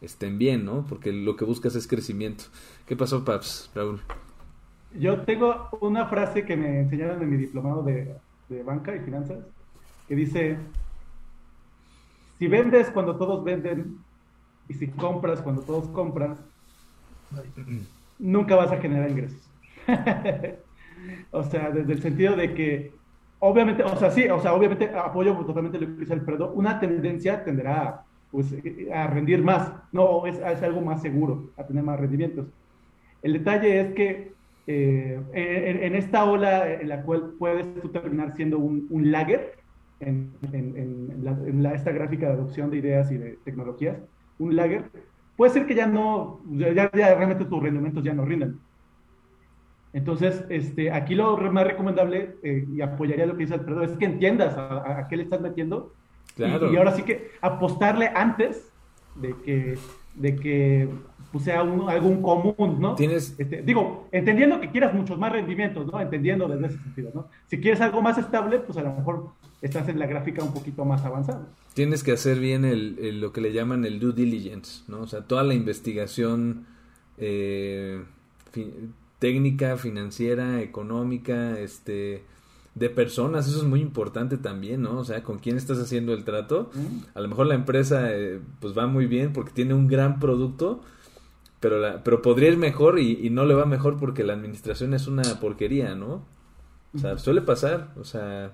estén 0.00 0.38
bien, 0.38 0.64
¿no? 0.64 0.86
Porque 0.88 1.12
lo 1.12 1.36
que 1.36 1.44
buscas 1.44 1.74
es 1.74 1.86
crecimiento. 1.86 2.44
¿Qué 2.86 2.96
pasó, 2.96 3.24
Paps, 3.24 3.70
Raúl? 3.74 4.00
Yo 4.98 5.22
tengo 5.22 5.68
una 5.80 6.06
frase 6.06 6.44
que 6.44 6.56
me 6.56 6.80
enseñaron 6.80 7.20
en 7.22 7.30
mi 7.30 7.36
diplomado 7.36 7.82
de, 7.82 8.14
banca 8.64 8.94
y 8.94 9.00
finanzas, 9.00 9.38
que 10.06 10.14
dice, 10.14 10.56
si 12.38 12.46
vendes 12.46 12.90
cuando 12.90 13.16
todos 13.16 13.42
venden 13.42 13.98
y 14.68 14.74
si 14.74 14.88
compras 14.88 15.40
cuando 15.40 15.62
todos 15.62 15.88
compran, 15.88 16.36
nunca 18.18 18.56
vas 18.56 18.72
a 18.72 18.78
generar 18.78 19.10
ingresos. 19.10 19.50
o 21.30 21.42
sea, 21.42 21.70
desde 21.70 21.92
el 21.92 22.02
sentido 22.02 22.36
de 22.36 22.54
que, 22.54 22.92
obviamente, 23.38 23.82
o 23.82 23.96
sea, 23.96 24.10
sí, 24.10 24.28
o 24.28 24.40
sea, 24.40 24.54
obviamente 24.54 24.90
apoyo 24.94 25.34
totalmente 25.44 25.78
lo 25.78 25.86
que 25.86 26.00
dice 26.00 26.12
Alfredo, 26.12 26.52
una 26.52 26.80
tendencia 26.80 27.44
tendrá 27.44 28.02
pues, 28.30 28.54
a 28.92 29.06
rendir 29.06 29.42
más, 29.42 29.72
no, 29.92 30.26
es, 30.26 30.38
es 30.38 30.62
algo 30.62 30.80
más 30.80 31.02
seguro, 31.02 31.50
a 31.56 31.64
tener 31.64 31.82
más 31.82 32.00
rendimientos. 32.00 32.46
El 33.22 33.34
detalle 33.34 33.80
es 33.80 33.94
que 33.94 34.32
eh, 34.66 35.20
en, 35.82 35.94
esta 35.94 36.24
ola 36.24 36.72
en 36.72 36.88
la 36.88 37.02
cual 37.02 37.34
puedes 37.38 37.66
tú 37.82 37.90
terminar 37.90 38.34
siendo 38.34 38.58
un, 38.58 38.86
un 38.90 39.12
lagger 39.12 39.56
en, 40.00 40.32
la, 41.62 41.74
esta 41.74 41.92
gráfica 41.92 42.26
de 42.26 42.32
adopción 42.32 42.70
de 42.70 42.78
ideas 42.78 43.10
y 43.12 43.18
de 43.18 43.38
tecnologías, 43.44 43.98
un 44.38 44.56
lagger, 44.56 44.84
puede 45.36 45.52
ser 45.52 45.66
que 45.66 45.74
ya 45.74 45.86
no, 45.86 46.40
ya, 46.50 46.88
realmente 46.88 47.44
tus 47.44 47.62
rendimientos 47.62 48.04
ya 48.04 48.14
no 48.14 48.24
rindan. 48.24 48.58
Entonces, 49.92 50.44
este, 50.48 50.90
aquí 50.90 51.14
lo 51.14 51.36
más 51.52 51.66
recomendable, 51.66 52.36
eh, 52.42 52.66
y 52.72 52.80
apoyaría 52.80 53.26
lo 53.26 53.36
que 53.36 53.44
dice 53.44 53.54
Alfredo, 53.54 53.82
es 53.82 53.92
que 53.92 54.06
entiendas 54.06 54.56
a, 54.56 55.06
qué 55.08 55.16
le 55.16 55.22
estás 55.22 55.40
metiendo. 55.40 55.92
Claro. 56.36 56.70
Y, 56.70 56.74
y, 56.74 56.76
ahora 56.76 56.92
sí 56.92 57.02
que 57.02 57.30
apostarle 57.40 58.10
antes 58.14 58.72
de 59.14 59.36
que, 59.44 59.78
de 60.16 60.36
que 60.36 60.88
pues 61.34 61.46
sea 61.46 61.62
algún 61.62 62.22
común, 62.22 62.76
¿no? 62.78 62.94
Tienes... 62.94 63.34
Este, 63.36 63.60
digo, 63.62 64.06
entendiendo 64.12 64.60
que 64.60 64.70
quieras 64.70 64.94
muchos 64.94 65.18
más 65.18 65.32
rendimientos, 65.32 65.84
¿no? 65.84 66.00
Entendiendo 66.00 66.46
desde 66.46 66.66
ese 66.68 66.78
sentido, 66.78 67.10
¿no? 67.12 67.26
Si 67.48 67.58
quieres 67.58 67.80
algo 67.80 68.00
más 68.00 68.16
estable, 68.18 68.60
pues 68.60 68.78
a 68.78 68.82
lo 68.82 68.94
mejor 68.94 69.30
estás 69.60 69.88
en 69.88 69.98
la 69.98 70.06
gráfica 70.06 70.44
un 70.44 70.54
poquito 70.54 70.84
más 70.84 71.04
avanzada. 71.04 71.48
Tienes 71.74 72.04
que 72.04 72.12
hacer 72.12 72.38
bien 72.38 72.64
el, 72.64 73.20
lo 73.20 73.32
que 73.32 73.40
le 73.40 73.52
llaman 73.52 73.84
el 73.84 73.98
due 73.98 74.12
diligence, 74.12 74.84
¿no? 74.86 75.00
O 75.00 75.06
sea, 75.08 75.22
toda 75.22 75.42
la 75.42 75.54
investigación, 75.54 76.66
eh, 77.18 78.04
técnica, 79.18 79.76
financiera, 79.76 80.60
económica, 80.60 81.58
este, 81.58 82.22
de 82.76 82.90
personas, 82.90 83.48
eso 83.48 83.58
es 83.58 83.64
muy 83.64 83.80
importante 83.80 84.36
también, 84.36 84.82
¿no? 84.82 85.00
O 85.00 85.04
sea, 85.04 85.24
con 85.24 85.40
quién 85.40 85.56
estás 85.56 85.80
haciendo 85.80 86.14
el 86.14 86.22
trato. 86.22 86.70
A 87.14 87.20
lo 87.20 87.26
mejor 87.26 87.48
la 87.48 87.56
empresa 87.56 88.12
eh, 88.12 88.38
pues 88.60 88.78
va 88.78 88.86
muy 88.86 89.06
bien 89.06 89.32
porque 89.32 89.50
tiene 89.50 89.74
un 89.74 89.88
gran 89.88 90.20
producto, 90.20 90.80
pero, 91.64 91.78
la, 91.78 92.04
pero 92.04 92.20
podría 92.20 92.50
ir 92.50 92.58
mejor 92.58 92.98
y, 92.98 93.30
no 93.30 93.46
le 93.46 93.54
va 93.54 93.64
mejor 93.64 93.96
porque 93.96 94.22
la 94.22 94.34
administración 94.34 94.92
es 94.92 95.06
una 95.06 95.22
porquería, 95.40 95.94
¿no? 95.94 96.22
O 96.94 96.98
sea, 96.98 97.16
suele 97.16 97.40
pasar, 97.40 97.88
o 97.98 98.04
sea... 98.04 98.52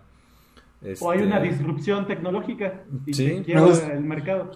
O 1.00 1.10
hay 1.10 1.22
una 1.22 1.38
este 1.38 1.48
disrupción 1.48 2.06
tecnológica 2.06 2.84
y 3.06 3.12
¿Sí? 3.12 3.42
el 3.48 4.04
mercado. 4.04 4.52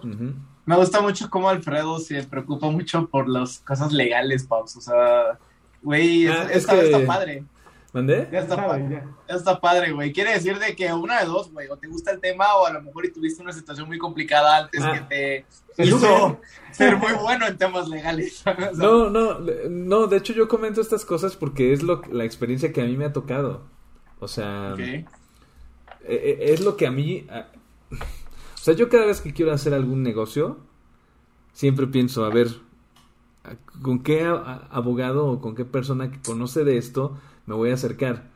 Me 0.65 0.77
gusta 0.77 1.01
mucho 1.01 1.29
cómo 1.29 1.49
Alfredo 1.49 1.99
se 1.99 2.23
preocupa 2.23 2.69
mucho 2.69 3.09
por 3.09 3.27
las 3.27 3.59
cosas 3.59 3.91
legales, 3.91 4.45
Paus. 4.45 4.77
O 4.77 4.81
sea, 4.81 5.37
güey, 5.83 6.27
ah, 6.27 6.47
es, 6.49 6.65
que... 6.65 6.79
está 6.79 7.05
padre. 7.05 7.43
¿Mandé? 7.95 8.27
Ya 8.29 8.39
está, 8.39 8.57
padre, 8.57 9.03
ya. 9.29 9.35
está 9.35 9.61
padre, 9.61 9.93
güey. 9.93 10.11
Quiere 10.11 10.33
decir 10.33 10.59
de 10.59 10.75
que 10.75 10.91
una 10.91 11.21
de 11.21 11.27
dos, 11.27 11.49
güey, 11.53 11.69
o 11.69 11.77
te 11.77 11.87
gusta 11.87 12.11
el 12.11 12.19
tema 12.19 12.53
o 12.57 12.65
a 12.65 12.73
lo 12.73 12.81
mejor 12.81 13.05
y 13.05 13.13
tuviste 13.13 13.41
una 13.41 13.53
situación 13.53 13.87
muy 13.87 13.97
complicada 13.97 14.57
antes 14.57 14.83
que 14.83 14.89
ah. 14.89 15.07
te 15.07 15.45
hizo 15.77 16.41
ser 16.71 16.97
muy 16.97 17.13
bueno 17.13 17.47
en 17.47 17.57
temas 17.57 17.87
legales. 17.87 18.43
no, 18.75 19.09
no, 19.09 19.39
no, 19.69 20.07
de 20.07 20.17
hecho 20.17 20.33
yo 20.33 20.49
comento 20.49 20.81
estas 20.81 21.05
cosas 21.05 21.37
porque 21.37 21.71
es 21.71 21.83
lo, 21.83 22.01
la 22.11 22.25
experiencia 22.25 22.73
que 22.73 22.81
a 22.81 22.83
mí 22.83 22.97
me 22.97 23.05
ha 23.05 23.13
tocado. 23.13 23.63
O 24.19 24.27
sea, 24.27 24.75
e, 24.77 25.05
e, 26.03 26.51
es 26.51 26.59
lo 26.59 26.75
que 26.75 26.87
a 26.87 26.91
mí... 26.91 27.25
o 27.91 28.57
sea, 28.57 28.73
yo 28.73 28.89
cada 28.89 29.05
vez 29.05 29.21
que 29.21 29.31
quiero 29.31 29.53
hacer 29.53 29.73
algún 29.73 30.03
negocio, 30.03 30.59
siempre 31.53 31.87
pienso, 31.87 32.25
a 32.25 32.29
ver, 32.29 32.49
¿con 33.81 34.03
qué 34.03 34.25
abogado 34.25 35.27
o 35.27 35.39
con 35.39 35.55
qué 35.55 35.63
persona 35.63 36.11
que 36.11 36.21
conoce 36.21 36.65
de 36.65 36.75
esto 36.75 37.17
me 37.45 37.55
voy 37.55 37.71
a 37.71 37.75
acercar. 37.75 38.29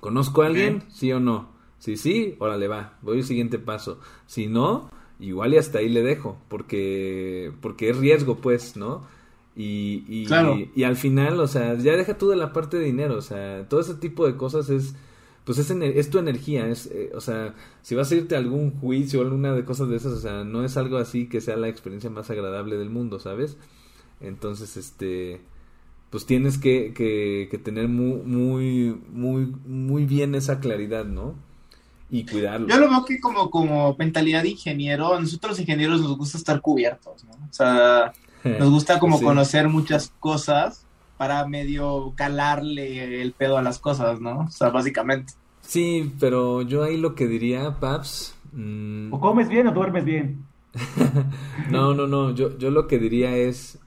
¿Conozco 0.00 0.42
a 0.42 0.46
alguien? 0.46 0.82
¿Sí 0.90 1.12
o 1.12 1.20
no? 1.20 1.50
Si 1.78 1.96
sí, 1.96 2.36
órale 2.38 2.68
va, 2.68 2.98
voy 3.02 3.18
al 3.18 3.24
siguiente 3.24 3.58
paso. 3.58 3.98
Si 4.26 4.46
no, 4.46 4.90
igual 5.18 5.54
y 5.54 5.58
hasta 5.58 5.78
ahí 5.78 5.88
le 5.88 6.02
dejo, 6.02 6.38
porque, 6.48 7.52
porque 7.60 7.90
es 7.90 7.96
riesgo, 7.96 8.38
pues, 8.38 8.76
¿no? 8.76 9.06
Y, 9.54 10.04
y, 10.08 10.26
y, 10.74 10.84
al 10.84 10.96
final, 10.96 11.38
o 11.40 11.46
sea, 11.46 11.74
ya 11.74 11.96
deja 11.96 12.16
tú 12.16 12.28
de 12.28 12.36
la 12.36 12.52
parte 12.52 12.78
de 12.78 12.84
dinero, 12.84 13.16
o 13.16 13.20
sea, 13.20 13.68
todo 13.68 13.80
ese 13.80 13.94
tipo 13.94 14.26
de 14.26 14.36
cosas 14.36 14.70
es, 14.70 14.94
pues 15.44 15.58
es, 15.58 15.70
es 15.70 16.08
tu 16.08 16.18
energía, 16.18 16.68
es, 16.68 16.86
eh, 16.86 17.10
o 17.14 17.20
sea, 17.20 17.54
si 17.82 17.94
vas 17.94 18.10
a 18.10 18.14
irte 18.14 18.34
a 18.34 18.38
algún 18.38 18.70
juicio 18.78 19.20
o 19.20 19.22
alguna 19.22 19.52
de 19.52 19.64
cosas 19.64 19.88
de 19.88 19.96
esas, 19.96 20.12
o 20.12 20.20
sea, 20.20 20.44
no 20.44 20.64
es 20.64 20.76
algo 20.78 20.96
así 20.96 21.28
que 21.28 21.42
sea 21.42 21.56
la 21.56 21.68
experiencia 21.68 22.08
más 22.08 22.30
agradable 22.30 22.78
del 22.78 22.88
mundo, 22.88 23.18
¿sabes? 23.18 23.58
Entonces, 24.20 24.76
este, 24.76 25.40
pues 26.12 26.26
tienes 26.26 26.58
que, 26.58 26.92
que, 26.92 27.58
tener 27.58 27.88
muy, 27.88 28.18
muy, 28.18 29.00
muy, 29.10 29.46
muy 29.64 30.04
bien 30.04 30.34
esa 30.34 30.60
claridad, 30.60 31.06
¿no? 31.06 31.34
Y 32.10 32.26
cuidarlo. 32.26 32.68
Yo 32.68 32.78
lo 32.78 32.90
veo 32.90 33.04
que 33.06 33.18
como, 33.18 33.50
como 33.50 33.96
mentalidad 33.98 34.42
de 34.42 34.50
ingeniero, 34.50 35.14
a 35.14 35.20
nosotros 35.20 35.52
los 35.52 35.60
ingenieros 35.60 36.02
nos 36.02 36.18
gusta 36.18 36.36
estar 36.36 36.60
cubiertos, 36.60 37.24
¿no? 37.24 37.32
O 37.32 37.52
sea, 37.52 38.12
nos 38.44 38.68
gusta 38.68 38.98
como 38.98 39.22
conocer 39.22 39.68
muchas 39.70 40.12
cosas 40.20 40.84
para 41.16 41.46
medio 41.48 42.12
calarle 42.14 43.22
el 43.22 43.32
pedo 43.32 43.56
a 43.56 43.62
las 43.62 43.78
cosas, 43.78 44.20
¿no? 44.20 44.40
O 44.40 44.50
sea, 44.50 44.68
básicamente. 44.68 45.32
Sí, 45.62 46.12
pero 46.20 46.60
yo 46.60 46.84
ahí 46.84 46.98
lo 46.98 47.14
que 47.14 47.26
diría, 47.26 47.80
Paps... 47.80 48.34
Mm, 48.52 49.14
o 49.14 49.18
comes 49.18 49.48
bien 49.48 49.66
o 49.66 49.72
duermes 49.72 50.04
bien. 50.04 50.44
no, 51.70 51.94
no, 51.94 52.06
no, 52.06 52.34
yo, 52.34 52.58
yo 52.58 52.70
lo 52.70 52.86
que 52.86 52.98
diría 52.98 53.34
es, 53.34 53.78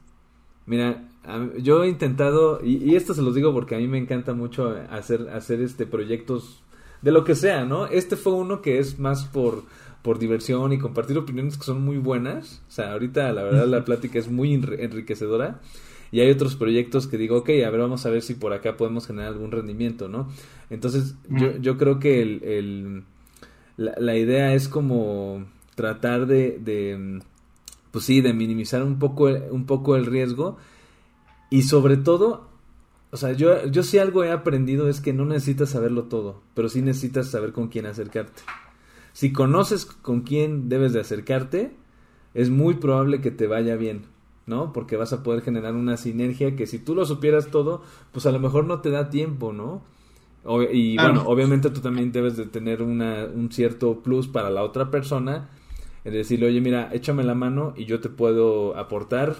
mira, 0.64 1.04
yo 1.58 1.84
he 1.84 1.88
intentado, 1.88 2.60
y, 2.62 2.94
esto 2.94 3.14
se 3.14 3.22
los 3.22 3.34
digo 3.34 3.52
porque 3.52 3.74
a 3.74 3.78
mí 3.78 3.88
me 3.88 3.98
encanta 3.98 4.32
mucho 4.32 4.76
hacer, 4.90 5.28
hacer 5.30 5.60
este 5.60 5.86
proyectos 5.86 6.62
de 7.02 7.12
lo 7.12 7.24
que 7.24 7.34
sea, 7.34 7.64
¿no? 7.64 7.86
Este 7.86 8.16
fue 8.16 8.32
uno 8.32 8.62
que 8.62 8.78
es 8.78 8.98
más 8.98 9.24
por, 9.24 9.64
por 10.02 10.18
diversión 10.18 10.72
y 10.72 10.78
compartir 10.78 11.18
opiniones 11.18 11.58
que 11.58 11.64
son 11.64 11.82
muy 11.82 11.98
buenas. 11.98 12.62
O 12.68 12.70
sea, 12.70 12.92
ahorita 12.92 13.32
la 13.32 13.42
verdad 13.42 13.66
la 13.66 13.84
plática 13.84 14.18
es 14.18 14.30
muy 14.30 14.54
enriquecedora. 14.54 15.60
Y 16.12 16.20
hay 16.20 16.30
otros 16.30 16.54
proyectos 16.54 17.08
que 17.08 17.18
digo, 17.18 17.38
ok, 17.38 17.50
a 17.66 17.70
ver, 17.70 17.80
vamos 17.80 18.06
a 18.06 18.10
ver 18.10 18.22
si 18.22 18.34
por 18.34 18.52
acá 18.52 18.76
podemos 18.76 19.06
generar 19.06 19.32
algún 19.32 19.50
rendimiento, 19.50 20.08
¿no? 20.08 20.28
Entonces, 20.70 21.16
yo, 21.28 21.56
yo 21.58 21.76
creo 21.76 21.98
que 21.98 22.22
el, 22.22 22.44
el 22.44 23.02
la, 23.76 23.94
la, 23.98 24.16
idea 24.16 24.54
es 24.54 24.68
como 24.68 25.44
tratar 25.74 26.26
de, 26.26 26.58
de, 26.60 27.20
pues 27.90 28.04
sí, 28.04 28.20
de 28.20 28.32
minimizar 28.32 28.84
un 28.84 29.00
poco, 29.00 29.24
un 29.26 29.66
poco 29.66 29.96
el 29.96 30.06
riesgo 30.06 30.58
y 31.50 31.62
sobre 31.62 31.96
todo, 31.96 32.48
o 33.10 33.16
sea, 33.16 33.32
yo, 33.32 33.66
yo 33.66 33.82
sí 33.82 33.98
algo 33.98 34.24
he 34.24 34.32
aprendido 34.32 34.88
es 34.88 35.00
que 35.00 35.12
no 35.12 35.24
necesitas 35.24 35.70
saberlo 35.70 36.04
todo, 36.04 36.42
pero 36.54 36.68
sí 36.68 36.82
necesitas 36.82 37.30
saber 37.30 37.52
con 37.52 37.68
quién 37.68 37.86
acercarte. 37.86 38.42
Si 39.12 39.32
conoces 39.32 39.86
con 39.86 40.22
quién 40.22 40.68
debes 40.68 40.92
de 40.92 41.00
acercarte, 41.00 41.72
es 42.34 42.50
muy 42.50 42.74
probable 42.74 43.20
que 43.20 43.30
te 43.30 43.46
vaya 43.46 43.76
bien, 43.76 44.02
¿no? 44.44 44.72
Porque 44.72 44.96
vas 44.96 45.12
a 45.12 45.22
poder 45.22 45.42
generar 45.42 45.74
una 45.74 45.96
sinergia 45.96 46.54
que 46.56 46.66
si 46.66 46.78
tú 46.78 46.94
lo 46.94 47.06
supieras 47.06 47.48
todo, 47.50 47.82
pues 48.12 48.26
a 48.26 48.32
lo 48.32 48.40
mejor 48.40 48.66
no 48.66 48.80
te 48.80 48.90
da 48.90 49.08
tiempo, 49.08 49.52
¿no? 49.52 49.82
y 50.72 50.96
bueno, 50.96 51.24
obviamente 51.26 51.70
tú 51.70 51.80
también 51.80 52.12
debes 52.12 52.36
de 52.36 52.46
tener 52.46 52.80
una, 52.80 53.24
un 53.24 53.50
cierto 53.50 54.00
plus 54.02 54.28
para 54.28 54.48
la 54.48 54.62
otra 54.62 54.92
persona, 54.92 55.48
es 56.04 56.12
decirle, 56.12 56.46
oye, 56.46 56.60
mira, 56.60 56.88
échame 56.92 57.24
la 57.24 57.34
mano 57.34 57.74
y 57.76 57.84
yo 57.84 57.98
te 57.98 58.08
puedo 58.08 58.76
aportar 58.76 59.34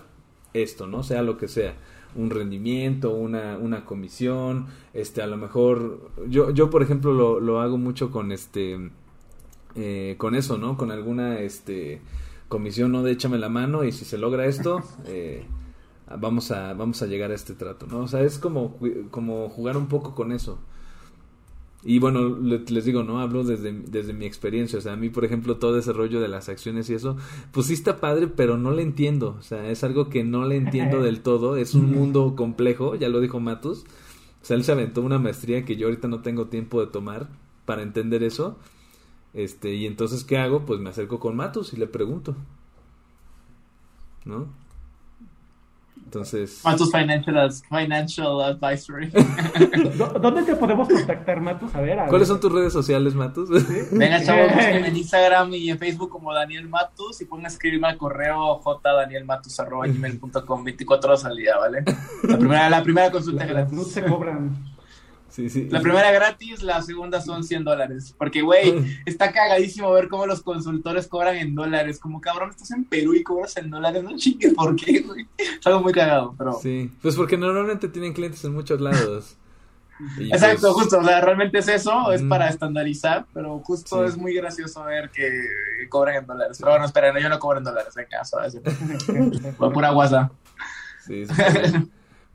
esto, 0.53 0.87
¿no? 0.87 1.03
Sea 1.03 1.23
lo 1.23 1.37
que 1.37 1.49
sea 1.49 1.75
un 2.15 2.31
rendimiento, 2.31 3.13
una, 3.15 3.59
una 3.59 3.85
comisión, 3.85 4.67
este, 4.95 5.21
a 5.21 5.27
lo 5.27 5.37
mejor, 5.37 6.11
yo, 6.29 6.51
yo 6.51 6.71
por 6.71 6.83
ejemplo 6.83 7.13
lo, 7.13 7.41
lo 7.41 7.61
hago 7.61 7.77
mucho 7.77 8.11
con 8.11 8.33
este, 8.33 8.91
eh, 9.75 10.15
con 10.17 10.35
eso, 10.35 10.57
¿no? 10.57 10.79
Con 10.79 10.91
alguna, 10.91 11.41
este, 11.41 12.01
comisión, 12.49 12.93
¿no? 12.93 13.03
De 13.03 13.13
échame 13.13 13.39
la 13.39 13.49
mano 13.49 13.85
y 13.85 13.93
si 13.93 14.05
se 14.05 14.19
logra 14.19 14.47
esto, 14.47 14.83
eh, 15.07 15.45
vamos 16.19 16.51
a, 16.51 16.75
vamos 16.75 17.03
a 17.03 17.07
llegar 17.07 17.31
a 17.31 17.35
este 17.35 17.55
trato, 17.55 17.87
¿no? 17.87 18.01
O 18.01 18.09
sea, 18.09 18.23
es 18.23 18.39
como, 18.39 18.77
como 19.11 19.49
jugar 19.49 19.77
un 19.77 19.89
poco 19.89 20.15
con 20.15 20.33
eso. 20.33 20.59
Y 21.89 22.01
bueno, 22.01 22.37
les 22.41 22.85
digo, 22.85 23.05
¿no? 23.05 23.21
Hablo 23.21 23.45
desde, 23.45 23.73
desde 23.73 24.13
mi 24.13 24.27
experiencia. 24.27 24.81
O 24.81 24.83
sea, 24.83 24.95
a 24.95 24.97
mí, 24.97 25.09
por 25.09 25.25
ejemplo, 25.25 25.59
todo 25.59 25.79
ese 25.79 25.93
rollo 25.93 26.21
de 26.21 26.27
las 26.27 26.49
acciones 26.49 26.91
y 26.91 26.95
eso, 26.95 27.17
pues 27.53 27.69
sí 27.69 27.75
está 27.75 28.01
padre, 28.01 28.27
pero 28.27 28.59
no 28.59 28.73
le 28.73 28.83
entiendo. 28.83 29.37
O 29.39 29.43
sea, 29.43 29.71
es 29.71 29.85
algo 29.85 30.09
que 30.09 30.25
no 30.25 30.45
le 30.47 30.57
entiendo 30.57 31.01
del 31.05 31.21
todo. 31.21 31.57
Es 31.57 31.75
un 31.77 31.93
mundo 31.93 32.35
complejo, 32.35 32.97
ya 32.97 33.09
lo 33.09 33.21
dijo 33.21 33.39
Matus. 33.39 33.85
O 34.43 34.45
sea, 34.45 34.57
él 34.57 34.65
se 34.65 34.73
aventó 34.73 35.01
una 35.01 35.21
maestría 35.21 35.65
que 35.65 35.77
yo 35.77 35.87
ahorita 35.87 36.09
no 36.09 36.23
tengo 36.23 36.49
tiempo 36.49 36.81
de 36.81 36.89
tomar 36.89 37.29
para 37.65 37.83
entender 37.83 38.25
eso. 38.25 38.59
Este, 39.33 39.75
y 39.75 39.87
entonces, 39.87 40.25
¿qué 40.25 40.39
hago? 40.39 40.67
Pues 40.67 40.81
me 40.81 40.91
acerco 40.91 41.21
con 41.21 41.37
Matus 41.37 41.73
y 41.73 41.77
le 41.77 41.87
pregunto. 41.87 42.35
¿No? 44.25 44.49
Entonces. 46.07 46.61
Matus 46.65 46.91
Financial, 46.93 47.53
Financial 47.69 48.41
Advisory. 48.41 49.11
¿Dónde 50.21 50.45
te 50.45 50.55
podemos 50.55 50.89
contactar, 50.89 51.41
Matus? 51.41 51.75
A 51.75 51.81
ver, 51.81 51.99
¿Cuáles 52.09 52.29
son 52.29 52.39
tus 52.39 52.53
redes 52.53 52.73
sociales, 52.73 53.17
Matus? 53.17 53.51
Venga, 53.91 54.23
chavos, 54.23 54.53
en 54.57 54.97
Instagram 54.97 55.53
y 55.55 55.69
en 55.69 55.79
Facebook 55.79 56.09
como 56.09 56.33
Daniel 56.33 56.69
Matus 56.69 57.21
y 57.21 57.25
pueden 57.25 57.47
escribirme 57.47 57.89
al 57.89 57.99
correo 57.99 58.61
jdanielmatus.com 58.63 60.63
24 60.63 61.11
horas 61.11 61.25
al 61.25 61.37
día, 61.37 61.59
¿vale? 61.59 61.83
La 62.23 62.39
primera, 62.39 62.71
la 62.71 62.85
primera 62.85 63.11
consulta 63.11 63.45
gratis. 63.45 63.73
No 63.73 63.83
se 63.83 64.05
cobran. 64.05 64.76
La 65.71 65.81
primera 65.81 66.11
gratis, 66.13 66.63
la 66.63 66.81
segunda 66.83 67.21
son 67.21 67.45
100 67.45 67.65
dólares. 67.65 68.15
Porque, 68.17 68.43
güey, 68.43 68.75
está 69.07 69.33
cagadísimo 69.33 69.91
ver 69.93 70.09
cómo 70.09 70.27
los 70.27 70.43
consultores 70.43 71.07
cobran 71.07 71.37
en 71.37 71.55
dólares. 71.55 71.99
Como, 71.99 72.21
cabrón, 72.21 72.51
estás 72.51 72.71
en 72.71 72.85
Perú 72.85 73.15
y 73.15 73.23
cobras 73.23 73.57
en 73.57 73.71
dólares. 73.71 74.03
No 74.03 74.17
chingues, 74.17 74.55
¿por 74.55 74.75
qué, 74.77 75.01
güey? 75.01 75.27
Es 75.37 75.67
algo 75.67 75.81
muy 75.81 75.93
cagado, 75.93 76.35
pero... 76.37 76.55
Sí, 76.61 76.91
pues 77.03 77.17
porque 77.17 77.37
normalmente 77.37 77.89
tienen 77.89 78.13
clientes 78.13 78.45
en 78.45 78.53
muchos 78.55 78.81
lados. 78.81 79.37
Exacto, 80.19 80.73
pues 80.73 80.75
justo, 80.75 80.99
o 80.99 81.05
sea, 81.05 81.21
realmente 81.21 81.59
es 81.59 81.69
eso, 81.69 82.13
es 82.13 82.23
para 82.23 82.49
estandarizar, 82.49 83.25
pero 83.33 83.59
justo 83.61 84.05
es 84.05 84.17
muy 84.17 84.35
gracioso 84.35 84.85
ver 84.85 85.11
que 85.11 85.31
cobran 85.89 86.17
en 86.17 86.27
dólares. 86.27 86.59
Pero 86.59 86.73
bueno, 86.73 86.85
esperen, 86.85 87.17
yo 87.17 87.29
no 87.29 87.39
cobro 87.39 87.59
en 87.59 87.65
dólares, 87.65 87.97
en 87.97 88.05
caso, 88.07 88.39
por 89.59 89.73
pura 89.73 89.91
guasa. 89.91 90.31
Sí, 91.07 91.25
sí. 91.25 91.33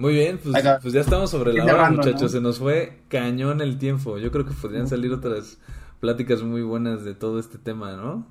Muy 0.02 0.16
bien, 0.16 0.40
pues, 0.40 0.64
pues, 0.82 0.94
ya 0.96 1.02
estamos 1.02 1.30
sobre 1.30 1.54
la 1.54 1.64
hora, 1.64 1.92
muchachos. 1.92 2.32
Se 2.32 2.42
nos 2.42 2.58
fue 2.58 3.04
cañón 3.08 3.62
el 3.62 3.78
tiempo. 3.78 4.18
Yo 4.18 4.32
creo 4.32 4.46
que 4.48 4.52
podrían 4.52 4.88
salir 4.88 5.14
otras 5.14 5.60
pláticas 6.00 6.42
muy 6.42 6.64
buenas 6.64 7.04
de 7.04 7.14
todo 7.14 7.40
este 7.40 7.60
tema, 7.60 7.92
¿no? 7.92 8.26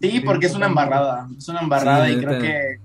Sí, 0.00 0.22
porque 0.24 0.46
es 0.46 0.54
una 0.54 0.66
embarrada. 0.66 1.28
Es 1.36 1.48
una 1.48 1.60
embarrada 1.60 2.08
y 2.08 2.18
creo 2.18 2.40
que 2.40 2.80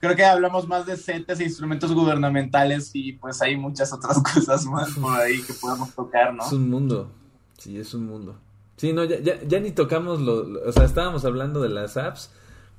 creo 0.00 0.16
que 0.16 0.24
hablamos 0.24 0.68
más 0.68 0.84
de 0.84 0.98
CETES 0.98 1.40
e 1.40 1.44
instrumentos 1.44 1.94
gubernamentales 1.94 2.90
y 2.92 3.14
pues 3.14 3.40
hay 3.40 3.56
muchas 3.56 3.90
otras 3.94 4.22
cosas 4.34 4.66
más 4.66 4.90
por 4.90 5.18
ahí 5.18 5.40
que 5.40 5.54
podemos 5.54 5.94
tocar, 5.94 6.34
¿no? 6.34 6.44
Es 6.44 6.52
un 6.52 6.68
mundo. 6.68 7.10
Sí, 7.56 7.78
es 7.78 7.94
un 7.94 8.06
mundo. 8.06 8.36
Sí, 8.76 8.92
no, 8.92 9.04
ya, 9.04 9.18
ya, 9.20 9.42
ya 9.42 9.60
ni 9.60 9.70
tocamos 9.70 10.20
lo, 10.20 10.68
o 10.68 10.72
sea, 10.72 10.84
estábamos 10.84 11.24
hablando 11.24 11.62
de 11.62 11.70
las 11.70 11.96
apps 11.96 12.30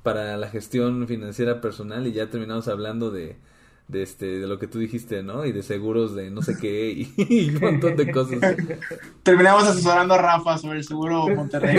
para 0.04 0.36
la 0.36 0.48
gestión 0.48 1.08
financiera 1.08 1.60
personal 1.60 2.06
y 2.06 2.12
ya 2.12 2.30
terminamos 2.30 2.68
hablando 2.68 3.10
de 3.10 3.38
de 3.88 4.02
este 4.02 4.26
de 4.38 4.46
lo 4.46 4.58
que 4.58 4.66
tú 4.66 4.78
dijiste, 4.78 5.22
¿no? 5.22 5.44
Y 5.44 5.52
de 5.52 5.62
seguros 5.62 6.14
de 6.14 6.30
no 6.30 6.42
sé 6.42 6.56
qué 6.60 6.90
y, 6.90 7.50
un 7.54 7.60
montón 7.60 7.96
de 7.96 8.10
cosas. 8.10 8.38
Terminamos 9.22 9.64
asesorando 9.64 10.14
a 10.14 10.18
Rafa 10.18 10.58
sobre 10.58 10.78
el 10.78 10.84
seguro 10.84 11.28
Monterrey 11.28 11.76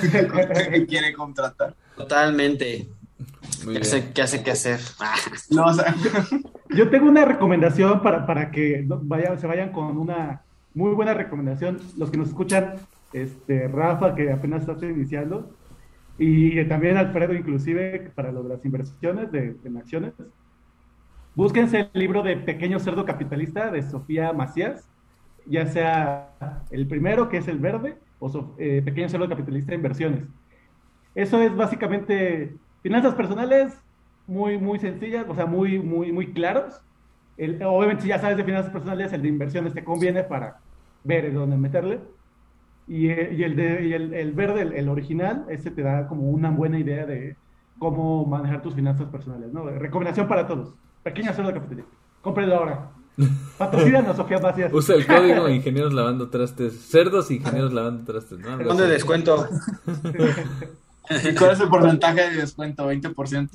que, 0.00 0.86
quiere 0.88 1.12
contratar. 1.12 1.74
Totalmente. 1.96 2.88
¿Qué 3.64 3.78
hace, 3.78 4.12
¿Qué 4.12 4.22
hace 4.22 4.42
que 4.42 4.50
hacer? 4.52 4.78
Yo 6.70 6.90
tengo 6.90 7.08
una 7.08 7.24
recomendación 7.24 8.02
para, 8.02 8.26
para 8.26 8.50
que 8.50 8.84
vayan, 8.86 9.40
se 9.40 9.46
vayan 9.46 9.72
con 9.72 9.96
una 9.96 10.42
muy 10.74 10.92
buena 10.92 11.14
recomendación. 11.14 11.80
Los 11.96 12.10
que 12.10 12.18
nos 12.18 12.28
escuchan, 12.28 12.74
este 13.12 13.68
Rafa, 13.68 14.14
que 14.14 14.30
apenas 14.30 14.68
está 14.68 14.86
iniciando, 14.86 15.50
y 16.18 16.64
también 16.64 16.96
Alfredo, 16.96 17.32
inclusive, 17.32 18.10
para 18.14 18.32
lo 18.32 18.42
de 18.42 18.48
las 18.50 18.64
inversiones 18.64 19.30
de, 19.30 19.56
en 19.64 19.76
acciones. 19.76 20.12
Búsquense 21.38 21.88
el 21.94 22.00
libro 22.00 22.24
de 22.24 22.36
Pequeño 22.36 22.80
Cerdo 22.80 23.04
Capitalista 23.04 23.70
de 23.70 23.84
Sofía 23.84 24.32
Macías, 24.32 24.90
ya 25.46 25.66
sea 25.66 26.34
el 26.72 26.88
primero, 26.88 27.28
que 27.28 27.36
es 27.36 27.46
el 27.46 27.60
verde, 27.60 27.96
o 28.18 28.56
eh, 28.58 28.82
Pequeño 28.84 29.08
Cerdo 29.08 29.28
Capitalista 29.28 29.72
Inversiones. 29.72 30.24
Eso 31.14 31.40
es 31.40 31.54
básicamente 31.54 32.56
finanzas 32.82 33.14
personales 33.14 33.80
muy, 34.26 34.58
muy 34.58 34.80
sencillas, 34.80 35.26
o 35.28 35.34
sea, 35.36 35.46
muy, 35.46 35.78
muy, 35.78 36.10
muy 36.10 36.32
claros. 36.32 36.82
obviamente, 37.38 38.02
si 38.02 38.08
ya 38.08 38.18
sabes 38.18 38.36
de 38.36 38.42
finanzas 38.42 38.72
personales, 38.72 39.12
el 39.12 39.22
de 39.22 39.28
inversiones 39.28 39.74
te 39.74 39.84
conviene 39.84 40.24
para 40.24 40.58
ver 41.04 41.32
dónde 41.32 41.56
meterle. 41.56 42.00
Y, 42.88 43.10
el, 43.10 43.60
el, 43.60 44.32
verde, 44.32 44.62
el, 44.76 44.88
original, 44.88 45.46
ese 45.50 45.70
te 45.70 45.82
da 45.82 46.08
como 46.08 46.30
una 46.30 46.50
buena 46.50 46.80
idea 46.80 47.06
de 47.06 47.36
cómo 47.78 48.26
manejar 48.26 48.60
tus 48.60 48.74
finanzas 48.74 49.06
personales, 49.08 49.52
¿no? 49.52 49.70
Recomendación 49.70 50.26
para 50.26 50.44
todos. 50.44 50.74
Pequeña 51.08 51.32
cerdo 51.32 51.54
capitalista. 51.54 51.90
Cómprelo 52.20 52.54
ahora. 52.54 52.90
Patrocínanos, 53.56 54.14
Sofía 54.18 54.38
Macías. 54.40 54.70
Usa 54.74 54.94
el 54.94 55.06
código 55.06 55.48
Ingenieros 55.54 55.94
Lavando 55.94 56.28
Trastes. 56.28 56.74
Cerdos 56.74 57.30
Ingenieros 57.30 57.72
Lavando 57.72 58.04
Trastes, 58.04 58.38
¿no? 58.38 58.58
¿Dónde 58.58 58.86
descuento? 58.88 59.48
¿Y 61.24 61.34
cuál 61.34 61.52
es 61.52 61.60
el 61.60 61.68
porcentaje 61.70 62.28
de 62.28 62.36
descuento? 62.36 62.90
¿20%? 62.90 63.48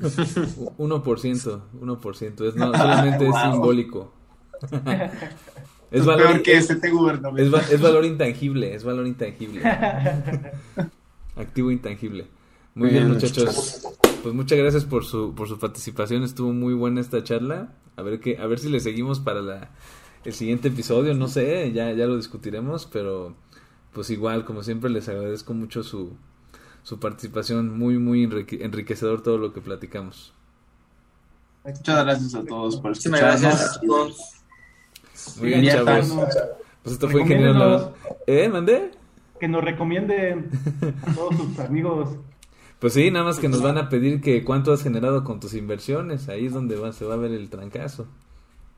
1%, 0.00 1.60
1%. 1.78 2.48
Es, 2.48 2.56
no, 2.56 2.72
solamente 2.72 3.28
es 3.28 3.34
simbólico. 3.42 4.14
Es 5.90 6.06
valor, 6.06 6.42
que 6.42 6.56
este 6.56 6.72
es, 6.72 6.82
es, 7.70 7.80
valor 7.82 8.06
intangible, 8.06 8.74
es 8.74 8.82
valor 8.82 9.06
intangible. 9.06 9.62
Activo 11.36 11.70
intangible. 11.70 12.28
Muy 12.74 12.88
bien, 12.88 13.08
muchachos. 13.08 13.82
Pues 14.28 14.36
muchas 14.36 14.58
gracias 14.58 14.84
por 14.84 15.06
su, 15.06 15.34
por 15.34 15.48
su 15.48 15.58
participación. 15.58 16.22
Estuvo 16.22 16.52
muy 16.52 16.74
buena 16.74 17.00
esta 17.00 17.24
charla. 17.24 17.72
A 17.96 18.02
ver 18.02 18.20
que, 18.20 18.36
a 18.36 18.46
ver 18.46 18.58
si 18.58 18.68
le 18.68 18.78
seguimos 18.78 19.20
para 19.20 19.40
la, 19.40 19.70
el 20.22 20.34
siguiente 20.34 20.68
episodio. 20.68 21.14
No 21.14 21.28
sé, 21.28 21.72
ya, 21.72 21.92
ya 21.92 22.04
lo 22.04 22.14
discutiremos, 22.14 22.84
pero 22.84 23.34
pues 23.94 24.10
igual, 24.10 24.44
como 24.44 24.62
siempre, 24.62 24.90
les 24.90 25.08
agradezco 25.08 25.54
mucho 25.54 25.82
su, 25.82 26.12
su 26.82 27.00
participación. 27.00 27.78
Muy, 27.78 27.98
muy 27.98 28.24
enriquecedor 28.60 29.22
todo 29.22 29.38
lo 29.38 29.54
que 29.54 29.62
platicamos. 29.62 30.34
Muchas 31.64 32.04
gracias 32.04 32.34
a 32.34 32.44
todos 32.44 32.76
por 32.76 32.92
escucharnos. 32.92 33.40
Gracias 33.40 33.80
Muy 35.40 35.48
bien, 35.48 35.68
chavos. 35.68 36.36
Pues 36.82 36.92
esto 36.92 37.08
fue 37.08 37.22
Ingeniero 37.22 37.94
¿Eh? 38.26 38.46
¿Mandé? 38.50 38.90
Que 39.40 39.48
nos 39.48 39.64
recomienden 39.64 40.50
a 41.06 41.14
todos 41.14 41.34
sus 41.34 41.58
amigos. 41.60 42.18
Pues 42.78 42.92
sí, 42.92 43.10
nada 43.10 43.24
más 43.24 43.38
que 43.38 43.48
nos 43.48 43.60
van 43.60 43.76
a 43.76 43.88
pedir 43.88 44.20
que 44.20 44.44
cuánto 44.44 44.72
has 44.72 44.82
generado 44.82 45.24
con 45.24 45.40
tus 45.40 45.54
inversiones. 45.54 46.28
Ahí 46.28 46.46
es 46.46 46.52
donde 46.52 46.76
va, 46.76 46.92
se 46.92 47.04
va 47.04 47.14
a 47.14 47.18
ver 47.18 47.32
el 47.32 47.50
trancazo. 47.50 48.06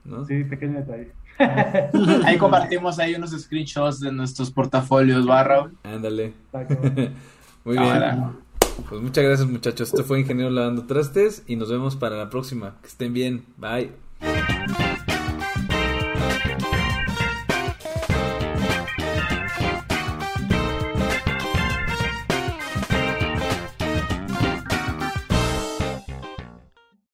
¿no? 0.04 0.24
Sí, 0.24 0.44
pequeño 0.44 0.78
detalle. 0.78 1.12
ahí 2.24 2.36
compartimos 2.36 2.98
ahí 2.98 3.14
unos 3.14 3.30
screenshots 3.30 4.00
de 4.00 4.12
nuestros 4.12 4.50
portafolios, 4.50 5.26
barra. 5.26 5.70
Ándale. 5.82 6.34
Muy 7.64 7.78
bien. 7.78 8.02
Pues 8.88 9.02
muchas 9.02 9.24
gracias 9.24 9.48
muchachos. 9.48 9.88
Esto 9.88 10.04
fue 10.04 10.20
Ingeniero 10.20 10.50
Lavando 10.50 10.86
Trastes 10.86 11.42
y 11.46 11.56
nos 11.56 11.70
vemos 11.70 11.96
para 11.96 12.16
la 12.16 12.30
próxima. 12.30 12.76
Que 12.80 12.88
estén 12.88 13.12
bien. 13.12 13.44
Bye. 13.56 14.09